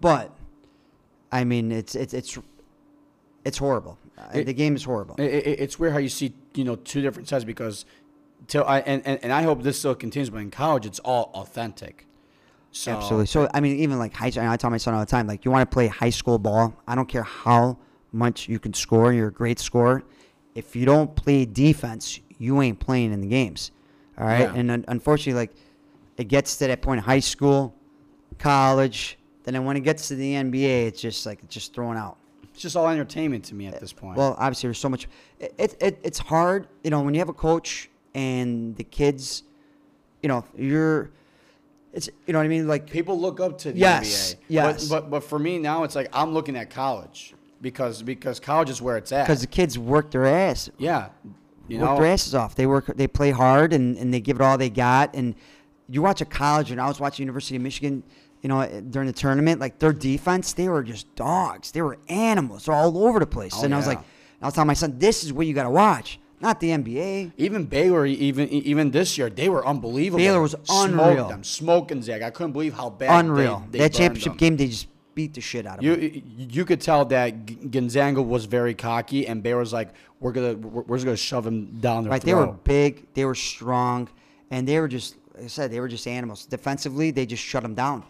But 0.00 0.30
I 1.30 1.44
mean, 1.44 1.72
it's 1.72 1.94
it's 1.94 2.14
it's 2.14 2.38
it's 3.44 3.58
horrible. 3.58 3.98
Uh, 4.18 4.22
It- 4.34 4.44
the 4.46 4.54
game 4.54 4.74
is 4.76 4.84
horrible. 4.84 5.16
It, 5.18 5.24
it, 5.32 5.60
it's 5.60 5.78
weird 5.78 5.92
how 5.92 5.98
you 5.98 6.08
see 6.08 6.34
you 6.54 6.64
know 6.64 6.76
two 6.76 7.00
different 7.02 7.28
sides 7.28 7.44
because 7.44 7.84
till 8.48 8.64
I 8.64 8.80
and, 8.80 9.02
and, 9.06 9.18
and 9.22 9.32
I 9.32 9.42
hope 9.42 9.62
this 9.62 9.78
still 9.78 9.94
continues, 9.94 10.30
but 10.30 10.38
in 10.38 10.50
college 10.50 10.86
it's 10.86 10.98
all 11.00 11.30
authentic. 11.34 12.06
So, 12.74 12.92
Absolutely. 12.92 13.26
So 13.26 13.48
I 13.52 13.60
mean, 13.60 13.76
even 13.80 13.98
like 13.98 14.14
high. 14.14 14.32
I 14.50 14.56
tell 14.56 14.70
my 14.70 14.78
son 14.78 14.94
all 14.94 15.00
the 15.00 15.06
time, 15.06 15.26
like 15.26 15.44
you 15.44 15.50
want 15.50 15.68
to 15.68 15.72
play 15.74 15.88
high 15.88 16.10
school 16.10 16.38
ball. 16.38 16.74
I 16.86 16.94
don't 16.94 17.08
care 17.08 17.22
how 17.22 17.76
much 18.12 18.48
you 18.48 18.58
can 18.58 18.74
score. 18.74 19.12
You're 19.12 19.28
a 19.28 19.32
great 19.32 19.58
scorer. 19.58 20.02
If 20.54 20.76
you 20.76 20.84
don't 20.84 21.14
play 21.16 21.44
defense, 21.44 22.20
you 22.38 22.60
ain't 22.60 22.78
playing 22.78 23.12
in 23.12 23.20
the 23.20 23.26
games. 23.26 23.70
All 24.18 24.26
right. 24.26 24.40
Yeah. 24.40 24.54
And 24.54 24.70
un- 24.70 24.84
unfortunately, 24.88 25.34
like 25.40 25.52
it 26.18 26.24
gets 26.28 26.56
to 26.58 26.66
that 26.66 26.82
point 26.82 26.98
in 26.98 27.04
high 27.04 27.20
school, 27.20 27.74
college. 28.38 29.18
Then 29.44 29.64
when 29.64 29.76
it 29.76 29.80
gets 29.80 30.08
to 30.08 30.14
the 30.14 30.34
NBA, 30.34 30.86
it's 30.86 31.00
just 31.00 31.26
like 31.26 31.42
it's 31.42 31.54
just 31.54 31.74
thrown 31.74 31.96
out. 31.96 32.16
It's 32.52 32.60
just 32.60 32.76
all 32.76 32.86
entertainment 32.88 33.44
to 33.46 33.54
me 33.54 33.66
at 33.66 33.80
this 33.80 33.92
point. 33.92 34.16
Well, 34.18 34.36
obviously, 34.38 34.68
there's 34.68 34.78
so 34.78 34.88
much. 34.90 35.08
It, 35.40 35.54
it, 35.58 35.76
it 35.80 35.98
it's 36.02 36.18
hard, 36.18 36.68
you 36.84 36.90
know, 36.90 37.00
when 37.00 37.14
you 37.14 37.20
have 37.20 37.30
a 37.30 37.32
coach 37.34 37.88
and 38.14 38.76
the 38.76 38.84
kids, 38.84 39.42
you 40.22 40.28
know, 40.28 40.44
you're, 40.56 41.10
it's 41.94 42.10
you 42.26 42.32
know 42.34 42.38
what 42.38 42.44
I 42.44 42.48
mean, 42.48 42.68
like 42.68 42.88
people 42.88 43.18
look 43.18 43.40
up 43.40 43.56
to 43.58 43.72
the 43.72 43.78
Yes, 43.78 44.34
NBA. 44.34 44.38
yes. 44.48 44.88
But, 44.88 45.00
but 45.04 45.10
but 45.10 45.24
for 45.24 45.38
me 45.38 45.58
now 45.58 45.84
it's 45.84 45.94
like 45.96 46.08
I'm 46.12 46.34
looking 46.34 46.56
at 46.56 46.68
college 46.70 47.34
because 47.62 48.02
because 48.02 48.40
college 48.40 48.68
is 48.68 48.82
where 48.82 48.96
it's 48.96 49.12
at. 49.12 49.26
because 49.26 49.40
the 49.40 49.46
kids 49.46 49.78
work 49.78 50.10
their 50.10 50.26
ass, 50.26 50.68
yeah, 50.76 51.08
you 51.68 51.78
work 51.78 51.90
know, 51.90 51.96
their 51.96 52.12
asses 52.12 52.34
off. 52.34 52.54
They 52.54 52.66
work, 52.66 52.86
they 52.96 53.06
play 53.06 53.30
hard, 53.30 53.72
and, 53.72 53.96
and 53.96 54.12
they 54.12 54.20
give 54.20 54.36
it 54.36 54.42
all 54.42 54.58
they 54.58 54.68
got. 54.68 55.14
And 55.14 55.34
you 55.88 56.02
watch 56.02 56.20
a 56.20 56.26
college, 56.26 56.70
and 56.70 56.80
I 56.80 56.88
was 56.88 57.00
watching 57.00 57.22
University 57.22 57.56
of 57.56 57.62
Michigan, 57.62 58.02
you 58.42 58.48
know, 58.48 58.66
during 58.90 59.06
the 59.06 59.12
tournament, 59.12 59.60
like 59.60 59.78
their 59.78 59.92
defense, 59.92 60.52
they 60.52 60.68
were 60.68 60.82
just 60.82 61.12
dogs. 61.14 61.70
They 61.70 61.80
were 61.80 61.98
animals. 62.08 62.66
They're 62.66 62.74
all 62.74 63.06
over 63.06 63.20
the 63.20 63.26
place. 63.26 63.54
Oh, 63.56 63.64
and 63.64 63.72
I 63.72 63.76
was 63.76 63.86
like, 63.86 64.00
I 64.42 64.46
was 64.46 64.54
telling 64.54 64.66
my 64.66 64.74
son, 64.74 64.98
this 64.98 65.22
is 65.22 65.32
what 65.32 65.46
you 65.46 65.54
got 65.54 65.62
to 65.62 65.70
watch, 65.70 66.18
not 66.40 66.58
the 66.58 66.70
NBA. 66.70 67.32
even 67.36 67.66
Baylor, 67.66 68.04
even 68.04 68.48
even 68.48 68.90
this 68.90 69.16
year, 69.16 69.30
they 69.30 69.48
were 69.48 69.64
unbelievable. 69.64 70.18
Baylor 70.18 70.42
was 70.42 70.56
unreal. 70.68 71.14
Smoked 71.14 71.28
them, 71.28 71.44
smoking 71.44 72.02
Zach. 72.02 72.22
I 72.22 72.30
couldn't 72.30 72.52
believe 72.52 72.74
how 72.74 72.90
bad. 72.90 73.24
Unreal. 73.24 73.64
They, 73.70 73.78
they 73.78 73.84
that 73.84 73.92
championship 73.94 74.32
them. 74.32 74.38
game, 74.38 74.56
they 74.56 74.66
just 74.66 74.88
beat 75.14 75.34
the 75.34 75.40
shit 75.40 75.66
out 75.66 75.78
of. 75.78 75.84
You 75.84 76.22
you 76.36 76.64
could 76.64 76.80
tell 76.80 77.04
that 77.06 77.46
G- 77.46 77.54
Gonzaga 77.54 78.22
was 78.22 78.44
very 78.46 78.74
cocky, 78.74 79.26
and 79.26 79.42
Baylor's 79.42 79.72
like, 79.72 79.90
we're 80.20 80.32
gonna 80.32 80.54
we're, 80.54 80.82
we're 80.82 80.96
just 80.96 81.04
gonna 81.04 81.16
shove 81.16 81.46
him 81.46 81.78
down 81.80 82.04
their 82.04 82.12
Right, 82.12 82.22
they 82.22 82.34
were 82.34 82.46
big, 82.48 83.06
they 83.14 83.24
were 83.24 83.34
strong, 83.34 84.08
and 84.50 84.66
they 84.66 84.78
were 84.80 84.88
just, 84.88 85.16
like 85.34 85.44
I 85.44 85.48
said, 85.48 85.70
they 85.70 85.80
were 85.80 85.88
just 85.88 86.06
animals. 86.06 86.46
Defensively, 86.46 87.10
they 87.10 87.26
just 87.26 87.42
shut 87.42 87.62
them 87.62 87.74
down. 87.74 88.04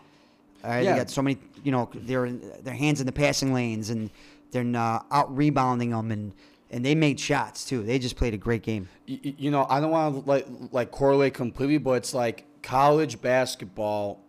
Right, 0.64 0.84
Yeah. 0.84 0.92
they 0.92 0.98
got 0.98 1.10
so 1.10 1.22
many, 1.22 1.38
you 1.64 1.72
know, 1.72 1.88
they're 1.94 2.30
their 2.30 2.74
hands 2.74 3.00
in 3.00 3.06
the 3.06 3.12
passing 3.12 3.52
lanes, 3.52 3.90
and 3.90 4.10
they're 4.52 4.62
uh, 4.76 5.00
out 5.10 5.34
rebounding 5.36 5.90
them, 5.90 6.10
and 6.12 6.32
and 6.70 6.84
they 6.84 6.94
made 6.94 7.18
shots 7.20 7.64
too. 7.64 7.82
They 7.82 7.98
just 7.98 8.16
played 8.16 8.32
a 8.32 8.38
great 8.38 8.62
game. 8.62 8.88
Y- 9.08 9.20
y- 9.24 9.34
you 9.38 9.50
know, 9.50 9.66
I 9.68 9.80
don't 9.80 9.90
want 9.90 10.24
to 10.24 10.30
like 10.30 10.46
like 10.70 10.90
correlate 10.90 11.34
completely, 11.34 11.78
but 11.78 11.92
it's 11.92 12.14
like 12.14 12.44
college 12.62 13.20
basketball 13.20 14.20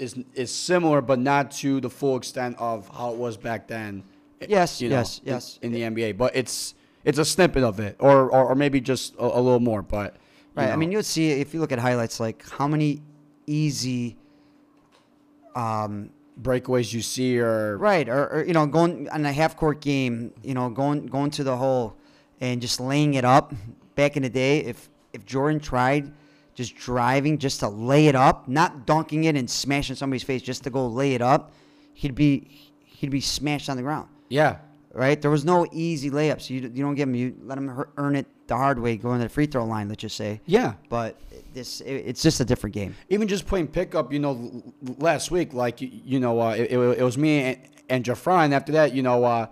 is 0.00 0.18
is 0.34 0.50
similar, 0.50 1.00
but 1.00 1.18
not 1.18 1.50
to 1.52 1.80
the 1.80 1.90
full 1.90 2.16
extent 2.16 2.56
of 2.58 2.88
how 2.88 3.12
it 3.12 3.18
was 3.18 3.36
back 3.36 3.68
then. 3.68 4.02
Yes, 4.48 4.80
you 4.80 4.88
know, 4.88 4.96
yes, 4.96 5.18
in- 5.18 5.26
yes. 5.26 5.58
In, 5.62 5.72
the 5.72 5.80
NBA, 5.82 6.16
but 6.16 6.34
it's 6.34 6.74
it's 7.04 7.18
a 7.18 7.24
snippet 7.24 7.62
of 7.62 7.78
it, 7.78 7.96
or 7.98 8.30
or, 8.30 8.48
or 8.48 8.54
maybe 8.54 8.80
just 8.80 9.14
a, 9.16 9.24
a 9.24 9.40
little 9.40 9.60
more. 9.60 9.82
But 9.82 10.16
Right. 10.54 10.70
I 10.70 10.76
mean, 10.76 10.90
you'll 10.90 11.04
see 11.04 11.30
if 11.30 11.54
you 11.54 11.60
look 11.60 11.70
at 11.70 11.78
highlights, 11.78 12.18
like 12.18 12.48
how 12.50 12.66
many 12.66 13.02
easy. 13.46 14.16
Um, 15.54 16.10
breakaways 16.40 16.92
you 16.92 17.02
see 17.02 17.38
are 17.38 17.76
Right, 17.76 18.08
or, 18.08 18.28
or 18.28 18.44
you 18.44 18.52
know, 18.52 18.66
going 18.66 19.08
on 19.10 19.26
a 19.26 19.32
half 19.32 19.56
court 19.56 19.80
game, 19.80 20.32
you 20.42 20.54
know, 20.54 20.70
going 20.70 21.06
going 21.06 21.30
to 21.32 21.44
the 21.44 21.56
hole 21.56 21.96
and 22.40 22.60
just 22.60 22.80
laying 22.80 23.14
it 23.14 23.24
up. 23.24 23.52
Back 23.94 24.16
in 24.16 24.22
the 24.22 24.30
day, 24.30 24.60
if 24.60 24.88
if 25.12 25.24
Jordan 25.24 25.60
tried 25.60 26.12
just 26.60 26.76
driving 26.76 27.38
just 27.38 27.60
to 27.60 27.68
lay 27.68 28.06
it 28.06 28.14
up, 28.14 28.46
not 28.46 28.86
dunking 28.86 29.24
it 29.24 29.34
and 29.34 29.48
smashing 29.48 29.96
somebody's 29.96 30.22
face, 30.22 30.42
just 30.42 30.62
to 30.64 30.70
go 30.70 30.86
lay 30.86 31.14
it 31.14 31.22
up, 31.22 31.52
he'd 31.94 32.14
be 32.14 32.30
he'd 32.84 33.10
be 33.10 33.20
smashed 33.20 33.70
on 33.70 33.76
the 33.76 33.82
ground. 33.82 34.08
yeah. 34.28 34.58
Right, 34.92 35.22
there 35.22 35.30
was 35.30 35.44
no 35.44 35.68
easy 35.70 36.10
layups. 36.10 36.50
You 36.50 36.62
you 36.62 36.82
don't 36.82 36.96
give 36.96 37.08
him. 37.08 37.14
You 37.14 37.36
let 37.44 37.56
him 37.56 37.84
earn 37.96 38.16
it 38.16 38.26
the 38.48 38.56
hard 38.56 38.80
way, 38.80 38.96
going 38.96 39.20
to 39.20 39.26
the 39.26 39.28
free 39.28 39.46
throw 39.46 39.64
line. 39.64 39.88
Let's 39.88 40.00
just 40.00 40.16
say. 40.16 40.40
Yeah. 40.46 40.74
But 40.88 41.16
this, 41.54 41.80
it, 41.82 41.92
it's 41.92 42.20
just 42.20 42.40
a 42.40 42.44
different 42.44 42.74
game. 42.74 42.96
even 43.08 43.28
just 43.28 43.46
playing 43.46 43.68
pickup, 43.68 44.12
you 44.12 44.18
know, 44.18 44.34
last 44.98 45.30
week, 45.30 45.54
like 45.54 45.80
you, 45.80 45.90
you 45.92 46.18
know, 46.18 46.40
uh, 46.40 46.54
it, 46.54 46.72
it, 46.72 46.78
it 46.98 47.04
was 47.04 47.16
me 47.16 47.40
and, 47.40 47.58
and 47.88 48.04
Jafra, 48.04 48.44
and 48.44 48.52
after 48.52 48.72
that, 48.72 48.92
you 48.92 49.02
know, 49.04 49.22
uh, 49.22 49.46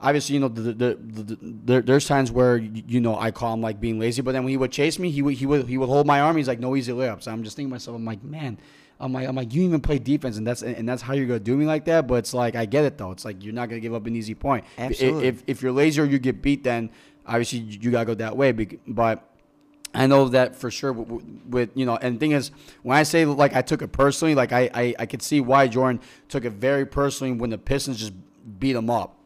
obviously, 0.00 0.34
you 0.34 0.40
know, 0.40 0.48
the, 0.48 0.60
the, 0.60 0.72
the, 0.72 1.22
the, 1.22 1.38
there, 1.40 1.82
there's 1.82 2.06
times 2.06 2.30
where 2.30 2.56
you 2.56 3.00
know 3.00 3.18
I 3.18 3.30
call 3.30 3.54
him 3.54 3.60
like 3.60 3.80
being 3.80 3.98
lazy, 3.98 4.22
but 4.22 4.32
then 4.32 4.44
when 4.44 4.50
he 4.50 4.56
would 4.56 4.72
chase 4.72 4.98
me, 4.98 5.10
he 5.10 5.22
would 5.22 5.34
he 5.34 5.46
would 5.46 5.68
he 5.68 5.78
would 5.78 5.88
hold 5.88 6.06
my 6.06 6.20
arm. 6.20 6.36
He's 6.36 6.48
like, 6.48 6.60
no 6.60 6.76
easy 6.76 6.92
layups. 6.92 7.28
I'm 7.28 7.42
just 7.42 7.56
thinking 7.56 7.70
to 7.70 7.74
myself, 7.74 7.96
I'm 7.96 8.04
like, 8.04 8.22
man. 8.22 8.58
I'm 9.00 9.12
like, 9.12 9.26
I'm 9.26 9.34
like, 9.34 9.52
you 9.52 9.62
even 9.64 9.80
play 9.80 9.98
defense, 9.98 10.38
and 10.38 10.46
that's 10.46 10.62
and 10.62 10.88
that's 10.88 11.02
how 11.02 11.14
you're 11.14 11.26
gonna 11.26 11.40
do 11.40 11.56
me 11.56 11.66
like 11.66 11.84
that. 11.86 12.06
But 12.06 12.14
it's 12.14 12.32
like, 12.32 12.54
I 12.54 12.64
get 12.64 12.84
it 12.84 12.96
though. 12.96 13.10
It's 13.10 13.24
like 13.24 13.42
you're 13.42 13.52
not 13.52 13.68
gonna 13.68 13.80
give 13.80 13.92
up 13.92 14.06
an 14.06 14.14
easy 14.14 14.36
point. 14.36 14.64
Absolutely. 14.78 15.26
If 15.26 15.42
if 15.48 15.62
you're 15.62 15.72
lazy 15.72 16.00
or 16.00 16.04
you 16.04 16.20
get 16.20 16.40
beat, 16.40 16.62
then 16.62 16.90
obviously 17.26 17.58
you 17.58 17.90
gotta 17.90 18.06
go 18.06 18.14
that 18.14 18.36
way. 18.36 18.52
But 18.52 19.28
I 19.94 20.06
know 20.06 20.28
that 20.28 20.56
for 20.56 20.70
sure 20.70 20.92
with, 20.92 21.24
with 21.48 21.70
you 21.74 21.86
know, 21.86 21.96
and 21.96 22.16
the 22.16 22.18
thing 22.18 22.32
is, 22.32 22.50
when 22.82 22.96
I 22.96 23.04
say 23.04 23.24
like 23.24 23.54
I 23.54 23.62
took 23.62 23.82
it 23.82 23.88
personally, 23.88 24.34
like 24.34 24.52
I, 24.52 24.70
I 24.74 24.94
I 25.00 25.06
could 25.06 25.22
see 25.22 25.40
why 25.40 25.68
Jordan 25.68 26.00
took 26.28 26.44
it 26.44 26.50
very 26.50 26.84
personally 26.84 27.32
when 27.32 27.50
the 27.50 27.58
Pistons 27.58 27.98
just 27.98 28.12
beat 28.58 28.76
him 28.76 28.90
up, 28.90 29.16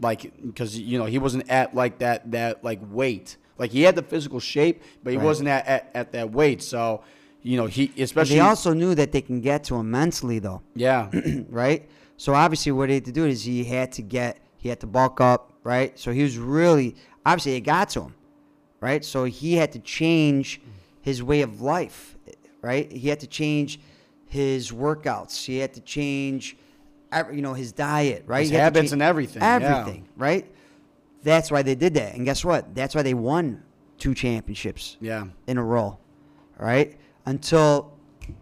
like 0.00 0.32
because 0.44 0.78
you 0.78 0.98
know 0.98 1.06
he 1.06 1.18
wasn't 1.18 1.48
at 1.50 1.74
like 1.74 1.98
that 1.98 2.30
that 2.32 2.62
like 2.64 2.80
weight, 2.90 3.36
like 3.58 3.70
he 3.70 3.82
had 3.82 3.94
the 3.96 4.02
physical 4.02 4.40
shape, 4.40 4.82
but 5.02 5.12
he 5.12 5.16
Right. 5.16 5.24
wasn't 5.24 5.48
at, 5.48 5.66
at 5.66 5.90
at 5.94 6.12
that 6.12 6.32
weight. 6.32 6.62
So 6.62 7.02
you 7.42 7.56
know 7.56 7.66
he 7.66 7.92
especially 7.98 8.36
they 8.36 8.40
also 8.40 8.72
knew 8.74 8.94
that 8.94 9.12
they 9.12 9.20
can 9.22 9.40
get 9.40 9.64
to 9.64 9.76
him 9.76 9.90
mentally, 9.90 10.38
though. 10.38 10.62
yeah 10.74 11.10
right? 11.48 11.88
So 12.18 12.34
obviously, 12.34 12.72
what 12.72 12.88
he 12.88 12.94
had 12.96 13.04
to 13.06 13.12
do 13.12 13.24
is 13.26 13.44
he 13.44 13.62
had 13.64 13.92
to 13.92 14.02
get, 14.02 14.38
he 14.56 14.70
had 14.70 14.80
to 14.80 14.86
bulk 14.86 15.20
up, 15.20 15.52
right? 15.64 15.98
So 15.98 16.12
he 16.12 16.22
was 16.22 16.38
really, 16.38 16.96
obviously, 17.26 17.56
it 17.56 17.60
got 17.60 17.90
to 17.90 18.00
him, 18.04 18.14
right? 18.80 19.04
So 19.04 19.24
he 19.24 19.54
had 19.56 19.70
to 19.72 19.78
change 19.80 20.62
his 21.02 21.22
way 21.22 21.42
of 21.42 21.60
life, 21.60 22.16
right? 22.62 22.90
He 22.90 23.10
had 23.10 23.20
to 23.20 23.26
change 23.26 23.78
his 24.28 24.72
workouts. 24.72 25.44
He 25.44 25.58
had 25.58 25.74
to 25.74 25.80
change, 25.82 26.56
you 27.32 27.42
know, 27.42 27.54
his 27.54 27.72
diet, 27.72 28.24
right? 28.26 28.40
His 28.40 28.50
He 28.50 28.56
had 28.56 28.74
to 28.74 28.78
habits 28.80 28.92
and 28.92 29.02
everything, 29.02 29.42
yeah. 29.42 29.54
Everything, 29.56 30.08
right? 30.16 30.46
That's 31.22 31.50
why 31.50 31.62
they 31.62 31.74
did 31.74 31.94
that. 31.94 32.14
And 32.14 32.24
guess 32.24 32.44
what? 32.44 32.74
That's 32.74 32.94
why 32.94 33.02
they 33.02 33.14
won 33.14 33.62
two 33.98 34.14
championships 34.14 34.96
Yeah. 35.00 35.24
in 35.46 35.58
a 35.58 35.64
row, 35.64 35.98
right? 36.58 36.96
Until 37.24 37.92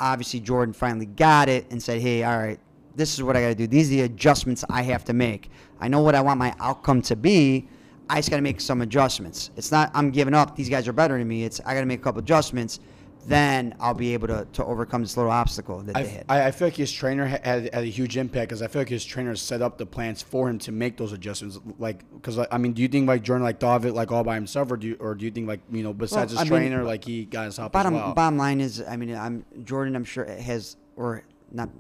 obviously 0.01 0.41
Jordan 0.41 0.73
finally 0.73 1.07
got 1.07 1.49
it 1.49 1.67
and 1.71 1.83
said, 1.83 2.01
"Hey, 2.01 2.23
all 2.25 2.37
right, 2.39 2.59
this 2.97 3.15
is 3.15 3.23
what 3.23 3.37
I 3.37 3.43
got 3.43 3.49
to 3.49 3.55
do. 3.55 3.67
These 3.67 3.89
are 3.89 3.91
the 3.97 4.01
adjustments 4.03 4.65
I 4.71 4.83
have 4.83 5.05
to 5.05 5.13
make. 5.13 5.51
I 5.81 5.89
know 5.89 6.01
what 6.01 6.15
I 6.15 6.21
want 6.21 6.39
my 6.39 6.55
outcome 6.61 7.03
to 7.03 7.17
be. 7.17 7.69
I 8.09 8.17
just 8.17 8.31
got 8.31 8.37
to 8.37 8.43
make 8.43 8.61
some 8.61 8.83
adjustments. 8.83 9.51
It's 9.57 9.73
not 9.73 9.91
I'm 9.95 10.11
giving 10.11 10.35
up. 10.35 10.57
These 10.57 10.69
guys 10.69 10.87
are 10.89 10.93
better 10.93 11.17
than 11.19 11.27
me. 11.29 11.45
It's 11.45 11.61
I 11.65 11.75
got 11.75 11.81
to 11.81 11.87
make 11.87 12.01
a 12.01 12.03
couple 12.03 12.21
adjustments. 12.21 12.81
Then 13.27 13.75
I'll 13.81 13.95
be 13.95 14.15
able 14.15 14.29
to, 14.29 14.47
to 14.53 14.65
overcome 14.65 15.03
this 15.03 15.17
little 15.17 15.33
obstacle 15.33 15.79
that 15.79 15.95
they 15.95 16.01
I, 16.01 16.05
had. 16.05 16.25
I, 16.29 16.47
I 16.47 16.51
feel 16.51 16.69
like 16.69 16.77
his 16.77 16.93
trainer 16.93 17.27
had, 17.27 17.45
had 17.45 17.69
a 17.73 17.85
huge 17.85 18.17
impact 18.17 18.49
because 18.49 18.63
I 18.63 18.67
feel 18.67 18.83
like 18.83 18.89
his 18.89 19.05
trainer 19.05 19.35
set 19.37 19.63
up 19.63 19.79
the 19.79 19.87
plans 19.87 20.23
for 20.23 20.49
him 20.49 20.59
to 20.61 20.73
make 20.73 20.97
those 20.97 21.13
adjustments. 21.13 21.59
Like, 21.79 22.05
because 22.13 22.39
I 22.51 22.59
mean, 22.59 22.73
do 22.73 22.83
you 22.83 22.89
think 22.89 23.09
like 23.09 23.23
Jordan 23.23 23.45
like 23.45 23.61
thought 23.61 23.77
of 23.77 23.87
it 23.87 23.95
like 23.95 24.13
all 24.13 24.25
by 24.25 24.35
himself, 24.35 24.71
or 24.71 24.77
do 24.77 24.89
you, 24.89 24.97
or 25.01 25.15
do 25.15 25.25
you 25.25 25.31
think 25.31 25.49
like 25.49 25.61
you 25.71 25.83
know 25.83 25.93
besides 25.93 26.35
Well, 26.35 26.43
his 26.45 26.53
I 26.53 26.55
mean, 26.55 26.69
trainer, 26.71 26.85
like 26.85 27.05
he 27.05 27.25
got 27.25 27.47
his 27.47 27.57
help 27.57 27.73
bottom 27.73 27.95
well? 27.95 28.13
bottom 28.13 28.37
line 28.37 28.61
is, 28.61 28.83
I 28.83 28.97
mean, 28.97 29.15
I'm 29.15 29.45
Jordan. 29.65 29.97
I'm 29.97 30.05
sure 30.05 30.25
has 30.27 30.77
or 30.97 31.23
not 31.51 31.71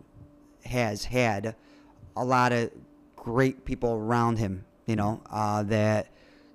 has 0.64 1.04
had 1.04 1.56
a 2.16 2.24
lot 2.24 2.52
of 2.52 2.70
great 3.16 3.64
people 3.64 3.92
around 3.94 4.38
him. 4.38 4.64
You 4.86 4.96
know 4.96 5.22
uh, 5.30 5.62
that 5.64 6.08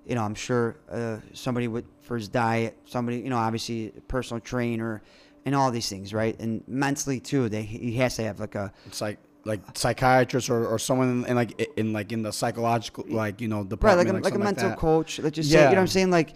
you 0.10 0.16
know 0.16 0.24
I'm 0.24 0.36
sure 0.36 0.76
uh, 0.92 1.18
somebody 1.34 1.68
would 1.68 1.86
for 2.02 2.18
his 2.18 2.28
diet, 2.28 2.78
somebody 2.86 3.20
you 3.20 3.30
know 3.30 3.38
obviously 3.38 3.94
personal 4.08 4.42
trainer, 4.42 5.04
and 5.46 5.56
all 5.56 5.72
these 5.72 5.88
things, 5.88 6.14
right? 6.14 6.38
And 6.40 6.64
mentally 6.68 7.20
too, 7.20 7.48
they 7.48 7.62
he 7.62 7.94
has 7.98 8.16
to 8.16 8.24
have 8.24 8.40
like 8.40 8.56
a 8.56 8.74
It's 8.88 9.02
like 9.02 9.20
like 9.46 9.62
psychiatrist 9.76 10.50
or, 10.50 10.68
or 10.68 10.80
someone 10.80 11.26
in, 11.26 11.36
like 11.36 11.62
in 11.78 11.94
like 11.94 12.12
in 12.12 12.24
the 12.24 12.32
psychological 12.32 13.06
like 13.08 13.40
you 13.40 13.48
know 13.48 13.68
right, 13.82 13.96
like 13.96 14.08
a, 14.08 14.14
like 14.14 14.34
a 14.34 14.40
mental 14.40 14.70
that. 14.70 14.78
coach. 14.80 15.20
Let's 15.20 15.36
just 15.36 15.52
say, 15.52 15.58
you 15.60 15.64
know 15.64 15.70
what 15.76 15.82
I'm 15.82 15.88
saying, 15.88 16.12
like 16.12 16.34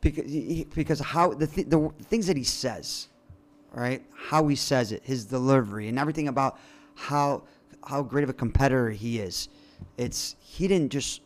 because 0.00 0.30
he, 0.30 0.66
because 0.74 1.00
how 1.00 1.32
the 1.32 1.46
th- 1.46 1.68
the 1.68 1.90
things 2.02 2.26
that 2.26 2.36
he 2.36 2.44
says, 2.44 3.08
right? 3.72 4.02
How 4.14 4.46
he 4.46 4.56
says 4.56 4.92
it, 4.92 5.02
his 5.04 5.24
delivery, 5.24 5.88
and 5.88 5.98
everything 5.98 6.28
about 6.28 6.58
how 6.94 7.44
how 7.82 8.02
great 8.02 8.24
of 8.24 8.30
a 8.30 8.34
competitor 8.34 8.90
he 8.90 9.18
is. 9.18 9.48
It's 9.96 10.36
he 10.40 10.68
didn't 10.68 10.92
just 10.92 11.22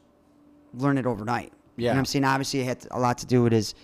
learn 0.74 0.99
it 0.99 1.07
overnight. 1.07 1.53
You 1.81 1.87
know 1.87 1.91
Yeah. 1.91 1.93
what 1.95 1.99
I'm 2.01 2.05
saying? 2.07 2.24
Obviously, 2.24 2.61
it 2.61 2.66
had 2.66 2.87
a 2.91 3.01
lot 3.01 3.18
to 3.18 3.26
do 3.26 3.43
with 3.43 3.53
his 3.53 3.74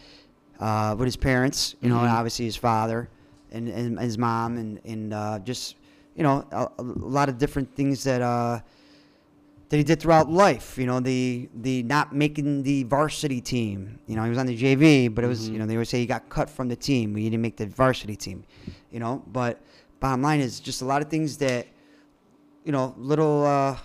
uh, 0.61 0.94
with 0.99 1.07
his 1.07 1.16
parents. 1.16 1.74
You 1.80 1.88
know, 1.88 2.01
and 2.01 2.09
Mhm. 2.09 2.14
obviously 2.18 2.44
his 2.47 2.57
father 2.57 3.09
and, 3.53 3.68
and 3.68 3.99
his 3.99 4.16
mom, 4.18 4.57
and 4.59 4.80
and 4.84 5.12
uh, 5.14 5.38
just 5.40 5.76
you 6.16 6.22
know 6.22 6.44
a, 6.53 6.68
a 6.78 6.82
lot 6.82 7.28
of 7.28 7.38
different 7.38 7.74
things 7.74 8.05
that. 8.05 8.22
Uh, 8.22 8.61
that 9.68 9.78
he 9.78 9.82
did 9.82 9.99
throughout 9.99 10.30
life. 10.30 10.78
You 10.78 10.86
know, 10.86 11.01
the 11.01 11.49
the 11.62 11.82
not 11.82 12.14
making 12.14 12.62
the 12.62 12.84
varsity 12.84 13.40
team. 13.40 13.99
You 14.07 14.14
know, 14.14 14.22
he 14.22 14.28
was 14.30 14.38
on 14.38 14.47
the 14.47 14.57
JV, 14.57 15.09
but 15.12 15.24
it 15.24 15.26
was 15.26 15.49
Mhm. 15.49 15.53
you 15.55 15.59
know 15.59 15.66
they 15.66 15.74
always 15.74 15.88
say 15.88 15.99
he 15.99 16.07
got 16.07 16.28
cut 16.28 16.49
from 16.49 16.68
the 16.68 16.76
team. 16.76 17.16
He 17.16 17.24
didn't 17.28 17.42
make 17.42 17.57
the 17.57 17.66
varsity 17.66 18.14
team. 18.14 18.44
You 18.92 19.01
know, 19.01 19.24
but 19.26 19.61
bottom 19.99 20.22
line 20.22 20.38
is 20.38 20.61
just 20.61 20.82
a 20.82 20.84
lot 20.84 21.03
of 21.03 21.09
things 21.09 21.38
that 21.38 21.66
you 22.64 22.70
know 22.70 22.94
little 22.97 23.44
uh, 23.44 23.76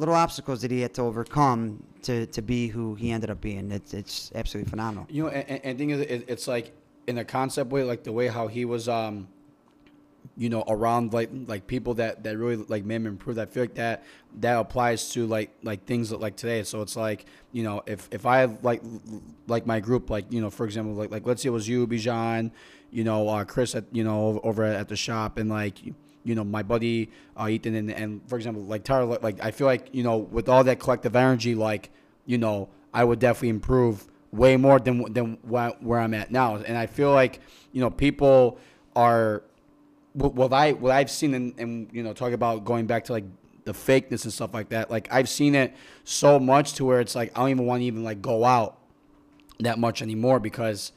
little 0.00 0.14
obstacles 0.14 0.62
that 0.62 0.70
he 0.70 0.80
had 0.80 0.94
to 0.94 1.02
overcome 1.02 1.82
to 2.02 2.26
to 2.26 2.42
be 2.42 2.68
who 2.68 2.94
he 2.94 3.12
ended 3.12 3.30
up 3.30 3.40
being. 3.40 3.70
It's 3.70 3.94
it's 3.94 4.32
absolutely 4.34 4.70
phenomenal. 4.70 5.06
You 5.10 5.24
know, 5.24 5.28
and, 5.28 5.60
and, 5.62 5.78
thing 5.78 5.90
is, 5.90 6.00
it, 6.00 6.24
it's 6.26 6.48
like 6.48 6.72
in 7.06 7.18
a 7.18 7.24
concept 7.24 7.70
way, 7.70 7.84
like 7.84 8.02
the 8.02 8.12
way 8.12 8.28
how 8.28 8.48
he 8.48 8.64
was, 8.64 8.88
um, 8.88 9.28
you 10.38 10.48
know, 10.48 10.64
around 10.66 11.12
like 11.12 11.28
like 11.46 11.66
people 11.66 11.94
that 11.94 12.24
that 12.24 12.38
really 12.38 12.56
like 12.56 12.84
made 12.84 12.96
him 12.96 13.06
improve. 13.06 13.38
I 13.38 13.44
feel 13.44 13.62
like 13.62 13.74
that 13.74 14.04
that 14.38 14.58
applies 14.58 15.10
to 15.10 15.26
like 15.26 15.50
like 15.62 15.84
things 15.84 16.10
like 16.10 16.34
today. 16.34 16.62
So 16.62 16.80
it's 16.80 16.96
like 16.96 17.26
you 17.52 17.62
know, 17.62 17.82
if 17.86 18.08
if 18.10 18.24
I 18.24 18.46
like 18.62 18.82
like 19.46 19.66
my 19.66 19.80
group, 19.80 20.08
like 20.08 20.32
you 20.32 20.40
know, 20.40 20.48
for 20.48 20.64
example, 20.64 20.94
like 20.94 21.10
like 21.10 21.26
let's 21.26 21.42
say 21.42 21.48
it 21.48 21.52
was 21.52 21.68
you, 21.68 21.86
Bijan, 21.86 22.52
you 22.90 23.04
know, 23.04 23.28
uh, 23.28 23.44
Chris 23.44 23.74
at 23.74 23.84
you 23.92 24.02
know 24.02 24.40
over 24.42 24.64
at 24.64 24.88
the 24.88 24.96
shop, 24.96 25.36
and 25.36 25.50
like 25.50 25.78
you 26.24 26.34
know 26.34 26.44
my 26.44 26.62
buddy 26.62 27.10
uh, 27.36 27.48
Ethan, 27.48 27.74
and, 27.74 27.90
and 27.90 28.20
for 28.28 28.36
example, 28.36 28.62
like 28.62 28.84
Tyler, 28.84 29.18
like, 29.22 29.42
I 29.42 29.50
feel 29.50 29.66
like 29.66 29.88
you 29.92 30.02
know 30.02 30.18
with 30.18 30.48
all 30.48 30.64
that 30.64 30.80
collective 30.80 31.16
energy, 31.16 31.54
like 31.54 31.90
you 32.26 32.38
know, 32.38 32.68
I 32.92 33.04
would 33.04 33.18
definitely 33.18 33.48
improve 33.50 34.06
way 34.32 34.56
more 34.56 34.78
than 34.78 35.12
than 35.12 35.38
where, 35.42 35.98
I'm 35.98 36.14
at 36.14 36.30
now. 36.30 36.56
And 36.56 36.76
I 36.76 36.86
feel 36.86 37.12
like 37.12 37.40
you 37.72 37.80
know 37.80 37.90
people 37.90 38.58
are 38.94 39.42
what 40.12 40.52
I 40.52 40.72
what 40.72 40.92
I've 40.92 41.10
seen 41.10 41.34
and, 41.34 41.58
and 41.58 41.88
you 41.92 42.02
know 42.02 42.12
talk 42.12 42.32
about 42.32 42.64
going 42.64 42.86
back 42.86 43.04
to 43.04 43.12
like 43.12 43.24
the 43.64 43.72
fakeness 43.72 44.24
and 44.24 44.32
stuff 44.32 44.54
like 44.54 44.70
that. 44.70 44.90
Like 44.90 45.08
I've 45.10 45.28
seen 45.28 45.54
it 45.54 45.74
so 46.04 46.38
much 46.38 46.74
to 46.74 46.84
where 46.84 47.00
it's 47.00 47.14
like 47.14 47.36
I 47.36 47.40
don't 47.40 47.50
even 47.50 47.66
want 47.66 47.80
to 47.80 47.84
even 47.86 48.04
like 48.04 48.22
go 48.22 48.44
out 48.44 48.78
that 49.60 49.78
much 49.78 50.02
anymore 50.02 50.40
because 50.40 50.92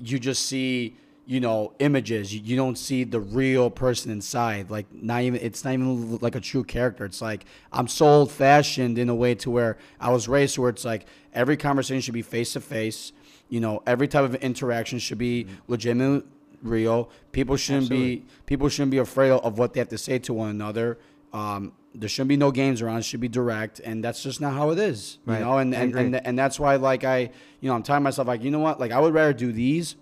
you 0.00 0.18
just 0.18 0.46
see 0.46 0.96
you 1.28 1.40
know 1.40 1.72
images. 1.78 2.34
You, 2.34 2.40
you 2.42 2.56
don't 2.56 2.76
see 2.78 3.04
the 3.04 3.20
real 3.20 3.68
person 3.70 4.10
inside. 4.10 4.70
Like 4.70 4.86
not 4.92 5.22
even 5.22 5.40
it's 5.42 5.62
not 5.64 5.74
even 5.74 6.18
like 6.18 6.34
a 6.34 6.40
true 6.40 6.64
character. 6.64 7.04
It's 7.04 7.20
like 7.22 7.44
i'm 7.72 7.86
so 7.86 8.06
old 8.06 8.32
fashioned 8.32 8.98
in 8.98 9.08
a 9.08 9.14
way 9.14 9.34
to 9.34 9.50
where 9.50 9.76
i 10.00 10.10
was 10.10 10.26
raised 10.26 10.56
where 10.58 10.70
it's 10.70 10.84
like 10.84 11.06
every 11.34 11.56
conversation 11.56 12.00
should 12.00 12.14
be 12.14 12.22
face 12.22 12.54
to 12.54 12.60
face 12.60 13.12
you 13.50 13.60
know 13.60 13.82
every 13.86 14.08
type 14.08 14.24
of 14.24 14.34
interaction 14.36 14.98
should 14.98 15.18
be 15.18 15.46
legitimate 15.68 16.24
real. 16.62 17.08
People 17.32 17.56
shouldn't 17.56 17.88
be 17.90 18.24
people 18.46 18.68
shouldn't 18.68 18.90
be 18.90 18.98
afraid 18.98 19.30
of 19.30 19.58
what 19.58 19.74
they 19.74 19.80
have 19.80 19.88
to 19.90 19.98
say 19.98 20.18
to 20.20 20.32
one 20.34 20.50
another. 20.50 20.98
Um, 21.32 21.72
there 21.94 22.08
shouldn't 22.08 22.28
be 22.28 22.36
no 22.36 22.50
games 22.50 22.82
around. 22.82 22.98
It 22.98 23.04
should 23.04 23.20
be 23.20 23.28
direct, 23.28 23.80
and 23.80 24.02
that's 24.04 24.22
just 24.22 24.40
not 24.40 24.54
how 24.54 24.70
it 24.70 24.78
is. 24.78 25.18
You 25.26 25.32
Right. 25.34 25.40
know, 25.40 25.58
and 25.58 25.74
and, 25.74 25.94
and 25.94 26.26
and 26.26 26.38
that's 26.38 26.58
why 26.58 26.76
like 26.76 27.04
I, 27.04 27.30
you 27.60 27.68
know, 27.68 27.74
I'm 27.74 27.82
telling 27.82 28.02
myself 28.02 28.26
like, 28.28 28.42
you 28.42 28.50
know 28.50 28.58
what, 28.58 28.80
like 28.80 28.92
I 28.92 28.98
would 29.00 29.14
rather 29.14 29.32
do 29.32 29.52
these, 29.52 29.94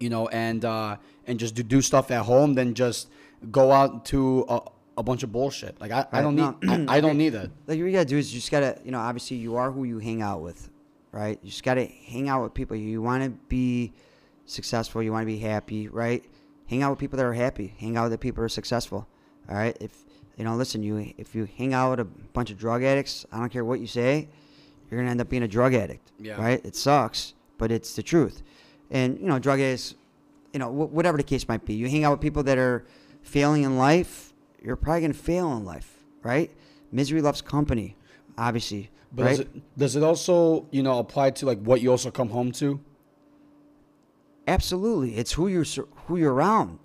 you 0.00 0.10
know, 0.10 0.26
and 0.28 0.64
uh, 0.64 0.96
and 1.26 1.38
just 1.38 1.54
do, 1.54 1.62
do 1.62 1.80
stuff 1.80 2.10
at 2.10 2.22
home 2.24 2.54
than 2.54 2.74
just 2.74 3.08
go 3.50 3.70
out 3.70 4.04
to 4.06 4.44
a, 4.48 4.60
a 4.98 5.02
bunch 5.02 5.22
of 5.22 5.30
bullshit. 5.30 5.80
Like 5.80 5.92
I, 5.92 6.06
I 6.10 6.22
don't 6.22 6.34
no, 6.36 6.56
need 6.62 6.88
I, 6.90 6.96
I 6.96 7.00
don't 7.00 7.16
need 7.18 7.30
that. 7.30 7.50
like 7.66 7.78
what 7.78 7.86
you 7.86 7.92
gotta 7.92 8.04
do 8.04 8.18
is 8.18 8.32
you 8.34 8.40
just 8.40 8.50
gotta 8.50 8.78
you 8.84 8.90
know 8.90 8.98
obviously 8.98 9.36
you 9.36 9.56
are 9.56 9.70
who 9.70 9.84
you 9.84 9.98
hang 9.98 10.22
out 10.22 10.40
with 10.42 10.68
right? 11.12 11.38
You 11.42 11.50
just 11.50 11.62
gotta 11.64 11.84
hang 11.84 12.28
out 12.28 12.42
with 12.42 12.54
people. 12.54 12.76
You 12.76 13.02
want 13.02 13.24
to 13.24 13.30
be 13.48 13.92
successful. 14.46 15.02
You 15.02 15.12
want 15.12 15.22
to 15.22 15.26
be 15.26 15.38
happy 15.38 15.88
right? 15.88 16.24
Hang 16.68 16.82
out 16.82 16.90
with 16.90 16.98
people 17.00 17.16
that 17.16 17.26
are 17.26 17.32
happy. 17.32 17.74
Hang 17.78 17.96
out 17.96 18.04
with 18.04 18.12
the 18.12 18.18
people 18.18 18.40
that 18.42 18.46
are 18.46 18.48
successful 18.48 19.06
all 19.48 19.56
right? 19.56 19.76
If 19.80 20.04
you 20.36 20.44
know 20.44 20.54
listen 20.56 20.82
you 20.82 21.12
if 21.18 21.34
you 21.34 21.46
hang 21.58 21.74
out 21.74 21.90
with 21.90 22.00
a 22.00 22.04
bunch 22.04 22.50
of 22.50 22.56
drug 22.56 22.82
addicts 22.82 23.26
i 23.30 23.38
don't 23.38 23.50
care 23.52 23.62
what 23.64 23.78
you 23.78 23.86
say 23.86 24.26
you're 24.90 24.98
gonna 25.00 25.10
end 25.10 25.20
up 25.20 25.28
being 25.28 25.42
a 25.42 25.48
drug 25.48 25.74
addict 25.74 26.12
Yeah. 26.18 26.40
right? 26.40 26.64
It 26.64 26.74
sucks 26.76 27.34
but 27.58 27.70
it's 27.70 27.94
the 27.94 28.02
truth 28.02 28.42
and 28.90 29.18
you 29.18 29.26
know 29.26 29.38
drug 29.38 29.60
addicts 29.60 29.94
you 30.52 30.58
know 30.58 30.68
wh- 30.68 30.92
whatever 30.92 31.16
the 31.16 31.22
case 31.22 31.46
might 31.48 31.64
be 31.64 31.74
you 31.74 31.88
hang 31.88 32.04
out 32.04 32.12
with 32.12 32.20
people 32.20 32.42
that 32.42 32.58
are 32.58 32.84
failing 33.22 33.62
in 33.62 33.76
life 33.78 34.32
you're 34.62 34.76
probably 34.76 35.00
gonna 35.02 35.14
fail 35.14 35.52
in 35.56 35.64
life 35.64 36.04
right 36.22 36.50
misery 36.92 37.20
loves 37.22 37.40
company 37.42 37.96
obviously 38.38 38.90
But 39.12 39.22
right 39.24 39.30
does 39.30 39.40
it 39.40 39.78
does 39.78 39.96
it 39.96 40.02
also 40.02 40.66
you 40.70 40.82
know 40.82 40.98
apply 40.98 41.30
to 41.30 41.46
like 41.46 41.60
what 41.62 41.80
you 41.80 41.90
also 41.90 42.10
come 42.10 42.30
home 42.30 42.50
to? 42.52 42.80
absolutely 44.48 45.16
it's 45.16 45.32
who 45.32 45.48
you're 45.48 45.64
who 46.06 46.16
you're 46.16 46.32
around 46.34 46.78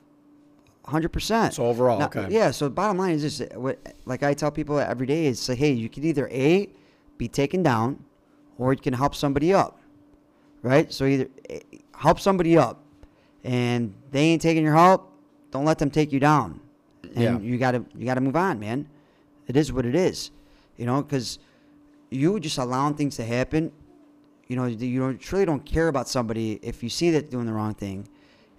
100% 0.85 1.51
So 1.53 1.65
overall, 1.65 1.97
Now, 1.97 2.05
okay. 2.05 2.27
yeah 2.29 2.51
so 2.51 2.69
bottom 2.69 2.97
line 2.97 3.15
is 3.15 3.23
this 3.23 3.41
uh, 3.41 3.59
what 3.59 3.79
like 4.05 4.21
i 4.21 4.35
tell 4.35 4.51
people 4.51 4.77
every 4.79 5.07
day 5.07 5.25
is 5.25 5.39
say 5.39 5.55
hey 5.55 5.71
you 5.71 5.89
can 5.89 6.03
either 6.03 6.27
a 6.29 6.69
be 7.17 7.27
taken 7.27 7.63
down 7.63 8.03
or 8.59 8.71
you 8.73 8.79
can 8.79 8.93
help 8.93 9.15
somebody 9.15 9.51
up 9.51 9.79
right 10.61 10.93
so 10.93 11.05
either 11.05 11.27
eh, 11.49 11.59
help 11.97 12.19
somebody 12.19 12.57
up. 12.57 12.81
And 13.43 13.93
they 14.11 14.21
ain't 14.21 14.41
taking 14.41 14.63
your 14.63 14.73
help 14.73 15.11
don't 15.51 15.65
let 15.65 15.77
them 15.77 15.89
take 15.89 16.11
you 16.11 16.19
down. 16.19 16.59
And 17.15 17.23
Yeah. 17.23 17.39
you 17.39 17.57
gotta 17.57 17.85
you 17.95 18.05
gotta 18.05 18.21
move 18.21 18.35
on 18.35 18.59
man. 18.59 18.87
It 19.47 19.55
is 19.55 19.71
what 19.71 19.85
it 19.85 19.95
is 19.95 20.31
you 20.77 20.85
know 20.85 21.01
because 21.01 21.39
you 22.09 22.39
just 22.39 22.57
allowing 22.57 22.95
things 22.95 23.15
to 23.17 23.23
happen. 23.25 23.71
You 24.47 24.55
know 24.55 24.65
you 24.65 24.99
don't 24.99 25.19
truly 25.19 25.45
don't 25.45 25.65
care 25.65 25.87
about 25.87 26.07
somebody 26.09 26.59
if 26.61 26.83
you 26.83 26.89
see 26.89 27.11
that 27.11 27.29
doing 27.31 27.45
the 27.45 27.53
wrong 27.53 27.73
thing 27.73 28.07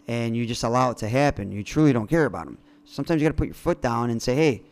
and 0.09 0.37
you 0.37 0.47
just 0.47 0.63
allow 0.63 0.91
it 0.91 0.97
to 0.99 1.09
happen. 1.09 1.53
You 1.53 1.63
truly 1.65 1.93
don't 1.93 2.09
care 2.09 2.25
about 2.27 2.47
them 2.47 2.59
sometimes 2.87 3.21
you 3.21 3.27
got 3.27 3.33
to 3.33 3.37
put 3.37 3.49
your 3.49 3.55
foot 3.55 3.83
down 3.83 4.11
and 4.11 4.23
say 4.23 4.35
hey 4.35 4.63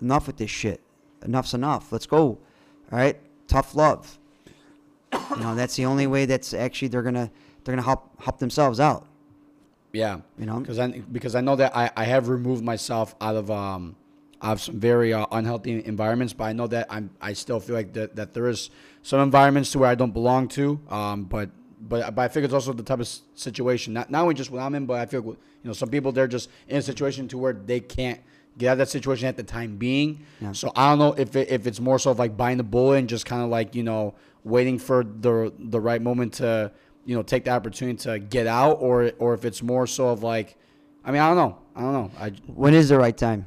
enough 0.00 0.26
with 0.26 0.36
this 0.36 0.50
shit. 0.50 0.80
Enough's 1.24 1.54
enough. 1.54 1.92
Let's 1.92 2.06
go. 2.06 2.22
All 2.22 2.38
right? 2.90 3.18
Tough 3.46 3.74
love. 3.74 4.18
You 5.12 5.36
know 5.42 5.54
that's 5.54 5.76
the 5.76 5.84
only 5.84 6.06
way 6.06 6.24
that's 6.24 6.54
actually 6.54 6.88
they're 6.88 7.02
gonna 7.02 7.30
they're 7.64 7.72
gonna 7.74 7.82
help 7.82 8.20
help 8.22 8.38
themselves 8.38 8.80
out 8.80 9.06
Yeah, 9.92 10.20
You 10.38 10.46
know? 10.46 10.60
because 10.60 10.78
I 10.78 10.88
because 10.88 11.34
I 11.34 11.40
know 11.40 11.56
that 11.56 11.76
I, 11.76 11.90
I 11.96 12.04
have 12.04 12.28
removed 12.28 12.64
myself 12.64 13.14
out 13.20 13.36
of 13.36 13.50
um 13.50 13.96
out 14.40 14.54
of 14.54 14.60
some 14.60 14.80
very 14.80 15.12
uh, 15.12 15.24
unhealthy 15.30 15.84
environments, 15.84 16.32
but 16.32 16.44
I 16.44 16.52
know 16.52 16.66
that 16.68 16.86
I'm 16.90 17.10
I 17.20 17.32
still 17.34 17.60
feel 17.60 17.76
like 17.76 17.92
that, 17.92 18.16
that 18.16 18.34
there 18.34 18.48
is 18.48 18.70
some 19.02 19.20
environments 19.20 19.70
to 19.72 19.78
where 19.78 19.88
I 19.90 19.94
don't 19.94 20.12
belong 20.12 20.48
to. 20.48 20.80
Um, 20.90 21.24
but 21.24 21.50
but 21.80 22.14
but 22.14 22.22
I 22.22 22.28
think 22.28 22.44
it's 22.44 22.54
also 22.54 22.72
the 22.72 22.82
type 22.82 23.00
of 23.00 23.08
situation 23.34 23.92
not 23.92 24.10
not 24.10 24.22
only 24.22 24.34
just 24.34 24.50
what 24.50 24.60
I'm 24.62 24.74
in, 24.74 24.86
but 24.86 24.98
I 25.00 25.06
feel 25.06 25.22
you 25.24 25.36
know 25.62 25.72
some 25.72 25.90
people 25.90 26.10
they're 26.10 26.26
just 26.26 26.48
in 26.68 26.76
a 26.78 26.82
situation 26.82 27.28
to 27.28 27.38
where 27.38 27.52
they 27.52 27.80
can't 27.80 28.20
get 28.58 28.68
out 28.68 28.72
of 28.72 28.78
that 28.78 28.88
situation 28.88 29.28
at 29.28 29.36
the 29.36 29.42
time 29.44 29.76
being. 29.76 30.24
Yeah. 30.40 30.52
So 30.52 30.72
I 30.74 30.90
don't 30.90 30.98
know 30.98 31.12
if 31.16 31.36
it, 31.36 31.48
if 31.50 31.66
it's 31.66 31.80
more 31.80 31.98
so 31.98 32.10
of 32.10 32.18
like 32.18 32.36
buying 32.36 32.58
the 32.58 32.64
bullet 32.64 32.98
and 32.98 33.08
just 33.08 33.26
kind 33.26 33.42
of 33.42 33.48
like 33.48 33.74
you 33.74 33.82
know 33.84 34.14
waiting 34.44 34.78
for 34.78 35.04
the 35.04 35.52
the 35.58 35.80
right 35.80 36.02
moment 36.02 36.34
to 36.34 36.72
you 37.04 37.14
know, 37.16 37.22
take 37.22 37.44
the 37.44 37.50
opportunity 37.50 37.98
to 38.04 38.18
get 38.18 38.46
out, 38.46 38.74
or 38.80 39.12
or 39.18 39.34
if 39.34 39.44
it's 39.44 39.62
more 39.62 39.86
so 39.86 40.08
of 40.08 40.22
like, 40.22 40.56
I 41.04 41.10
mean, 41.12 41.20
I 41.20 41.28
don't 41.28 41.36
know, 41.36 41.58
I 41.76 41.80
don't 41.80 41.92
know. 41.92 42.10
I 42.18 42.30
When 42.46 42.74
is 42.74 42.88
the 42.88 42.98
right 42.98 43.16
time 43.16 43.46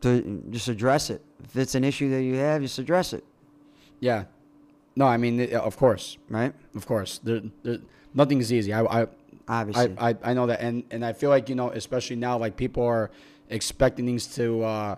to 0.00 0.42
just 0.50 0.68
address 0.68 1.10
it? 1.10 1.22
If 1.44 1.56
it's 1.56 1.74
an 1.74 1.84
issue 1.84 2.10
that 2.10 2.22
you 2.22 2.34
have, 2.36 2.62
just 2.62 2.78
address 2.78 3.12
it, 3.12 3.24
yeah, 4.00 4.24
no, 4.96 5.06
I 5.06 5.16
mean, 5.16 5.40
it- 5.40 5.52
of 5.52 5.76
course, 5.76 6.18
right? 6.28 6.52
of 6.74 6.86
course, 6.86 7.18
there, 7.22 7.42
there, 7.62 7.78
nothing's 8.14 8.52
easy. 8.52 8.72
I, 8.72 8.82
I 9.02 9.06
Obviously. 9.48 9.94
I, 9.98 10.10
I, 10.10 10.16
I 10.22 10.34
know 10.34 10.46
that, 10.46 10.60
and, 10.60 10.84
and 10.92 11.04
I 11.04 11.12
feel 11.12 11.28
like 11.28 11.48
you 11.48 11.56
know, 11.56 11.70
especially 11.70 12.14
now, 12.16 12.38
like 12.38 12.56
people 12.56 12.84
are 12.84 13.10
expecting 13.50 14.06
things 14.06 14.26
to 14.36 14.62
uh, 14.62 14.96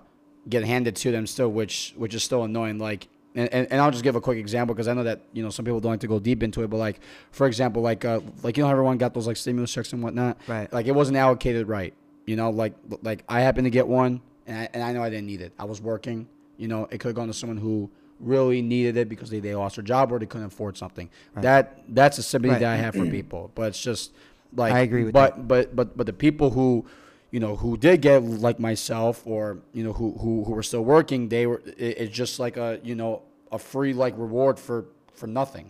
get 0.48 0.64
handed 0.64 0.94
to 0.96 1.10
them 1.10 1.26
still, 1.26 1.48
which 1.48 1.94
which 1.96 2.14
is 2.14 2.22
still 2.22 2.44
annoying. 2.44 2.78
Like, 2.78 3.08
and, 3.34 3.52
and, 3.52 3.66
and 3.70 3.80
I'll 3.80 3.90
just 3.90 4.04
give 4.04 4.16
a 4.16 4.20
quick 4.20 4.38
example 4.38 4.74
because 4.74 4.88
I 4.88 4.94
know 4.94 5.04
that 5.04 5.22
you 5.32 5.42
know 5.42 5.50
some 5.50 5.64
people 5.64 5.80
don't 5.80 5.92
like 5.92 6.00
to 6.00 6.06
go 6.06 6.18
deep 6.18 6.42
into 6.42 6.62
it, 6.62 6.68
but 6.70 6.76
like 6.76 7.00
for 7.32 7.46
example, 7.46 7.82
like 7.82 8.04
uh, 8.04 8.20
like 8.42 8.56
you 8.56 8.62
know 8.62 8.68
how 8.68 8.72
everyone 8.72 8.98
got 8.98 9.14
those 9.14 9.26
like 9.26 9.36
stimulus 9.36 9.72
checks 9.72 9.92
and 9.92 10.02
whatnot, 10.02 10.38
Right. 10.46 10.72
Like 10.72 10.86
it 10.86 10.92
wasn't 10.92 11.16
allocated 11.18 11.68
right, 11.68 11.94
you 12.26 12.36
know, 12.36 12.50
like 12.50 12.74
like 13.02 13.24
I 13.28 13.40
happened 13.40 13.64
to 13.66 13.70
get 13.70 13.88
one, 13.88 14.20
and 14.46 14.58
I, 14.58 14.68
and 14.72 14.82
I 14.82 14.92
know 14.92 15.02
I 15.02 15.10
didn't 15.10 15.26
need 15.26 15.40
it. 15.40 15.52
I 15.58 15.64
was 15.64 15.80
working, 15.80 16.28
you 16.56 16.68
know, 16.68 16.84
it 16.90 16.98
could 16.98 17.08
have 17.08 17.16
gone 17.16 17.28
to 17.28 17.34
someone 17.34 17.58
who 17.58 17.90
really 18.20 18.62
needed 18.62 18.96
it 18.96 19.08
because 19.08 19.28
they, 19.28 19.40
they 19.40 19.54
lost 19.54 19.74
their 19.76 19.82
job 19.82 20.12
or 20.12 20.18
they 20.20 20.26
couldn't 20.26 20.46
afford 20.46 20.76
something. 20.76 21.10
That 21.34 21.82
that's 21.88 22.18
a 22.18 22.22
sympathy 22.22 22.52
Right. 22.52 22.60
that 22.60 22.72
I 22.72 22.76
have 22.76 22.94
for 22.94 23.06
people, 23.18 23.50
but 23.56 23.68
it's 23.68 23.82
just 23.82 24.12
like 24.54 24.72
I 24.72 24.80
agree 24.80 25.02
with 25.04 25.12
but 25.12 25.48
but 25.48 25.74
but 25.74 25.96
but 25.96 26.06
the 26.06 26.12
people 26.12 26.50
who 26.50 26.86
you 27.34 27.40
know 27.40 27.56
who 27.56 27.76
did 27.76 28.00
get 28.00 28.22
like 28.48 28.58
myself 28.60 29.16
or 29.26 29.58
you 29.72 29.82
know 29.84 29.92
who 29.92 30.12
who, 30.22 30.44
who 30.44 30.52
were 30.58 30.62
still 30.62 30.84
working 30.84 31.28
they 31.28 31.44
were 31.50 31.60
it, 31.86 31.92
it's 32.02 32.14
just 32.22 32.38
like 32.44 32.56
a 32.56 32.68
you 32.84 32.94
know 32.94 33.22
a 33.50 33.58
free 33.58 33.92
like 33.92 34.14
reward 34.16 34.56
for 34.66 34.84
for 35.18 35.26
nothing 35.26 35.66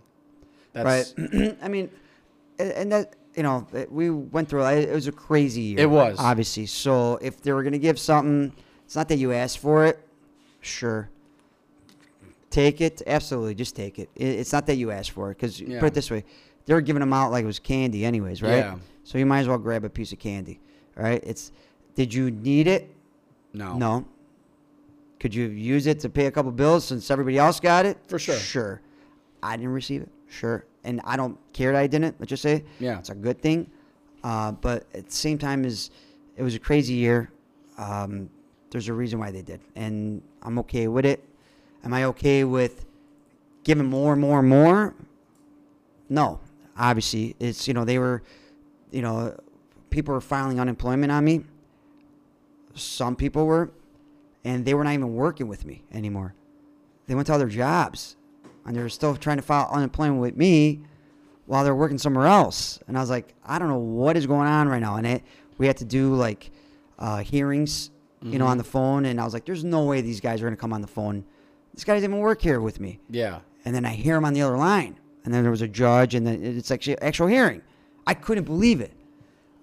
that's 0.75 1.15
right. 1.17 1.57
I 1.63 1.69
mean, 1.69 1.89
and- 2.59 2.91
that 2.93 3.15
you 3.37 3.43
know 3.47 3.67
it- 3.73 3.91
we 3.91 4.11
went 4.11 4.49
through. 4.49 4.65
it 4.67 4.89
it 4.91 4.95
was 4.95 5.07
a 5.07 5.13
crazy 5.13 5.61
year. 5.69 5.81
It 5.81 5.91
was. 5.91 6.17
obviously. 6.19 6.67
So 6.67 7.19
if 7.23 7.41
they 7.43 7.53
were 7.53 7.63
gonna 7.63 7.79
give 7.89 7.99
something, 7.99 8.53
it's 8.85 8.97
not 8.97 9.09
that 9.09 9.19
you 9.19 9.33
asked 9.33 9.59
for 9.59 9.87
it. 9.87 9.97
Sure. 10.61 11.09
Take 12.51 12.81
it. 12.81 13.03
Absolutely, 13.07 13.55
just 13.55 13.75
take 13.77 13.99
it. 13.99 14.09
It- 14.17 14.39
It's 14.41 14.53
not 14.53 14.67
that 14.67 14.77
you 14.77 14.91
asked 14.91 15.13
for 15.13 15.31
it 15.31 15.35
because 15.37 15.61
Yeah. 15.61 15.81
put 15.81 15.87
it 15.87 15.95
this 15.95 16.11
way, 16.11 16.25
they 16.67 16.75
were 16.75 16.81
giving 16.81 17.01
them 17.01 17.13
out 17.13 17.31
like 17.31 17.45
it 17.45 17.47
was 17.47 17.59
candy, 17.59 18.05
anyways, 18.05 18.43
right? 18.43 18.57
Yeah. 18.59 18.77
So 19.05 19.19
you 19.19 19.27
might 19.27 19.41
as 19.41 19.49
well 19.49 19.59
grab 19.59 19.85
a 19.85 19.91
piece 19.91 20.13
of 20.13 20.19
candy, 20.19 20.61
right? 20.97 21.23
It's. 21.25 21.53
Did 21.95 22.13
you 22.13 22.31
need 22.31 22.67
it? 22.67 22.91
no 23.53 23.77
No. 23.77 24.05
Could 25.21 25.35
you 25.35 25.47
use 25.47 25.87
it 25.87 26.01
to 26.01 26.09
pay 26.09 26.27
a 26.27 26.31
couple 26.31 26.51
bills 26.53 26.85
since 26.85 27.11
everybody 27.11 27.39
else 27.39 27.61
got 27.61 27.87
it? 27.87 27.97
For 28.09 28.19
sure. 28.19 28.37
Sure. 28.37 28.81
I 29.43 29.57
didn't 29.57 29.73
receive 29.73 30.03
it. 30.03 30.09
Sure. 30.29 30.65
And 30.83 31.01
I 31.05 31.17
don't 31.17 31.39
care 31.53 31.73
that 31.73 31.79
I 31.79 31.87
didn't. 31.87 32.17
Let's 32.19 32.31
just 32.31 32.43
say. 32.43 32.65
Yeah. 32.79 32.99
It's 32.99 33.11
a 33.11 33.15
good 33.15 33.41
thing. 33.41 33.71
Uh, 34.23 34.53
but 34.53 34.87
at 34.95 35.07
the 35.07 35.15
same 35.15 35.39
time, 35.39 35.65
is 35.65 35.91
it 36.37 36.43
was 36.43 36.55
a 36.55 36.59
crazy 36.59 36.95
year. 36.95 37.31
Um, 37.79 38.29
there's 38.71 38.89
a 38.89 38.93
reason 38.93 39.19
why 39.19 39.31
they 39.31 39.43
did, 39.43 39.61
and 39.77 40.21
I'm 40.43 40.59
okay 40.61 40.89
with 40.89 41.07
it. 41.07 41.23
Am 41.85 41.95
I 41.95 42.05
okay 42.05 42.45
with 42.45 42.87
giving 43.63 43.87
more 43.87 44.13
and 44.13 44.21
more 44.21 44.41
and 44.41 44.49
more? 44.49 44.95
No. 46.09 46.41
Obviously, 46.77 47.37
it's 47.39 47.69
you 47.69 47.75
know 47.75 47.85
they 47.85 47.99
were, 47.99 48.23
you 48.91 49.03
know, 49.03 49.39
people 49.95 50.13
were 50.13 50.21
filing 50.21 50.59
unemployment 50.59 51.13
on 51.13 51.25
me. 51.25 51.45
Some 52.75 53.15
people 53.15 53.47
were, 53.47 53.71
and 54.43 54.65
they 54.65 54.75
were 54.75 54.83
not 54.83 54.93
even 54.93 55.15
working 55.15 55.47
with 55.47 55.65
me 55.65 55.85
anymore. 55.93 56.35
They 57.07 57.15
went 57.15 57.29
to 57.29 57.35
other 57.35 57.49
jobs, 57.49 58.17
and 58.67 58.75
they 58.75 58.81
were 58.81 58.89
still 58.89 59.15
trying 59.15 59.37
to 59.37 59.43
file 59.43 59.69
unemployment 59.71 60.21
with 60.21 60.37
me 60.37 60.81
while 61.47 61.63
they're 61.63 61.77
working 61.77 61.99
somewhere 61.99 62.27
else. 62.27 62.81
And 62.89 62.99
I 62.99 63.01
was 63.01 63.09
like, 63.09 63.35
I 63.45 63.59
don't 63.61 63.69
know 63.69 63.79
what 63.79 64.17
is 64.17 64.27
going 64.27 64.49
on 64.49 64.69
right 64.69 64.81
now. 64.81 64.97
And 64.97 65.07
it, 65.07 65.23
we 65.59 65.69
had 65.69 65.77
to 65.77 65.85
do 65.85 66.15
like 66.15 66.51
uh, 66.99 67.19
hearings, 67.19 67.91
you 68.23 68.39
know, 68.39 68.47
on 68.47 68.59
the 68.59 68.65
phone. 68.65 69.05
And 69.05 69.21
I 69.21 69.25
was 69.25 69.33
like, 69.33 69.45
there's 69.45 69.63
no 69.65 69.85
way 69.85 70.01
these 70.01 70.21
guys 70.21 70.41
are 70.41 70.47
going 70.47 70.57
to 70.57 70.61
come 70.61 70.73
on 70.73 70.81
the 70.81 70.89
phone. 70.89 71.25
This 71.73 71.85
guy 71.85 71.95
doesn't 71.95 72.11
even 72.11 72.21
work 72.21 72.41
here 72.43 72.61
with 72.61 72.81
me. 72.81 72.99
yeah 73.11 73.41
And 73.65 73.75
then 73.75 73.85
I 73.85 73.91
hear 73.91 74.17
him 74.17 74.25
on 74.25 74.33
the 74.33 74.43
other 74.43 74.57
line. 74.57 74.99
And 75.25 75.33
then 75.33 75.43
there 75.43 75.51
was 75.51 75.63
a 75.63 75.69
judge, 75.69 76.15
and 76.15 76.27
then 76.27 76.43
it's 76.45 76.71
actually 76.71 76.99
actual 77.01 77.29
hearing. 77.29 77.63
I 78.07 78.15
couldn't 78.15 78.45
believe 78.45 78.81
it. 78.81 78.93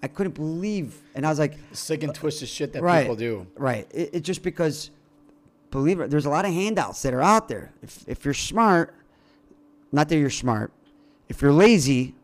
I 0.02 0.08
couldn't 0.08 0.34
believe, 0.34 1.00
and 1.14 1.24
I 1.24 1.28
was 1.28 1.38
like, 1.38 1.54
sick 1.72 2.02
and 2.02 2.12
twisted 2.14 2.48
shit 2.48 2.72
that 2.72 2.82
right, 2.82 3.02
people 3.02 3.16
do 3.16 3.46
Right. 3.56 3.86
It, 3.92 4.10
it's 4.14 4.26
just 4.26 4.42
because, 4.42 4.90
believe 5.70 6.00
it, 6.00 6.10
there's 6.10 6.26
a 6.26 6.30
lot 6.30 6.44
of 6.44 6.52
handouts 6.52 7.02
that 7.02 7.14
are 7.14 7.22
out 7.22 7.48
there. 7.48 7.72
If 7.82 8.04
if 8.08 8.24
you're 8.24 8.34
smart, 8.34 8.94
not 9.92 10.08
that 10.08 10.16
you're 10.18 10.30
smart, 10.30 10.72
if 11.28 11.40
you're 11.40 11.52
lazy 11.52 12.14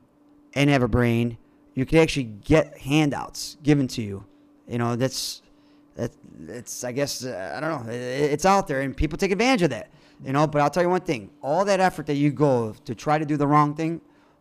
and 0.55 0.69
have 0.71 0.83
a 0.83 0.89
brain, 0.89 1.39
you 1.75 1.87
can 1.87 1.99
actually 1.99 2.25
get 2.25 2.79
handouts 2.79 3.57
given 3.63 3.87
to 3.89 4.03
you. 4.03 4.25
You 4.67 4.79
know, 4.79 4.97
that's 4.97 5.43
that 5.95 6.11
it's 6.49 6.83
I 6.83 6.91
guess 6.91 7.25
uh, 7.25 7.55
I 7.57 7.61
don't 7.61 7.87
know. 7.87 7.93
It, 7.93 8.33
it's 8.33 8.45
out 8.45 8.67
there 8.67 8.81
and 8.81 8.97
people 8.97 9.17
take 9.17 9.31
advantage 9.31 9.63
of 9.63 9.71
that. 9.71 9.89
You 10.25 10.33
know, 10.33 10.49
but 10.49 10.61
I'll 10.61 10.71
tell 10.71 10.83
you 10.83 10.89
one 10.89 11.03
thing: 11.03 11.31
all 11.43 11.65
that 11.65 11.79
effort 11.79 12.07
that 12.07 12.15
you 12.17 12.33
go 12.33 12.75
to 12.85 12.95
try 12.97 13.19
to 13.19 13.25
do 13.25 13.37
the 13.37 13.47
wrong 13.47 13.77
thing, 13.77 14.01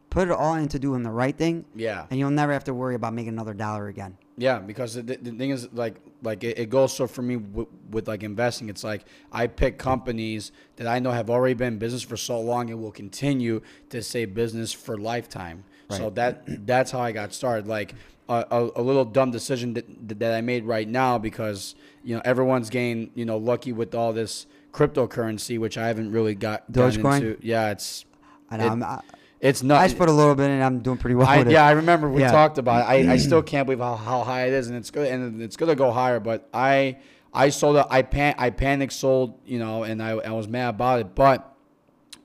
put 0.10 0.28
it 0.30 0.32
all 0.32 0.56
into 0.56 0.80
doing 0.80 1.04
the 1.04 1.12
right 1.12 1.38
thing, 1.38 1.66
yeah 1.76 2.06
and 2.10 2.20
you'll 2.20 2.30
never 2.32 2.54
have 2.54 2.64
to 2.66 2.74
worry 2.74 2.96
about 2.96 3.14
making 3.14 3.30
another 3.30 3.54
dollar 3.54 3.88
again. 3.88 4.18
Yeah, 4.40 4.60
because 4.60 4.94
the, 4.94 5.02
the 5.02 5.32
thing 5.32 5.50
is, 5.50 5.68
like, 5.74 5.96
like 6.22 6.44
it, 6.44 6.60
it 6.60 6.70
goes 6.70 6.96
so 6.96 7.08
for 7.08 7.24
me 7.24 7.38
with, 7.38 7.68
with 7.90 8.08
like 8.08 8.22
investing. 8.22 8.70
It's 8.70 8.84
like 8.84 9.04
I 9.32 9.48
pick 9.48 9.80
companies 9.80 10.52
that 10.76 10.86
I 10.86 11.00
know 11.00 11.10
have 11.10 11.32
already 11.32 11.56
been 11.56 11.74
in 11.74 11.80
business 11.80 12.04
for 12.04 12.18
so 12.18 12.40
long 12.40 12.70
and 12.70 12.80
will 12.80 12.92
continue 12.92 13.62
to 13.90 14.04
stay 14.04 14.26
business 14.26 14.72
for 14.72 14.96
lifetime. 14.96 15.64
Right. 15.90 15.98
So 15.98 16.12
that 16.12 16.68
that's 16.68 16.92
how 16.92 17.00
I 17.00 17.14
got 17.14 17.34
started. 17.34 17.66
Like 17.66 17.96
a, 18.30 18.46
a, 18.52 18.82
a 18.82 18.84
little 18.84 19.06
dumb 19.06 19.32
decision 19.32 19.74
that, 19.74 20.20
that 20.20 20.36
I 20.36 20.42
made 20.42 20.66
right 20.66 20.88
now 20.88 21.18
because 21.18 21.74
you 22.04 22.16
know 22.16 22.22
everyone's 22.24 22.70
getting 22.70 23.10
you 23.16 23.26
know 23.26 23.38
lucky 23.38 23.74
with 23.74 23.96
all 23.96 24.14
this 24.14 24.46
cryptocurrency, 24.72 25.58
which 25.60 25.78
I 25.78 25.88
haven't 25.88 26.12
really 26.12 26.36
got 26.36 26.72
Dogecoin? 26.72 27.18
into. 27.18 27.38
Yeah, 27.42 27.72
it's 27.72 28.06
And 28.52 28.62
It- 28.62 28.66
I'm, 28.66 28.84
I, 28.84 29.02
it's 29.40 29.64
I 29.64 29.68
not. 29.68 29.84
just 29.84 29.98
put 29.98 30.10
a 30.10 30.12
little 30.12 30.36
bit 30.36 30.50
in. 30.50 30.62
I'm 30.62 30.80
doing 30.80 30.98
pretty 30.98 31.16
well 31.16 31.28
I, 31.28 31.40
with 31.40 31.48
it. 31.48 31.52
yeah, 31.52 31.66
I 31.66 31.72
remember 31.72 32.10
we 32.10 32.22
Yeah. 32.22 32.32
talked 32.32 32.58
about 32.58 32.82
it. 32.82 33.08
I, 33.08 33.14
I 33.14 33.18
still 33.18 33.42
can't 33.44 33.66
believe 33.68 33.80
how, 33.80 33.96
how 33.96 34.24
high 34.24 34.48
it 34.48 34.54
is, 34.54 34.68
and 34.68 34.76
it's 34.76 34.90
good, 34.92 35.08
and 35.12 35.42
it's 35.42 35.56
gonna 35.58 35.76
go 35.76 35.92
higher. 35.92 36.20
But 36.20 36.50
I 36.54 36.98
I 37.34 37.50
sold. 37.50 37.78
I 37.90 38.02
pan 38.02 38.36
I 38.38 38.50
panic 38.50 38.92
sold, 38.92 39.40
you 39.46 39.60
know, 39.60 39.84
and 39.84 40.02
I, 40.02 40.12
I 40.12 40.32
was 40.32 40.48
mad 40.48 40.70
about 40.70 41.00
it. 41.02 41.16
But 41.16 41.54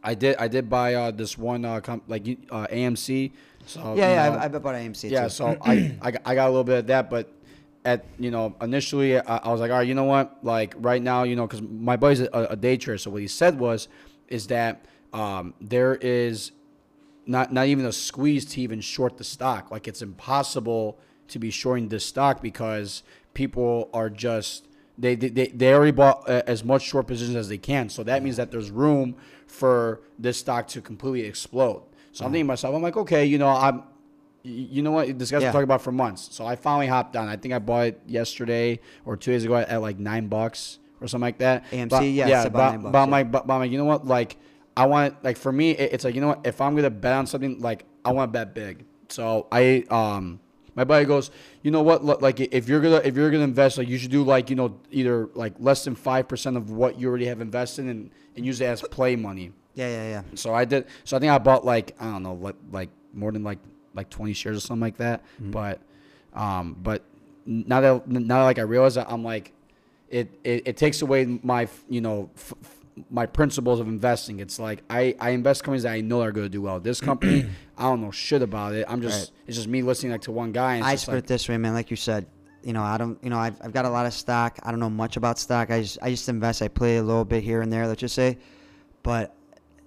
I 0.02 0.14
did 0.14 0.36
I 0.38 0.48
did 0.48 0.68
buy 0.70 0.94
uh, 0.94 1.10
this 1.10 1.36
one 1.36 1.64
uh, 1.64 1.80
comp, 1.80 2.04
like 2.08 2.26
uh, 2.50 2.66
AMC. 2.68 3.32
So 3.66 3.94
yeah, 3.94 4.10
yeah. 4.10 4.30
know, 4.30 4.38
I, 4.38 4.44
I 4.44 4.48
bet 4.48 4.62
AMC. 4.62 5.10
yeah, 5.10 5.24
too. 5.24 5.28
so 5.30 5.56
I, 5.62 5.96
I, 6.02 6.12
I 6.24 6.34
got 6.34 6.46
a 6.46 6.50
little 6.50 6.64
bit 6.64 6.78
of 6.78 6.86
that, 6.88 7.10
but 7.10 7.30
at 7.84 8.04
you 8.18 8.30
know 8.30 8.54
initially 8.60 9.18
I, 9.18 9.36
I 9.36 9.52
was 9.52 9.60
like, 9.60 9.70
all 9.70 9.78
right, 9.78 9.86
you 9.86 9.94
know 9.94 10.04
what? 10.04 10.38
Like 10.42 10.74
right 10.78 11.02
now, 11.02 11.22
you 11.24 11.36
know, 11.36 11.46
because 11.46 11.62
my 11.62 11.96
buddy's 11.96 12.20
a, 12.20 12.28
a 12.50 12.56
day 12.56 12.76
trader, 12.76 12.98
so 12.98 13.10
what 13.10 13.20
he 13.20 13.28
said 13.28 13.58
was, 13.58 13.88
is 14.28 14.46
that 14.48 14.84
um, 15.12 15.54
there 15.60 15.94
is 15.96 16.52
not 17.26 17.52
not 17.52 17.66
even 17.66 17.84
a 17.84 17.92
squeeze 17.92 18.44
to 18.46 18.60
even 18.60 18.80
short 18.80 19.16
the 19.16 19.24
stock. 19.24 19.70
Like 19.70 19.88
it's 19.88 20.02
impossible 20.02 20.98
to 21.28 21.38
be 21.38 21.50
shorting 21.50 21.88
this 21.88 22.04
stock 22.04 22.42
because 22.42 23.02
people 23.34 23.90
are 23.92 24.10
just 24.10 24.68
they 24.98 25.14
they, 25.14 25.48
they, 25.48 25.74
already 25.74 25.92
bought 25.92 26.28
uh, 26.28 26.42
as 26.46 26.64
much 26.64 26.82
short 26.82 27.06
positions 27.06 27.36
as 27.36 27.48
they 27.48 27.58
can. 27.58 27.88
So 27.88 28.02
that 28.04 28.22
means 28.22 28.36
that 28.36 28.50
there's 28.50 28.70
room 28.70 29.16
for 29.46 30.02
this 30.18 30.38
stock 30.38 30.68
to 30.68 30.80
completely 30.80 31.26
explode. 31.26 31.84
So 32.12 32.24
I'm 32.24 32.32
thinking 32.32 32.44
to 32.44 32.48
myself, 32.48 32.74
I'm 32.74 32.82
like, 32.82 32.96
okay, 32.96 33.24
you 33.24 33.38
know, 33.38 33.48
I'm 33.48 33.84
you 34.42 34.82
know 34.82 34.90
what? 34.90 35.18
This 35.18 35.30
guy's 35.30 35.42
been 35.42 35.52
talking 35.52 35.64
about 35.64 35.82
for 35.82 35.92
months. 35.92 36.28
So 36.32 36.44
I 36.44 36.56
finally 36.56 36.88
hopped 36.88 37.16
on. 37.16 37.28
I 37.28 37.36
think 37.36 37.54
I 37.54 37.58
bought 37.58 37.86
it 37.86 38.00
yesterday 38.06 38.80
or 39.04 39.16
two 39.16 39.32
days 39.32 39.44
ago 39.44 39.56
at, 39.56 39.80
like 39.80 39.98
nine 39.98 40.26
bucks 40.26 40.78
or 41.00 41.06
something 41.06 41.26
like 41.26 41.38
that. 41.38 41.64
AMC, 41.70 41.88
But- 41.88 42.02
yeah, 42.04 42.26
yeah. 42.26 42.42
about 42.42 42.52
but, 42.52 42.70
nine 42.70 42.82
bucks, 42.82 43.06
yeah. 43.06 43.12
like, 43.12 43.30
but, 43.30 43.46
but 43.46 43.54
I'm 43.54 43.60
like, 43.60 43.70
you 43.70 43.78
know 43.78 43.84
what? 43.84 44.06
Like, 44.06 44.36
I 44.76 44.86
want 44.86 45.22
like 45.24 45.36
for 45.36 45.52
me, 45.52 45.72
it, 45.72 45.92
it's 45.94 46.04
like 46.04 46.14
you 46.14 46.20
know 46.20 46.28
what? 46.28 46.46
If 46.46 46.60
I'm 46.60 46.74
gonna 46.76 46.90
bet 46.90 47.12
on 47.14 47.26
something, 47.26 47.60
like 47.60 47.84
I 48.04 48.12
want 48.12 48.32
to 48.32 48.38
bet 48.38 48.54
big. 48.54 48.84
So 49.08 49.46
I 49.52 49.84
um. 49.90 50.40
My 50.74 50.84
buddy 50.84 51.04
goes, 51.04 51.30
you 51.62 51.70
know 51.70 51.82
what? 51.82 52.02
Look, 52.02 52.22
Like 52.22 52.40
if 52.40 52.66
you're 52.66 52.80
gonna 52.80 53.02
if 53.04 53.14
you're 53.14 53.30
gonna 53.30 53.44
invest, 53.44 53.76
like 53.76 53.88
you 53.88 53.98
should 53.98 54.10
do 54.10 54.22
like 54.22 54.48
you 54.48 54.56
know 54.56 54.80
either 54.90 55.28
like 55.34 55.52
less 55.58 55.84
than 55.84 55.94
five 55.94 56.26
percent 56.28 56.56
of 56.56 56.70
what 56.70 56.98
you 56.98 57.08
already 57.08 57.26
have 57.26 57.42
invested 57.42 57.84
and 57.84 58.10
and 58.36 58.46
use 58.46 58.58
it 58.62 58.64
as 58.64 58.80
play 58.80 59.14
money. 59.14 59.52
yeah, 59.74 59.88
yeah, 59.88 60.08
yeah. 60.08 60.22
So 60.34 60.54
I 60.54 60.64
did. 60.64 60.86
So 61.04 61.14
I 61.18 61.20
think 61.20 61.30
I 61.30 61.36
bought 61.36 61.62
like 61.66 61.94
I 62.00 62.04
don't 62.04 62.22
know, 62.22 62.32
like 62.32 62.56
like 62.70 62.88
more 63.12 63.30
than 63.32 63.44
like 63.44 63.58
like 63.94 64.08
twenty 64.08 64.32
shares 64.32 64.56
or 64.56 64.60
something 64.60 64.80
like 64.80 64.96
that. 64.96 65.22
But 65.38 65.80
um, 66.32 66.74
but 66.82 67.02
now 67.44 67.82
that 67.82 68.08
now 68.08 68.38
that, 68.38 68.44
like 68.44 68.58
I 68.58 68.62
realize 68.62 68.94
that 68.94 69.12
I'm 69.12 69.22
like, 69.22 69.52
it, 70.08 70.30
it 70.42 70.68
it 70.68 70.76
takes 70.78 71.02
away 71.02 71.38
my 71.42 71.68
you 71.90 72.00
know. 72.00 72.30
F- 72.34 72.54
my 73.10 73.26
principles 73.26 73.80
of 73.80 73.88
investing. 73.88 74.40
It's 74.40 74.58
like 74.58 74.82
I, 74.90 75.14
I 75.18 75.30
invest 75.30 75.64
companies 75.64 75.84
that 75.84 75.92
I 75.92 76.00
know 76.00 76.20
are 76.22 76.32
going 76.32 76.44
to 76.46 76.50
do 76.50 76.60
well. 76.60 76.78
This 76.80 77.00
company, 77.00 77.46
I 77.78 77.84
don't 77.84 78.00
know 78.02 78.10
shit 78.10 78.42
about 78.42 78.74
it. 78.74 78.84
I'm 78.88 79.00
just 79.02 79.30
Right. 79.30 79.38
it's 79.46 79.56
just 79.56 79.68
me 79.68 79.82
listening 79.82 80.12
like 80.12 80.22
to 80.22 80.32
one 80.32 80.52
guy. 80.52 80.76
And 80.76 80.84
I 80.84 80.92
just 80.92 81.06
put 81.06 81.14
like, 81.14 81.24
it 81.24 81.26
this 81.26 81.48
way, 81.48 81.56
man. 81.56 81.72
Like 81.74 81.90
you 81.90 81.96
said, 81.96 82.26
you 82.62 82.72
know, 82.72 82.82
I 82.82 82.98
don't, 82.98 83.18
you 83.22 83.30
know, 83.30 83.38
I've, 83.38 83.56
I've 83.62 83.72
got 83.72 83.84
a 83.86 83.90
lot 83.90 84.06
of 84.06 84.12
stock. 84.12 84.58
I 84.62 84.70
don't 84.70 84.80
know 84.80 84.90
much 84.90 85.16
about 85.16 85.38
stock. 85.38 85.70
I 85.70 85.82
just, 85.82 85.98
I 86.02 86.10
just 86.10 86.28
invest. 86.28 86.62
I 86.62 86.68
play 86.68 86.98
a 86.98 87.02
little 87.02 87.24
bit 87.24 87.42
here 87.42 87.60
and 87.62 87.72
there. 87.72 87.86
Let's 87.86 88.00
just 88.00 88.14
say, 88.14 88.38
but, 89.02 89.34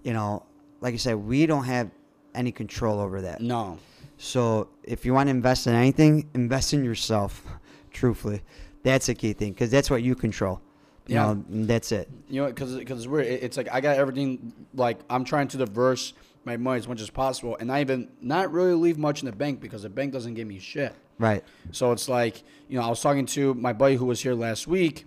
you 0.03 0.13
know, 0.13 0.45
like 0.81 0.91
you 0.91 0.97
said, 0.97 1.15
we 1.15 1.45
don't 1.45 1.63
have 1.63 1.89
any 2.33 2.51
control 2.51 2.99
over 2.99 3.21
that. 3.21 3.39
No. 3.39 3.77
So 4.17 4.69
if 4.83 5.05
you 5.05 5.13
want 5.13 5.27
to 5.27 5.31
invest 5.31 5.67
in 5.67 5.73
anything, 5.73 6.29
invest 6.33 6.73
in 6.73 6.83
yourself. 6.83 7.45
Truthfully, 7.91 8.41
that's 8.83 9.07
a 9.07 9.13
key 9.15 9.31
thing 9.33 9.53
because 9.53 9.71
that's 9.71 9.89
what 9.89 10.03
you 10.03 10.15
control. 10.15 10.59
You 11.07 11.15
Yeah. 11.15 11.33
know, 11.33 11.43
that's 11.67 11.91
it. 11.91 12.09
You 12.29 12.41
know, 12.41 12.47
because 12.47 12.75
because 12.75 13.07
we're 13.07 13.21
It's 13.21 13.57
like 13.57 13.67
I 13.71 13.81
got 13.81 13.97
everything. 13.97 14.53
Like 14.73 14.99
I'm 15.09 15.23
trying 15.23 15.47
to 15.49 15.57
diverse 15.57 16.13
my 16.45 16.57
money 16.57 16.77
as 16.77 16.87
much 16.87 17.01
as 17.01 17.09
possible, 17.09 17.57
and 17.59 17.71
I 17.71 17.81
even 17.81 18.09
not 18.21 18.51
really 18.51 18.73
leave 18.73 18.97
much 18.97 19.21
in 19.21 19.25
the 19.25 19.31
bank 19.35 19.61
because 19.61 19.83
the 19.83 19.89
bank 19.89 20.13
doesn't 20.13 20.33
give 20.35 20.47
me 20.47 20.59
shit. 20.59 20.93
Right. 21.17 21.43
So 21.71 21.91
it's 21.91 22.09
like 22.09 22.43
you 22.67 22.77
know, 22.79 22.85
I 22.85 22.89
was 22.89 23.01
talking 23.01 23.25
to 23.27 23.53
my 23.53 23.73
buddy 23.73 23.95
who 23.95 24.05
was 24.05 24.21
here 24.21 24.33
last 24.33 24.67
week. 24.67 25.05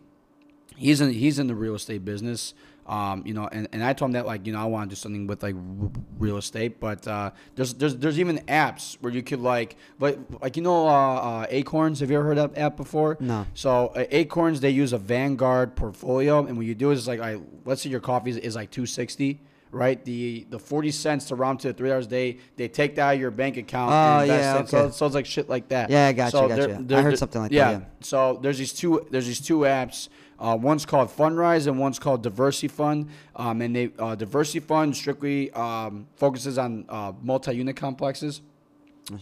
He's 0.77 1.01
in 1.01 1.13
he's 1.13 1.39
in 1.39 1.47
the 1.49 1.55
real 1.55 1.75
estate 1.75 2.05
business. 2.05 2.55
Um, 2.89 3.23
you 3.27 3.35
know, 3.35 3.47
and, 3.53 3.69
and 3.73 3.85
I 3.85 3.93
told 3.93 4.09
him 4.09 4.13
that 4.15 4.25
like 4.25 4.47
you 4.47 4.53
know 4.55 4.61
I 4.61 4.65
want 4.65 4.89
to 4.89 4.97
do 4.97 4.99
something 4.99 5.27
with 5.27 5.43
like 5.43 5.55
real 6.19 6.39
estate, 6.39 6.81
but 6.81 7.07
uh, 7.07 7.33
there's 7.55 7.75
there's 7.75 7.97
there's 7.97 8.19
even 8.19 8.39
apps 8.49 8.97
where 9.03 9.13
you 9.13 9.23
could 9.23 9.41
like, 9.41 9.77
but 9.99 10.19
like 10.41 10.57
you 10.57 10.63
know, 10.63 10.89
uh, 10.89 11.15
uh, 11.17 11.47
Acorns. 11.51 12.01
Have 12.01 12.11
you 12.11 12.17
ever 12.17 12.27
heard 12.27 12.39
of 12.39 12.55
that 12.55 12.61
app 12.61 12.77
before? 12.79 13.19
No. 13.21 13.47
So 13.53 13.89
uh, 13.89 14.07
Acorns 14.11 14.61
they 14.61 14.71
use 14.71 14.95
a 14.95 14.99
Vanguard 14.99 15.77
portfolio, 15.77 16.47
and 16.47 16.57
what 16.57 16.65
you 16.65 16.75
do 16.75 16.91
is 16.91 17.07
like, 17.07 17.21
I 17.21 17.39
let's 17.67 17.83
say 17.83 17.91
your 17.91 18.01
coffee 18.01 18.31
is, 18.31 18.37
is 18.39 18.57
like 18.57 18.71
two 18.71 18.87
sixty, 18.87 19.43
right? 19.71 20.03
The 20.03 20.47
the 20.49 20.59
forty 20.59 20.91
cents 20.91 21.27
to 21.27 21.35
round 21.35 21.61
to 21.61 21.75
three 21.75 21.91
dollars 21.91 22.07
a 22.07 22.11
day, 22.11 22.39
they 22.57 22.69
take 22.69 22.95
that 22.97 23.03
out 23.03 23.15
of 23.17 23.21
your 23.21 23.31
bank 23.31 23.59
account. 23.59 23.93
Oh, 23.93 24.21
and 24.21 24.29
yeah, 24.29 24.61
it. 24.61 24.69
So, 24.69 24.79
okay. 24.79 24.93
so 24.95 25.07
it's 25.07 25.15
like 25.15 25.27
shit 25.27 25.49
like 25.51 25.69
that. 25.69 25.91
Yeah, 25.91 26.07
I 26.07 26.13
got 26.13 26.27
you, 26.27 26.31
So 26.31 26.49
got 26.49 26.91
you. 26.91 26.97
I 26.97 27.03
heard 27.03 27.19
something 27.19 27.43
like 27.43 27.51
that, 27.51 27.55
yeah. 27.55 27.71
yeah. 27.71 27.85
So 28.01 28.39
there's 28.41 28.57
these 28.57 28.73
two 28.73 29.07
there's 29.11 29.27
these 29.27 29.41
two 29.41 29.59
apps. 29.61 30.09
Uh, 30.41 30.57
one's 30.61 30.87
called 30.87 31.09
Fundrise 31.09 31.67
and 31.67 31.79
one's 31.79 31.99
called 31.99 32.23
DiversyFund. 32.23 33.09
Um, 33.37 33.61
and 33.61 33.75
they 33.75 33.87
uh, 33.99 34.17
DiversyFund 34.17 34.95
strictly 34.95 35.51
um, 35.53 36.07
focuses 36.17 36.59
on 36.59 36.85
uh, 36.89 37.13
multi-unit 37.23 37.77
complexes. 37.77 38.43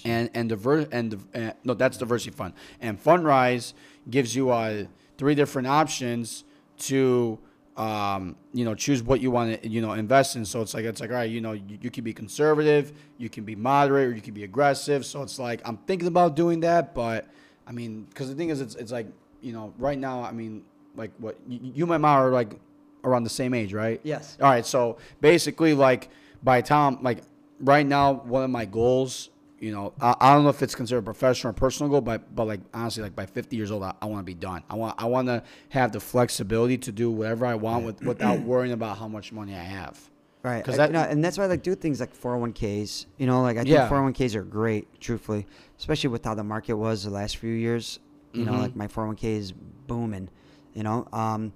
And 0.04 0.30
and 0.34 0.48
diver 0.48 0.88
and 0.90 1.14
uh, 1.32 1.52
no, 1.62 1.74
that's 1.74 1.96
DiversyFund. 1.96 2.54
And 2.80 3.00
Fundrise 3.02 3.72
gives 4.10 4.34
you 4.34 4.50
uh, 4.50 4.86
three 5.16 5.36
different 5.36 5.68
options 5.68 6.42
to 6.78 7.38
um, 7.76 8.36
you 8.52 8.64
know 8.64 8.74
choose 8.74 9.02
what 9.02 9.20
you 9.20 9.30
want 9.30 9.62
to 9.62 9.68
you 9.68 9.80
know 9.80 9.92
invest 9.92 10.34
in. 10.34 10.44
So 10.44 10.60
it's 10.60 10.74
like 10.74 10.84
it's 10.84 11.00
like 11.00 11.10
all 11.10 11.16
right, 11.16 11.30
you 11.30 11.40
know 11.40 11.52
you, 11.52 11.78
you 11.80 11.90
can 11.90 12.02
be 12.02 12.12
conservative, 12.12 12.92
you 13.16 13.28
can 13.28 13.44
be 13.44 13.54
moderate, 13.54 14.08
or 14.08 14.14
you 14.14 14.22
can 14.22 14.34
be 14.34 14.44
aggressive. 14.44 15.06
So 15.06 15.22
it's 15.22 15.38
like 15.38 15.60
I'm 15.64 15.76
thinking 15.76 16.08
about 16.08 16.34
doing 16.34 16.60
that, 16.60 16.92
but 16.92 17.26
I 17.66 17.72
mean, 17.72 18.04
because 18.04 18.28
the 18.28 18.34
thing 18.34 18.50
is, 18.50 18.60
it's 18.60 18.74
it's 18.74 18.92
like 18.92 19.06
you 19.40 19.52
know 19.52 19.74
right 19.78 19.98
now, 19.98 20.22
I 20.22 20.32
mean, 20.32 20.64
like 20.96 21.10
what 21.18 21.36
you, 21.48 21.58
you 21.74 21.84
and 21.84 21.88
my 21.90 21.98
mom 21.98 22.18
are 22.22 22.30
like 22.30 22.58
around 23.04 23.24
the 23.24 23.30
same 23.30 23.54
age, 23.54 23.72
right? 23.72 24.00
Yes. 24.02 24.36
All 24.40 24.48
right, 24.50 24.66
so 24.66 24.98
basically, 25.20 25.74
like 25.74 26.08
by 26.42 26.60
time, 26.60 26.98
like 27.02 27.22
right 27.60 27.86
now, 27.86 28.14
one 28.14 28.42
of 28.42 28.50
my 28.50 28.64
goals, 28.64 29.30
you 29.60 29.72
know, 29.72 29.92
I, 30.00 30.14
I 30.20 30.34
don't 30.34 30.42
know 30.44 30.50
if 30.50 30.62
it's 30.62 30.74
considered 30.74 30.98
a 30.98 31.02
professional 31.02 31.50
or 31.50 31.54
personal 31.54 31.90
goal, 31.90 32.00
but 32.00 32.34
but 32.34 32.46
like 32.46 32.60
honestly, 32.74 33.02
like 33.02 33.14
by 33.16 33.26
50 33.26 33.56
years 33.56 33.70
old, 33.70 33.82
I, 33.82 33.94
I 34.02 34.06
want 34.06 34.20
to 34.20 34.24
be 34.24 34.34
done. 34.34 34.62
I 34.68 34.74
want 34.74 34.94
I 35.00 35.06
want 35.06 35.28
to 35.28 35.42
have 35.70 35.92
the 35.92 36.00
flexibility 36.00 36.76
to 36.78 36.92
do 36.92 37.10
whatever 37.10 37.46
I 37.46 37.54
want 37.54 37.84
with, 37.86 38.02
without 38.02 38.40
worrying 38.40 38.72
about 38.72 38.98
how 38.98 39.08
much 39.08 39.32
money 39.32 39.54
I 39.54 39.62
have. 39.62 39.98
Right. 40.42 40.58
Because 40.62 40.76
that- 40.76 40.90
you 40.90 40.92
know, 40.92 41.02
and 41.02 41.24
that's 41.24 41.38
why 41.38 41.44
I 41.44 41.46
like 41.48 41.62
do 41.62 41.74
things 41.74 41.98
like 42.00 42.14
401ks. 42.14 43.06
You 43.18 43.26
know, 43.26 43.42
like 43.42 43.56
I 43.56 43.60
think 43.60 43.70
Yeah. 43.70 43.88
401ks 43.88 44.34
are 44.34 44.42
great, 44.44 45.00
truthfully, 45.00 45.46
especially 45.78 46.08
with 46.10 46.24
how 46.24 46.34
the 46.34 46.44
market 46.44 46.74
was 46.74 47.02
the 47.04 47.10
last 47.10 47.36
few 47.38 47.52
years. 47.52 47.98
You 48.32 48.44
know, 48.44 48.52
Mhm. 48.52 48.58
like 48.60 48.76
my 48.76 48.86
401k 48.86 49.24
is 49.36 49.52
booming. 49.86 50.28
You 50.76 50.82
know, 50.82 51.08
um, 51.12 51.52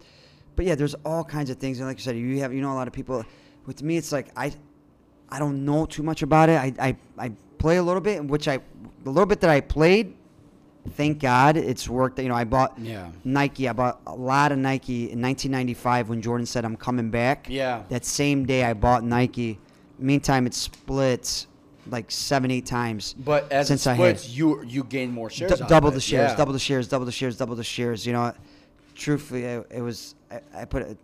but 0.56 0.64
yeah, 0.64 0.74
there's 0.74 0.94
all 1.04 1.22
kinds 1.22 1.50
of 1.50 1.58
things. 1.58 1.78
And 1.78 1.86
like 1.86 1.98
you 1.98 2.02
said, 2.02 2.16
you 2.16 2.40
have 2.40 2.54
you 2.54 2.62
know 2.62 2.72
a 2.72 2.74
lot 2.74 2.88
of 2.88 2.94
people. 2.94 3.22
With 3.66 3.82
me, 3.82 3.98
it's 3.98 4.10
like 4.12 4.28
I, 4.34 4.50
I 5.28 5.38
don't 5.38 5.64
know 5.66 5.84
too 5.84 6.02
much 6.02 6.22
about 6.22 6.48
it. 6.48 6.56
I 6.58 6.72
I, 6.88 6.96
I 7.18 7.32
play 7.58 7.76
a 7.76 7.82
little 7.82 8.00
bit, 8.00 8.16
in 8.16 8.26
which 8.28 8.48
I 8.48 8.58
the 9.04 9.10
little 9.10 9.26
bit 9.26 9.40
that 9.42 9.50
I 9.50 9.60
played. 9.60 10.16
Thank 10.92 11.18
God 11.20 11.58
it's 11.58 11.86
worked. 11.86 12.18
You 12.18 12.30
know, 12.30 12.34
I 12.34 12.44
bought 12.44 12.78
Yeah. 12.78 13.10
Nike. 13.22 13.68
I 13.68 13.74
bought 13.74 14.00
a 14.06 14.14
lot 14.14 14.50
of 14.52 14.56
Nike 14.58 15.12
in 15.12 15.20
1995 15.20 16.08
when 16.08 16.22
Jordan 16.22 16.46
said 16.46 16.64
I'm 16.64 16.76
coming 16.78 17.10
back. 17.10 17.46
Yeah. 17.50 17.82
That 17.90 18.06
same 18.06 18.46
day 18.46 18.64
I 18.64 18.72
bought 18.72 19.04
Nike. 19.04 19.58
Meantime, 19.98 20.46
it 20.46 20.54
splits 20.54 21.46
like 21.90 22.10
seven, 22.10 22.50
eight 22.50 22.64
times. 22.64 23.12
But 23.18 23.52
as 23.52 23.68
Since 23.68 23.86
it 23.86 23.90
I 23.90 23.94
had- 23.94 24.18
splits, 24.18 24.34
you 24.34 24.62
you 24.64 24.82
gain 24.84 25.12
more 25.12 25.28
shares. 25.28 25.52
D- 25.60 25.64
double 25.68 25.90
the 25.90 26.00
shares, 26.00 26.30
Yeah. 26.30 26.36
double 26.36 26.54
the 26.54 26.58
shares, 26.58 26.88
double 26.88 27.04
the 27.04 27.12
shares, 27.12 27.36
double 27.36 27.54
the 27.56 27.64
shares. 27.64 28.06
You 28.06 28.14
know, 28.14 28.32
truthfully, 29.00 29.44
it, 29.44 29.66
it 29.70 29.80
was 29.80 30.14
I, 30.30 30.40
I 30.54 30.64
put 30.66 30.82
it, 30.82 30.98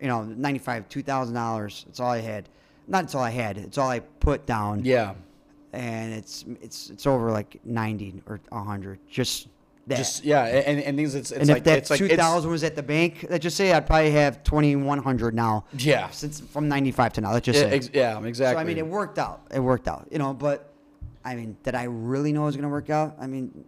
you 0.00 0.08
know, 0.08 0.24
ninety 0.24 0.58
five, 0.58 0.88
two 0.88 1.02
thousand 1.02 1.34
dollars. 1.34 1.84
It's 1.88 2.00
all 2.00 2.10
I 2.10 2.20
had. 2.20 2.48
Not 2.88 3.04
it's 3.04 3.14
all 3.14 3.22
I 3.22 3.30
had. 3.30 3.58
It's 3.58 3.78
all 3.78 3.88
I 3.88 4.00
put 4.00 4.46
down. 4.46 4.84
Yeah. 4.84 5.14
And 5.72 6.14
it's 6.14 6.44
it's 6.62 6.90
it's 6.90 7.06
over 7.06 7.30
like 7.30 7.60
ninety 7.64 8.22
or 8.26 8.40
hundred. 8.52 8.98
Just 9.08 9.48
that. 9.88 9.98
Just 9.98 10.24
yeah, 10.24 10.44
and 10.44 10.80
and 10.80 10.96
things 10.96 11.14
it's 11.14 11.30
it's 11.30 11.40
and 11.40 11.48
like 11.48 11.58
if 11.58 11.64
that 11.64 11.78
it's 11.78 11.90
like 11.90 11.98
two 11.98 12.08
thousand 12.08 12.50
was 12.50 12.64
at 12.64 12.74
the 12.74 12.82
bank, 12.82 13.26
let's 13.28 13.42
just 13.42 13.56
say 13.56 13.72
I'd 13.72 13.86
probably 13.86 14.12
have 14.12 14.42
twenty 14.42 14.74
one 14.74 14.98
hundred 15.02 15.34
now. 15.34 15.64
Yeah. 15.76 16.08
Since 16.10 16.40
from 16.40 16.68
ninety 16.68 16.92
five 16.92 17.12
to 17.14 17.20
now, 17.20 17.32
let's 17.32 17.44
just 17.44 17.58
Yeah, 17.60 17.68
say. 17.70 17.76
ex- 17.76 17.90
yeah, 17.92 18.22
exactly. 18.24 18.56
So 18.56 18.60
I 18.60 18.64
mean, 18.64 18.78
it 18.78 18.86
worked 18.86 19.18
out. 19.18 19.42
It 19.52 19.60
worked 19.60 19.86
out, 19.88 20.08
you 20.10 20.18
know. 20.18 20.32
But 20.32 20.72
I 21.24 21.34
mean, 21.34 21.56
did 21.62 21.74
I 21.74 21.84
really 21.84 22.32
know 22.32 22.42
it 22.44 22.46
was 22.46 22.56
going 22.56 22.62
to 22.62 22.68
work 22.70 22.88
out? 22.88 23.16
I 23.20 23.26
mean, 23.26 23.64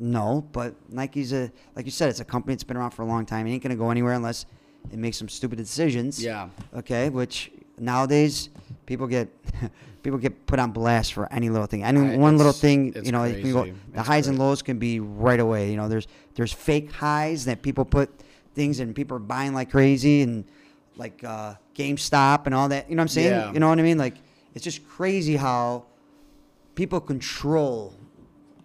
no. 0.00 0.46
But 0.52 0.74
Nike's 0.88 1.32
a 1.32 1.52
like 1.76 1.84
you 1.84 1.92
said, 1.92 2.08
it's 2.08 2.20
a 2.20 2.24
company 2.24 2.54
that's 2.54 2.64
been 2.64 2.76
around 2.76 2.90
for 2.90 3.02
a 3.02 3.06
long 3.06 3.26
time. 3.26 3.46
It 3.46 3.52
ain't 3.52 3.62
going 3.62 3.70
to 3.70 3.76
go 3.76 3.90
anywhere 3.90 4.14
unless 4.14 4.46
it 4.90 4.98
makes 4.98 5.18
some 5.18 5.28
stupid 5.28 5.56
decisions. 5.56 6.22
Yeah. 6.22 6.48
Okay. 6.74 7.08
Which 7.10 7.52
nowadays 7.78 8.48
people 8.86 9.06
get 9.06 9.28
people 10.02 10.18
get 10.18 10.46
put 10.46 10.58
on 10.58 10.72
blast 10.72 11.12
for 11.12 11.32
any 11.32 11.50
little 11.50 11.66
thing. 11.66 11.84
Any 11.84 12.14
I- 12.14 12.16
one 12.16 12.36
little 12.36 12.52
thing, 12.52 12.94
you 13.04 13.12
know, 13.12 13.30
can 13.30 13.52
go, 13.52 13.64
the 13.64 13.74
It's 13.94 14.06
highs 14.08 14.26
and 14.26 14.38
lows 14.38 14.62
can 14.62 14.78
be 14.78 15.00
right 15.00 15.40
away. 15.40 15.70
You 15.70 15.76
know, 15.76 15.88
there's 15.88 16.06
there's 16.34 16.52
fake 16.52 16.90
highs 16.92 17.44
that 17.44 17.62
people 17.62 17.84
put 17.84 18.10
things 18.54 18.80
and 18.80 18.94
people 18.94 19.16
are 19.16 19.20
buying 19.20 19.54
like 19.54 19.70
crazy 19.70 20.22
and 20.22 20.44
like 20.96 21.22
uh, 21.24 21.54
GameStop 21.74 22.46
and 22.46 22.54
all 22.54 22.68
that. 22.68 22.88
You 22.90 22.96
know 22.96 23.00
what 23.00 23.04
I'm 23.04 23.08
saying? 23.08 23.30
Yeah. 23.30 23.52
You 23.52 23.60
know 23.60 23.68
what 23.68 23.78
I 23.78 23.82
mean? 23.82 23.98
Like 23.98 24.16
it's 24.54 24.64
just 24.64 24.86
crazy 24.88 25.36
how 25.36 25.84
people 26.74 27.00
control. 27.00 27.94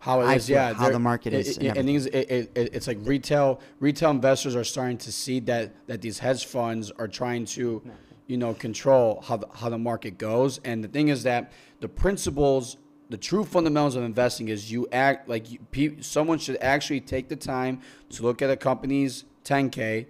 How 0.06 0.22
it 0.22 0.26
is, 0.36 0.50
yeah. 0.50 0.74
how 0.78 0.86
the 0.94 1.00
market 1.00 1.34
is, 1.34 1.58
it- 1.58 1.64
and 1.80 1.88
things, 1.88 2.06
it, 2.06 2.16
it, 2.30 2.52
it- 2.56 2.70
it's 2.76 2.88
like 2.88 3.00
retail 3.02 3.60
retail 3.80 4.12
investors 4.12 4.56
are 4.56 4.64
starting 4.64 4.98
to 5.00 5.12
see 5.12 5.40
that 5.42 5.74
that 5.88 6.00
these 6.02 6.20
hedge 6.20 6.46
funds 6.46 6.92
are 6.92 7.08
trying 7.08 7.44
to, 7.46 7.82
you 8.28 8.38
know, 8.38 8.54
control 8.54 9.22
how 9.28 9.38
the, 9.38 9.48
how 9.60 9.70
the 9.70 9.78
market 9.80 10.18
goes. 10.20 10.60
And 10.64 10.84
the 10.84 10.88
thing 10.88 11.08
is 11.10 11.24
that 11.24 11.52
the 11.80 11.88
principles, 11.90 12.78
the 13.10 13.18
true 13.18 13.44
fundamentals 13.44 13.96
of 13.96 14.04
investing 14.04 14.48
is 14.50 14.72
you 14.72 14.88
act 14.92 15.28
like 15.28 15.52
you, 15.52 15.60
pe- 15.72 16.02
someone 16.02 16.38
should 16.38 16.58
actually 16.62 17.02
take 17.02 17.28
the 17.28 17.36
time 17.36 17.82
to 18.12 18.22
look 18.24 18.42
at 18.44 18.50
a 18.52 18.56
company's 18.58 19.26
10k. 19.44 20.06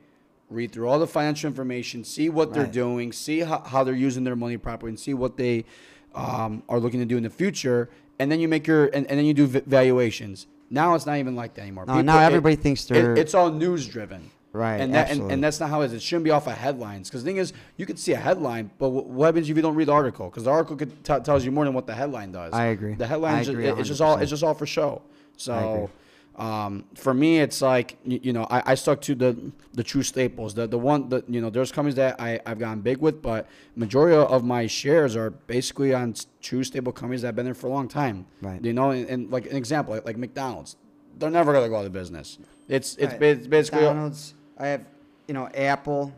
Read 0.49 0.71
through 0.73 0.87
all 0.89 0.99
the 0.99 1.07
financial 1.07 1.47
information, 1.47 2.03
see 2.03 2.29
what 2.29 2.53
they're 2.53 2.67
doing, 2.71 3.11
see 3.11 3.39
how, 3.39 3.61
how 3.65 3.83
they're 3.83 3.95
using 4.09 4.23
their 4.23 4.35
money 4.35 4.57
properly, 4.57 4.89
and 4.91 4.99
see 4.99 5.13
what 5.15 5.37
they 5.37 5.65
um, 6.13 6.61
are 6.69 6.79
looking 6.79 6.99
to 6.99 7.05
do 7.05 7.17
in 7.17 7.23
the 7.23 7.29
future. 7.31 7.89
And 8.19 8.31
then 8.31 8.39
you 8.39 8.47
make 8.47 8.65
your 8.67 8.85
and, 8.85 9.05
and 9.07 9.19
then 9.19 9.25
you 9.25 9.33
do 9.33 9.45
v- 9.47 9.61
valuations. 9.65 10.47
Now 10.69 10.95
it's 10.95 11.05
not 11.05 11.17
even 11.17 11.35
like 11.35 11.53
that 11.55 11.61
anymore. 11.61 11.85
No, 11.85 12.01
now 12.01 12.19
everybody 12.19 12.55
thinks 12.55 12.85
they're- 12.85 13.15
it's 13.15 13.33
all 13.33 13.51
news 13.51 13.87
driven. 13.87 14.31
Right, 14.53 14.79
And 14.79 14.93
that 14.95 15.11
and, 15.11 15.29
and 15.33 15.43
that's 15.43 15.59
not 15.59 15.69
how 15.69 15.81
it 15.81 15.87
is. 15.87 15.93
It 15.93 16.01
shouldn't 16.01 16.23
be 16.23 16.31
off 16.31 16.47
of 16.47 16.53
headlines. 16.53 17.09
Because 17.09 17.25
the 17.25 17.29
thing 17.29 17.35
is, 17.37 17.51
you 17.75 17.85
could 17.85 17.99
see 17.99 18.13
a 18.13 18.17
headline, 18.17 18.71
but 18.79 18.87
what 18.87 19.25
happens 19.25 19.49
if 19.49 19.55
you 19.57 19.61
don't 19.61 19.75
read 19.75 19.89
the 19.89 19.91
article? 19.91 20.29
Because 20.29 20.45
the 20.45 20.49
article 20.49 20.77
could 20.77 21.03
t- 21.03 21.19
tells 21.25 21.43
you 21.43 21.51
more 21.51 21.65
than 21.65 21.73
what 21.73 21.87
the 21.87 21.93
headline 21.93 22.31
does. 22.31 22.53
I 22.53 22.67
agree. 22.67 22.93
The 22.93 23.05
headline 23.05 23.33
I 23.35 23.39
just, 23.39 23.49
agree 23.49 23.67
it's 23.67 23.89
just 23.89 23.99
all 23.99 24.17
it's 24.17 24.29
just 24.29 24.43
all 24.43 24.53
for 24.53 24.65
show. 24.65 25.01
So. 25.35 25.89
Um, 26.37 26.83
for 26.95 27.13
me, 27.13 27.39
it's 27.39 27.61
like 27.61 27.97
you, 28.03 28.19
you 28.23 28.33
know 28.33 28.45
I, 28.49 28.71
I 28.71 28.75
stuck 28.75 28.99
to 29.01 29.15
the 29.15 29.51
the 29.73 29.83
true 29.83 30.03
staples. 30.03 30.53
The 30.53 30.67
the 30.67 30.77
one 30.77 31.07
that 31.09 31.29
you 31.29 31.39
know 31.39 31.49
there's 31.49 31.71
companies 31.71 31.95
that 31.95 32.19
I 32.19 32.39
I've 32.45 32.59
gotten 32.59 32.81
big 32.81 32.97
with, 32.97 33.21
but 33.21 33.47
majority 33.75 34.15
of 34.17 34.43
my 34.43 34.67
shares 34.67 35.15
are 35.15 35.29
basically 35.29 35.93
on 35.93 36.13
true 36.41 36.63
stable 36.63 36.91
companies 36.91 37.21
that 37.21 37.29
have 37.29 37.35
been 37.35 37.45
there 37.45 37.53
for 37.53 37.67
a 37.67 37.69
long 37.69 37.87
time. 37.87 38.25
Right. 38.41 38.63
You 38.63 38.73
know, 38.73 38.91
and, 38.91 39.07
and 39.07 39.31
like 39.31 39.45
an 39.45 39.55
example, 39.55 39.93
like, 39.93 40.05
like 40.05 40.17
McDonald's, 40.17 40.75
they're 41.17 41.29
never 41.29 41.53
gonna 41.53 41.69
go 41.69 41.77
out 41.77 41.85
of 41.85 41.93
business. 41.93 42.37
It's 42.67 42.97
it's, 42.97 43.13
Right. 43.13 43.23
it's 43.23 43.47
basically 43.47 43.81
McDonald's. 43.81 44.33
I 44.57 44.67
have, 44.67 44.85
you 45.27 45.33
know, 45.33 45.47
Apple. 45.55 46.13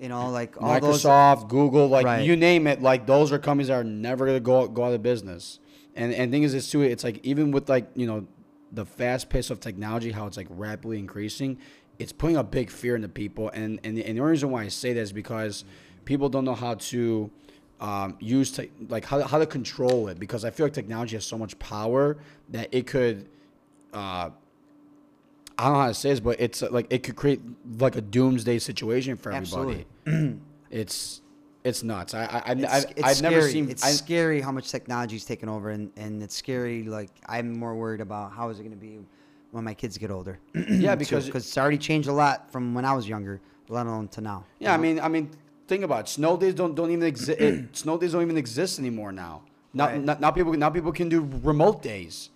You 0.00 0.08
know, 0.10 0.28
like 0.30 0.60
all 0.60 0.78
those. 0.80 1.04
Microsoft, 1.04 1.48
Google, 1.48 1.86
like 1.88 2.04
Right. 2.04 2.26
you 2.26 2.36
name 2.36 2.66
it, 2.66 2.82
like 2.82 3.06
those 3.06 3.32
are 3.32 3.38
companies 3.38 3.68
that 3.68 3.74
are 3.80 3.84
never 3.84 4.26
gonna 4.26 4.40
go 4.40 4.66
go 4.66 4.84
out 4.84 4.92
of 4.92 5.02
business. 5.02 5.58
And 5.94 6.12
and 6.12 6.30
thing 6.30 6.42
is, 6.42 6.52
is 6.52 6.68
too, 6.68 6.82
it's 6.82 7.02
like 7.04 7.20
even 7.24 7.50
with 7.52 7.68
like 7.70 7.86
you 7.94 8.06
know 8.06 8.26
the 8.76 8.84
fast 8.84 9.28
pace 9.28 9.50
of 9.50 9.58
technology, 9.58 10.12
how 10.12 10.26
it's 10.26 10.36
like 10.36 10.46
rapidly 10.50 10.98
increasing, 10.98 11.58
it's 11.98 12.12
putting 12.12 12.36
a 12.36 12.44
big 12.44 12.70
fear 12.70 12.94
into 12.94 13.08
people. 13.08 13.50
And 13.50 13.80
and, 13.82 13.98
and 13.98 14.16
the 14.16 14.20
only 14.20 14.32
reason 14.32 14.50
why 14.50 14.62
I 14.62 14.68
say 14.68 14.92
that 14.92 15.00
is 15.00 15.12
because 15.12 15.64
people 16.04 16.28
don't 16.28 16.44
know 16.44 16.54
how 16.54 16.74
to 16.74 17.30
um, 17.80 18.16
use 18.20 18.52
te- 18.52 18.70
like 18.88 19.04
how 19.04 19.22
how 19.22 19.38
to 19.38 19.46
control 19.46 20.08
it. 20.08 20.20
Because 20.20 20.44
I 20.44 20.50
feel 20.50 20.66
like 20.66 20.74
technology 20.74 21.16
has 21.16 21.24
so 21.24 21.38
much 21.38 21.58
power 21.58 22.18
that 22.50 22.68
it 22.70 22.86
could. 22.86 23.28
Uh, 23.92 24.30
I 25.58 25.64
don't 25.64 25.72
know 25.72 25.80
how 25.80 25.88
to 25.88 25.94
say 25.94 26.10
this, 26.10 26.20
but 26.20 26.38
it's 26.38 26.60
like 26.60 26.86
it 26.90 27.02
could 27.02 27.16
create 27.16 27.40
like 27.78 27.96
a 27.96 28.02
doomsday 28.02 28.58
situation 28.58 29.16
for 29.16 29.32
everybody. 29.32 29.86
Absolutely. 30.06 30.40
it's 30.70 31.22
It's 31.66 31.82
nuts. 31.82 32.14
I, 32.14 32.24
I, 32.24 32.42
I've, 32.50 32.58
It's, 32.60 32.72
I've, 32.72 32.84
it's 32.92 33.02
I've 33.02 33.16
scary. 33.16 33.34
never 33.34 33.48
seen. 33.50 33.70
It's 33.70 33.84
I, 33.84 33.90
scary 33.90 34.40
how 34.40 34.52
much 34.52 34.70
technology's 34.70 35.24
taken 35.24 35.48
over, 35.48 35.70
and, 35.70 35.90
and 35.96 36.22
it's 36.22 36.34
scary. 36.36 36.84
Like 36.84 37.10
I'm 37.28 37.58
more 37.58 37.74
worried 37.74 38.00
about 38.00 38.32
how 38.32 38.48
is 38.50 38.58
it 38.60 38.62
going 38.62 38.78
to 38.80 38.84
be 38.90 38.98
when 39.50 39.64
my 39.64 39.74
kids 39.74 39.98
get 39.98 40.10
older. 40.10 40.38
Yeah, 40.68 40.94
because- 40.94 41.26
because 41.26 41.44
it's 41.46 41.58
already 41.58 41.78
changed 41.78 42.08
a 42.08 42.12
lot 42.12 42.50
from 42.52 42.74
when 42.74 42.84
I 42.84 42.92
was 42.94 43.08
younger, 43.08 43.40
let 43.68 43.86
alone 43.86 44.08
to 44.08 44.20
now. 44.20 44.44
yeah, 44.60 44.72
I 44.74 44.76
mean, 44.76 45.00
I 45.00 45.08
mean, 45.08 45.30
think 45.66 45.82
about 45.82 46.00
it. 46.06 46.08
Snow 46.08 46.36
days 46.36 46.54
don't 46.54 46.74
don't 46.74 46.90
even 46.90 47.04
exist. 47.04 47.38
snow 47.82 47.98
days 47.98 48.12
don't 48.12 48.22
even 48.22 48.36
exist 48.36 48.78
anymore 48.78 49.12
now. 49.12 49.42
Now, 49.74 49.86
Right. 49.86 50.00
now, 50.00 50.16
now 50.20 50.30
people 50.30 50.52
now 50.54 50.70
people 50.70 50.92
can 50.92 51.08
do 51.08 51.20
remote 51.42 51.82
days. 51.82 52.30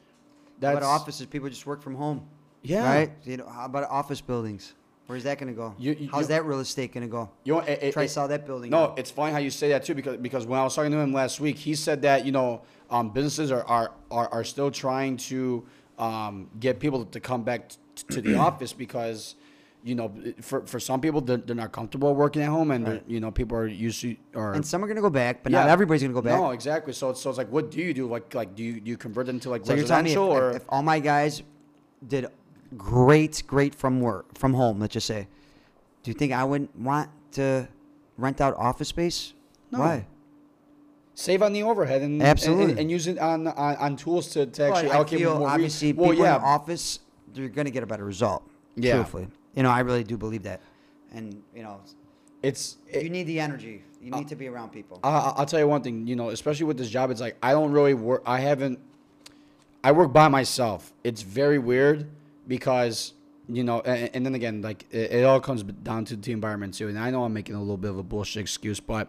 How 0.61 0.73
That's 0.75 0.79
about 0.79 1.01
offices? 1.01 1.27
People 1.27 1.49
just 1.49 1.65
work 1.67 1.81
from 1.83 1.95
home. 1.95 2.27
Yeah. 2.63 2.85
Right. 2.85 3.11
You 3.25 3.37
know, 3.39 3.49
how 3.49 3.65
about 3.65 3.89
office 3.89 4.21
buildings? 4.21 4.75
Where's 5.11 5.25
that 5.25 5.39
going 5.39 5.53
to 5.53 5.57
go? 5.57 5.75
You- 5.77 5.97
you- 5.99 6.09
How's 6.13 6.29
that 6.29 6.45
real 6.45 6.61
estate 6.61 6.93
going 6.95 7.03
to 7.03 7.11
go? 7.11 7.29
You 7.43 7.55
know, 7.55 7.61
it, 7.61 7.93
Try 7.93 8.05
it- 8.05 8.11
sell 8.11 8.29
that 8.29 8.47
building. 8.47 8.71
No, 8.71 8.85
out. 8.85 8.99
it's 8.99 9.11
funny 9.11 9.33
how 9.33 9.39
you 9.39 9.51
say 9.51 9.71
that 9.71 9.85
too, 9.85 9.95
because 9.97 10.17
because 10.19 10.47
when 10.47 10.61
I 10.61 10.63
was 10.63 10.77
talking 10.77 10.93
to 10.93 10.99
him 10.99 11.13
last 11.13 11.41
week, 11.41 11.57
he 11.59 11.75
said 11.75 12.03
that 12.03 12.25
you 12.25 12.31
know 12.31 12.63
um, 12.91 13.11
businesses 13.11 13.51
are, 13.51 13.65
are 13.65 13.91
are 14.13 14.29
are 14.29 14.45
still 14.45 14.71
trying 14.71 15.17
to 15.17 15.67
um, 15.99 16.49
get 16.61 16.79
people 16.79 17.05
to 17.07 17.19
come 17.19 17.43
back 17.43 17.71
t- 17.71 17.77
to 18.11 18.21
the 18.21 18.37
office 18.49 18.73
because 18.73 19.35
you 19.83 19.97
know 19.97 20.13
for 20.43 20.65
for 20.67 20.79
some 20.79 21.01
people 21.01 21.21
they're, 21.21 21.39
they're 21.39 21.57
not 21.57 21.73
comfortable 21.73 22.15
working 22.15 22.43
at 22.43 22.49
home 22.49 22.71
and 22.71 22.87
Right. 22.87 23.03
you 23.09 23.19
know 23.19 23.33
people 23.33 23.57
are 23.59 23.67
used 23.67 24.03
to 24.03 24.15
or 24.35 24.53
and 24.53 24.65
some 24.65 24.85
are 24.85 24.87
going 24.87 24.95
to 24.97 25.03
go 25.03 25.11
back, 25.11 25.43
but 25.43 25.51
not 25.51 25.69
everybody's 25.69 26.03
going 26.03 26.13
to 26.13 26.21
go 26.21 26.23
back. 26.23 26.39
No, 26.39 26.51
exactly. 26.53 26.93
So 26.93 27.11
it's 27.11 27.21
so 27.21 27.31
it's 27.31 27.39
like, 27.39 27.51
what 27.51 27.73
do 27.73 27.81
you 27.81 27.93
do? 27.93 28.07
Like 28.07 28.33
like 28.33 28.55
do 28.55 28.63
you 28.63 28.79
do 28.81 28.89
you 28.93 28.97
convert 28.97 29.27
them 29.27 29.41
to 29.41 29.51
like 29.51 29.67
So 29.67 29.75
you're 29.75 29.85
telling 29.87 30.05
me 30.05 30.13
if, 30.13 30.17
residential 30.19 30.47
or 30.47 30.51
if, 30.51 30.57
if 30.59 30.65
all 30.69 30.83
my 30.85 31.01
guys 31.01 31.43
did 32.07 32.29
great, 32.77 33.43
great 33.47 33.75
from 33.75 34.01
work, 34.01 34.37
from 34.39 34.55
home, 34.55 34.81
let's 34.81 34.95
just 34.95 35.07
say, 35.07 35.29
do 36.03 36.11
you 36.11 36.15
think 36.15 36.33
I 36.33 36.45
wouldn't 36.45 36.75
want 36.77 37.11
to 37.33 37.69
rent 38.17 38.41
out 38.41 38.57
office 38.57 38.89
space? 38.89 39.33
No. 39.71 39.81
Why? 39.81 40.07
save 41.21 41.43
on 41.43 41.53
the 41.53 41.63
overhead 41.63 42.03
and 42.03 42.23
Absolutely. 42.23 42.71
and, 42.73 42.81
and 42.81 42.91
use 42.91 43.07
it 43.07 43.19
on, 43.19 43.47
on 43.49 43.77
on 43.77 43.97
tools 43.97 44.29
to, 44.29 44.47
to 44.47 44.65
actually 44.65 44.91
I 44.91 44.95
allocate 44.97 45.19
feel 45.19 45.39
more. 45.39 45.49
re- 45.49 45.55
obviously 45.55 45.93
well, 45.93 46.11
people 46.11 46.25
yeah, 46.25 46.37
in 46.37 46.43
office, 46.43 47.01
they're 47.35 47.49
going 47.49 47.67
to 47.67 47.71
get 47.71 47.83
a 47.83 47.87
better 47.87 48.05
result. 48.05 48.43
Yeah. 48.77 48.95
Truthfully, 48.95 49.29
you 49.55 49.63
know, 49.63 49.71
I 49.71 49.81
really 49.81 50.05
do 50.05 50.17
believe 50.17 50.43
that, 50.45 50.61
and 51.13 51.43
you 51.55 51.63
know, 51.63 51.81
it's 52.43 52.79
it- 52.89 53.03
you 53.03 53.11
need 53.11 53.25
the 53.25 53.39
energy. 53.39 53.83
You 54.01 54.15
uh, 54.15 54.19
need 54.19 54.29
to 54.29 54.37
be 54.37 54.49
around 54.49 54.71
people. 54.73 54.99
I- 55.05 55.35
I'll 55.37 55.47
tell 55.47 55.61
you 55.61 55.69
one 55.69 55.83
thing, 55.83 56.07
you 56.07 56.17
know, 56.17 56.31
especially 56.31 56.65
with 56.65 56.79
this 56.79 56.89
job, 56.89 57.11
it's 57.11 57.21
like 57.21 57.37
I 57.43 57.53
don't 57.53 57.71
really 57.73 57.95
work. 57.95 58.23
I 58.25 58.41
haven't. 58.41 58.79
I 59.85 59.93
work 59.93 60.13
by 60.13 60.29
myself. 60.29 60.93
It's 61.05 61.23
very 61.23 61.59
weird 61.59 62.07
because 62.51 63.15
you 63.49 63.65
know, 63.65 63.81
and, 63.81 64.11
and 64.13 64.27
then 64.27 64.35
again, 64.35 64.61
like 64.61 64.85
it, 64.91 65.13
it 65.13 65.25
all 65.25 65.41
comes 65.41 65.63
down 65.63 66.05
to 66.07 66.17
the 66.17 66.33
environment 66.33 66.75
too. 66.75 66.89
And 66.89 66.99
I 66.99 67.11
know 67.11 67.25
I'm 67.25 67.33
making 67.33 67.55
a 67.55 67.61
little 67.61 67.79
bit 67.79 67.91
of 67.91 67.99
a 67.99 68.03
bullshit 68.03 68.41
excuse, 68.43 68.81
but 68.81 69.09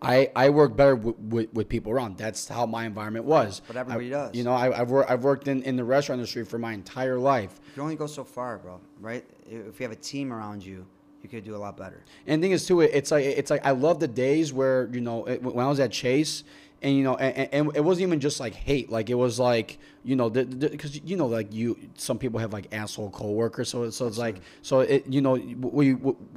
I 0.00 0.30
I 0.36 0.50
work 0.50 0.76
better 0.76 0.94
with, 0.94 1.18
with, 1.18 1.52
with 1.52 1.68
people 1.68 1.92
around. 1.92 2.18
That's 2.18 2.46
how 2.46 2.66
my 2.66 2.84
environment 2.84 3.24
was. 3.24 3.62
But 3.66 3.76
everybody 3.76 4.06
I- 4.06 4.10
does. 4.10 4.34
You 4.34 4.44
know, 4.44 4.52
I, 4.52 4.80
I've 4.80 4.90
worked 4.90 5.10
I've 5.10 5.24
worked 5.24 5.48
in, 5.48 5.62
in 5.64 5.76
the 5.76 5.84
restaurant 5.84 6.20
industry 6.20 6.44
for 6.44 6.58
my 6.58 6.72
entire 6.72 7.18
life. 7.18 7.58
you 7.66 7.72
can 7.74 7.82
only 7.82 7.96
go 7.96 8.06
so 8.06 8.22
far, 8.22 8.58
bro. 8.58 8.80
Right? 9.00 9.24
If 9.46 9.80
you 9.80 9.84
have 9.84 9.92
a 9.92 9.96
team 9.96 10.32
around 10.32 10.64
you, 10.64 10.86
you 11.22 11.28
could 11.28 11.44
do 11.44 11.56
a 11.56 11.58
lot 11.58 11.76
better. 11.76 12.04
And 12.26 12.42
the 12.42 12.46
thing 12.46 12.52
is 12.52 12.66
too, 12.66 12.80
it's 12.82 13.10
like 13.10 13.24
it's 13.24 13.50
like 13.50 13.64
I 13.66 13.72
love 13.72 13.98
the 13.98 14.08
days 14.08 14.52
where 14.52 14.88
you 14.92 15.00
know 15.00 15.24
it, 15.24 15.42
when 15.42 15.64
I 15.64 15.68
was 15.68 15.80
at 15.80 15.92
Chase, 15.92 16.44
and 16.82 16.94
you 16.94 17.02
know, 17.02 17.16
and, 17.16 17.48
and 17.52 17.76
it 17.76 17.80
wasn't 17.82 18.02
even 18.02 18.20
just 18.20 18.38
like 18.38 18.54
hate, 18.54 18.90
like 18.90 19.08
it 19.08 19.14
was 19.14 19.38
like 19.38 19.78
you 20.04 20.14
know, 20.14 20.28
because 20.30 21.00
you 21.02 21.16
know, 21.16 21.26
like 21.26 21.52
you, 21.52 21.76
some 21.94 22.18
people 22.18 22.38
have 22.38 22.52
like 22.52 22.72
asshole 22.72 23.10
coworkers, 23.10 23.68
so 23.70 23.88
so 23.90 24.06
it's 24.06 24.18
like 24.18 24.36
so 24.62 24.80
it 24.80 25.06
you 25.06 25.20
know 25.20 25.36
what, 25.36 25.82
you, 25.82 25.94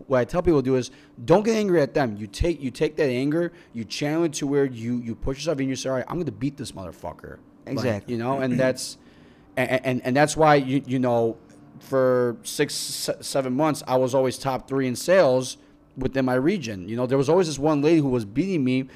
what, 0.07 0.19
I 0.19 0.25
tell 0.25 0.41
people 0.41 0.61
to 0.61 0.65
do 0.65 0.75
is 0.75 0.91
don't 1.25 1.43
get 1.43 1.55
angry 1.55 1.81
at 1.81 1.93
them. 1.93 2.15
You 2.17 2.27
take 2.27 2.61
you 2.61 2.71
take 2.71 2.95
that 2.95 3.09
anger, 3.09 3.51
you 3.73 3.83
channel 3.83 4.23
it 4.23 4.33
to 4.33 4.47
where 4.47 4.65
you 4.65 4.97
you 4.97 5.13
push 5.13 5.37
yourself 5.37 5.59
and 5.59 5.69
you 5.69 5.75
say, 5.75 5.89
all 5.89 5.95
right, 5.95 6.05
I'm 6.07 6.17
gonna 6.17 6.31
beat 6.31 6.57
this 6.57 6.71
motherfucker. 6.71 7.37
Like, 7.65 7.73
Exactly. 7.73 8.13
you 8.13 8.19
know, 8.19 8.39
and 8.39 8.59
that's 8.59 8.97
and, 9.57 9.85
and 9.85 10.01
and 10.05 10.15
that's 10.15 10.37
why 10.37 10.55
you 10.55 10.81
you 10.85 10.99
know 10.99 11.37
for 11.79 12.37
six 12.43 12.73
seven 13.21 13.55
months 13.55 13.83
I 13.87 13.97
was 13.97 14.15
always 14.15 14.37
top 14.37 14.67
three 14.67 14.87
in 14.87 14.95
sales 14.95 15.57
within 15.97 16.25
my 16.25 16.33
region. 16.33 16.87
You 16.87 16.95
know, 16.95 17.05
there 17.05 17.17
was 17.17 17.29
always 17.29 17.47
this 17.47 17.59
one 17.59 17.81
lady 17.81 17.99
who 17.99 18.09
was 18.09 18.25
beating 18.25 18.63
me, 18.63 18.87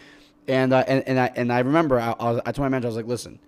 and 0.47 0.73
uh, 0.73 0.83
and 0.87 1.07
and 1.07 1.19
I 1.19 1.31
and 1.35 1.51
I 1.51 1.59
remember 1.59 1.99
I, 1.99 2.11
I, 2.19 2.31
was, 2.31 2.41
I 2.45 2.51
told 2.51 2.65
my 2.65 2.69
manager 2.69 2.87
I 2.87 2.89
was 2.89 2.95
like, 2.97 3.07
listen, 3.07 3.39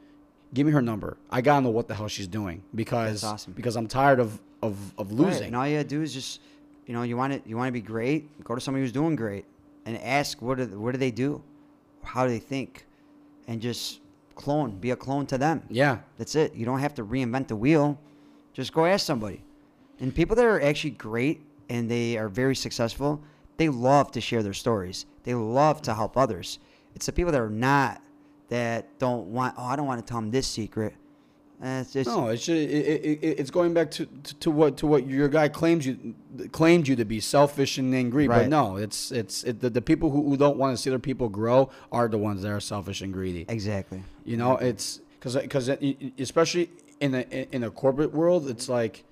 give 0.54 0.66
me 0.66 0.74
her 0.74 0.82
number. 0.82 1.18
I 1.30 1.42
gotta 1.42 1.62
know 1.64 1.70
what 1.70 1.88
the 1.88 1.96
hell 1.96 2.08
she's 2.08 2.28
doing 2.28 2.64
because 2.74 3.22
That's 3.22 3.34
awesome. 3.34 3.54
because 3.54 3.76
I'm 3.76 3.88
tired 3.88 4.20
of 4.20 4.40
of, 4.62 4.78
of 4.98 5.12
Right, 5.12 5.20
losing. 5.20 5.48
And 5.48 5.56
all 5.56 5.68
you 5.68 5.78
gotta 5.78 5.88
do 5.88 6.02
is 6.02 6.14
just, 6.14 6.42
you 6.86 6.94
know, 6.94 7.04
you 7.04 7.18
want 7.18 7.34
it, 7.34 7.44
you 7.46 7.58
want 7.58 7.68
to 7.68 7.74
be 7.74 7.82
great. 7.82 8.44
Go 8.44 8.56
to 8.56 8.62
somebody 8.62 8.84
who's 8.84 8.92
doing 8.92 9.16
great, 9.16 9.46
and 9.86 9.98
ask 10.02 10.42
what 10.42 10.58
do 10.58 10.66
what 10.80 10.92
do 10.94 10.98
they 10.98 11.12
do, 11.12 11.42
how 12.04 12.26
do 12.26 12.32
they 12.32 12.40
think, 12.40 12.86
and 13.48 13.62
just 13.62 14.00
clone, 14.36 14.78
be 14.78 14.92
a 14.92 14.96
clone 14.96 15.26
to 15.28 15.38
them. 15.38 15.64
Yeah, 15.70 16.00
That's 16.18 16.36
it. 16.36 16.54
You 16.56 16.66
don't 16.66 16.80
have 16.80 16.94
to 16.96 17.06
reinvent 17.06 17.48
the 17.48 17.56
wheel. 17.56 17.98
Just 18.54 18.74
go 18.74 18.86
ask 18.86 19.06
somebody. 19.06 19.44
And 20.00 20.14
people 20.14 20.36
that 20.36 20.46
are 20.46 20.62
actually 20.62 20.92
great 20.92 21.42
and 21.70 21.90
they 21.90 22.18
are 22.18 22.28
very 22.28 22.56
successful, 22.56 23.22
they 23.58 23.70
love 23.70 24.12
to 24.12 24.22
share 24.22 24.44
their 24.44 24.54
stories. 24.54 25.06
They 25.24 25.34
love 25.34 25.82
to 25.84 25.94
help 25.94 26.18
others. 26.18 26.60
It's 26.96 27.06
the 27.06 27.12
people 27.12 27.32
that 27.32 27.42
are 27.42 27.50
not 27.50 28.02
that 28.50 28.98
don't 29.00 29.28
want. 29.28 29.56
Oh, 29.58 29.66
I 29.66 29.76
don't 29.76 29.88
want 29.88 30.06
to 30.06 30.10
tell 30.10 30.20
them 30.20 30.32
this 30.32 30.48
secret. 30.48 30.96
Eh, 31.64 31.80
it's 31.80 31.94
just 31.94 32.10
no, 32.10 32.28
it's 32.28 32.46
just, 32.46 32.58
it, 32.58 32.70
it, 32.70 33.20
it, 33.24 33.40
it's 33.40 33.50
going 33.50 33.74
back 33.74 33.90
to, 33.92 34.06
to, 34.06 34.36
to 34.36 34.52
what 34.52 34.78
to 34.78 34.88
what 34.88 35.08
your 35.08 35.30
guy 35.30 35.48
claims 35.48 35.86
you 35.86 36.16
claimed 36.52 36.88
you 36.88 36.96
to 36.98 37.06
be 37.06 37.20
selfish 37.20 37.78
and 37.78 37.94
angry, 37.96 38.28
but 38.28 38.50
no, 38.50 38.76
it's 38.76 39.12
it's 39.12 39.44
it, 39.44 39.62
the, 39.62 39.70
the 39.70 39.82
people 39.82 40.10
who, 40.10 40.30
who 40.30 40.38
don't 40.38 40.58
want 40.58 40.76
to 40.76 40.82
see 40.82 40.90
other 40.90 41.00
people 41.00 41.30
grow 41.30 41.70
are 41.92 42.10
the 42.10 42.18
ones 42.18 42.42
that 42.42 42.52
are 42.52 42.60
selfish 42.60 43.02
and 43.02 43.14
greedy. 43.14 43.46
exactly. 43.48 44.04
You 44.26 44.36
know, 44.36 44.58
it's 44.58 45.00
because 45.18 45.36
because 45.36 45.70
especially 46.20 46.72
in 47.00 47.16
a 47.16 47.48
in 47.52 47.64
a 47.64 47.72
corporate 47.72 48.14
world, 48.14 48.50
it's 48.50 48.68
like 48.68 49.06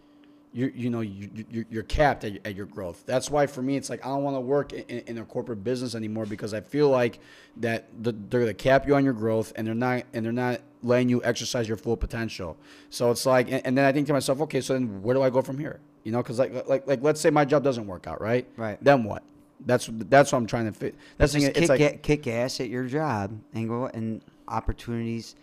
you 0.53 0.71
you 0.75 0.89
know 0.89 1.01
you 1.01 1.29
you- 1.49 1.65
you're 1.69 1.83
capped 1.83 2.23
at, 2.23 2.45
at 2.45 2.55
your 2.55 2.65
growth. 2.67 3.03
That's 3.05 3.29
why 3.31 3.47
for 3.47 3.61
me, 3.61 3.75
it's 3.75 3.89
like 3.89 4.05
I 4.05 4.09
don't 4.09 4.23
want 4.23 4.35
to 4.37 4.41
work 4.41 4.71
in, 4.73 4.99
in 5.07 5.17
a 5.17 5.25
corporate 5.25 5.63
business 5.63 5.95
anymore 5.95 6.25
because 6.25 6.53
I 6.53 6.61
feel 6.61 6.89
like 6.89 7.19
that 7.57 7.85
the, 8.03 8.11
they're 8.11 8.41
gonna 8.41 8.53
cap 8.53 8.87
you 8.87 8.95
on 8.95 9.03
your 9.03 9.13
growth 9.13 9.51
and 9.55 9.65
they're 9.65 9.73
not 9.75 10.03
and 10.13 10.23
they're 10.25 10.31
not 10.31 10.61
letting 10.83 11.09
you 11.09 11.23
exercise 11.23 11.67
your 11.67 11.77
full 11.77 11.97
potential. 11.97 12.55
So 12.89 13.09
it's 13.09 13.25
like, 13.25 13.51
and, 13.51 13.65
and 13.65 13.77
then 13.77 13.85
I 13.85 13.91
think 13.91 14.05
to 14.07 14.13
myself, 14.13 14.41
okay, 14.41 14.61
so 14.61 14.73
then 14.73 15.01
where 15.01 15.13
do 15.15 15.21
I 15.23 15.29
go 15.29 15.41
from 15.41 15.57
here? 15.57 15.79
You 16.03 16.11
know, 16.11 16.21
because 16.21 16.37
like 16.39 16.67
like 16.67 16.85
like 16.87 17.01
let's 17.01 17.19
say 17.21 17.29
my 17.29 17.45
job 17.45 17.63
doesn't 17.63 17.87
work 17.87 18.05
out, 18.07 18.21
right? 18.21 18.47
Right. 18.57 18.77
Then 18.83 19.03
what? 19.05 19.23
That's 19.65 19.89
that's 19.91 20.31
what 20.33 20.37
I'm 20.39 20.45
trying 20.47 20.65
to 20.65 20.71
fit. 20.77 20.93
That's 21.17 21.31
Just 21.33 21.45
thing. 21.45 21.53
kick, 21.53 21.61
It's 21.63 21.69
like 21.69 21.79
a- 21.81 21.97
kick 21.97 22.27
ass 22.27 22.59
at 22.59 22.69
your 22.69 22.85
job 22.85 23.39
and 23.53 23.67
go 23.69 23.85
and 23.87 24.21
opportunities 24.49 25.35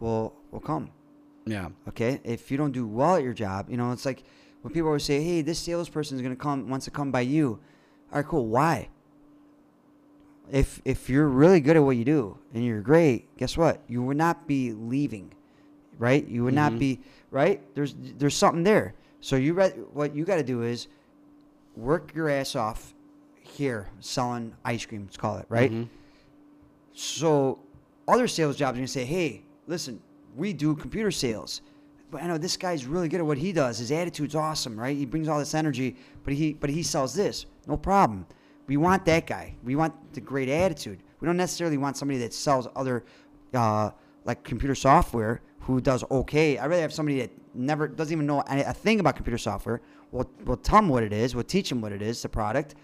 will 0.00 0.32
will 0.50 0.60
come. 0.60 0.90
yeah. 1.46 1.68
Okay, 1.88 2.20
if 2.24 2.50
you 2.50 2.56
don't 2.56 2.72
do 2.72 2.86
well 2.86 3.16
at 3.16 3.22
your 3.22 3.32
job, 3.34 3.70
you 3.70 3.76
know 3.76 3.92
it's 3.92 4.04
like 4.06 4.24
when 4.66 4.74
people 4.74 4.88
always 4.88 5.04
say, 5.04 5.22
"Hey, 5.22 5.42
this 5.42 5.60
salesperson 5.60 6.16
is 6.16 6.22
gonna 6.22 6.34
come 6.34 6.68
wants 6.68 6.86
to 6.86 6.90
come 6.90 7.12
by 7.12 7.20
you." 7.20 7.60
All 8.10 8.18
right, 8.18 8.26
cool. 8.26 8.46
Why? 8.48 8.88
If 10.50 10.80
if 10.84 11.08
you're 11.08 11.28
really 11.28 11.60
good 11.60 11.76
at 11.76 11.82
what 11.84 11.96
you 11.96 12.04
do 12.04 12.38
and 12.52 12.64
you're 12.64 12.80
great, 12.80 13.36
guess 13.36 13.56
what? 13.56 13.80
You 13.88 14.02
would 14.02 14.16
not 14.16 14.46
be 14.48 14.72
leaving, 14.72 15.32
right? 15.98 16.26
You 16.26 16.42
would 16.44 16.52
Mhm. 16.54 16.56
not 16.56 16.78
be 16.80 17.00
right. 17.30 17.62
There's 17.76 17.94
there's 18.18 18.34
something 18.34 18.64
there. 18.64 18.94
So 19.20 19.36
you 19.36 19.54
re- 19.54 19.70
what 19.92 20.14
you 20.16 20.24
got 20.24 20.36
to 20.36 20.42
do 20.44 20.62
is 20.62 20.88
work 21.76 22.12
your 22.14 22.28
ass 22.28 22.56
off 22.56 22.92
here 23.42 23.88
selling 24.00 24.52
ice 24.64 24.84
cream. 24.84 25.02
Let's 25.04 25.16
call 25.16 25.36
it 25.38 25.46
right. 25.48 25.70
Mhm. 25.70 25.88
So 26.92 27.58
other 28.08 28.26
sales 28.28 28.56
jobs 28.56 28.76
are 28.76 28.80
gonna 28.80 28.88
say, 28.88 29.04
"Hey, 29.04 29.42
listen, 29.66 30.00
we 30.36 30.52
do 30.52 30.74
computer 30.74 31.10
sales, 31.10 31.60
but 32.16 32.24
I 32.24 32.28
know 32.28 32.38
this 32.38 32.56
guy's 32.56 32.86
really 32.86 33.10
good 33.10 33.20
at 33.20 33.26
what 33.26 33.36
he 33.36 33.52
does. 33.52 33.76
His 33.76 33.92
attitude's 33.92 34.34
awesome, 34.34 34.80
right? 34.80 34.96
He 34.96 35.04
brings 35.04 35.28
all 35.28 35.38
this 35.38 35.52
energy, 35.52 35.96
but 36.24 36.32
he 36.32 36.54
but 36.54 36.70
he 36.70 36.82
sells 36.82 37.12
this. 37.12 37.44
No 37.66 37.76
problem. 37.76 38.24
We 38.66 38.78
want 38.78 39.04
that 39.04 39.26
guy. 39.26 39.54
We 39.62 39.76
want 39.76 39.92
the 40.14 40.22
great 40.22 40.48
attitude. 40.48 41.02
We 41.20 41.26
don't 41.26 41.36
necessarily 41.36 41.76
want 41.76 41.98
somebody 41.98 42.18
that 42.20 42.32
sells 42.32 42.68
other, 42.74 43.04
uh, 43.52 43.90
like 44.24 44.44
computer 44.44 44.74
software 44.74 45.42
who 45.60 45.78
does 45.78 46.04
okay. 46.10 46.56
I 46.56 46.66
rather 46.66 46.80
have 46.80 46.92
somebody 46.94 47.20
that 47.20 47.30
never 47.54 47.86
doesn't 47.86 48.10
even 48.10 48.24
know 48.24 48.42
a 48.48 48.72
thing 48.72 48.98
about 48.98 49.16
computer 49.16 49.36
software. 49.36 49.82
We'll, 50.10 50.30
we'll 50.46 50.56
tell 50.56 50.78
him 50.78 50.88
what 50.88 51.02
it 51.02 51.12
is. 51.12 51.34
We'll 51.34 51.44
teach 51.44 51.70
him 51.70 51.82
what 51.82 51.92
it 51.92 52.00
is, 52.00 52.22
the 52.22 52.30
product. 52.30 52.76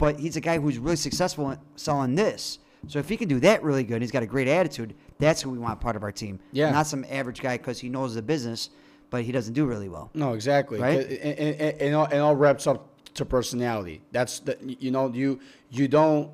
But 0.00 0.18
he's 0.18 0.34
a 0.34 0.40
guy 0.40 0.58
who's 0.58 0.78
really 0.78 0.96
successful 0.96 1.56
selling 1.76 2.16
this. 2.16 2.58
So 2.88 2.98
if 2.98 3.08
he 3.08 3.16
can 3.16 3.28
do 3.28 3.40
that 3.40 3.62
really 3.62 3.84
good, 3.84 3.94
and 3.94 4.02
he's 4.02 4.10
got 4.10 4.22
a 4.22 4.26
great 4.26 4.48
attitude. 4.48 4.94
That's 5.18 5.42
who 5.42 5.50
we 5.50 5.58
want 5.58 5.80
part 5.80 5.96
of 5.96 6.02
our 6.02 6.12
team. 6.12 6.40
Yeah. 6.52 6.70
Not 6.70 6.86
some 6.86 7.04
average 7.10 7.40
guy 7.40 7.58
because 7.58 7.78
he 7.78 7.88
knows 7.88 8.14
the 8.14 8.22
business, 8.22 8.70
but 9.10 9.22
he 9.22 9.32
doesn't 9.32 9.54
do 9.54 9.66
really 9.66 9.88
well. 9.88 10.10
No, 10.14 10.32
exactly. 10.32 10.80
Right? 10.80 11.06
And, 11.06 11.38
and, 11.38 11.80
and, 11.80 11.94
all, 11.94 12.06
and 12.06 12.20
all 12.20 12.36
wraps 12.36 12.66
up 12.66 12.90
to 13.14 13.24
personality. 13.24 14.02
That's 14.12 14.40
the 14.40 14.56
you 14.60 14.90
know 14.90 15.12
you 15.12 15.40
you 15.70 15.88
don't. 15.88 16.30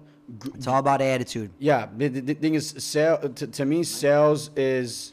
It's 0.54 0.66
all 0.66 0.78
about 0.78 1.00
attitude. 1.00 1.52
Yeah, 1.58 1.86
the, 1.96 2.08
the, 2.08 2.20
the 2.20 2.34
thing 2.34 2.54
is, 2.54 2.70
sale 2.78 3.18
to, 3.18 3.46
to 3.46 3.64
me, 3.64 3.82
sales 3.82 4.50
is 4.56 5.12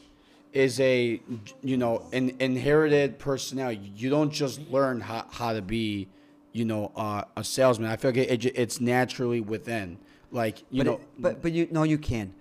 is 0.52 0.78
a 0.80 1.20
you 1.62 1.76
know 1.76 2.06
an 2.12 2.36
inherited 2.38 3.18
personality. 3.18 3.92
You 3.96 4.10
don't 4.10 4.30
just 4.30 4.60
learn 4.70 5.00
how, 5.00 5.26
how 5.30 5.52
to 5.52 5.62
be 5.62 6.08
you 6.52 6.64
know 6.64 6.92
uh, 6.96 7.24
a 7.36 7.44
salesman. 7.44 7.90
I 7.90 7.96
feel 7.96 8.10
like 8.10 8.18
it, 8.18 8.44
it, 8.44 8.52
it's 8.56 8.80
naturally 8.80 9.40
within. 9.40 9.98
Like 10.30 10.60
you 10.70 10.82
but 10.82 10.86
know, 10.86 10.94
it- 10.94 11.08
but 11.18 11.42
but 11.42 11.52
you 11.52 11.68
no, 11.70 11.82
you 11.82 11.98
can. 11.98 12.32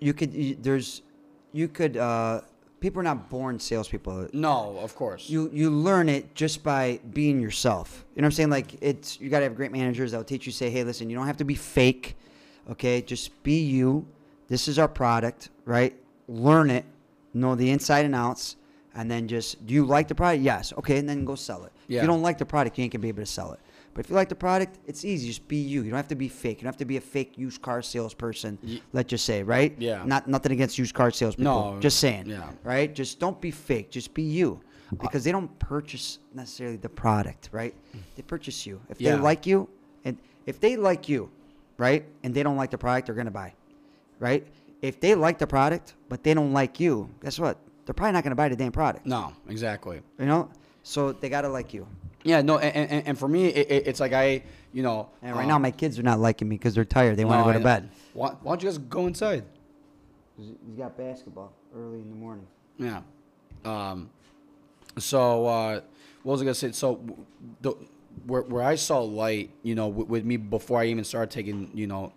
You 0.00 0.14
could. 0.14 0.32
You, 0.32 0.56
there's, 0.60 1.02
you 1.52 1.68
could. 1.68 1.96
uh 1.96 2.40
People 2.80 3.00
are 3.00 3.02
not 3.04 3.28
born 3.28 3.60
salespeople. 3.60 4.28
no, 4.32 4.78
of 4.78 4.96
course. 4.96 5.28
You 5.28 5.50
you 5.52 5.68
learn 5.68 6.08
it 6.08 6.34
just 6.34 6.62
by 6.64 6.98
being 7.12 7.38
yourself. 7.38 8.06
You 8.16 8.22
know 8.22 8.26
what 8.26 8.28
I'm 8.28 8.32
saying? 8.36 8.48
Like 8.50 8.76
it's 8.80 9.20
you 9.20 9.28
got 9.28 9.40
to 9.40 9.44
have 9.44 9.54
great 9.54 9.70
managers 9.70 10.12
that'll 10.12 10.24
teach 10.24 10.46
you. 10.46 10.52
Say, 10.52 10.70
hey, 10.70 10.82
listen, 10.82 11.10
you 11.10 11.16
don't 11.16 11.26
have 11.26 11.36
to 11.36 11.44
be 11.44 11.54
fake. 11.54 12.16
Okay, 12.70 13.02
just 13.02 13.42
be 13.42 13.60
you. 13.60 14.06
This 14.48 14.66
is 14.66 14.78
our 14.78 14.88
product, 14.88 15.50
right? 15.66 15.94
Learn 16.26 16.70
it, 16.70 16.86
know 17.34 17.54
the 17.54 17.68
inside 17.70 18.06
and 18.06 18.14
outs, 18.14 18.56
and 18.94 19.10
then 19.10 19.28
just 19.28 19.66
do 19.66 19.74
you 19.74 19.84
like 19.84 20.08
the 20.08 20.14
product? 20.14 20.42
Yes. 20.42 20.72
Okay, 20.78 20.96
and 20.96 21.06
then 21.06 21.26
go 21.26 21.34
sell 21.34 21.64
it. 21.64 21.72
If 21.84 21.90
Yeah. 21.96 22.00
you 22.00 22.06
don't 22.06 22.22
like 22.22 22.38
the 22.38 22.46
product, 22.46 22.78
you 22.78 22.84
ain't 22.84 22.94
gonna 22.94 23.02
be 23.02 23.08
able 23.08 23.22
to 23.22 23.26
sell 23.26 23.52
it. 23.52 23.60
But 23.94 24.04
if 24.04 24.10
you 24.10 24.16
like 24.16 24.28
the 24.28 24.34
product, 24.36 24.78
it's 24.86 25.04
easy. 25.04 25.26
Just 25.28 25.46
be 25.48 25.56
you. 25.56 25.82
You 25.82 25.90
don't 25.90 25.96
have 25.96 26.08
to 26.08 26.14
be 26.14 26.28
fake. 26.28 26.58
You 26.58 26.64
don't 26.64 26.72
have 26.72 26.78
to 26.78 26.84
be 26.84 26.96
a 26.96 27.00
fake 27.00 27.36
used 27.36 27.60
car 27.60 27.82
salesperson. 27.82 28.58
Ye- 28.62 28.82
let's 28.92 29.10
just 29.10 29.24
say, 29.24 29.42
right? 29.42 29.74
Yeah. 29.78 30.02
Not 30.06 30.28
nothing 30.28 30.52
against 30.52 30.78
used 30.78 30.94
car 30.94 31.10
salespeople. 31.10 31.72
No, 31.74 31.80
Just 31.80 31.98
saying. 31.98 32.26
yeah. 32.26 32.50
Right. 32.62 32.94
Just 32.94 33.18
don't 33.18 33.40
be 33.40 33.50
fake. 33.50 33.90
Just 33.90 34.14
be 34.14 34.22
you. 34.22 34.60
Uh, 34.92 34.96
because 35.02 35.24
they 35.24 35.32
don't 35.32 35.56
purchase 35.58 36.18
necessarily 36.34 36.76
the 36.76 36.88
product, 36.88 37.48
right? 37.52 37.74
They 38.16 38.22
purchase 38.22 38.64
you. 38.66 38.80
If 38.88 39.00
Yeah. 39.00 39.16
they 39.16 39.22
like 39.22 39.46
you, 39.46 39.68
and 40.04 40.16
if 40.46 40.60
they 40.60 40.76
like 40.76 41.08
you, 41.08 41.30
right, 41.76 42.04
and 42.22 42.34
they 42.34 42.42
don't 42.42 42.56
like 42.56 42.70
the 42.70 42.78
product, 42.78 43.06
they're 43.06 43.14
gonna 43.16 43.30
buy, 43.30 43.54
right? 44.18 44.46
If 44.82 44.98
they 45.00 45.14
like 45.14 45.38
the 45.38 45.46
product 45.46 45.94
but 46.08 46.22
they 46.24 46.32
don't 46.34 46.52
like 46.52 46.80
you, 46.80 47.08
guess 47.22 47.38
what? 47.38 47.58
They're 47.86 47.94
probably 47.94 48.12
not 48.12 48.24
gonna 48.24 48.34
buy 48.36 48.48
the 48.48 48.56
damn 48.56 48.72
product. 48.72 49.06
no, 49.06 49.32
exactly. 49.48 50.00
You 50.18 50.26
know. 50.26 50.48
So 50.82 51.12
they 51.12 51.28
gotta 51.28 51.48
like 51.48 51.72
you. 51.74 51.86
Yeah, 52.22 52.42
no, 52.42 52.58
and, 52.58 52.90
and, 52.90 53.06
and 53.08 53.18
for 53.18 53.28
me, 53.28 53.46
it, 53.46 53.70
it, 53.70 53.86
it's 53.86 54.00
like 54.00 54.12
I, 54.12 54.42
you 54.72 54.82
know, 54.82 55.08
And 55.22 55.34
right 55.34 55.42
um, 55.42 55.48
now, 55.48 55.58
my 55.58 55.70
kids 55.70 55.98
are 55.98 56.02
not 56.02 56.18
liking 56.20 56.48
me 56.48 56.56
because 56.56 56.74
they're 56.74 56.84
tired. 56.84 57.16
They 57.16 57.24
want 57.24 57.40
no, 57.40 57.46
to 57.46 57.52
go 57.52 57.58
to 57.58 57.64
bed. 57.64 57.90
Why, 58.12 58.30
why 58.42 58.52
don't 58.52 58.62
you 58.62 58.68
guys 58.68 58.78
go 58.78 59.06
inside? 59.06 59.44
He's 60.36 60.76
got 60.76 60.96
basketball 60.96 61.52
early 61.74 62.00
in 62.00 62.08
the 62.08 62.16
morning. 62.16 62.46
Yeah. 62.78 63.00
Um, 63.64 64.10
so 64.98 65.46
uh, 65.46 65.80
what 66.22 66.32
was 66.32 66.42
I 66.42 66.44
gonna 66.44 66.54
say? 66.54 66.72
So 66.72 67.00
the 67.60 67.74
where 68.26 68.42
where 68.42 68.62
I 68.62 68.74
saw 68.74 69.00
light, 69.00 69.50
you 69.62 69.74
know, 69.74 69.88
with, 69.88 70.08
with 70.08 70.24
me 70.24 70.36
before 70.36 70.80
I 70.80 70.86
even 70.86 71.04
started 71.04 71.30
taking, 71.30 71.70
you 71.74 71.86
know, 71.86 72.12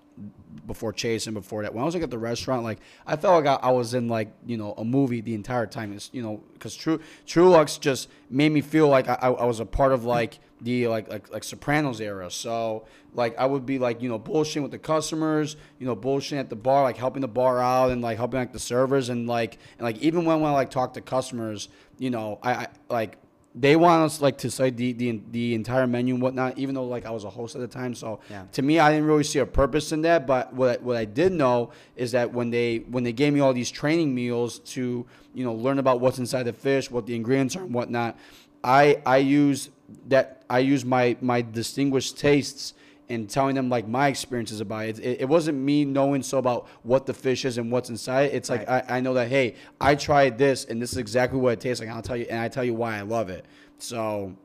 before 0.68 0.94
Chase 0.94 1.28
and 1.28 1.34
before 1.34 1.64
that, 1.64 1.74
when 1.74 1.82
I 1.82 1.86
was 1.86 1.94
like 1.94 2.04
at 2.04 2.12
the 2.12 2.18
restaurant, 2.18 2.64
like 2.64 2.80
I 3.06 3.16
felt 3.16 3.44
like 3.44 3.60
I, 3.62 3.68
I 3.68 3.72
was 3.72 3.94
in 3.94 4.08
like 4.08 4.34
you 4.46 4.58
know 4.58 4.74
a 4.78 4.86
movie 4.86 5.22
the 5.22 5.36
entire 5.36 5.66
time. 5.66 5.94
It's 5.94 6.10
you 6.14 6.22
know 6.22 6.44
because 6.54 6.76
True 6.76 7.00
Truluck's 7.26 7.78
just 7.78 8.10
made 8.30 8.52
me 8.52 8.62
feel 8.62 8.88
like 8.88 9.08
I, 9.08 9.16
I 9.16 9.46
was 9.46 9.60
a 9.60 9.66
part 9.66 9.92
of 9.92 10.06
like 10.06 10.40
the 10.62 10.88
like 10.88 11.10
like 11.10 11.32
like 11.32 11.44
Sopranos 11.44 12.00
era. 12.00 12.32
So 12.32 12.86
like 13.14 13.38
I 13.38 13.46
would 13.46 13.66
be 13.66 13.80
like 13.80 14.02
you 14.02 14.10
know 14.10 14.20
bullshitting 14.20 14.62
with 14.62 14.72
the 14.72 14.80
customers, 14.80 15.56
you 15.80 15.86
know 15.86 15.96
bullshitting 15.96 16.40
at 16.40 16.50
the 16.50 16.56
bar, 16.56 16.84
like 16.84 16.98
helping 16.98 17.22
the 17.22 17.28
bar 17.28 17.60
out 17.60 17.92
and 17.92 18.02
like 18.02 18.18
helping 18.18 18.40
like 18.40 18.54
the 18.54 18.60
servers 18.60 19.10
and 19.10 19.28
like 19.28 19.58
and 19.78 19.86
like 19.86 19.98
even 19.98 20.26
when 20.26 20.42
when 20.42 20.52
I 20.52 20.54
like 20.54 20.72
talk 20.72 20.94
to 20.94 21.02
customers, 21.02 21.70
you 21.98 22.10
know 22.10 22.40
I, 22.42 22.54
I 22.54 22.68
like 22.90 23.18
they 23.56 23.76
want 23.76 24.04
us 24.04 24.20
like 24.20 24.40
to 24.40 24.50
say 24.50 24.72
the, 24.72 24.94
the 24.94 25.22
the 25.32 25.54
entire 25.54 25.86
menu 25.86 26.16
and 26.16 26.24
whatnot, 26.24 26.58
even 26.58 26.74
though 26.74 26.86
like 26.86 27.06
I 27.06 27.12
was 27.12 27.24
a 27.24 27.30
host 27.30 27.56
at 27.56 27.62
the 27.62 27.68
time. 27.68 27.94
So 27.94 28.20
Yeah. 28.30 28.46
to 28.54 28.62
me, 28.62 28.80
I 28.80 28.92
didn't 28.92 29.06
really 29.06 29.24
see 29.24 29.40
a 29.40 29.46
purpose 29.46 29.92
in 29.92 30.02
that. 30.04 30.26
But 30.26 30.54
what 30.54 30.80
I, 30.80 30.84
what 30.84 30.98
I 30.98 31.06
did 31.06 31.32
know 31.34 31.72
is 31.96 32.12
that 32.14 32.34
when 32.34 32.50
they 32.50 32.78
when 32.90 33.04
they 33.04 33.14
gave 33.14 33.32
me 33.34 33.40
all 33.42 33.54
these 33.54 33.70
training 33.70 34.14
meals 34.16 34.60
to 34.74 35.06
you 35.36 35.44
know 35.44 35.54
learn 35.54 35.78
about 35.78 36.00
what's 36.00 36.18
inside 36.18 36.44
the 36.44 36.54
fish, 36.54 36.90
what 36.90 37.06
the 37.06 37.16
ingredients 37.16 37.56
are 37.56 37.64
and 37.64 37.74
whatnot, 37.74 38.18
I 38.64 39.02
I 39.06 39.18
use 39.18 39.70
that 40.08 40.44
I 40.50 40.60
use 40.60 40.84
my 40.84 41.16
my 41.22 41.42
distinguished 41.44 42.18
tastes 42.18 42.74
and 43.10 43.30
telling 43.30 43.56
them 43.56 43.70
like 43.70 43.88
my 43.88 44.08
experiences 44.08 44.62
about 44.62 44.86
it. 44.86 45.00
It, 45.00 45.22
it 45.22 45.30
wasn't 45.30 45.58
me 45.58 45.86
knowing 45.86 46.24
so 46.24 46.38
about 46.38 46.68
what 46.84 47.06
the 47.06 47.14
fish 47.14 47.46
is 47.46 47.58
and 47.58 47.72
what's 47.72 47.90
inside. 47.90 48.32
It's 48.34 48.50
like 48.50 48.68
I, 48.70 48.84
I 48.88 49.00
know 49.02 49.14
that 49.16 49.28
hey, 49.28 49.56
I 49.80 49.96
tried 49.96 50.38
this 50.38 50.66
and 50.66 50.82
this 50.82 50.92
is 50.92 50.98
exactly 50.98 51.40
what 51.40 51.54
it 51.54 51.60
tastes 51.60 51.80
like. 51.80 51.90
And 51.90 51.96
I'll 51.96 52.04
tell 52.04 52.18
you 52.18 52.26
and 52.30 52.40
I 52.40 52.48
tell 52.48 52.64
you 52.64 52.74
why 52.74 52.98
I 52.98 53.02
love 53.02 53.30
it. 53.30 53.46
So 53.78 54.36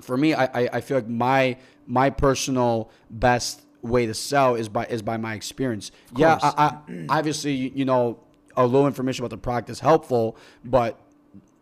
for 0.00 0.16
me, 0.16 0.34
I, 0.34 0.44
I, 0.44 0.68
I 0.74 0.80
feel 0.80 0.98
like 0.98 1.08
my 1.08 1.56
my 1.86 2.10
personal 2.10 2.90
best 3.10 3.62
way 3.82 4.06
to 4.06 4.14
sell 4.14 4.54
is 4.54 4.68
by 4.68 4.86
is 4.86 5.02
by 5.02 5.16
my 5.16 5.34
experience. 5.34 5.90
Yeah. 6.16 6.38
I, 6.42 6.78
I, 6.88 7.06
obviously 7.08 7.52
you 7.52 7.84
know 7.84 8.20
a 8.56 8.66
little 8.66 8.86
information 8.86 9.24
about 9.24 9.34
the 9.34 9.40
product 9.40 9.70
is 9.70 9.80
helpful, 9.80 10.36
but 10.64 11.00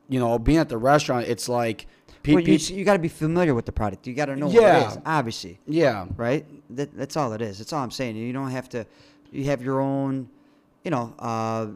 you 0.09 0.19
know 0.19 0.39
being 0.39 0.59
at 0.59 0.69
the 0.69 0.79
restaurant, 0.79 1.27
it's 1.29 1.49
like 1.49 1.87
pe- 2.25 2.35
Well, 2.35 2.43
you, 2.43 2.59
pe- 2.59 2.75
you 2.75 2.85
got 2.85 2.95
to 2.95 2.99
be 2.99 3.09
familiar 3.09 3.55
with 3.55 3.67
the 3.67 3.73
product. 3.73 4.07
You 4.09 4.15
got 4.15 4.27
to 4.27 4.35
know 4.37 4.47
what 4.49 4.57
it 4.57 4.87
is, 4.89 4.99
obviously. 5.07 5.61
yeah, 5.67 6.07
right? 6.17 6.45
That, 6.77 6.97
that's 6.97 7.17
all 7.17 7.33
it 7.35 7.41
is. 7.41 7.59
That's 7.59 7.73
all 7.73 7.83
I'm 7.85 7.93
saying. 7.93 8.17
You 8.17 8.33
don't 8.33 8.51
have 8.51 8.69
to. 8.71 8.85
You 9.31 9.45
have 9.45 9.63
your 9.63 9.81
own, 9.81 10.29
you 10.83 10.91
know. 10.91 11.15
Uh, 11.19 11.67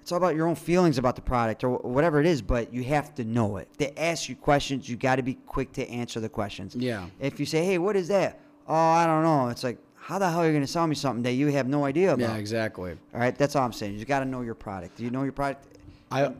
it's 0.00 0.12
all 0.12 0.18
about 0.18 0.34
your 0.36 0.46
own 0.46 0.54
feelings 0.54 0.98
about 0.98 1.16
the 1.16 1.22
product 1.22 1.64
or 1.64 1.78
whatever 1.78 2.20
it 2.20 2.26
is, 2.26 2.42
but 2.42 2.72
you 2.74 2.84
have 2.84 3.14
to 3.14 3.24
know 3.24 3.56
it. 3.56 3.68
They 3.78 3.92
ask 3.96 4.28
you 4.28 4.36
questions, 4.36 4.86
you 4.86 4.96
got 4.96 5.16
to 5.16 5.22
be 5.22 5.34
quick 5.46 5.72
to 5.72 5.88
answer 5.88 6.20
the 6.20 6.28
questions. 6.28 6.76
Yeah. 6.76 7.06
If 7.20 7.40
you 7.40 7.46
say, 7.46 7.64
"Hey, 7.64 7.78
what 7.78 7.96
is 7.96 8.08
that?" 8.08 8.38
Oh, 8.68 8.74
I 8.74 9.06
don't 9.06 9.22
know. 9.22 9.48
It's 9.48 9.64
like, 9.64 9.78
how 9.96 10.18
the 10.18 10.28
hell 10.30 10.40
are 10.40 10.46
you 10.46 10.52
going 10.52 10.62
to 10.64 10.70
sell 10.70 10.86
me 10.86 10.94
something 10.94 11.22
that 11.22 11.32
you 11.32 11.46
have 11.48 11.68
no 11.68 11.84
idea 11.86 12.12
about? 12.12 12.28
yeah, 12.28 12.36
exactly. 12.36 12.92
All 13.14 13.20
right, 13.20 13.34
that's 13.36 13.56
all 13.56 13.64
I'm 13.64 13.72
saying. 13.72 13.98
You 13.98 14.04
got 14.04 14.18
to 14.20 14.24
know 14.26 14.42
your 14.42 14.54
product. 14.54 14.96
Do 14.98 15.04
you 15.04 15.10
know 15.10 15.22
your 15.22 15.32
product? 15.32 15.64
I 16.10 16.32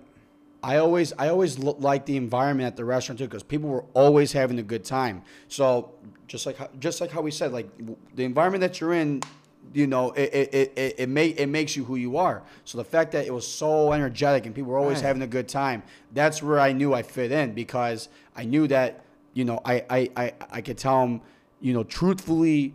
I 0.65 0.78
always 0.78 1.12
I 1.19 1.28
always 1.28 1.59
like 1.59 2.07
the 2.07 2.16
environment 2.16 2.66
at 2.66 2.77
the 2.77 2.86
restaurant 2.86 3.19
too 3.19 3.27
because 3.27 3.43
people 3.43 3.69
were 3.69 3.85
always 3.93 4.32
having 4.32 4.59
a 4.59 4.62
good 4.62 4.82
time. 4.82 5.23
So 5.49 5.93
just 6.27 6.47
like 6.47 6.57
how, 6.57 6.70
just 6.81 7.01
like 7.03 7.11
how 7.11 7.20
we 7.20 7.31
said, 7.31 7.53
like 7.53 7.69
the 8.16 8.24
environment 8.24 8.62
that 8.62 8.81
you're 8.81 8.95
in, 8.95 9.23
you 9.74 9.86
know, 9.86 10.12
it 10.12 10.31
it 10.32 10.55
it, 10.55 10.73
it, 10.77 10.95
it, 11.01 11.09
make, 11.11 11.39
it 11.39 11.49
makes 11.49 11.77
you 11.77 11.85
who 11.85 11.97
you 11.97 12.16
are. 12.16 12.43
So 12.65 12.78
the 12.78 12.85
fact 12.85 13.12
that 13.12 13.27
it 13.27 13.35
was 13.35 13.47
so 13.47 13.93
energetic 13.93 14.47
and 14.47 14.55
people 14.55 14.73
were 14.73 14.78
always 14.78 14.97
Right. 15.03 15.09
having 15.09 15.20
a 15.23 15.27
good 15.27 15.49
time, 15.49 15.82
that's 16.12 16.43
where 16.43 16.59
I 16.59 16.73
knew 16.73 16.95
I 16.95 17.03
fit 17.03 17.31
in 17.31 17.53
because 17.53 18.09
I 18.35 18.45
knew 18.47 18.66
that 18.69 19.05
you 19.35 19.45
know 19.45 19.61
I 19.66 19.85
I 19.91 20.11
I, 20.16 20.32
I 20.51 20.61
could 20.62 20.78
tell 20.78 20.99
them 21.03 21.20
you 21.61 21.74
know 21.74 21.85
truthfully 21.85 22.73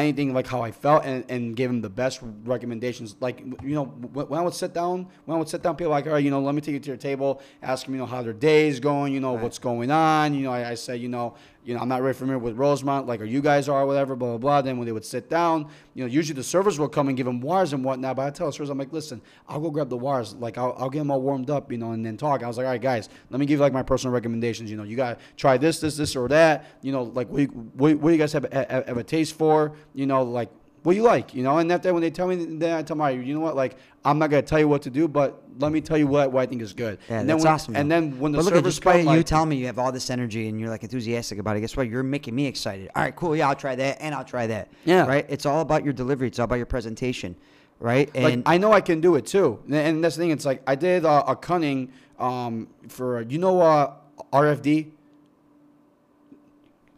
anything 0.00 0.32
like 0.34 0.46
how 0.46 0.62
I 0.62 0.70
felt 0.70 1.04
and, 1.04 1.24
and 1.28 1.54
give 1.56 1.70
them 1.70 1.80
the 1.80 1.88
best 1.90 2.20
recommendations. 2.44 3.16
Like 3.20 3.40
you 3.40 3.74
know, 3.74 3.84
when, 3.84 4.38
I 4.38 4.42
would 4.42 4.54
sit 4.54 4.72
down, 4.74 5.06
when 5.24 5.36
I 5.36 5.38
would 5.38 5.48
sit 5.48 5.62
down, 5.62 5.76
people 5.76 5.90
like, 5.90 6.06
all 6.06 6.12
right, 6.12 6.24
you 6.24 6.30
know, 6.30 6.40
let 6.40 6.54
me 6.54 6.60
take 6.60 6.74
you 6.74 6.80
to 6.80 6.88
your 6.88 6.96
table, 6.96 7.40
ask 7.62 7.84
them, 7.86 7.94
you 7.94 8.00
know, 8.00 8.06
how 8.06 8.22
their 8.22 8.32
day 8.32 8.68
is 8.68 8.80
going, 8.80 9.12
you 9.12 9.20
know, 9.20 9.34
Right. 9.34 9.42
what's 9.42 9.58
going 9.58 9.90
on. 9.90 10.34
You 10.34 10.42
know, 10.44 10.52
I, 10.52 10.70
I 10.70 10.74
say, 10.74 10.96
you 10.96 11.08
know, 11.08 11.34
you 11.68 11.74
know, 11.74 11.80
I'm 11.80 11.88
not 11.88 12.00
really 12.00 12.14
familiar 12.14 12.38
with 12.38 12.56
Rosemont, 12.56 13.06
like, 13.06 13.20
or 13.20 13.26
you 13.26 13.42
guys 13.42 13.68
are, 13.68 13.84
whatever, 13.84 14.16
blah 14.16 14.28
blah 14.30 14.38
blah. 14.38 14.62
Then 14.62 14.78
when 14.78 14.86
they 14.86 14.92
would 14.92 15.04
sit 15.04 15.28
down, 15.28 15.68
you 15.92 16.02
know, 16.02 16.08
usually 16.10 16.34
the 16.34 16.42
servers 16.42 16.78
will 16.78 16.88
come 16.88 17.08
and 17.08 17.16
give 17.16 17.26
them 17.26 17.42
wires 17.42 17.74
and 17.74 17.84
whatnot. 17.84 18.16
But 18.16 18.22
I 18.26 18.30
tell 18.30 18.46
the 18.46 18.54
servers, 18.54 18.70
I'm 18.70 18.78
like, 18.78 18.90
listen, 18.90 19.20
I'll 19.46 19.60
go 19.60 19.70
grab 19.70 19.90
the 19.90 19.98
wires, 19.98 20.32
like 20.36 20.56
I'll, 20.56 20.74
I'll 20.78 20.88
get 20.88 21.00
them 21.00 21.10
all 21.10 21.20
warmed 21.20 21.50
up, 21.50 21.70
you 21.70 21.76
know, 21.76 21.92
and 21.92 22.06
then 22.06 22.16
talk. 22.16 22.42
I 22.42 22.46
was 22.46 22.56
like, 22.56 22.64
all 22.64 22.72
right, 22.72 22.80
guys, 22.80 23.10
let 23.28 23.38
me 23.38 23.44
give 23.44 23.58
you 23.58 23.62
like 23.62 23.74
my 23.74 23.82
personal 23.82 24.14
recommendations. 24.14 24.70
You 24.70 24.78
know, 24.78 24.84
you 24.84 24.96
gotta 24.96 25.18
try 25.36 25.58
this, 25.58 25.78
this, 25.78 25.98
this, 25.98 26.16
or 26.16 26.26
that. 26.28 26.64
You 26.80 26.90
know, 26.90 27.02
like 27.02 27.28
what, 27.28 27.42
what, 27.54 27.96
what 27.96 28.08
do 28.08 28.12
you 28.12 28.18
guys 28.18 28.32
have, 28.32 28.50
have, 28.50 28.86
have 28.86 28.96
a 28.96 29.04
taste 29.04 29.36
for? 29.36 29.74
You 29.92 30.06
know, 30.06 30.22
like 30.22 30.48
what 30.84 30.96
you 30.96 31.02
like, 31.02 31.34
you 31.34 31.42
know, 31.42 31.58
and 31.58 31.70
after 31.70 31.92
when 31.92 32.00
they 32.00 32.10
tell 32.10 32.28
me, 32.28 32.36
then 32.36 32.74
I 32.74 32.82
tell 32.82 32.96
my, 32.96 33.10
you 33.10 33.34
know 33.34 33.40
what, 33.40 33.56
like 33.56 33.76
I'm 34.08 34.18
not 34.18 34.30
gonna 34.30 34.42
tell 34.42 34.58
you 34.58 34.68
what 34.68 34.82
to 34.82 34.90
do, 34.90 35.06
but 35.06 35.42
let 35.58 35.70
me 35.70 35.82
tell 35.82 35.98
you 35.98 36.06
what, 36.06 36.32
what 36.32 36.40
I 36.40 36.46
think 36.46 36.62
is 36.62 36.72
good. 36.72 36.98
Yeah, 37.10 37.20
and 37.20 37.28
that's 37.28 37.42
then 37.42 37.44
when, 37.44 37.54
awesome. 37.54 37.76
And 37.76 37.90
then 37.90 38.18
when 38.18 38.32
the 38.32 38.38
but 38.38 38.44
look, 38.46 38.54
at 38.54 38.56
servers 38.58 38.74
just 38.76 38.82
come, 38.82 39.00
you 39.00 39.04
like, 39.04 39.26
telling 39.26 39.50
me 39.50 39.56
you 39.56 39.66
have 39.66 39.78
all 39.78 39.92
this 39.92 40.08
energy 40.08 40.48
and 40.48 40.58
you're 40.58 40.70
like 40.70 40.82
enthusiastic 40.82 41.38
about 41.38 41.58
it, 41.58 41.60
guess 41.60 41.76
what? 41.76 41.88
You're 41.88 42.02
making 42.02 42.34
me 42.34 42.46
excited. 42.46 42.90
All 42.96 43.02
right, 43.02 43.14
cool. 43.14 43.36
Yeah, 43.36 43.48
I'll 43.48 43.54
try 43.54 43.74
that, 43.76 43.98
and 44.00 44.14
I'll 44.14 44.24
try 44.24 44.46
that. 44.46 44.68
Yeah. 44.86 45.06
Right. 45.06 45.26
It's 45.28 45.44
all 45.44 45.60
about 45.60 45.84
your 45.84 45.92
delivery. 45.92 46.28
It's 46.28 46.38
all 46.38 46.46
about 46.46 46.56
your 46.56 46.66
presentation. 46.66 47.36
Right. 47.80 48.12
like 48.14 48.32
And 48.32 48.42
I 48.46 48.56
know 48.56 48.72
I 48.72 48.80
can 48.80 49.02
do 49.02 49.16
it 49.16 49.26
too, 49.26 49.60
and, 49.66 49.74
and 49.74 50.04
that's 50.04 50.16
the 50.16 50.22
thing. 50.22 50.30
It's 50.30 50.46
like 50.46 50.62
I 50.66 50.74
did 50.74 51.04
uh, 51.04 51.24
a 51.26 51.36
cunning 51.36 51.92
um, 52.18 52.68
for 52.88 53.20
you 53.22 53.38
know 53.38 53.60
uh, 53.60 53.92
RFD. 54.32 54.90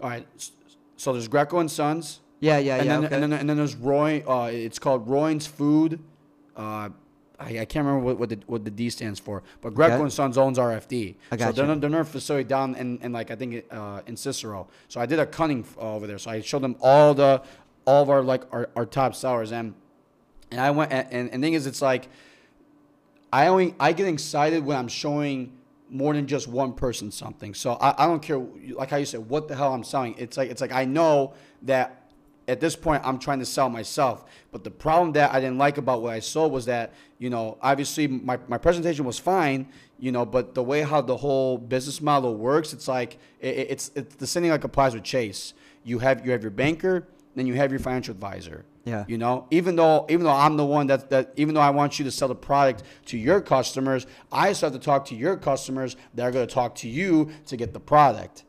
All 0.01 0.09
right, 0.09 0.27
so 0.97 1.13
there's 1.13 1.29
Greco 1.29 1.59
and 1.59 1.71
Sons, 1.71 2.21
yeah, 2.39 2.59
yeah, 2.59 2.77
and 2.77 2.87
yeah. 2.87 2.93
then 2.93 3.05
okay. 3.05 3.15
and 3.15 3.23
then 3.25 3.33
and 3.33 3.51
then 3.51 3.57
there's 3.57 3.75
Roy. 3.75 4.23
Uh, 4.27 4.51
it's 4.53 4.79
called 4.79 5.09
Roy's 5.09 5.47
Food. 5.47 6.01
Uh, 6.57 6.91
I, 7.41 7.61
I 7.61 7.65
can't 7.65 7.87
remember 7.87 8.01
what, 8.05 8.19
what 8.19 8.29
the 8.29 8.39
what 8.47 8.65
the 8.65 8.71
D 8.71 8.91
stands 8.91 9.19
for, 9.19 9.43
but 9.63 9.75
Greco 9.75 9.95
Okay. 9.95 10.03
and 10.03 10.13
Sons 10.13 10.37
owns 10.37 10.59
RFD. 10.59 11.15
I 11.33 11.37
So 11.37 11.39
got 11.47 11.55
they're, 11.57 11.75
they're 11.77 11.91
their 11.91 12.05
facility 12.05 12.45
down 12.45 12.75
in, 12.75 12.99
in 13.03 13.13
like 13.13 13.31
I 13.31 13.37
think 13.37 13.65
uh, 13.71 14.03
in 14.07 14.17
Cicero. 14.17 14.69
So 14.89 15.01
I 15.01 15.07
did 15.07 15.19
a 15.19 15.27
cunning 15.27 15.65
over 15.79 16.07
there. 16.07 16.19
So 16.19 16.31
I 16.31 16.41
showed 16.43 16.63
them 16.63 16.77
all 16.81 17.15
the 17.15 17.43
all 17.87 18.03
of 18.03 18.11
our 18.11 18.23
like 18.23 18.43
our, 18.53 18.69
our 18.77 18.85
top 18.87 19.15
sellers 19.15 19.53
and 19.53 19.75
and 20.51 20.61
I 20.61 20.71
went 20.71 20.93
and, 20.93 21.09
and, 21.11 21.31
and 21.31 21.43
thing 21.43 21.55
is 21.55 21.67
it's 21.67 21.81
like 21.81 22.09
I 23.33 23.47
only 23.47 23.75
I 23.81 23.93
get 23.93 24.07
excited 24.07 24.65
when 24.65 24.77
I'm 24.77 24.89
showing 24.89 25.53
more 25.89 26.15
than 26.15 26.27
just 26.27 26.47
one 26.47 26.73
person 26.73 27.11
something. 27.11 27.55
So 27.55 27.73
I, 27.75 28.05
I 28.05 28.07
don't 28.07 28.21
care 28.23 28.39
like 28.75 28.91
how 28.91 28.97
you 28.99 29.07
said 29.07 29.29
what 29.29 29.49
the 29.49 29.57
hell 29.57 29.73
I'm 29.73 29.85
selling. 29.85 30.15
It's 30.19 30.37
like 30.37 30.51
it's 30.51 30.61
like 30.61 30.73
I 30.73 30.85
know 30.85 31.35
that 31.63 32.00
at 32.51 32.61
this 32.61 32.75
point 32.75 33.03
I'm 33.05 33.19
trying 33.19 33.39
to 33.39 33.47
sell 33.47 33.69
myself. 33.69 34.25
But 34.51 34.65
the 34.65 34.71
problem 34.71 35.13
that 35.13 35.33
I 35.33 35.41
didn't 35.41 35.59
like 35.59 35.79
about 35.79 36.03
what 36.03 36.13
I 36.13 36.19
sold 36.19 36.53
was 36.53 36.67
that, 36.67 36.93
you 37.19 37.31
know, 37.31 37.57
obviously 37.63 38.09
my, 38.09 38.39
my 38.49 38.59
presentation 38.59 39.05
was 39.05 39.19
fine, 39.19 39.69
you 39.99 40.11
know, 40.11 40.27
but 40.27 40.55
the 40.55 40.63
way 40.63 40.83
how 40.83 41.01
the 41.01 41.17
whole 41.17 41.57
business 41.57 42.01
model 42.01 42.35
works, 42.35 42.73
it's 42.73 42.89
like 42.89 43.19
it, 43.41 43.71
it's 43.71 43.91
it's 43.95 44.17
the 44.17 44.27
same 44.27 44.43
thing 44.43 44.51
like 44.51 44.65
applies 44.65 44.95
with 44.95 45.05
Chase. 45.05 45.55
You 45.85 46.01
have 46.01 46.27
you 46.27 46.33
have 46.33 46.43
your 46.43 46.51
banker, 46.51 47.07
then 47.37 47.47
you 47.47 47.55
have 47.55 47.71
your 47.71 47.81
financial 47.81 48.13
advisor. 48.13 48.65
Yeah. 48.85 49.05
You 49.07 49.19
know, 49.19 49.47
even 49.51 49.77
though 49.77 50.07
even 50.09 50.25
though 50.25 50.33
I'm 50.33 50.57
the 50.57 50.67
one 50.67 50.89
that 50.89 51.11
that 51.11 51.33
even 51.37 51.55
though 51.55 51.61
I 51.61 51.71
want 51.71 52.01
you 52.01 52.05
to 52.05 52.11
sell 52.11 52.29
the 52.29 52.35
product 52.35 52.83
to 53.07 53.17
your 53.17 53.41
customers, 53.41 54.07
I 54.33 54.53
still 54.55 54.71
have 54.71 54.81
to 54.81 54.85
talk 54.85 55.05
to 55.07 55.15
your 55.15 55.37
customers 55.37 55.97
that 56.15 56.25
are 56.25 56.33
going 56.33 56.47
to 56.47 56.53
talk 56.53 56.75
to 56.77 56.89
you 56.89 57.31
to 57.47 57.57
get 57.57 57.73
the 57.73 57.81
product. 57.81 58.45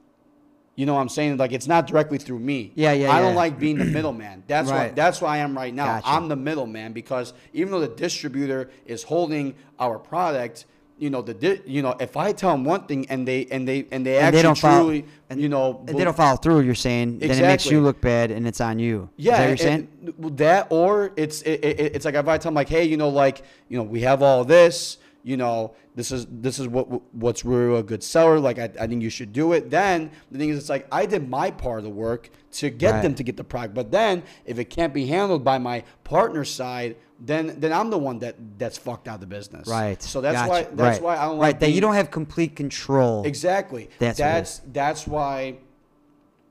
You 0.82 0.88
know 0.88 0.96
what 0.96 1.02
I'm 1.02 1.10
saying? 1.10 1.38
Like 1.38 1.52
it's 1.52 1.68
not 1.68 1.86
directly 1.86 2.18
through 2.18 2.40
me. 2.40 2.72
Yeah, 2.74 2.92
yeah, 2.94 3.12
I 3.12 3.20
don't 3.22 3.34
yeah. 3.34 3.44
like 3.44 3.60
being 3.60 3.78
the 3.78 3.86
middleman. 3.86 4.42
That's 4.48 4.72
Right. 4.72 4.88
what 4.88 4.96
that's 4.96 5.22
why 5.22 5.36
I 5.36 5.38
am 5.38 5.56
right 5.56 5.72
now. 5.72 5.86
Gotcha. 6.00 6.08
I'm 6.10 6.28
the 6.28 6.36
middleman 6.36 6.92
because 6.92 7.36
even 7.54 7.72
though 7.72 7.82
the 7.82 7.88
distributor 8.06 8.72
is 8.88 9.04
holding 9.04 9.54
our 9.80 10.00
product, 10.00 10.66
you 10.98 11.12
know 11.12 11.22
the 11.22 11.36
di- 11.36 11.62
you 11.68 11.84
know 11.84 11.94
if 12.00 12.18
I 12.18 12.32
tell 12.32 12.50
them 12.54 12.64
one 12.66 12.88
thing 12.88 13.06
and 13.12 13.28
they 13.28 13.46
and 13.52 13.68
they 13.68 13.86
and 13.92 14.04
they 14.04 14.16
And 14.18 14.26
actually 14.26 14.38
they 14.38 14.42
don't 14.42 14.58
follow- 14.58 14.84
truly 14.86 15.06
and- 15.30 15.40
you 15.40 15.50
know 15.50 15.84
And 15.88 16.00
they 16.00 16.04
don't 16.04 16.18
follow 16.18 16.38
through. 16.38 16.62
You're 16.62 16.74
saying 16.74 17.08
exactly. 17.22 17.28
then 17.36 17.44
it 17.44 17.48
makes 17.48 17.66
you 17.70 17.82
look 17.82 18.02
bad, 18.02 18.32
and 18.32 18.48
it's 18.48 18.60
on 18.62 18.80
you. 18.80 19.08
yeah, 19.18 19.34
Is 19.34 19.38
that 19.38 19.42
what 19.42 19.48
you're 19.50 19.58
saying? 19.58 19.88
and- 20.24 20.38
that 20.40 20.68
or 20.72 21.12
it's 21.16 21.44
it, 21.44 21.64
it, 21.64 21.96
it's 21.96 22.06
like 22.06 22.16
if 22.16 22.28
I 22.28 22.40
tell 22.40 22.50
them 22.50 22.56
like, 22.56 22.70
hey, 22.70 22.86
you 22.86 22.98
know, 22.98 23.10
like 23.10 23.44
you 23.70 23.78
know, 23.78 23.84
we 23.84 24.02
have 24.02 24.24
all 24.24 24.44
this, 24.46 24.98
you 25.24 25.38
know, 25.38 25.76
this 25.96 26.12
is 26.12 26.26
this 26.30 26.58
is 26.58 26.68
what 26.68 26.88
what's 27.14 27.44
really 27.44 27.78
a 27.78 27.84
good 27.84 28.04
seller. 28.04 28.40
Like 28.40 28.60
I, 28.60 28.70
I 28.80 28.88
think 28.88 29.04
you 29.04 29.10
should 29.10 29.34
do 29.34 29.54
it. 29.54 29.70
Then 29.70 30.12
the 30.32 30.38
thing 30.38 30.50
is, 30.50 30.58
it's 30.58 30.70
like 30.70 30.88
I 30.92 31.06
did 31.06 31.30
my 31.30 31.52
part 31.52 31.80
of 31.80 31.84
the 31.84 31.90
work 31.90 32.30
to 32.54 32.70
get 32.70 32.92
Right. 32.92 33.02
them 33.02 33.16
to 33.16 33.24
get 33.24 33.36
the 33.38 33.44
product. 33.44 33.74
But 33.74 33.92
then 33.92 34.24
if 34.46 34.58
it 34.58 34.66
can't 34.66 34.94
be 34.94 35.08
handled 35.08 35.44
by 35.44 35.58
my 35.58 35.84
partner 36.06 36.46
side, 36.46 36.96
then 37.20 37.60
then 37.60 37.74
I'm 37.74 37.90
the 37.90 37.98
one 37.98 38.20
that 38.20 38.36
that's 38.58 38.78
fucked 38.78 39.08
out 39.10 39.16
of 39.16 39.22
the 39.22 39.28
business. 39.28 39.68
Right. 39.68 40.02
So 40.02 40.22
that's 40.22 40.36
Gotcha. 40.38 40.50
why 40.50 40.62
that's 40.64 41.00
right. 41.00 41.02
why 41.02 41.18
I 41.18 41.26
don't 41.26 41.38
right 41.40 41.48
like 41.48 41.60
that 41.60 41.72
you 41.72 41.82
don't 41.82 41.96
have 41.96 42.10
complete 42.10 42.56
control. 42.56 43.26
Exactly. 43.26 43.90
That's 44.00 44.18
that's 44.18 44.62
that's 44.68 45.06
why, 45.08 45.58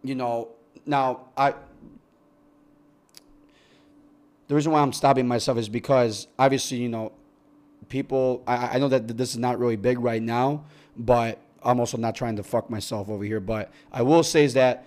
you 0.02 0.14
know. 0.14 0.48
Now 0.86 1.28
I. 1.36 1.54
The 4.48 4.54
reason 4.54 4.72
why 4.72 4.80
I'm 4.80 4.92
stopping 4.92 5.28
myself 5.28 5.58
is 5.58 5.68
because 5.68 6.26
obviously 6.38 6.78
you 6.78 6.88
know, 6.88 7.12
people. 7.90 8.42
I, 8.46 8.76
I 8.76 8.78
know 8.78 8.88
that 8.88 9.06
this 9.18 9.32
is 9.32 9.38
not 9.38 9.58
really 9.58 9.76
big 9.76 9.98
right 9.98 10.22
now, 10.22 10.64
but 10.96 11.38
I'm 11.62 11.78
also 11.78 11.98
not 11.98 12.14
trying 12.14 12.36
to 12.36 12.42
fuck 12.42 12.70
myself 12.70 13.10
over 13.10 13.22
here. 13.22 13.40
But 13.40 13.70
I 13.92 14.00
will 14.00 14.22
say 14.22 14.44
is 14.44 14.54
that, 14.54 14.86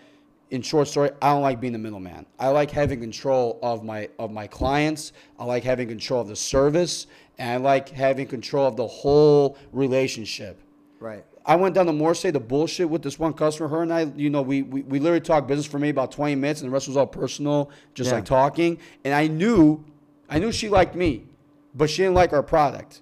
in 0.49 0.61
short 0.61 0.87
story, 0.87 1.11
I 1.21 1.33
don't 1.33 1.41
like 1.41 1.59
being 1.59 1.73
the 1.73 1.79
middleman. 1.79 2.25
I 2.39 2.49
like 2.49 2.71
having 2.71 2.99
control 2.99 3.59
of 3.61 3.83
my 3.83 4.09
of 4.17 4.31
my 4.31 4.47
clients. 4.47 5.13
I 5.39 5.45
like 5.45 5.63
having 5.63 5.87
control 5.87 6.21
of 6.21 6.27
the 6.27 6.35
service, 6.35 7.05
and 7.37 7.49
I 7.51 7.57
like 7.57 7.89
having 7.89 8.27
control 8.27 8.67
of 8.67 8.75
the 8.75 8.87
whole 8.87 9.57
relationship. 9.71 10.59
Right. 10.99 11.23
I 11.45 11.57
went 11.57 11.75
down 11.75 11.87
to 11.87 11.91
Morse, 11.93 12.21
the 12.21 12.39
bullshit 12.39 12.89
with 12.89 13.01
this 13.01 13.19
one 13.19 13.33
customer. 13.33 13.67
Her 13.67 13.81
and 13.81 13.93
I, 13.93 14.03
you 14.15 14.29
know, 14.29 14.41
we, 14.41 14.61
we, 14.61 14.81
we 14.83 14.99
literally 14.99 15.19
talked 15.19 15.45
business 15.47 15.65
for 15.65 15.77
maybe 15.77 15.89
about 15.89 16.11
20 16.11 16.35
minutes, 16.35 16.61
and 16.61 16.69
the 16.69 16.73
rest 16.73 16.87
was 16.87 16.95
all 16.95 17.05
personal, 17.05 17.69
just 17.95 18.09
Yeah. 18.09 18.15
like 18.17 18.25
talking. 18.25 18.77
And 19.03 19.13
I 19.13 19.27
knew, 19.27 19.83
I 20.29 20.39
knew 20.39 20.53
she 20.53 20.69
liked 20.69 20.95
me, 20.95 21.25
but 21.73 21.89
she 21.89 22.03
didn't 22.03 22.15
like 22.15 22.33
our 22.33 22.43
product. 22.43 23.01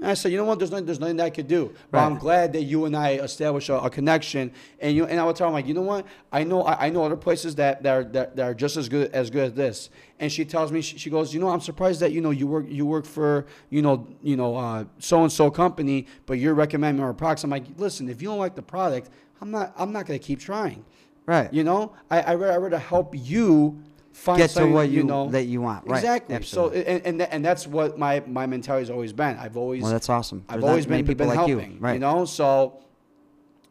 And 0.00 0.08
I 0.08 0.14
said, 0.14 0.32
you 0.32 0.38
know 0.38 0.46
what? 0.46 0.58
There's 0.58 0.70
nothing, 0.70 0.86
there's 0.86 0.98
nothing 0.98 1.18
that 1.18 1.24
I 1.24 1.30
could 1.30 1.46
do. 1.46 1.74
But 1.90 1.98
Right. 1.98 2.06
I'm 2.06 2.16
glad 2.16 2.54
that 2.54 2.62
you 2.62 2.86
and 2.86 2.96
I 2.96 3.12
established 3.16 3.68
a, 3.68 3.78
a 3.82 3.90
connection. 3.90 4.50
And 4.80 4.96
you 4.96 5.04
and 5.04 5.20
I 5.20 5.24
would 5.24 5.36
tell 5.36 5.46
her, 5.46 5.48
I'm 5.48 5.52
like, 5.52 5.66
you 5.66 5.74
know 5.74 5.82
what? 5.82 6.06
I 6.32 6.42
know 6.42 6.62
I, 6.62 6.86
I 6.86 6.88
know 6.88 7.04
other 7.04 7.18
places 7.18 7.54
that, 7.56 7.82
that 7.82 7.92
are 7.92 8.04
that, 8.04 8.36
that 8.36 8.42
are 8.42 8.54
just 8.54 8.78
as 8.78 8.88
good 8.88 9.12
as 9.12 9.28
good 9.28 9.44
as 9.44 9.52
this. 9.52 9.90
And 10.18 10.32
she 10.32 10.46
tells 10.46 10.72
me, 10.72 10.80
she, 10.80 10.96
she 10.96 11.10
goes, 11.10 11.34
you 11.34 11.40
know, 11.40 11.50
I'm 11.50 11.60
surprised 11.60 12.00
that 12.00 12.12
you 12.12 12.22
know 12.22 12.30
you 12.30 12.46
work 12.46 12.64
you 12.66 12.86
work 12.86 13.04
for 13.04 13.44
you 13.68 13.82
know 13.82 14.08
you 14.22 14.36
know 14.36 14.88
so 15.00 15.22
and 15.22 15.30
so 15.30 15.50
company, 15.50 16.06
but 16.24 16.38
you're 16.38 16.54
recommending 16.54 17.04
our 17.04 17.12
products. 17.12 17.44
I'm 17.44 17.50
like, 17.50 17.64
listen, 17.76 18.08
if 18.08 18.22
you 18.22 18.28
don't 18.28 18.38
like 18.38 18.54
the 18.54 18.62
product, 18.62 19.10
I'm 19.42 19.50
not 19.50 19.74
I'm 19.76 19.92
not 19.92 20.06
gonna 20.06 20.18
keep 20.18 20.40
trying. 20.40 20.82
Right. 21.26 21.52
You 21.52 21.62
know, 21.62 21.92
I 22.10 22.22
I 22.22 22.34
rather 22.36 22.78
help 22.78 23.14
you 23.14 23.82
find 24.20 24.38
Get 24.38 24.50
to 24.50 24.66
what 24.66 24.82
that, 24.82 24.88
you, 24.88 24.98
you 24.98 25.04
know 25.04 25.30
that 25.30 25.44
you 25.44 25.62
want. 25.62 25.86
Right. 25.86 25.98
exactly. 25.98 26.34
Absolutely. 26.34 26.82
So 26.82 26.86
and 26.86 27.06
and, 27.06 27.20
that, 27.20 27.32
and 27.32 27.44
that's 27.44 27.66
what 27.66 27.98
my 27.98 28.22
my 28.26 28.46
mentality 28.46 28.82
has 28.82 28.90
always 28.90 29.12
been. 29.12 29.36
I've 29.38 29.56
always 29.56 29.82
well, 29.82 29.92
that's 29.92 30.10
awesome. 30.10 30.44
I've 30.48 30.60
There's 30.60 30.68
always 30.68 30.86
been, 30.86 30.98
people 31.06 31.14
been 31.14 31.28
like 31.28 31.36
helping, 31.36 31.72
you. 31.72 31.78
Right. 31.80 31.98
know. 31.98 32.26
So 32.26 32.80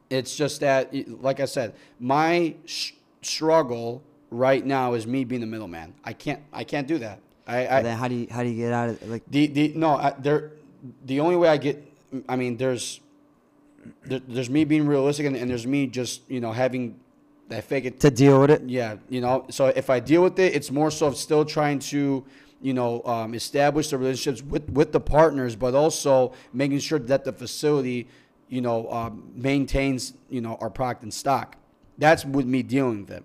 it's 0.09 0.35
just 0.35 0.61
that, 0.61 0.93
like 1.21 1.39
I 1.39 1.45
said, 1.45 1.76
my 1.99 2.55
sh- 2.65 2.93
struggle 3.21 4.01
right 4.31 4.65
now 4.65 4.93
is 4.93 5.05
me 5.05 5.23
being 5.23 5.41
the 5.41 5.47
middleman. 5.47 5.93
I 6.03 6.13
can't, 6.13 6.41
I 6.51 6.63
can't 6.63 6.88
do 6.88 6.97
that. 6.97 7.19
I, 7.45 7.67
I 7.67 7.81
then 7.84 7.97
how 7.97 8.07
do 8.07 8.15
you 8.15 8.27
how 8.30 8.43
do 8.43 8.49
you 8.49 8.55
get 8.55 8.73
out 8.73 8.89
of 8.89 9.01
it? 9.01 9.09
Like 9.09 9.23
the 9.27 9.47
the 9.47 9.73
no, 9.76 9.95
I, 9.95 10.13
there, 10.17 10.51
the 11.05 11.19
only 11.19 11.35
way 11.35 11.49
I 11.49 11.57
get, 11.57 11.84
I 12.27 12.35
mean, 12.35 12.57
there's, 12.57 13.01
there, 14.03 14.19
there's 14.27 14.49
me 14.49 14.65
being 14.65 14.88
realistic, 14.88 15.26
and, 15.27 15.35
and 15.35 15.49
there's 15.49 15.67
me 15.67 15.88
just 15.88 16.21
you 16.30 16.39
know 16.39 16.51
having 16.51 16.99
fake 17.49 17.85
it 17.85 17.99
to 18.01 18.11
deal 18.11 18.41
with 18.41 18.51
it? 18.51 18.61
yeah, 18.67 18.97
you 19.09 19.21
know. 19.21 19.45
So 19.49 19.67
if 19.67 19.89
I 19.89 19.99
deal 19.99 20.23
with 20.23 20.38
it, 20.39 20.55
it's 20.55 20.71
more 20.71 20.91
so 20.91 21.07
of 21.07 21.17
still 21.17 21.43
trying 21.43 21.80
to, 21.80 22.23
you 22.61 22.73
know, 22.73 23.03
um, 23.03 23.34
establish 23.34 23.89
the 23.89 23.97
relationships 23.97 24.43
with 24.43 24.69
with 24.69 24.91
the 24.91 24.99
partners, 24.99 25.55
but 25.55 25.73
also 25.76 26.34
making 26.53 26.80
sure 26.80 26.99
that 26.99 27.23
the 27.23 27.34
facility, 27.34 28.07
you 28.47 28.61
know, 28.61 28.91
um, 28.91 29.31
maintains, 29.35 30.13
you 30.30 30.41
know, 30.41 30.57
our 30.61 30.69
product 30.69 31.03
in 31.03 31.11
stock. 31.11 31.55
That's 31.97 32.23
with 32.23 32.45
me 32.45 32.63
dealing 32.63 33.01
with 33.01 33.11
it. 33.11 33.23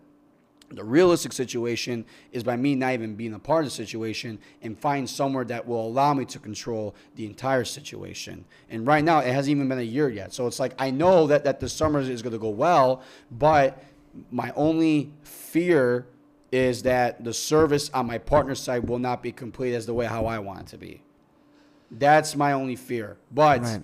The 0.71 0.85
realistic 0.85 1.33
situation 1.33 2.05
is 2.33 2.43
by 2.43 2.57
me 2.57 2.75
not 2.75 2.95
even 2.95 3.15
being 3.15 3.35
a 3.35 3.39
part 3.39 3.65
of 3.65 3.71
the 3.71 3.77
situation 3.77 4.39
and 4.63 4.79
find 4.79 5.09
somewhere 5.09 5.45
that 5.45 5.67
will 5.67 5.87
allow 5.87 6.15
me 6.15 6.25
to 6.27 6.39
control 6.39 6.95
the 7.15 7.27
entire 7.27 7.65
situation. 7.65 8.45
And 8.71 8.87
right 8.87 9.05
now, 9.05 9.21
it 9.21 9.33
hasn't 9.33 9.53
even 9.53 9.69
been 9.69 9.79
a 9.79 9.83
year 9.83 10.09
yet. 10.09 10.33
So 10.33 10.47
it's 10.47 10.59
like 10.59 10.75
I 10.79 10.91
know 10.91 11.27
that, 11.29 11.45
that 11.45 11.61
the 11.61 11.69
summer 11.69 12.01
is 12.01 12.23
going 12.23 12.33
to 12.33 12.39
go 12.39 12.49
well, 12.49 13.03
but 13.31 13.83
my 14.31 14.53
only 14.57 15.13
fear 15.23 16.07
is 16.53 16.83
that 16.85 17.25
the 17.25 17.35
service 17.35 17.91
on 17.91 18.07
my 18.07 18.19
partner's 18.19 18.61
side 18.61 18.89
will 18.89 18.99
not 18.99 19.23
be 19.23 19.33
complete 19.33 19.75
as 19.75 19.87
the 19.87 19.95
way 19.95 20.07
how 20.07 20.27
I 20.27 20.39
want 20.39 20.61
it 20.61 20.67
to 20.69 20.79
be. 20.79 21.03
That's 21.91 22.37
my 22.37 22.53
only 22.53 22.77
fear. 22.77 23.17
But 23.33 23.63
Right. 23.63 23.83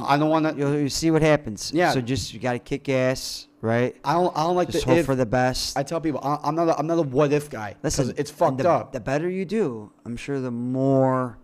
I 0.00 0.16
don't 0.16 0.30
want 0.30 0.46
to. 0.46 0.54
You'll 0.56 0.78
you 0.78 0.88
see 0.88 1.10
what 1.10 1.20
happens. 1.20 1.70
Yeah. 1.74 1.90
So 1.92 2.00
just 2.00 2.32
you 2.32 2.40
got 2.40 2.52
to 2.52 2.58
kick 2.58 2.88
ass, 2.88 3.48
right? 3.60 3.94
I 4.02 4.14
don't. 4.14 4.34
I 4.34 4.44
don't 4.44 4.56
like 4.56 4.70
Just 4.70 4.86
the 4.86 4.92
hope 4.92 5.00
if. 5.00 5.06
for 5.06 5.14
the 5.14 5.26
best. 5.26 5.76
I 5.76 5.82
tell 5.82 6.00
people 6.00 6.20
I, 6.22 6.38
I'm 6.42 6.54
not. 6.54 6.68
A, 6.68 6.78
I'm 6.78 6.86
not 6.86 6.98
a 6.98 7.02
what 7.02 7.32
if 7.32 7.50
guy. 7.50 7.76
Listen, 7.82 8.14
it's 8.16 8.30
fucked 8.30 8.58
the, 8.58 8.70
up. 8.70 8.92
The 8.92 9.00
better 9.00 9.28
you 9.28 9.44
do, 9.44 9.92
I'm 10.06 10.16
sure 10.16 10.40
the 10.40 10.50
more 10.50 11.36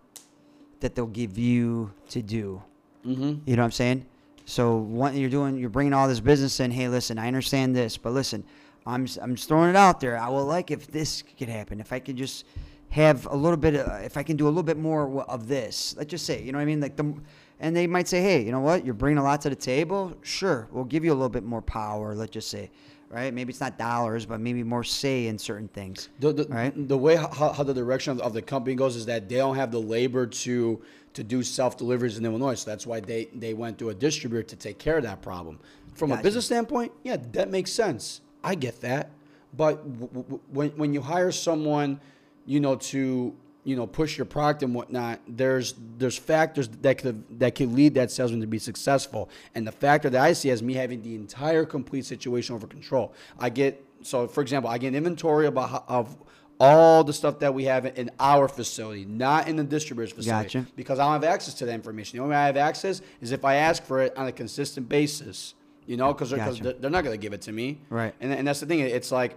that 0.80 0.94
they'll 0.94 1.06
give 1.06 1.36
you 1.36 1.92
to 2.10 2.22
do. 2.22 2.62
mm-hmm. 3.04 3.40
You 3.44 3.56
know 3.56 3.62
what 3.62 3.66
I'm 3.66 3.72
saying? 3.72 4.06
So 4.50 4.78
what 4.78 5.14
you're 5.14 5.30
doing, 5.30 5.56
you're 5.56 5.70
bringing 5.70 5.92
all 5.92 6.08
this 6.08 6.18
business 6.18 6.58
in. 6.58 6.72
Hey, 6.72 6.88
listen, 6.88 7.20
I 7.20 7.28
understand 7.28 7.76
this, 7.76 7.96
but 7.96 8.12
listen, 8.12 8.42
I'm 8.84 9.06
I'm 9.22 9.36
just 9.36 9.46
throwing 9.46 9.70
it 9.70 9.76
out 9.76 10.00
there. 10.00 10.18
I 10.18 10.28
will 10.28 10.44
like 10.44 10.72
if 10.72 10.88
this 10.88 11.22
could 11.38 11.48
happen. 11.48 11.78
If 11.78 11.92
I 11.92 12.00
could 12.00 12.16
just 12.16 12.44
have 12.88 13.26
a 13.26 13.36
little 13.36 13.56
bit, 13.56 13.76
of, 13.76 14.02
if 14.02 14.16
I 14.16 14.24
can 14.24 14.36
do 14.36 14.46
a 14.46 14.50
little 14.50 14.64
bit 14.64 14.76
more 14.76 15.22
of 15.30 15.46
this. 15.46 15.94
Let's 15.96 16.10
just 16.10 16.26
say, 16.26 16.42
you 16.42 16.50
know 16.50 16.58
what 16.58 16.62
I 16.62 16.64
mean? 16.64 16.80
Like 16.80 16.96
the, 16.96 17.14
and 17.60 17.76
they 17.76 17.86
might 17.86 18.08
say, 18.08 18.20
hey, 18.20 18.42
you 18.44 18.50
know 18.50 18.58
what? 18.58 18.84
You're 18.84 18.94
bringing 18.94 19.18
a 19.18 19.22
lot 19.22 19.40
to 19.42 19.50
the 19.50 19.54
table. 19.54 20.16
Sure, 20.22 20.66
we'll 20.72 20.82
give 20.82 21.04
you 21.04 21.12
a 21.12 21.14
little 21.14 21.28
bit 21.28 21.44
more 21.44 21.62
power. 21.62 22.16
Let's 22.16 22.32
just 22.32 22.50
say, 22.50 22.72
right? 23.08 23.32
Maybe 23.32 23.50
it's 23.50 23.60
not 23.60 23.78
dollars, 23.78 24.26
but 24.26 24.40
maybe 24.40 24.64
more 24.64 24.82
say 24.82 25.28
in 25.28 25.38
certain 25.38 25.68
things. 25.68 26.08
The, 26.18 26.32
the, 26.32 26.44
Right. 26.48 26.88
the 26.88 26.98
way 26.98 27.14
how, 27.14 27.52
how 27.52 27.62
the 27.62 27.72
direction 27.72 28.10
of, 28.10 28.20
of 28.20 28.32
the 28.32 28.42
company 28.42 28.74
goes 28.74 28.96
is 28.96 29.06
that 29.06 29.28
they 29.28 29.36
don't 29.36 29.54
have 29.54 29.70
the 29.70 29.80
labor 29.80 30.26
to 30.26 30.82
to 31.14 31.24
do 31.24 31.42
self 31.42 31.76
deliveries 31.76 32.18
in 32.18 32.24
Illinois, 32.24 32.54
so 32.54 32.70
that's 32.70 32.86
why 32.86 33.00
they 33.00 33.26
they 33.34 33.54
went 33.54 33.78
to 33.78 33.90
a 33.90 33.94
distributor 33.94 34.42
to 34.42 34.56
take 34.56 34.78
care 34.78 34.96
of 34.96 35.02
that 35.02 35.22
problem. 35.22 35.58
From 35.94 36.10
Gotcha. 36.10 36.20
a 36.20 36.22
business 36.22 36.46
standpoint, 36.46 36.92
yeah, 37.02 37.16
that 37.32 37.50
makes 37.50 37.72
sense. 37.72 38.20
I 38.44 38.54
get 38.54 38.80
that, 38.82 39.10
but 39.56 39.76
w- 40.00 40.22
w- 40.22 40.40
when 40.50 40.70
when 40.70 40.94
you 40.94 41.00
hire 41.00 41.32
someone, 41.32 42.00
you 42.46 42.60
know 42.60 42.76
to 42.76 43.34
you 43.64 43.76
know 43.76 43.86
push 43.86 44.16
your 44.16 44.24
product 44.24 44.62
and 44.62 44.74
whatnot, 44.74 45.20
there's 45.26 45.74
there's 45.98 46.16
factors 46.16 46.68
that 46.68 46.98
could 46.98 47.40
that 47.40 47.54
could 47.54 47.72
lead 47.72 47.94
that 47.94 48.10
salesman 48.10 48.40
to 48.40 48.46
be 48.46 48.58
successful, 48.58 49.28
and 49.54 49.66
the 49.66 49.72
factor 49.72 50.08
that 50.10 50.20
I 50.22 50.32
see 50.32 50.50
as 50.50 50.62
me 50.62 50.74
having 50.74 51.02
the 51.02 51.14
entire 51.16 51.64
complete 51.64 52.06
situation 52.06 52.54
over 52.54 52.66
control. 52.66 53.12
I 53.38 53.50
get 53.50 53.84
so 54.02 54.28
for 54.28 54.42
example, 54.42 54.70
I 54.70 54.78
get 54.78 54.94
inventory 54.94 55.46
about 55.46 55.70
how, 55.70 55.84
of 55.88 56.16
all 56.60 57.02
the 57.02 57.12
stuff 57.12 57.38
that 57.38 57.54
we 57.54 57.64
have 57.64 57.86
in 57.86 58.10
our 58.20 58.46
facility, 58.46 59.06
not 59.06 59.48
in 59.48 59.56
the 59.56 59.64
distributor's 59.64 60.12
facility. 60.12 60.58
Gotcha. 60.58 60.70
Because 60.76 60.98
I 60.98 61.04
don't 61.04 61.14
have 61.14 61.24
access 61.24 61.54
to 61.54 61.66
that 61.66 61.72
information. 61.72 62.18
The 62.18 62.22
only 62.22 62.34
way 62.34 62.42
I 62.42 62.46
have 62.46 62.58
access 62.58 63.00
is 63.22 63.32
if 63.32 63.44
I 63.46 63.54
ask 63.56 63.82
for 63.82 64.02
it 64.02 64.16
on 64.16 64.26
a 64.26 64.32
consistent 64.32 64.88
basis. 64.88 65.54
You 65.86 65.96
know, 65.96 66.12
because 66.12 66.30
they're, 66.30 66.38
Gotcha. 66.38 66.62
they're, 66.62 66.72
they're 66.74 66.90
not 66.90 67.02
going 67.02 67.18
to 67.18 67.20
give 67.20 67.32
it 67.32 67.40
to 67.42 67.52
me. 67.52 67.80
Right. 67.88 68.14
And, 68.20 68.32
and 68.32 68.46
that's 68.46 68.60
the 68.60 68.66
thing. 68.66 68.78
It's 68.78 69.10
like, 69.10 69.34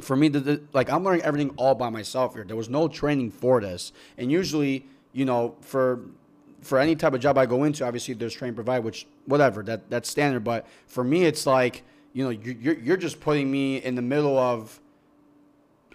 for 0.00 0.14
me, 0.14 0.28
the, 0.28 0.38
the, 0.38 0.62
like 0.72 0.90
I'm 0.90 1.02
learning 1.02 1.22
everything 1.22 1.50
all 1.56 1.74
by 1.74 1.88
myself 1.88 2.34
here. 2.34 2.44
There 2.44 2.54
was 2.54 2.68
no 2.68 2.86
training 2.86 3.32
for 3.32 3.60
this. 3.60 3.92
And 4.18 4.30
usually, 4.30 4.86
you 5.12 5.24
know, 5.24 5.56
for 5.62 6.00
for 6.60 6.78
any 6.78 6.94
type 6.96 7.14
of 7.14 7.20
job 7.20 7.38
I 7.38 7.46
go 7.46 7.64
into, 7.64 7.84
obviously 7.84 8.14
there's 8.14 8.34
training 8.34 8.54
provided, 8.54 8.84
which 8.84 9.06
whatever 9.24 9.62
that 9.64 9.88
that's 9.90 10.08
standard. 10.08 10.44
But 10.44 10.66
for 10.86 11.02
me, 11.02 11.24
it's 11.24 11.46
like 11.46 11.82
you 12.12 12.24
know 12.24 12.30
you're, 12.30 12.74
you're 12.78 12.96
just 12.96 13.20
putting 13.20 13.50
me 13.50 13.78
in 13.78 13.94
the 13.94 14.02
middle 14.02 14.38
of 14.38 14.78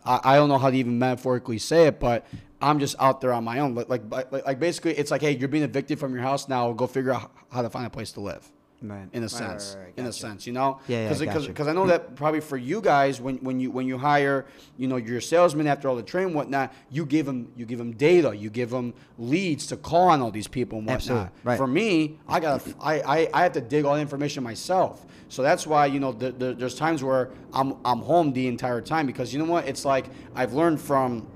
I, 0.05 0.19
I 0.23 0.35
don't 0.35 0.49
know 0.49 0.57
how 0.57 0.69
to 0.69 0.77
even 0.77 0.99
metaphorically 0.99 1.59
say 1.59 1.87
it, 1.87 1.99
but 1.99 2.25
I'm 2.61 2.79
just 2.79 2.95
out 2.99 3.21
there 3.21 3.33
on 3.33 3.43
my 3.43 3.59
own. 3.59 3.75
Like, 3.75 3.89
like, 3.89 4.11
like, 4.11 4.45
like 4.45 4.59
basically, 4.59 4.93
it's 4.97 5.11
like, 5.11 5.21
hey, 5.21 5.35
you're 5.35 5.49
being 5.49 5.63
evicted 5.63 5.99
from 5.99 6.13
your 6.13 6.23
house 6.23 6.47
now. 6.47 6.71
Go 6.73 6.87
figure 6.87 7.13
out 7.13 7.31
how 7.51 7.61
to 7.61 7.69
find 7.69 7.85
a 7.85 7.89
place 7.89 8.11
to 8.13 8.21
live. 8.21 8.49
Right. 8.83 9.07
in 9.13 9.23
a 9.23 9.29
sense 9.29 9.75
right, 9.77 9.85
right, 9.85 9.93
in 9.97 10.05
a 10.07 10.11
sense 10.13 10.47
you 10.47 10.53
know 10.53 10.79
Yeah, 10.87 11.03
yeah, 11.03 11.09
because 11.09 11.21
gotcha. 11.25 11.47
because 11.49 11.67
I 11.67 11.73
know 11.73 11.85
that 11.85 12.15
probably 12.15 12.39
for 12.41 12.57
you 12.57 12.81
guys 12.81 13.21
when, 13.21 13.37
when 13.37 13.59
you 13.59 13.69
when 13.69 13.85
you 13.85 13.99
hire 13.99 14.47
you 14.75 14.87
know 14.87 14.95
your 14.95 15.21
salesman 15.21 15.67
after 15.67 15.87
all 15.87 15.95
the 15.95 16.01
training 16.01 16.33
whatnot 16.33 16.73
you 16.89 17.05
give 17.05 17.27
them 17.27 17.51
you 17.55 17.67
give 17.67 17.77
them 17.77 17.91
data 17.91 18.35
you 18.35 18.49
give 18.49 18.71
them 18.71 18.95
leads 19.19 19.67
to 19.67 19.77
call 19.77 20.07
on 20.09 20.19
all 20.19 20.31
these 20.31 20.47
people 20.47 20.79
and 20.79 20.87
whatnot 20.87 20.95
Absolutely, 21.01 21.29
right. 21.43 21.57
for 21.57 21.67
me 21.67 22.17
I 22.27 22.39
got 22.39 22.63
I, 22.81 23.01
I 23.01 23.29
I 23.33 23.43
have 23.43 23.53
to 23.53 23.61
dig 23.61 23.85
all 23.85 23.93
the 23.93 24.01
information 24.01 24.43
myself 24.43 25.05
so 25.29 25.43
that's 25.43 25.67
why 25.67 25.85
you 25.85 25.99
know 25.99 26.11
the, 26.11 26.31
the, 26.31 26.53
there's 26.55 26.73
times 26.73 27.03
where 27.03 27.29
I'm 27.53 27.75
I'm 27.85 27.99
home 27.99 28.33
the 28.33 28.47
entire 28.47 28.81
time 28.81 29.05
because 29.05 29.31
you 29.31 29.37
know 29.37 29.45
what 29.51 29.67
it's 29.67 29.85
like 29.85 30.07
I've 30.33 30.53
learned 30.53 30.81
from 30.81 31.27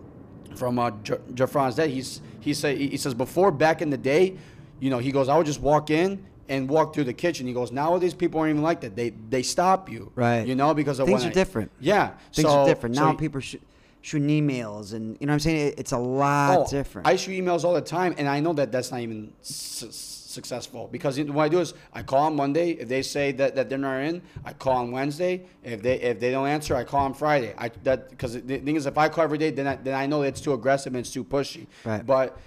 from 0.55 0.79
uh, 0.79 0.91
J- 1.03 1.17
Jafran's 1.33 1.75
dad. 1.75 1.89
He's 1.89 2.21
he 2.39 2.53
said 2.53 2.77
he 2.77 2.97
says 2.97 3.13
before 3.13 3.51
back 3.51 3.81
in 3.81 3.89
the 3.89 3.97
day, 3.97 4.37
you 4.79 4.89
know, 4.89 4.97
he 4.99 5.11
goes 5.11 5.29
I 5.29 5.37
would 5.37 5.45
just 5.45 5.61
walk 5.61 5.89
in 5.89 6.25
and 6.49 6.69
walk 6.69 6.93
through 6.93 7.05
the 7.05 7.13
kitchen. 7.13 7.47
He 7.47 7.53
goes 7.53 7.71
nowadays 7.71 8.13
people 8.13 8.39
aren't 8.39 8.51
even 8.51 8.63
like 8.63 8.81
that. 8.81 8.95
They 8.95 9.09
they 9.29 9.43
stop 9.43 9.89
you, 9.89 10.11
Right. 10.15 10.45
You 10.47 10.55
know 10.55 10.73
because 10.73 10.99
of 10.99 11.07
Things 11.07 11.25
are 11.25 11.29
I- 11.29 11.31
different. 11.31 11.71
Yeah, 11.79 12.11
Things 12.33 12.47
so, 12.47 12.59
are 12.59 12.65
different 12.67 12.95
so 12.95 13.03
now. 13.05 13.11
he- 13.11 13.17
people 13.17 13.41
sh- 13.41 13.55
shooting 14.01 14.27
emails, 14.29 14.93
and 14.93 15.17
you 15.19 15.25
know 15.27 15.31
what 15.31 15.35
I'm 15.35 15.39
saying. 15.39 15.73
It's 15.77 15.91
a 15.91 15.97
lot 15.97 16.59
Oh, 16.59 16.67
different. 16.69 17.07
I 17.07 17.15
shoot 17.15 17.31
emails 17.43 17.63
all 17.63 17.73
the 17.73 17.81
time, 17.81 18.13
and 18.17 18.27
I 18.27 18.39
know 18.39 18.53
that 18.53 18.71
that's 18.71 18.91
not 18.91 18.99
even 19.01 19.33
su- 19.41 19.89
successful 19.91 20.89
because 20.91 21.17
what 21.19 21.43
I 21.43 21.49
do 21.49 21.59
is 21.59 21.73
I 21.93 22.03
call 22.03 22.23
on 22.25 22.35
Monday. 22.35 22.71
If 22.71 22.87
they 22.89 23.01
say 23.01 23.31
that, 23.33 23.55
that 23.55 23.69
they're 23.69 23.77
not 23.77 23.99
in, 24.01 24.21
I 24.43 24.51
call 24.53 24.77
on 24.77 24.91
Wednesday. 24.91 25.45
If 25.63 25.81
they 25.81 25.95
if 26.01 26.19
they 26.19 26.31
don't 26.31 26.47
answer, 26.47 26.75
I 26.75 26.83
call 26.83 27.05
on 27.05 27.13
Friday. 27.13 27.53
I 27.57 27.69
that 27.83 28.09
because 28.09 28.33
the 28.33 28.57
thing 28.59 28.75
is, 28.75 28.85
if 28.85 28.97
I 28.97 29.07
call 29.09 29.23
every 29.23 29.37
day, 29.37 29.49
then 29.51 29.65
I, 29.67 29.75
then 29.77 29.93
I 29.95 30.05
know 30.05 30.21
it's 30.23 30.41
too 30.41 30.53
aggressive 30.53 30.93
and 30.93 30.99
it's 30.99 31.11
too 31.11 31.23
pushy. 31.23 31.65
Right. 31.85 32.05
But 32.05 32.37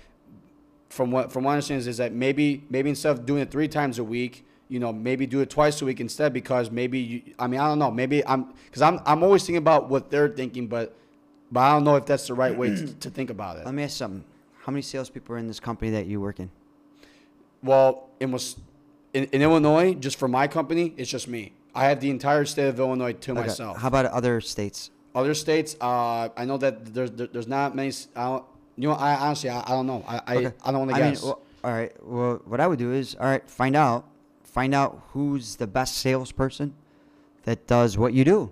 from 0.88 1.10
what 1.10 1.32
from 1.32 1.44
what 1.44 1.50
I 1.50 1.54
understand 1.54 1.86
is, 1.86 1.96
that 1.98 2.12
maybe 2.12 2.64
maybe 2.70 2.88
instead 2.90 3.10
of 3.12 3.26
doing 3.26 3.42
it 3.42 3.50
three 3.50 3.68
times 3.68 3.98
a 3.98 4.04
week, 4.04 4.44
you 4.68 4.78
know, 4.78 4.92
maybe 4.92 5.26
do 5.26 5.40
it 5.40 5.50
twice 5.50 5.80
a 5.82 5.84
week 5.84 6.00
instead 6.00 6.32
because 6.32 6.70
maybe 6.70 6.98
you, 6.98 7.22
I 7.38 7.46
mean 7.46 7.60
I 7.60 7.68
don't 7.68 7.78
know 7.78 7.90
maybe 7.90 8.26
I'm 8.26 8.52
because 8.66 8.82
I'm 8.82 9.00
I'm 9.06 9.22
always 9.22 9.42
thinking 9.42 9.58
about 9.58 9.88
what 9.88 10.10
they're 10.10 10.28
thinking, 10.28 10.66
but 10.66 10.94
but 11.50 11.60
I 11.60 11.72
don't 11.72 11.84
know 11.84 11.96
if 11.96 12.06
that's 12.06 12.26
the 12.26 12.34
right 12.34 12.56
way 12.56 12.74
to, 12.74 12.86
to 13.00 13.10
think 13.10 13.30
about 13.30 13.58
it. 13.58 13.64
Let 13.64 13.74
me 13.74 13.82
ask 13.82 13.96
something. 13.96 14.24
How 14.64 14.72
many 14.72 14.82
salespeople 14.82 15.34
are 15.34 15.38
in 15.38 15.46
this 15.46 15.60
company 15.60 15.90
that 15.92 16.06
you 16.06 16.20
work 16.20 16.40
in? 16.40 16.50
Well, 17.62 18.08
it 18.20 18.26
was 18.30 18.56
in, 19.14 19.24
in 19.24 19.42
Illinois, 19.42 19.94
just 19.94 20.18
for 20.18 20.28
my 20.28 20.46
company, 20.46 20.94
it's 20.96 21.10
just 21.10 21.26
me. 21.28 21.52
I 21.74 21.84
have 21.86 22.00
the 22.00 22.10
entire 22.10 22.44
state 22.44 22.68
of 22.68 22.78
Illinois 22.78 23.12
to 23.12 23.32
Okay. 23.32 23.40
myself. 23.40 23.78
How 23.78 23.88
about 23.88 24.06
other 24.06 24.40
states? 24.40 24.90
Other 25.14 25.34
states, 25.34 25.74
uh, 25.80 26.28
I 26.36 26.44
know 26.44 26.58
that 26.58 26.92
there's 26.94 27.10
there, 27.12 27.26
there's 27.26 27.48
not 27.48 27.74
many. 27.74 27.92
I 28.14 28.24
don't, 28.24 28.44
you 28.78 28.88
know, 28.88 28.94
I 28.94 29.14
honestly 29.16 29.50
I, 29.50 29.60
I 29.66 29.70
don't 29.70 29.86
know. 29.86 30.04
I 30.06 30.20
I, 30.26 30.36
Okay. 30.36 30.52
I 30.64 30.70
don't 30.72 30.80
want 30.86 30.90
to 30.92 30.96
I 30.96 31.00
mean, 31.00 31.10
guess. 31.14 31.22
well, 31.24 31.40
all 31.64 31.72
right. 31.72 31.92
Well, 32.02 32.40
what 32.46 32.60
I 32.60 32.66
would 32.66 32.78
do 32.78 32.92
is, 32.92 33.14
all 33.16 33.26
right, 33.26 33.48
find 33.50 33.74
out, 33.76 34.06
find 34.44 34.74
out 34.74 35.02
who's 35.12 35.56
the 35.56 35.66
best 35.66 35.98
salesperson 35.98 36.74
that 37.42 37.66
does 37.66 37.98
what 37.98 38.12
you 38.14 38.24
do, 38.24 38.50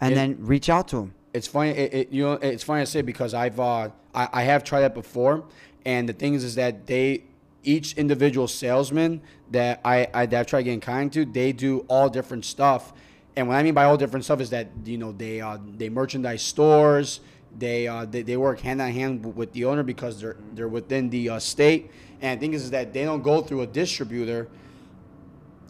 and 0.00 0.12
It- 0.12 0.14
then 0.16 0.36
reach 0.40 0.68
out 0.68 0.88
to 0.88 0.96
them. 0.96 1.14
it's 1.32 1.46
funny. 1.48 1.70
It, 1.70 1.94
it, 1.94 2.12
you 2.12 2.22
know, 2.24 2.32
it's 2.34 2.62
funny 2.62 2.82
to 2.82 2.86
say 2.86 3.02
because 3.02 3.34
I've 3.34 3.58
uh, 3.58 3.88
I, 4.14 4.28
I 4.32 4.42
have 4.44 4.62
tried 4.64 4.82
that 4.82 4.94
before, 4.94 5.44
and 5.84 6.08
the 6.08 6.12
thing 6.12 6.34
is, 6.34 6.44
is 6.44 6.54
that 6.56 6.86
they 6.86 7.24
each 7.66 7.94
individual 7.96 8.46
salesman 8.46 9.22
that 9.50 9.80
I, 9.84 10.06
I 10.12 10.26
that 10.26 10.40
I've 10.40 10.46
tried 10.46 10.62
getting 10.62 10.80
kind 10.80 11.10
to, 11.14 11.24
they 11.24 11.52
do 11.52 11.80
all 11.88 12.08
different 12.10 12.44
stuff. 12.44 12.92
And 13.36 13.48
what 13.48 13.56
I 13.56 13.62
mean 13.64 13.74
by 13.74 13.84
all 13.84 13.96
different 13.96 14.24
stuff 14.24 14.40
is 14.40 14.50
that 14.50 14.68
you 14.84 14.98
know 14.98 15.12
they 15.12 15.40
uh, 15.40 15.56
they 15.76 15.88
merchandise 15.88 16.42
stores. 16.42 17.20
They, 17.58 17.86
uh, 17.86 18.04
they 18.04 18.22
they 18.22 18.36
work 18.36 18.60
hand 18.60 18.80
in 18.80 18.90
hand 18.92 19.36
with 19.36 19.52
the 19.52 19.64
owner 19.64 19.82
because 19.82 20.20
they're 20.20 20.36
they're 20.54 20.68
within 20.68 21.10
the 21.10 21.30
uh, 21.30 21.38
state. 21.38 21.90
And 22.20 22.40
the 22.40 22.44
thing 22.44 22.54
is, 22.54 22.64
is 22.64 22.70
that 22.70 22.92
they 22.92 23.04
don't 23.04 23.22
go 23.22 23.42
through 23.42 23.62
a 23.62 23.66
distributor 23.66 24.48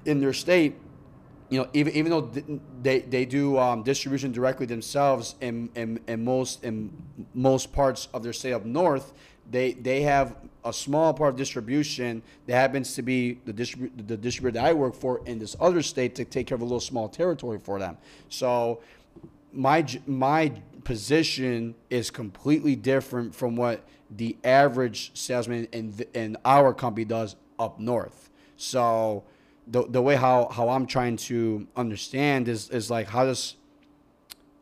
in 0.05 0.21
their 0.21 0.33
state 0.33 0.77
you 1.51 1.61
know, 1.61 1.69
even 1.73 1.93
even 1.95 2.11
though 2.11 2.31
they 2.83 3.01
they 3.01 3.25
do 3.25 3.59
um, 3.59 3.83
distribution 3.83 4.33
directly 4.33 4.67
themselves 4.67 5.37
in, 5.41 5.71
in 5.75 6.01
in 6.07 6.25
most 6.25 6.65
in 6.65 6.91
most 7.35 7.73
parts 7.73 8.09
of 8.15 8.23
their 8.23 8.33
state 8.33 8.53
up 8.53 8.65
north, 8.65 9.13
they 9.51 9.73
they 9.75 10.03
have 10.03 10.37
a 10.65 10.73
small 10.73 11.13
part 11.13 11.35
of 11.35 11.37
distribution 11.37 12.23
that 12.47 12.55
happens 12.55 12.95
to 12.95 13.03
be 13.03 13.35
the 13.45 13.53
distribu- 13.53 13.91
the 14.09 14.17
distributor 14.17 14.59
that 14.59 14.65
I 14.65 14.73
work 14.73 14.95
for 14.95 15.25
in 15.27 15.39
this 15.39 15.55
other 15.61 15.83
state 15.83 16.15
to 16.17 16.25
take 16.25 16.47
care 16.47 16.57
of 16.57 16.63
a 16.63 16.65
little 16.65 16.81
small 16.81 17.09
territory 17.09 17.59
for 17.59 17.79
them. 17.79 17.99
So 18.31 18.81
my 19.53 19.87
my 20.07 20.53
position 20.85 21.75
is 21.91 22.11
completely 22.11 22.77
different 22.77 23.35
from 23.35 23.57
what 23.57 23.85
the 24.11 24.37
average 24.45 25.11
salesman 25.15 25.67
in 25.73 25.93
th- 25.93 26.09
in 26.15 26.37
our 26.45 26.73
company 26.75 27.05
does 27.05 27.37
up 27.59 27.81
north. 27.81 28.31
So 28.57 29.25
the 29.67 29.85
the 29.89 30.03
way 30.03 30.15
how 30.17 30.49
how 30.53 30.69
I'm 30.69 30.87
trying 30.87 31.17
to 31.17 31.67
understand 31.77 32.49
is 32.49 32.69
is 32.71 32.91
like 32.91 33.09
how 33.09 33.25
does 33.25 33.57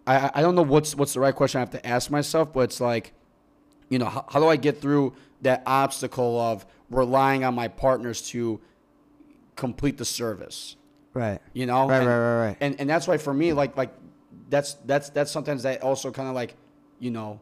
I 0.07 0.31
I- 0.35 0.41
don't 0.43 0.55
know 0.55 0.63
what's 0.63 0.95
what's 0.95 1.13
the 1.15 1.21
right 1.21 1.35
question 1.35 1.59
I 1.59 1.61
have 1.63 1.71
to 1.71 1.87
ask 1.87 2.11
myself, 2.11 2.53
but 2.53 2.61
it's 2.61 2.81
like 2.81 3.13
you 3.89 3.99
know 3.99 4.07
how, 4.07 4.25
how 4.31 4.41
do 4.41 4.49
I 4.49 4.57
get 4.57 4.81
through 4.81 5.15
that 5.43 5.63
obstacle 5.67 6.41
of 6.41 6.65
relying 6.89 7.43
on 7.45 7.55
my 7.55 7.69
partners 7.69 8.23
to 8.31 8.61
complete 9.57 9.99
the 9.99 10.05
service 10.05 10.77
Right. 11.15 11.41
you 11.53 11.67
know 11.67 11.89
Right, 11.89 11.99
and, 11.99 12.07
right, 12.07 12.19
right, 12.19 12.47
right. 12.47 12.57
and 12.61 12.81
and 12.81 12.89
that's 12.89 13.07
why 13.07 13.19
for 13.19 13.35
me 13.35 13.53
like 13.53 13.77
like 13.77 13.93
that's 14.53 14.75
that's 14.85 15.09
that's 15.11 15.31
sometimes 15.33 15.63
that 15.65 15.83
also 15.83 16.11
kind 16.13 16.29
of 16.29 16.35
like 16.35 16.55
you 17.01 17.11
know 17.11 17.41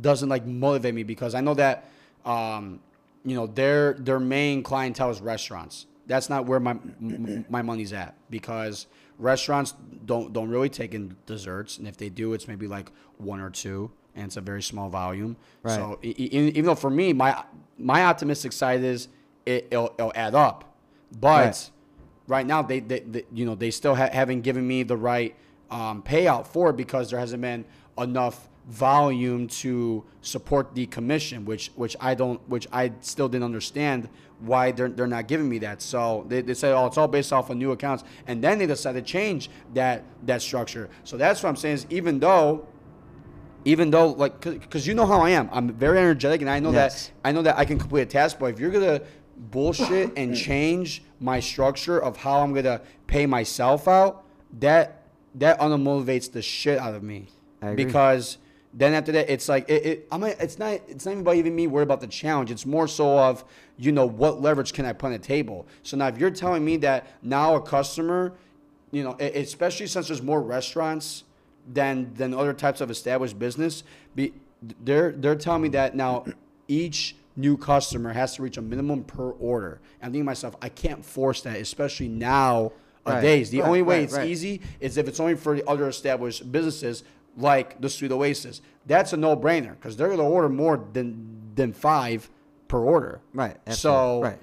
doesn't 0.00 0.28
like 0.28 0.46
motivate 0.46 0.94
me 0.94 1.02
because 1.02 1.34
i 1.34 1.40
know 1.40 1.54
that 1.54 1.84
um 2.24 2.80
you 3.24 3.34
know 3.34 3.46
their 3.46 3.94
their 3.94 4.20
main 4.20 4.62
clientele 4.62 5.10
is 5.10 5.20
restaurants 5.20 5.86
that's 6.06 6.28
not 6.30 6.46
where 6.46 6.60
my 6.60 6.70
m- 6.70 7.44
my 7.48 7.62
money's 7.62 7.92
at 7.92 8.14
because 8.30 8.86
restaurants 9.18 9.74
don't 10.04 10.32
don't 10.32 10.48
really 10.48 10.68
take 10.68 10.94
in 10.94 11.16
desserts 11.26 11.78
and 11.78 11.86
if 11.88 11.96
they 11.96 12.08
do 12.08 12.32
it's 12.32 12.46
maybe 12.48 12.66
like 12.68 12.90
one 13.18 13.40
or 13.40 13.50
two 13.50 13.90
and 14.14 14.26
it's 14.26 14.36
a 14.36 14.40
very 14.40 14.62
small 14.62 14.88
volume 14.88 15.36
Right. 15.62 15.74
so 15.76 15.98
even 16.02 16.64
though 16.64 16.74
for 16.76 16.90
me 16.90 17.12
my 17.12 17.42
my 17.78 18.04
optimistic 18.04 18.52
side 18.52 18.82
is 18.84 19.08
it, 19.44 19.66
it'll, 19.70 19.92
it'll 19.98 20.12
add 20.14 20.34
up 20.34 20.76
but 21.20 21.46
Right. 21.46 21.70
right 22.28 22.46
now 22.46 22.62
they, 22.62 22.80
they, 22.80 23.00
they 23.00 23.24
you 23.32 23.44
know 23.46 23.54
they 23.56 23.70
still 23.70 23.94
ha- 23.96 24.10
haven't 24.12 24.42
given 24.42 24.66
me 24.66 24.82
the 24.84 24.96
right 24.96 25.34
um, 25.70 26.02
payout 26.02 26.46
for 26.46 26.70
it 26.70 26.76
because 26.76 27.10
there 27.10 27.18
hasn't 27.18 27.42
been 27.42 27.64
enough 27.98 28.48
volume 28.68 29.46
to 29.46 30.04
support 30.22 30.74
the 30.74 30.86
commission 30.86 31.44
which 31.44 31.70
which 31.76 31.96
I 32.00 32.16
don't 32.16 32.40
which 32.48 32.66
I 32.72 32.90
still 33.00 33.28
didn't 33.28 33.44
understand 33.44 34.08
why 34.40 34.72
they're, 34.72 34.88
they're 34.88 35.06
not 35.06 35.28
giving 35.28 35.48
me 35.48 35.58
that. 35.60 35.80
So 35.80 36.26
they, 36.28 36.42
they 36.42 36.52
say 36.54 36.72
oh 36.72 36.86
it's 36.86 36.98
all 36.98 37.06
based 37.08 37.32
off 37.32 37.48
of 37.48 37.56
new 37.56 37.70
accounts. 37.70 38.02
And 38.26 38.42
then 38.42 38.58
they 38.58 38.66
decided 38.66 39.06
to 39.06 39.10
change 39.10 39.50
that 39.74 40.02
that 40.24 40.42
structure. 40.42 40.90
So 41.04 41.16
that's 41.16 41.42
what 41.42 41.48
I'm 41.48 41.56
saying 41.56 41.74
is 41.76 41.86
even 41.90 42.18
though 42.18 42.66
even 43.64 43.90
though 43.90 44.08
like 44.08 44.40
because 44.40 44.86
you 44.86 44.94
know 44.94 45.06
how 45.06 45.20
I 45.20 45.30
am. 45.30 45.48
I'm 45.52 45.72
very 45.72 45.98
energetic 45.98 46.40
and 46.40 46.50
I 46.50 46.58
know 46.60 46.72
Yes. 46.72 47.06
that 47.06 47.28
I 47.28 47.32
know 47.32 47.42
that 47.42 47.56
I 47.58 47.64
can 47.64 47.78
complete 47.78 48.02
a 48.02 48.06
task 48.06 48.38
but 48.40 48.46
if 48.46 48.58
you're 48.60 48.70
gonna 48.70 49.00
bullshit 49.36 50.12
and 50.16 50.36
change 50.48 51.02
my 51.20 51.38
structure 51.40 51.98
of 52.02 52.16
how 52.16 52.40
I'm 52.40 52.52
gonna 52.52 52.80
pay 53.06 53.26
myself 53.26 53.86
out 53.88 54.24
that 54.58 54.95
that 55.36 55.60
unmotivates 55.60 56.32
the 56.32 56.42
shit 56.42 56.78
out 56.78 56.94
of 56.94 57.02
me. 57.02 57.28
Because 57.74 58.38
then 58.74 58.92
after 58.92 59.10
that 59.12 59.30
it's 59.30 59.48
like 59.48 59.68
it, 59.68 59.86
it 59.86 60.08
I'm 60.12 60.20
not, 60.20 60.30
it's 60.38 60.58
not 60.58 60.80
it's 60.86 61.06
not 61.06 61.12
even 61.12 61.22
about 61.22 61.36
even 61.36 61.54
me 61.54 61.66
worried 61.66 61.84
about 61.84 62.00
the 62.00 62.06
challenge. 62.06 62.50
It's 62.50 62.66
more 62.66 62.86
so 62.86 63.18
of 63.18 63.44
you 63.78 63.92
know 63.92 64.06
what 64.06 64.40
leverage 64.40 64.72
can 64.72 64.84
I 64.84 64.92
put 64.92 65.06
on 65.06 65.12
the 65.12 65.18
table? 65.18 65.66
So 65.82 65.96
now 65.96 66.08
if 66.08 66.18
you're 66.18 66.30
telling 66.30 66.64
me 66.64 66.76
that 66.78 67.06
now 67.22 67.56
a 67.56 67.60
customer 67.60 68.34
you 68.92 69.02
know 69.02 69.12
especially 69.18 69.86
since 69.86 70.08
there's 70.08 70.22
more 70.22 70.42
restaurants 70.42 71.24
than 71.72 72.12
than 72.14 72.34
other 72.34 72.52
types 72.52 72.80
of 72.80 72.90
established 72.90 73.38
business 73.38 73.82
be 74.14 74.32
they're 74.84 75.12
they're 75.12 75.34
telling 75.34 75.62
me 75.62 75.68
that 75.70 75.96
now 75.96 76.24
each 76.68 77.16
new 77.34 77.56
customer 77.56 78.12
has 78.12 78.36
to 78.36 78.42
reach 78.42 78.56
a 78.56 78.62
minimum 78.62 79.04
per 79.04 79.30
order. 79.32 79.80
I'm 80.00 80.08
thinking 80.08 80.22
to 80.22 80.26
myself 80.26 80.54
i 80.62 80.68
can't 80.68 81.04
force 81.04 81.40
that 81.42 81.56
especially 81.56 82.08
now 82.08 82.72
Right, 83.14 83.20
days 83.22 83.50
the 83.50 83.60
right, 83.60 83.66
only 83.66 83.82
way 83.82 84.00
right, 84.00 84.04
it's 84.04 84.18
easy 84.18 84.60
is 84.80 84.96
if 84.96 85.08
it's 85.08 85.20
only 85.20 85.34
for 85.34 85.56
the 85.56 85.68
other 85.68 85.88
established 85.88 86.50
businesses 86.50 87.04
like 87.36 87.80
the 87.80 87.88
sweet 87.88 88.10
oasis 88.12 88.62
that's 88.86 89.12
a 89.12 89.16
no-brainer 89.16 89.72
because 89.72 89.96
they're 89.96 90.08
going 90.08 90.18
to 90.18 90.24
order 90.24 90.48
more 90.48 90.84
than 90.92 91.52
than 91.54 91.72
five 91.72 92.28
per 92.68 92.78
order 92.78 93.20
Right. 93.32 93.56
so 93.72 94.22
right. 94.22 94.38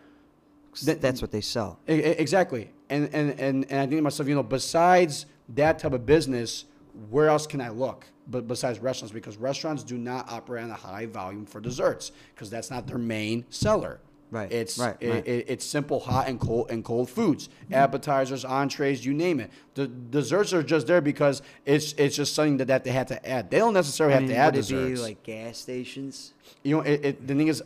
Th- 0.76 0.98
That's 1.00 1.22
what 1.22 1.30
they 1.32 1.42
sell. 1.42 1.78
Exactly. 1.88 2.72
And, 2.90 3.08
and, 3.14 3.40
and, 3.40 3.66
and 3.70 3.80
I 3.80 3.86
think 3.86 3.92
to 4.00 4.02
myself, 4.02 4.28
you 4.28 4.34
know, 4.34 4.42
besides 4.42 5.28
that 5.50 5.78
type 5.78 5.94
of 5.94 6.06
business, 6.08 6.66
where 7.12 7.28
else 7.30 7.46
can 7.46 7.62
I 7.62 7.70
look? 7.70 8.08
But 8.28 8.48
besides 8.48 8.80
restaurants, 8.80 9.14
because 9.14 9.38
restaurants 9.38 9.84
do 9.84 10.00
not 10.00 10.32
operate 10.32 10.64
on 10.64 10.72
a 10.72 10.76
high 10.76 11.06
volume 11.06 11.46
for 11.46 11.60
desserts, 11.62 12.12
because 12.34 12.50
that's 12.50 12.72
not 12.72 12.88
their 12.88 12.98
main 12.98 13.46
seller. 13.52 14.00
Right, 14.34 14.52
It's 14.52 14.80
right, 14.80 14.98
it, 15.00 15.10
right. 15.10 15.28
It, 15.28 15.46
it's 15.48 15.64
simple 15.64 16.00
hot 16.00 16.28
and 16.28 16.40
cold 16.40 16.72
and 16.72 16.84
cold 16.84 17.08
foods, 17.08 17.50
appetizers, 17.72 18.44
entrees, 18.44 19.06
you 19.06 19.14
name 19.14 19.40
it. 19.40 19.52
The 19.76 19.86
desserts 19.86 20.54
are 20.54 20.64
just 20.64 20.88
there 20.88 21.02
because 21.02 21.44
it's 21.68 21.94
it's 22.00 22.16
just 22.16 22.34
something 22.34 22.58
that, 22.58 22.66
that 22.66 22.84
they 22.84 22.90
have 22.90 23.06
to 23.08 23.30
add. 23.30 23.52
They 23.52 23.60
don't 23.60 23.76
necessarily 23.76 24.16
I 24.16 24.16
have 24.16 24.24
mean, 24.24 24.32
to 24.32 24.38
add 24.38 24.46
would 24.56 24.56
it 24.56 24.68
desserts. 24.68 25.02
be 25.02 25.06
like 25.06 25.22
gas 25.22 25.60
stations? 25.60 26.34
you 26.64 26.76
know, 26.76 26.82
it, 26.82 27.06
it, 27.06 27.28
the 27.28 27.36
thing 27.36 27.48
is, 27.48 27.62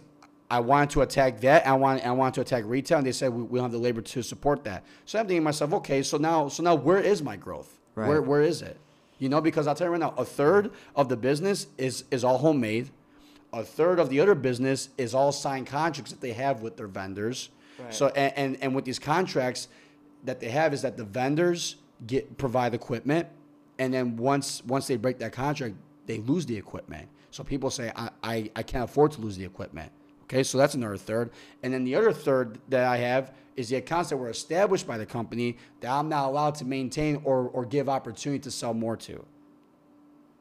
I 0.52 0.60
wanted 0.60 0.90
to 0.90 1.04
attack 1.04 1.40
that. 1.40 1.66
I 1.66 1.72
want 1.72 2.06
I 2.06 2.12
wanted 2.12 2.34
to 2.36 2.42
attack 2.42 2.66
retail, 2.68 2.98
and 2.98 3.08
they 3.08 3.14
said 3.14 3.32
we, 3.32 3.44
we 3.44 3.60
don't 3.60 3.64
have 3.66 3.72
the 3.72 3.78
labor 3.78 4.02
to 4.02 4.22
support 4.22 4.66
that. 4.66 4.84
So 5.06 5.20
I'm 5.20 5.26
thinking 5.26 5.42
to 5.42 5.46
myself, 5.46 5.72
okay, 5.72 6.04
so 6.04 6.18
now 6.18 6.50
so 6.50 6.64
now 6.64 6.76
where 6.76 7.00
is 7.00 7.24
my 7.24 7.38
growth? 7.38 7.80
Right. 7.96 8.10
Where 8.10 8.22
where 8.22 8.42
is 8.42 8.62
it? 8.62 8.78
You 9.20 9.30
know, 9.30 9.40
because 9.40 9.68
I'll 9.68 9.76
tell 9.76 9.88
you 9.88 9.92
right 9.92 10.02
now, 10.02 10.14
a 10.18 10.26
third 10.26 10.72
of 10.98 11.08
the 11.08 11.16
business 11.16 11.68
is 11.78 12.04
is 12.12 12.26
all 12.26 12.40
homemade. 12.40 12.90
A 13.58 13.64
third 13.64 14.00
of 14.00 14.10
the 14.10 14.20
other 14.20 14.36
business 14.36 14.90
is 14.98 15.16
all 15.16 15.32
signed 15.32 15.66
contracts 15.66 16.12
that 16.12 16.22
they 16.22 16.34
have 16.34 16.62
with 16.62 16.78
their 16.78 16.88
vendors. 16.88 17.50
Right. 17.80 17.94
So 17.94 18.08
and, 18.10 18.34
and 18.38 18.64
and 18.64 18.76
with 18.76 18.86
these 18.86 19.00
contracts 19.00 19.68
that 20.24 20.40
they 20.40 20.50
have 20.50 20.74
is 20.74 20.84
that 20.84 20.96
the 20.96 21.04
vendors 21.04 21.78
get 22.06 22.38
provide 22.38 22.74
equipment, 22.74 23.28
and 23.80 23.94
then 23.94 24.16
once 24.16 24.64
once 24.66 24.88
they 24.88 24.96
break 24.96 25.18
that 25.20 25.32
contract, 25.32 25.76
they 26.06 26.20
lose 26.20 26.46
the 26.46 26.56
equipment. 26.56 27.08
So 27.32 27.44
people 27.44 27.70
say 27.70 27.92
I, 27.96 28.10
I, 28.24 28.52
I 28.56 28.64
can't 28.64 28.84
afford 28.84 29.12
to 29.14 29.22
lose 29.22 29.38
the 29.38 29.46
equipment. 29.46 29.92
Okay, 30.24 30.44
so 30.44 30.58
that's 30.58 30.76
another 30.76 30.98
third. 30.98 31.32
And 31.64 31.74
then 31.74 31.84
the 31.84 31.96
other 31.96 32.12
third 32.12 32.60
that 32.70 32.84
I 32.86 32.98
have 32.98 33.34
is 33.56 33.70
the 33.70 33.78
accounts 33.78 34.10
that 34.10 34.18
were 34.18 34.30
established 34.30 34.86
by 34.86 34.98
the 34.98 35.06
company 35.06 35.58
that 35.82 35.90
I'm 35.90 36.10
not 36.10 36.28
allowed 36.28 36.56
to 36.56 36.66
maintain 36.66 37.22
or, 37.24 37.50
or 37.50 37.66
give 37.66 37.90
opportunity 37.90 38.40
to 38.42 38.52
sell 38.52 38.74
more 38.74 38.98
to. 38.98 39.26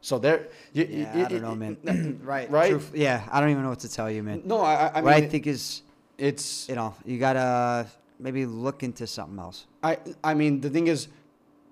So 0.06 0.20
there, 0.20 0.46
you, 0.72 0.84
Yeah, 0.88 1.16
you- 1.18 1.24
I 1.24 1.28
don't 1.28 1.42
know, 1.42 1.56
man. 1.56 2.20
right. 2.22 2.48
Right? 2.58 2.70
Truth- 2.70 2.92
yeah, 2.94 3.26
I 3.32 3.40
don't 3.40 3.50
even 3.50 3.64
know 3.64 3.70
what 3.70 3.80
to 3.80 3.90
tell 3.92 4.08
you, 4.08 4.22
man. 4.22 4.40
No, 4.44 4.60
I, 4.60 4.88
I- 4.90 4.94
mean, 4.94 5.04
what 5.04 5.14
I 5.14 5.26
think 5.26 5.48
is, 5.48 5.82
it's 6.16 6.68
you 6.68 6.76
know, 6.76 6.94
you 7.04 7.18
gotta 7.18 7.88
maybe 8.20 8.46
look 8.46 8.84
into 8.84 9.04
something 9.08 9.36
else. 9.36 9.66
I 9.82 9.98
I 10.22 10.34
mean 10.34 10.60
the 10.60 10.70
thing 10.70 10.86
is, 10.86 11.08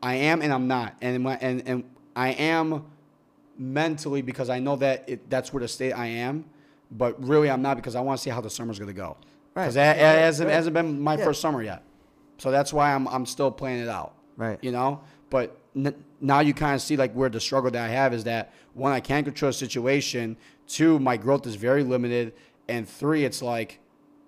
I 0.03 0.15
am 0.17 0.43
and 0.43 0.53
I'm 0.53 0.67
not, 0.67 0.97
and 1.01 1.23
my, 1.23 1.37
and 1.41 1.63
and 1.65 1.85
I 2.17 2.31
am 2.31 2.85
mentally 3.57 4.21
because 4.21 4.51
I 4.51 4.59
know 4.59 4.75
that 4.77 5.05
it, 5.07 5.31
that's 5.31 5.53
where 5.53 5.61
the 5.61 5.69
state 5.69 5.93
I 5.93 6.07
am, 6.07 6.45
but 6.91 7.13
really 7.25 7.49
I'm 7.49 7.63
not 7.63 7.77
because 7.77 7.95
I 7.95 8.01
want 8.01 8.19
to 8.19 8.23
see 8.25 8.31
how 8.31 8.41
the 8.41 8.51
summer's 8.51 8.81
gonna 8.81 8.93
go. 8.93 9.17
Right. 9.55 9.63
Because 9.67 9.77
it, 9.77 9.79
Yeah, 9.79 10.13
hasn't, 10.27 10.49
right. 10.49 10.55
hasn't 10.57 10.75
been 10.75 11.01
my 11.01 11.17
Yeah. 11.17 11.25
first 11.25 11.41
summer 11.41 11.63
yet, 11.63 11.83
so 12.39 12.51
that's 12.51 12.73
why 12.73 12.93
I'm 12.93 13.07
I'm 13.07 13.27
still 13.27 13.53
playing 13.53 13.81
it 13.81 13.89
out. 13.89 14.15
Right. 14.37 14.59
You 14.61 14.73
know, 14.73 15.01
but 15.31 15.57
now 15.75 16.41
you 16.41 16.55
kind 16.55 16.75
of 16.75 16.83
see 16.83 16.97
like 16.97 17.13
where 17.13 17.29
the 17.29 17.41
struggle 17.41 17.71
that 17.71 17.85
I 17.85 17.89
have 17.89 18.15
is 18.15 18.25
that 18.25 18.53
one 18.75 18.93
I 18.93 19.01
can't 19.01 19.25
control 19.25 19.51
the 19.51 19.55
situation, 19.55 20.37
two 20.67 20.99
my 20.99 21.17
growth 21.17 21.47
is 21.47 21.57
very 21.57 21.83
limited, 21.83 22.35
and 22.69 22.89
three 22.89 23.25
it's 23.25 23.43
like 23.43 23.81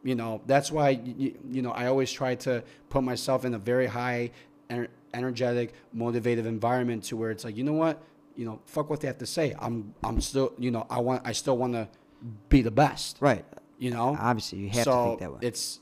you 0.03 0.15
know 0.15 0.41
that's 0.47 0.71
why 0.71 0.91
you, 0.91 1.35
you 1.51 1.63
know 1.63 1.73
i 1.73 1.87
always 1.87 2.13
try 2.13 2.35
to 2.37 2.63
put 2.91 3.03
myself 3.03 3.45
in 3.45 3.55
a 3.55 3.59
very 3.59 3.87
high 3.87 4.31
ener- 4.71 4.89
energetic 5.15 5.73
motivated 5.93 6.47
environment 6.47 7.03
to 7.03 7.17
where 7.17 7.31
it's 7.31 7.45
like 7.45 7.57
you 7.57 7.65
know 7.65 7.73
what? 7.73 8.03
You 8.37 8.45
know 8.45 8.61
fuck 8.67 8.91
what 8.91 9.01
they 9.01 9.09
have 9.09 9.19
to 9.19 9.27
say. 9.27 9.55
I'm 9.59 9.95
i'm 10.05 10.21
still 10.21 10.53
you 10.59 10.71
know 10.71 10.87
i 10.91 11.01
want 11.01 11.23
i 11.25 11.33
still 11.33 11.57
want 11.57 11.73
to 11.73 11.89
be 12.49 12.63
the 12.63 12.71
best. 12.71 13.17
Right. 13.21 13.45
you 13.79 13.91
know? 13.91 14.17
Obviously, 14.19 14.59
you 14.59 14.71
have 14.71 14.85
so 14.85 14.91
to 14.91 15.09
think 15.09 15.21
that 15.21 15.33
way. 15.33 15.39
it's 15.43 15.81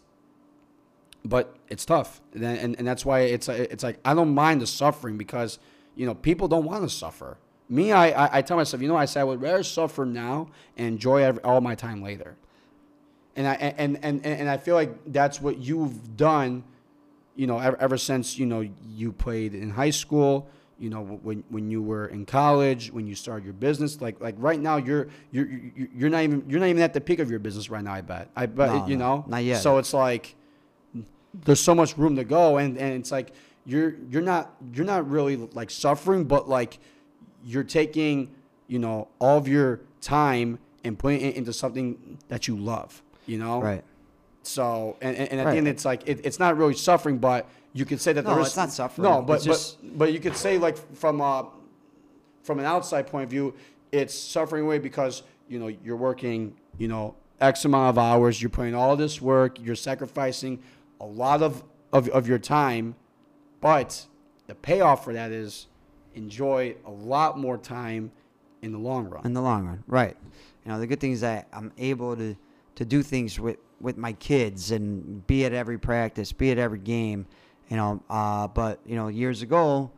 but 1.25 1.57
it's 1.69 1.85
tough 1.85 2.21
and, 2.35 2.45
and 2.45 2.77
and 2.79 2.87
that's 2.87 3.05
why 3.05 3.21
it's 3.21 3.49
it's 3.49 3.83
like 3.83 3.99
i 4.05 4.13
don't 4.15 4.35
mind 4.35 4.61
the 4.61 4.67
suffering 4.67 5.17
because 5.17 5.59
you 5.97 6.05
know 6.07 6.15
people 6.15 6.49
don't 6.49 6.65
want 6.65 6.83
to 6.83 6.89
suffer 6.89 7.39
me 7.69 7.93
I, 7.93 8.27
I 8.27 8.39
i 8.39 8.43
tell 8.43 8.57
myself 8.57 8.83
you 8.83 8.89
know 8.89 8.97
i 8.97 9.07
say 9.07 9.21
i 9.21 9.25
would 9.25 9.41
rather 9.41 9.63
suffer 9.63 10.05
now 10.05 10.49
and 10.77 10.87
enjoy 10.89 11.23
every, 11.23 11.43
all 11.43 11.61
my 11.61 11.75
time 11.75 12.03
later 12.03 12.37
and 13.37 13.49
I 13.49 13.55
and, 13.55 13.99
and 14.03 14.25
and 14.25 14.49
I 14.49 14.57
feel 14.59 14.77
like 14.77 14.97
that's 15.09 15.41
what 15.41 15.59
you've 15.59 16.17
done, 16.17 16.63
you 17.35 17.49
know, 17.49 17.59
ever, 17.59 17.77
ever 17.81 17.99
since 17.99 18.39
you 18.39 18.47
know 18.47 18.61
you 18.87 19.11
played 19.11 19.57
in 19.57 19.71
high 19.71 19.91
school, 19.91 20.49
you 20.79 20.89
know, 20.89 21.03
when 21.03 21.43
when 21.49 21.69
you 21.69 21.83
were 21.83 22.07
in 22.07 22.27
college, 22.27 22.93
when 22.93 23.09
you 23.09 23.17
started 23.17 23.45
your 23.45 23.53
business, 23.55 24.01
like 24.01 24.21
like 24.21 24.37
right 24.39 24.61
now 24.61 24.77
you're 24.77 25.09
you're 25.33 25.49
you're 25.49 25.89
you're 25.97 26.11
not 26.11 26.23
even 26.23 26.45
you're 26.49 26.61
not 26.61 26.69
even 26.69 26.81
at 26.81 26.93
the 26.93 27.01
peak 27.01 27.19
of 27.19 27.29
your 27.29 27.41
business 27.41 27.69
right 27.71 27.83
now. 27.83 27.95
I 27.95 28.03
bet. 28.03 28.29
I 28.37 28.47
bet 28.47 28.69
No, 28.73 28.87
you 28.87 28.97
no, 28.97 29.17
know. 29.17 29.25
not 29.27 29.43
yet. 29.43 29.61
So 29.61 29.79
it's 29.79 29.93
like 29.93 30.37
there's 31.44 31.61
so 31.61 31.74
much 31.74 31.97
room 31.98 32.16
to 32.16 32.24
go, 32.24 32.59
and 32.59 32.77
and 32.78 32.94
it's 32.94 33.11
like 33.11 33.32
you're 33.66 33.94
you're 34.11 34.23
not 34.23 34.55
you're 34.73 34.85
not 34.86 35.09
really 35.09 35.36
like 35.36 35.70
suffering, 35.70 36.24
but 36.24 36.48
like 36.48 36.78
you're 37.44 37.65
taking 37.65 38.31
you 38.69 38.78
know 38.78 39.09
all 39.19 39.39
of 39.39 39.48
your 39.48 39.81
time 40.01 40.59
and 40.85 40.98
putting 40.98 41.20
it 41.20 41.35
into 41.36 41.52
something 41.52 42.19
that 42.28 42.47
you 42.48 42.56
love. 42.56 43.02
You 43.27 43.39
know. 43.39 43.61
right. 43.61 43.82
So, 44.43 44.98
and, 45.01 45.16
and, 45.16 45.31
and 45.31 45.40
at 45.40 45.47
Right. 45.47 45.52
the 45.52 45.59
end, 45.59 45.69
it's 45.69 45.86
like 45.86 46.02
it, 46.06 46.20
it's 46.24 46.39
not 46.39 46.59
really 46.59 46.74
suffering, 46.74 47.16
but 47.16 47.47
you 47.73 47.86
could 47.86 47.98
say 48.01 48.12
that 48.12 48.24
No, 48.24 48.32
there 48.32 48.40
is 48.40 48.48
it's 48.48 48.56
not 48.56 48.70
suffering. 48.70 49.09
No, 49.09 49.23
but 49.23 49.40
just- 49.43 49.81
but 49.82 49.98
but 49.98 50.12
you 50.12 50.20
could 50.20 50.36
say 50.36 50.59
like 50.59 50.77
from 50.97 51.20
uh 51.20 51.44
from 52.43 52.59
an 52.59 52.66
outside 52.66 53.06
point 53.06 53.24
of 53.24 53.31
view, 53.31 53.55
it's 53.90 54.15
suffering 54.15 54.65
away 54.65 54.78
because 54.78 55.23
you 55.48 55.59
know 55.59 55.69
you're 55.69 55.97
working 55.97 56.55
you 56.77 56.89
know 56.89 57.15
x 57.40 57.65
amount 57.65 57.89
of 57.90 57.98
hours, 57.98 58.43
you're 58.43 58.51
putting 58.51 58.74
all 58.74 58.97
this 58.97 59.20
work, 59.23 59.59
you're 59.61 59.74
sacrificing 59.74 60.62
a 61.05 61.06
lot 61.06 61.43
of 61.43 61.62
of, 61.93 62.09
of 62.09 62.26
your 62.26 62.39
time, 62.39 62.97
but 63.60 64.06
the 64.47 64.55
payoff 64.55 65.05
for 65.05 65.12
that 65.12 65.31
is 65.31 65.68
enjoy 66.14 66.74
a 66.86 66.90
lot 66.90 67.39
more 67.39 67.56
time 67.59 68.10
in 68.62 68.72
the 68.72 68.78
long 68.78 69.06
run. 69.06 69.24
in 69.24 69.35
the 69.35 69.43
long 69.43 69.66
run. 69.66 69.85
Right. 69.86 70.16
You 70.64 70.72
know, 70.72 70.81
the 70.81 70.86
good 70.86 70.98
thing 70.98 71.12
is 71.12 71.20
that 71.20 71.47
I'm 71.52 71.72
able 71.78 72.16
to 72.16 72.35
to 72.76 72.85
do 72.85 73.02
things 73.02 73.39
with 73.39 73.59
with 73.81 73.97
my 73.97 74.14
kids 74.14 74.70
and 74.70 75.24
be 75.26 75.44
at 75.44 75.52
every 75.52 75.78
practice, 75.78 76.32
be 76.32 76.51
at 76.51 76.59
every 76.59 76.78
game. 76.78 77.26
You 77.68 77.76
know, 77.76 78.02
uh, 78.10 78.48
but 78.48 78.81
you 78.86 78.97
know, 78.97 79.09
years 79.09 79.43
ago, 79.43 79.90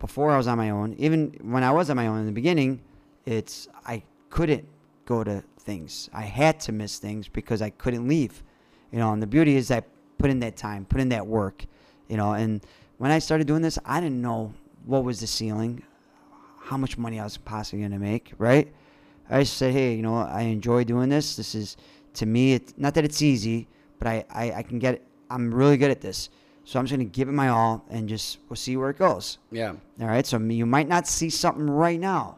before 0.00 0.32
I 0.32 0.36
was 0.36 0.48
on 0.48 0.58
my 0.58 0.70
own, 0.70 0.94
even 0.98 1.38
when 1.42 1.62
I 1.62 1.70
was 1.70 1.88
on 1.88 1.96
my 1.96 2.08
own 2.08 2.18
in 2.18 2.26
the 2.26 2.32
beginning, 2.32 2.82
it's 3.24 3.68
I 3.86 4.02
couldn't 4.28 4.66
go 5.06 5.22
to 5.22 5.42
things. 5.60 6.10
I 6.12 6.22
had 6.22 6.58
to 6.60 6.72
miss 6.72 6.98
things 6.98 7.28
because 7.28 7.62
I 7.62 7.70
couldn't 7.70 8.08
leave. 8.08 8.42
You 8.90 8.98
know, 8.98 9.12
and 9.12 9.22
the 9.22 9.26
beauty 9.26 9.56
is 9.56 9.70
I 9.70 9.82
put 10.22 10.30
in 10.30 10.38
that 10.38 10.56
time, 10.56 10.84
put 10.84 11.00
in 11.00 11.08
that 11.08 11.26
work. 11.26 11.64
You 12.08 12.16
know, 12.16 12.32
and 12.32 12.64
when 12.98 13.10
I 13.10 13.18
started 13.18 13.46
doing 13.48 13.60
this, 13.60 13.78
I 13.84 14.00
didn't 14.00 14.22
know 14.22 14.54
what 14.86 15.02
was 15.02 15.18
the 15.20 15.26
ceiling, 15.26 15.82
how 16.60 16.76
much 16.76 16.96
money 16.96 17.18
I 17.18 17.24
was 17.24 17.36
possibly 17.36 17.80
going 17.80 17.90
to 17.90 17.98
make, 17.98 18.32
right? 18.38 18.72
I 19.28 19.40
just 19.40 19.56
said, 19.56 19.72
hey, 19.72 19.94
you 19.94 20.02
know, 20.02 20.16
I 20.16 20.42
enjoy 20.42 20.84
doing 20.84 21.08
this. 21.08 21.36
This 21.36 21.54
is, 21.56 21.76
to 22.14 22.26
me, 22.26 22.54
it's 22.54 22.72
not 22.76 22.94
that 22.94 23.04
it's 23.04 23.20
easy, 23.20 23.66
but 23.98 24.06
I, 24.06 24.24
I, 24.30 24.52
I 24.52 24.62
can 24.62 24.78
get 24.78 24.94
it. 24.94 25.06
I'm 25.28 25.52
really 25.52 25.76
good 25.76 25.90
at 25.90 26.00
this. 26.00 26.30
So 26.64 26.78
I'm 26.78 26.84
just 26.84 26.96
going 26.96 27.08
to 27.08 27.12
give 27.12 27.28
it 27.28 27.32
my 27.32 27.48
all 27.48 27.84
and 27.90 28.08
just 28.08 28.38
we'll 28.48 28.56
see 28.56 28.76
where 28.76 28.90
it 28.90 28.98
goes. 28.98 29.38
yeah. 29.50 29.72
All 30.00 30.06
right. 30.06 30.24
So 30.24 30.38
you 30.38 30.66
might 30.66 30.86
not 30.86 31.08
see 31.08 31.30
something 31.30 31.68
right 31.68 31.98
now, 31.98 32.36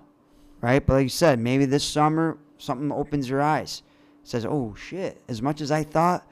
right? 0.62 0.84
But 0.84 0.94
like 0.94 1.02
you 1.02 1.08
said, 1.10 1.38
maybe 1.38 1.66
this 1.66 1.84
summer 1.84 2.38
something 2.56 2.90
opens 2.90 3.28
your 3.28 3.42
eyes. 3.42 3.82
Says, 4.22 4.46
oh 4.46 4.74
shit! 4.74 5.20
As 5.28 5.42
much 5.42 5.60
as 5.60 5.70
I 5.70 5.82
thought, 5.82 6.26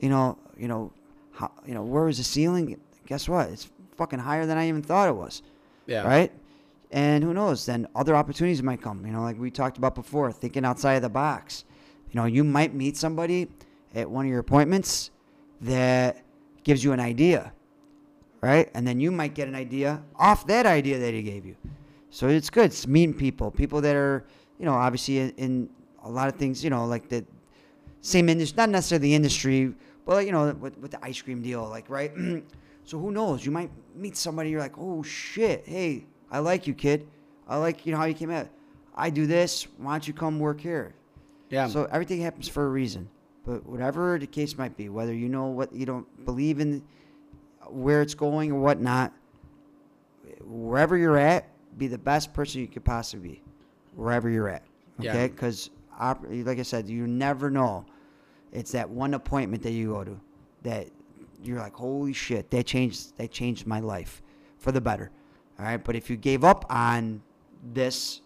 you 0.00 0.10
know, 0.10 0.36
you 0.60 0.68
know, 0.68 0.92
how, 1.32 1.50
you 1.66 1.74
know, 1.74 1.82
where 1.82 2.04
was 2.04 2.18
the 2.18 2.24
ceiling? 2.24 2.78
Guess 3.06 3.28
what? 3.28 3.48
It's 3.50 3.68
fucking 3.96 4.18
higher 4.18 4.46
than 4.46 4.58
I 4.58 4.68
even 4.68 4.82
thought 4.82 5.08
it 5.08 5.16
was. 5.16 5.42
Yeah. 5.86 6.02
Right. 6.02 6.32
And 6.92 7.24
who 7.24 7.32
knows? 7.32 7.66
Then 7.66 7.86
other 7.94 8.14
opportunities 8.14 8.62
might 8.62 8.82
come. 8.82 9.04
You 9.06 9.12
know, 9.12 9.22
like 9.22 9.38
we 9.38 9.50
talked 9.50 9.78
about 9.78 9.94
before, 9.94 10.30
thinking 10.32 10.64
outside 10.64 10.94
of 10.94 11.02
the 11.02 11.08
box. 11.08 11.64
You 12.10 12.20
know, 12.20 12.26
you 12.26 12.44
might 12.44 12.74
meet 12.74 12.96
somebody 12.96 13.48
at 13.94 14.10
one 14.10 14.26
of 14.26 14.30
your 14.30 14.40
appointments 14.40 15.10
that 15.60 16.22
gives 16.64 16.82
you 16.82 16.92
an 16.92 17.00
idea 17.00 17.52
right? 18.40 18.70
And 18.74 18.86
then 18.86 19.00
you 19.00 19.10
might 19.10 19.34
get 19.34 19.48
an 19.48 19.54
idea 19.54 20.02
off 20.16 20.46
that 20.46 20.66
idea 20.66 20.98
that 20.98 21.14
he 21.14 21.22
gave 21.22 21.44
you. 21.44 21.56
So 22.10 22.28
it's 22.28 22.50
good. 22.50 22.66
It's 22.66 22.86
meeting 22.86 23.14
people, 23.14 23.50
people 23.50 23.80
that 23.82 23.94
are, 23.94 24.24
you 24.58 24.64
know, 24.64 24.74
obviously 24.74 25.18
in, 25.18 25.30
in 25.36 25.70
a 26.04 26.10
lot 26.10 26.28
of 26.28 26.36
things, 26.36 26.64
you 26.64 26.70
know, 26.70 26.86
like 26.86 27.08
the 27.08 27.24
same 28.00 28.28
industry, 28.28 28.56
not 28.56 28.70
necessarily 28.70 29.08
the 29.08 29.14
industry, 29.14 29.74
like, 30.14 30.26
you 30.26 30.32
know, 30.32 30.52
with, 30.52 30.78
with 30.78 30.90
the 30.90 31.04
ice 31.04 31.20
cream 31.20 31.42
deal, 31.42 31.68
like, 31.68 31.88
right? 31.88 32.12
so 32.84 32.98
who 32.98 33.10
knows? 33.10 33.44
You 33.44 33.52
might 33.52 33.70
meet 33.94 34.16
somebody, 34.16 34.50
you're 34.50 34.60
like, 34.60 34.78
oh 34.78 35.02
shit, 35.02 35.64
hey, 35.66 36.06
I 36.30 36.38
like 36.38 36.66
you, 36.66 36.74
kid. 36.74 37.06
I 37.48 37.56
like, 37.56 37.84
you 37.84 37.92
know, 37.92 37.98
how 37.98 38.04
you 38.04 38.14
came 38.14 38.30
out. 38.30 38.48
I 38.94 39.10
do 39.10 39.26
this. 39.26 39.66
Why 39.78 39.92
don't 39.92 40.06
you 40.06 40.14
come 40.14 40.38
work 40.38 40.60
here? 40.60 40.94
Yeah. 41.48 41.66
So 41.68 41.88
everything 41.90 42.20
happens 42.20 42.48
for 42.48 42.66
a 42.66 42.68
reason. 42.68 43.08
But 43.46 43.66
whatever 43.66 44.18
the 44.18 44.26
case 44.26 44.56
might 44.58 44.76
be, 44.76 44.88
whether 44.88 45.14
you 45.14 45.28
know 45.28 45.46
what 45.46 45.72
you 45.72 45.86
don't 45.86 46.24
believe 46.24 46.60
in, 46.60 46.82
where 47.68 48.02
it's 48.02 48.14
going 48.14 48.52
or 48.52 48.60
whatnot, 48.60 49.12
wherever 50.44 50.96
you're 50.96 51.16
at, 51.18 51.48
be 51.78 51.86
the 51.86 51.98
best 51.98 52.32
person 52.34 52.60
you 52.60 52.68
could 52.68 52.84
possibly 52.84 53.28
be, 53.28 53.42
wherever 53.96 54.28
you're 54.28 54.48
at. 54.48 54.62
Okay? 55.00 55.28
Because, 55.28 55.70
like 55.98 56.58
I 56.58 56.62
said, 56.62 56.88
you 56.88 57.06
never 57.06 57.50
know. 57.50 57.84
It's 58.52 58.72
that 58.72 58.88
one 58.88 59.14
appointment 59.14 59.62
that 59.62 59.72
you 59.72 59.92
go 59.92 60.04
to 60.04 60.20
that 60.62 60.88
you're 61.42 61.58
like, 61.58 61.74
holy 61.74 62.12
shit, 62.12 62.50
that 62.50 62.66
changed 62.66 63.16
that 63.16 63.30
changed 63.30 63.66
my 63.66 63.80
life 63.80 64.22
for 64.58 64.72
the 64.72 64.80
better. 64.80 65.10
All 65.58 65.64
right. 65.64 65.82
But 65.82 65.96
if 65.96 66.10
you 66.10 66.16
gave 66.16 66.44
up 66.44 66.64
on 66.70 67.22
this, 67.72 68.20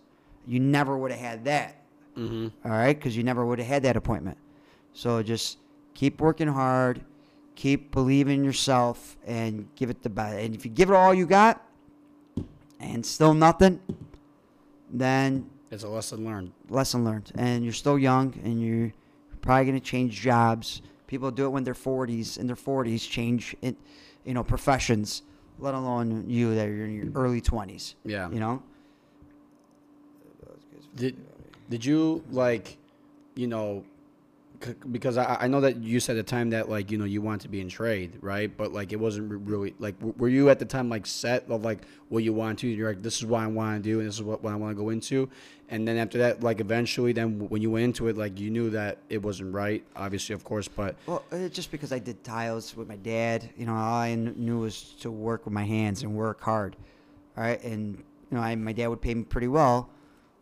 you 0.47 0.61
never 0.61 0.97
would 0.99 1.11
have 1.11 1.21
had 1.21 1.45
that. 1.45 1.83
mm-hmm. 2.17 2.49
All 2.65 2.71
right, 2.73 2.97
because 2.97 3.17
you 3.17 3.23
never 3.23 3.45
would 3.47 3.59
have 3.59 3.69
had 3.69 3.83
that 3.85 3.97
appointment. 3.97 4.37
So 4.93 5.23
just 5.23 5.59
keep 5.95 6.21
working 6.21 6.49
hard, 6.49 7.01
keep 7.57 7.91
believing 7.93 8.39
in 8.41 8.45
yourself, 8.45 9.17
and 9.27 9.69
give 9.75 9.91
it 9.91 10.03
the 10.03 10.11
best. 10.11 10.37
And 10.39 10.55
if 10.55 10.65
you 10.65 10.71
give 10.71 10.91
it 10.91 10.95
all 10.95 11.13
you 11.15 11.27
got, 11.27 11.61
and 12.81 13.05
still 13.05 13.35
nothing, 13.35 13.81
then 14.91 15.49
It's 15.71 15.83
a 15.83 15.89
lesson 15.89 16.25
learned. 16.25 16.53
lesson 16.69 17.05
learned. 17.05 17.33
And 17.35 17.65
you're 17.65 17.73
still 17.73 17.99
young, 17.99 18.39
and 18.45 18.63
you're 18.63 18.93
probably 19.45 19.67
going 19.67 19.81
to 19.81 19.85
change 19.85 20.21
jobs. 20.21 20.83
People 21.07 21.31
do 21.31 21.45
it 21.45 21.51
when 21.51 21.65
they're 21.65 21.75
40s, 21.75 22.39
in 22.39 22.47
their 22.47 22.57
40s, 22.57 23.09
change 23.09 23.55
it, 23.61 23.77
you 24.25 24.35
know, 24.35 24.43
professions, 24.43 25.23
let 25.59 25.75
alone 25.75 26.29
you 26.29 26.55
that 26.55 26.65
you're 26.69 26.87
in 26.87 26.95
your 26.95 27.13
early 27.15 27.41
20s. 27.41 27.95
Yeah. 28.05 28.31
You 28.31 28.41
know? 28.41 28.63
Did 30.97 31.17
did 31.69 31.85
you 31.85 32.23
like, 32.31 32.79
you 33.35 33.47
know, 33.49 33.85
because 34.91 35.17
I, 35.17 35.37
I 35.41 35.47
know 35.49 35.61
that 35.61 35.77
you 35.77 36.01
said 36.01 36.17
at 36.17 36.27
the 36.27 36.31
time 36.31 36.51
that 36.51 36.69
like 36.69 36.91
you 36.91 36.99
know 36.99 37.05
you 37.05 37.23
wanted 37.23 37.43
to 37.43 37.49
be 37.49 37.61
in 37.61 37.69
trade, 37.69 38.19
right? 38.21 38.55
But 38.55 38.73
like 38.73 38.93
it 38.93 39.01
wasn't 39.01 39.31
really 39.47 39.75
like 39.79 39.95
were 40.01 40.29
you 40.29 40.51
at 40.51 40.59
the 40.59 40.65
time 40.65 40.89
like 40.89 41.07
set 41.07 41.49
of 41.49 41.65
like 41.65 41.83
what 42.09 42.23
you 42.23 42.33
want 42.33 42.59
to? 42.61 42.69
You're 42.69 42.91
like 42.91 43.03
this 43.03 43.17
is 43.17 43.27
what 43.27 43.43
I 43.43 43.47
want 43.47 43.83
to 43.83 43.89
do 43.89 44.01
and 44.01 44.09
this 44.09 44.17
is 44.17 44.23
what, 44.23 44.43
what 44.43 44.53
I 44.53 44.57
want 44.57 44.77
to 44.77 44.83
go 44.83 44.91
into, 44.91 45.29
and 45.71 45.89
then 45.89 45.97
after 45.97 46.19
that, 46.19 46.43
like 46.43 46.61
eventually, 46.61 47.13
then 47.13 47.49
when 47.49 47.63
you 47.63 47.71
went 47.71 47.85
into 47.85 48.09
it, 48.09 48.19
like 48.19 48.39
you 48.39 48.51
knew 48.51 48.71
that 48.71 48.99
it 49.09 49.23
wasn't 49.23 49.55
right, 49.55 49.83
obviously, 49.97 50.35
of 50.35 50.45
course, 50.45 50.69
but 50.69 50.97
Well, 51.07 51.25
uh, 51.33 51.49
just 51.49 51.71
because 51.71 51.93
I 51.93 51.99
did 51.99 52.23
tiles 52.23 52.77
with 52.77 52.87
my 52.87 52.97
dad, 52.97 53.49
you 53.57 53.65
know, 53.65 53.75
all 53.75 53.95
I 53.95 54.15
knew 54.15 54.59
was 54.59 54.95
to 55.01 55.11
work 55.11 55.47
with 55.47 55.55
my 55.55 55.65
hands 55.65 56.03
and 56.03 56.15
work 56.15 56.41
hard. 56.41 56.77
Right. 57.37 57.63
And, 57.65 57.97
you 58.31 58.37
know, 58.37 58.41
I, 58.41 58.55
my 58.55 58.73
dad 58.73 58.89
would 58.89 59.01
pay 59.01 59.15
me 59.15 59.25
pretty 59.25 59.49
well. 59.49 59.91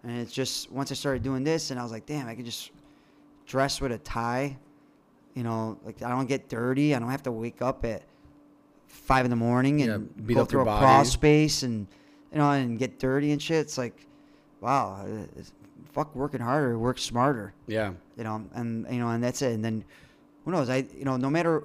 And 0.03 0.19
it's 0.19 0.33
just 0.33 0.71
once 0.73 0.91
I 0.91 0.95
started 0.95 1.23
doing 1.23 1.45
this, 1.45 1.71
and 1.71 1.79
I 1.79 1.83
was 1.85 1.93
like, 1.93 2.05
damn, 2.05 2.27
I 2.27 2.35
could 2.35 2.45
just 2.45 2.73
dress 3.47 3.81
with 3.81 3.93
a 3.93 3.99
tie. 3.99 4.59
You 5.35 5.43
know, 5.43 5.79
like 5.85 6.03
I 6.03 6.11
don't 6.11 6.27
get 6.27 6.49
dirty. 6.49 6.95
I 6.95 6.99
don't 6.99 7.11
have 7.11 7.23
to 7.25 7.33
wake 7.33 7.63
up 7.63 7.85
at 7.85 8.03
five 8.87 9.25
in 9.25 9.31
the 9.31 9.37
morning 9.37 9.79
Yeah, 9.79 9.95
and 9.95 10.27
beat 10.27 10.35
go 10.35 10.43
up 10.43 10.49
through 10.51 10.63
a 10.63 10.65
body. 10.67 10.85
crawl 10.85 11.05
space 11.05 11.63
and, 11.63 11.87
you 12.31 12.39
know, 12.39 12.51
and 12.51 12.79
get 12.79 12.99
dirty 12.99 13.33
and 13.33 13.41
shit. 13.41 13.61
It's 13.61 13.79
like, 13.79 14.07
wow, 14.61 15.07
it's, 15.37 15.53
fuck 15.93 16.15
working 16.15 16.41
harder, 16.41 16.79
work 16.79 16.99
smarter 16.99 17.53
yeah, 17.67 17.93
you 18.17 18.25
know, 18.25 18.45
and 18.55 18.87
you 18.91 18.99
know, 18.99 19.09
and 19.09 19.23
that's 19.23 19.43
it. 19.43 19.53
And 19.53 19.65
then 19.65 19.85
who 20.45 20.51
knows? 20.51 20.69
I 20.69 20.87
you 20.97 21.05
know, 21.05 21.17
no 21.17 21.31
matter 21.31 21.65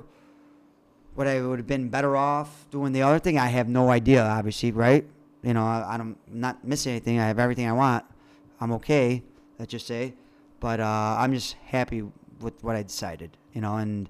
what 1.16 1.28
I 1.28 1.42
would 1.42 1.60
have 1.60 1.68
been 1.68 1.90
better 1.90 2.16
off 2.16 2.68
doing 2.72 2.94
the 2.94 3.02
other 3.02 3.20
thing, 3.20 3.38
I 3.38 3.48
have 3.48 3.68
no 3.68 3.90
idea. 3.90 4.24
Obviously, 4.24 4.72
right? 4.72 5.06
You 5.44 5.54
know, 5.54 5.66
I, 5.66 5.94
I'm 5.94 6.18
not 6.28 6.66
missing 6.66 6.92
anything. 6.92 7.20
I 7.20 7.28
have 7.28 7.40
everything 7.40 7.68
I 7.68 7.74
want. 7.74 8.06
I'm 8.60 8.72
okay. 8.74 9.24
Let's 9.60 9.72
just 9.72 9.88
say, 9.88 10.14
but 10.60 10.80
uh, 10.80 11.16
I'm 11.20 11.34
just 11.34 11.54
happy 11.66 12.04
with 12.40 12.64
what 12.64 12.76
I 12.76 12.84
decided. 12.84 13.38
You 13.54 13.62
know, 13.62 13.78
and 13.78 14.10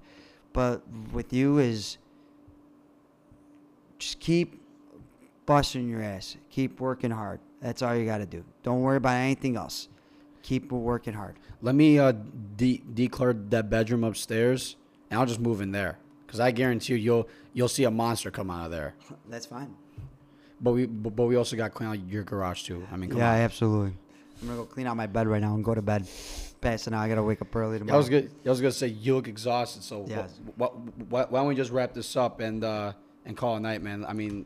but 0.54 0.82
with 1.14 1.34
you 1.34 1.60
is 1.60 1.98
just 4.00 4.20
keep 4.20 4.62
busting 5.46 5.90
your 5.90 6.02
ass. 6.02 6.38
Keep 6.50 6.80
working 6.80 7.12
hard. 7.12 7.40
That's 7.62 7.82
all 7.82 7.96
you 7.96 8.06
got 8.06 8.20
to 8.20 8.26
do. 8.26 8.44
Don't 8.64 8.82
worry 8.82 8.98
about 8.98 9.16
anything 9.16 9.56
else. 9.56 9.88
Keep 10.44 10.72
working 10.72 11.14
hard. 11.14 11.36
Let 11.62 11.76
me 11.76 11.98
uh, 11.98 12.14
de- 12.56 12.84
declare 12.94 13.34
that 13.34 13.70
bedroom 13.70 14.04
upstairs, 14.04 14.76
and 15.10 15.20
I'll 15.20 15.26
just 15.26 15.40
move 15.40 15.62
in 15.62 15.72
there. 15.72 15.98
Cause 16.28 16.42
I 16.42 16.52
guarantee 16.52 16.94
you, 16.94 17.00
you'll 17.00 17.30
you'll 17.54 17.70
see 17.70 17.86
a 17.86 17.92
monster 17.92 18.30
come 18.30 18.52
out 18.52 18.66
of 18.66 18.72
there. 18.72 18.96
That's 19.30 19.46
fine. 19.46 19.74
But 20.60 20.74
we 20.74 20.86
but, 20.86 21.16
but 21.16 21.26
we 21.26 21.38
also 21.38 21.56
got 21.56 21.74
clean 21.74 21.90
out 21.90 22.10
your 22.10 22.24
garage 22.24 22.64
too. 22.64 22.86
I 22.92 22.98
mean, 22.98 23.10
come 23.10 23.20
yeah, 23.20 23.32
on. 23.32 23.38
absolutely. 23.40 23.94
I'm 24.42 24.48
gonna 24.48 24.60
go 24.60 24.66
clean 24.66 24.88
out 24.88 24.96
my 24.98 25.08
bed 25.08 25.28
right 25.28 25.42
now 25.42 25.54
and 25.56 25.64
go 25.64 25.74
to 25.76 25.82
bed. 25.82 26.08
Passing 26.60 26.94
out. 26.94 27.02
I 27.02 27.10
gotta 27.10 27.22
wake 27.24 27.42
up 27.42 27.56
early 27.56 27.78
tomorrow. 27.78 27.96
I 27.96 28.00
was 28.00 28.10
good. 28.10 28.32
I 28.46 28.50
was 28.50 28.60
gonna 28.62 28.72
say 28.72 28.88
you 28.88 29.16
look 29.16 29.28
exhausted. 29.28 29.84
So 29.84 30.04
wh- 30.06 30.10
Yes. 30.10 30.40
wh- 30.60 30.74
wh- 31.08 31.12
why 31.12 31.26
don't 31.32 31.48
we 31.48 31.56
just 31.56 31.72
wrap 31.72 31.94
this 31.94 32.16
up 32.16 32.40
and 32.40 32.64
uh, 32.64 32.94
and 33.26 33.38
call 33.38 33.54
it 33.56 33.58
a 33.58 33.62
night, 33.62 33.82
man? 33.84 34.04
I 34.06 34.14
mean, 34.14 34.46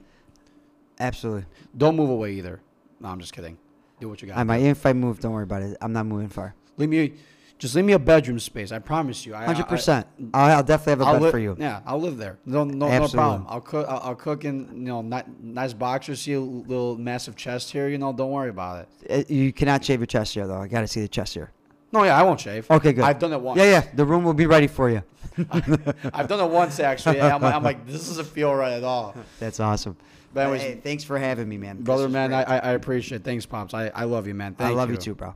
Absolutely. 1.00 1.46
don't 1.78 1.96
move 1.96 2.10
away 2.10 2.34
either. 2.34 2.60
No, 3.00 3.10
I'm 3.10 3.20
just 3.20 3.34
kidding. 3.34 3.58
Do 4.00 4.10
what 4.10 4.22
you 4.22 4.28
got. 4.28 4.38
I 4.38 4.44
might 4.44 4.62
if 4.62 4.86
I 4.86 4.94
move. 4.94 5.20
Don't 5.20 5.32
worry 5.34 5.44
about 5.44 5.62
it. 5.62 5.78
I'm 5.82 5.94
not 5.94 6.06
moving 6.06 6.30
far. 6.30 6.54
Leave 6.78 6.90
me, 6.90 7.14
just 7.62 7.76
leave 7.76 7.86
me 7.86 7.94
a 7.94 8.00
bedroom 8.00 8.40
space. 8.40 8.72
I 8.72 8.80
promise 8.80 9.24
you. 9.24 9.36
Hundred 9.36 9.68
percent. 9.68 10.08
I'll 10.34 10.64
definitely 10.64 10.92
have 10.94 11.02
a 11.02 11.06
I'll 11.06 11.14
bed 11.14 11.22
li- 11.22 11.32
for 11.32 11.38
you. 11.38 11.56
Yeah, 11.60 11.82
I'll 11.86 12.02
live 12.02 12.18
there. 12.18 12.40
No, 12.44 12.64
no, 12.64 12.88
no 12.90 13.08
problem. 13.08 13.46
I'll 13.48 13.62
cook. 13.62 13.86
I'll, 13.88 14.00
I'll 14.04 14.16
cook 14.16 14.46
in 14.46 14.68
you 14.74 14.82
know 14.92 15.04
ni- 15.04 15.22
nice 15.40 15.72
boxers. 15.72 16.22
See 16.22 16.34
a 16.34 16.40
little 16.42 16.98
massive 16.98 17.36
chest 17.36 17.72
here. 17.72 17.88
You 17.88 18.00
know, 18.00 18.14
don't 18.14 18.32
worry 18.32 18.50
about 18.50 18.88
it. 19.06 19.28
Uh, 19.30 19.32
You 19.32 19.54
cannot 19.54 19.86
shave 19.86 20.00
your 20.00 20.08
chest 20.08 20.34
here, 20.34 20.48
though. 20.48 20.60
I 20.60 20.68
gotta 20.68 20.88
see 20.88 21.02
the 21.02 21.08
chest 21.08 21.36
here. 21.36 21.52
No, 21.92 22.04
yeah, 22.04 22.18
I 22.20 22.24
won't 22.24 22.40
shave. 22.40 22.66
Okay, 22.72 22.94
good. 22.94 23.04
I've 23.04 23.20
done 23.20 23.32
it 23.34 23.40
once. 23.42 23.60
Yeah, 23.60 23.66
yeah. 23.66 23.84
The 23.94 24.06
room 24.06 24.24
will 24.24 24.34
be 24.34 24.48
ready 24.48 24.66
for 24.68 24.90
you. 24.90 25.04
I've 25.52 26.28
done 26.28 26.40
it 26.40 26.50
once 26.50 26.80
actually. 26.80 27.22
I'm, 27.22 27.44
I'm 27.44 27.64
like, 27.64 27.86
this 27.86 28.08
doesn't 28.08 28.26
feel 28.26 28.56
right 28.56 28.74
at 28.74 28.84
all. 28.84 29.14
That's 29.40 29.60
awesome. 29.60 29.96
But 30.34 30.42
anyways, 30.42 30.62
hey, 30.62 30.80
thanks 30.82 31.04
for 31.04 31.20
having 31.20 31.48
me, 31.48 31.58
man. 31.58 31.84
Brother, 31.84 32.08
man. 32.10 32.34
I, 32.34 32.44
I 32.44 32.58
I 32.58 32.72
appreciate. 32.72 33.18
it. 33.22 33.24
Thanks, 33.24 33.46
pops. 33.46 33.74
I, 33.74 33.92
I 33.94 34.06
love 34.06 34.26
you, 34.28 34.34
man. 34.34 34.56
Thank 34.56 34.72
I 34.72 34.74
love 34.74 34.90
you 34.90 34.96
you 34.96 35.02
too, 35.02 35.14
bro. 35.16 35.36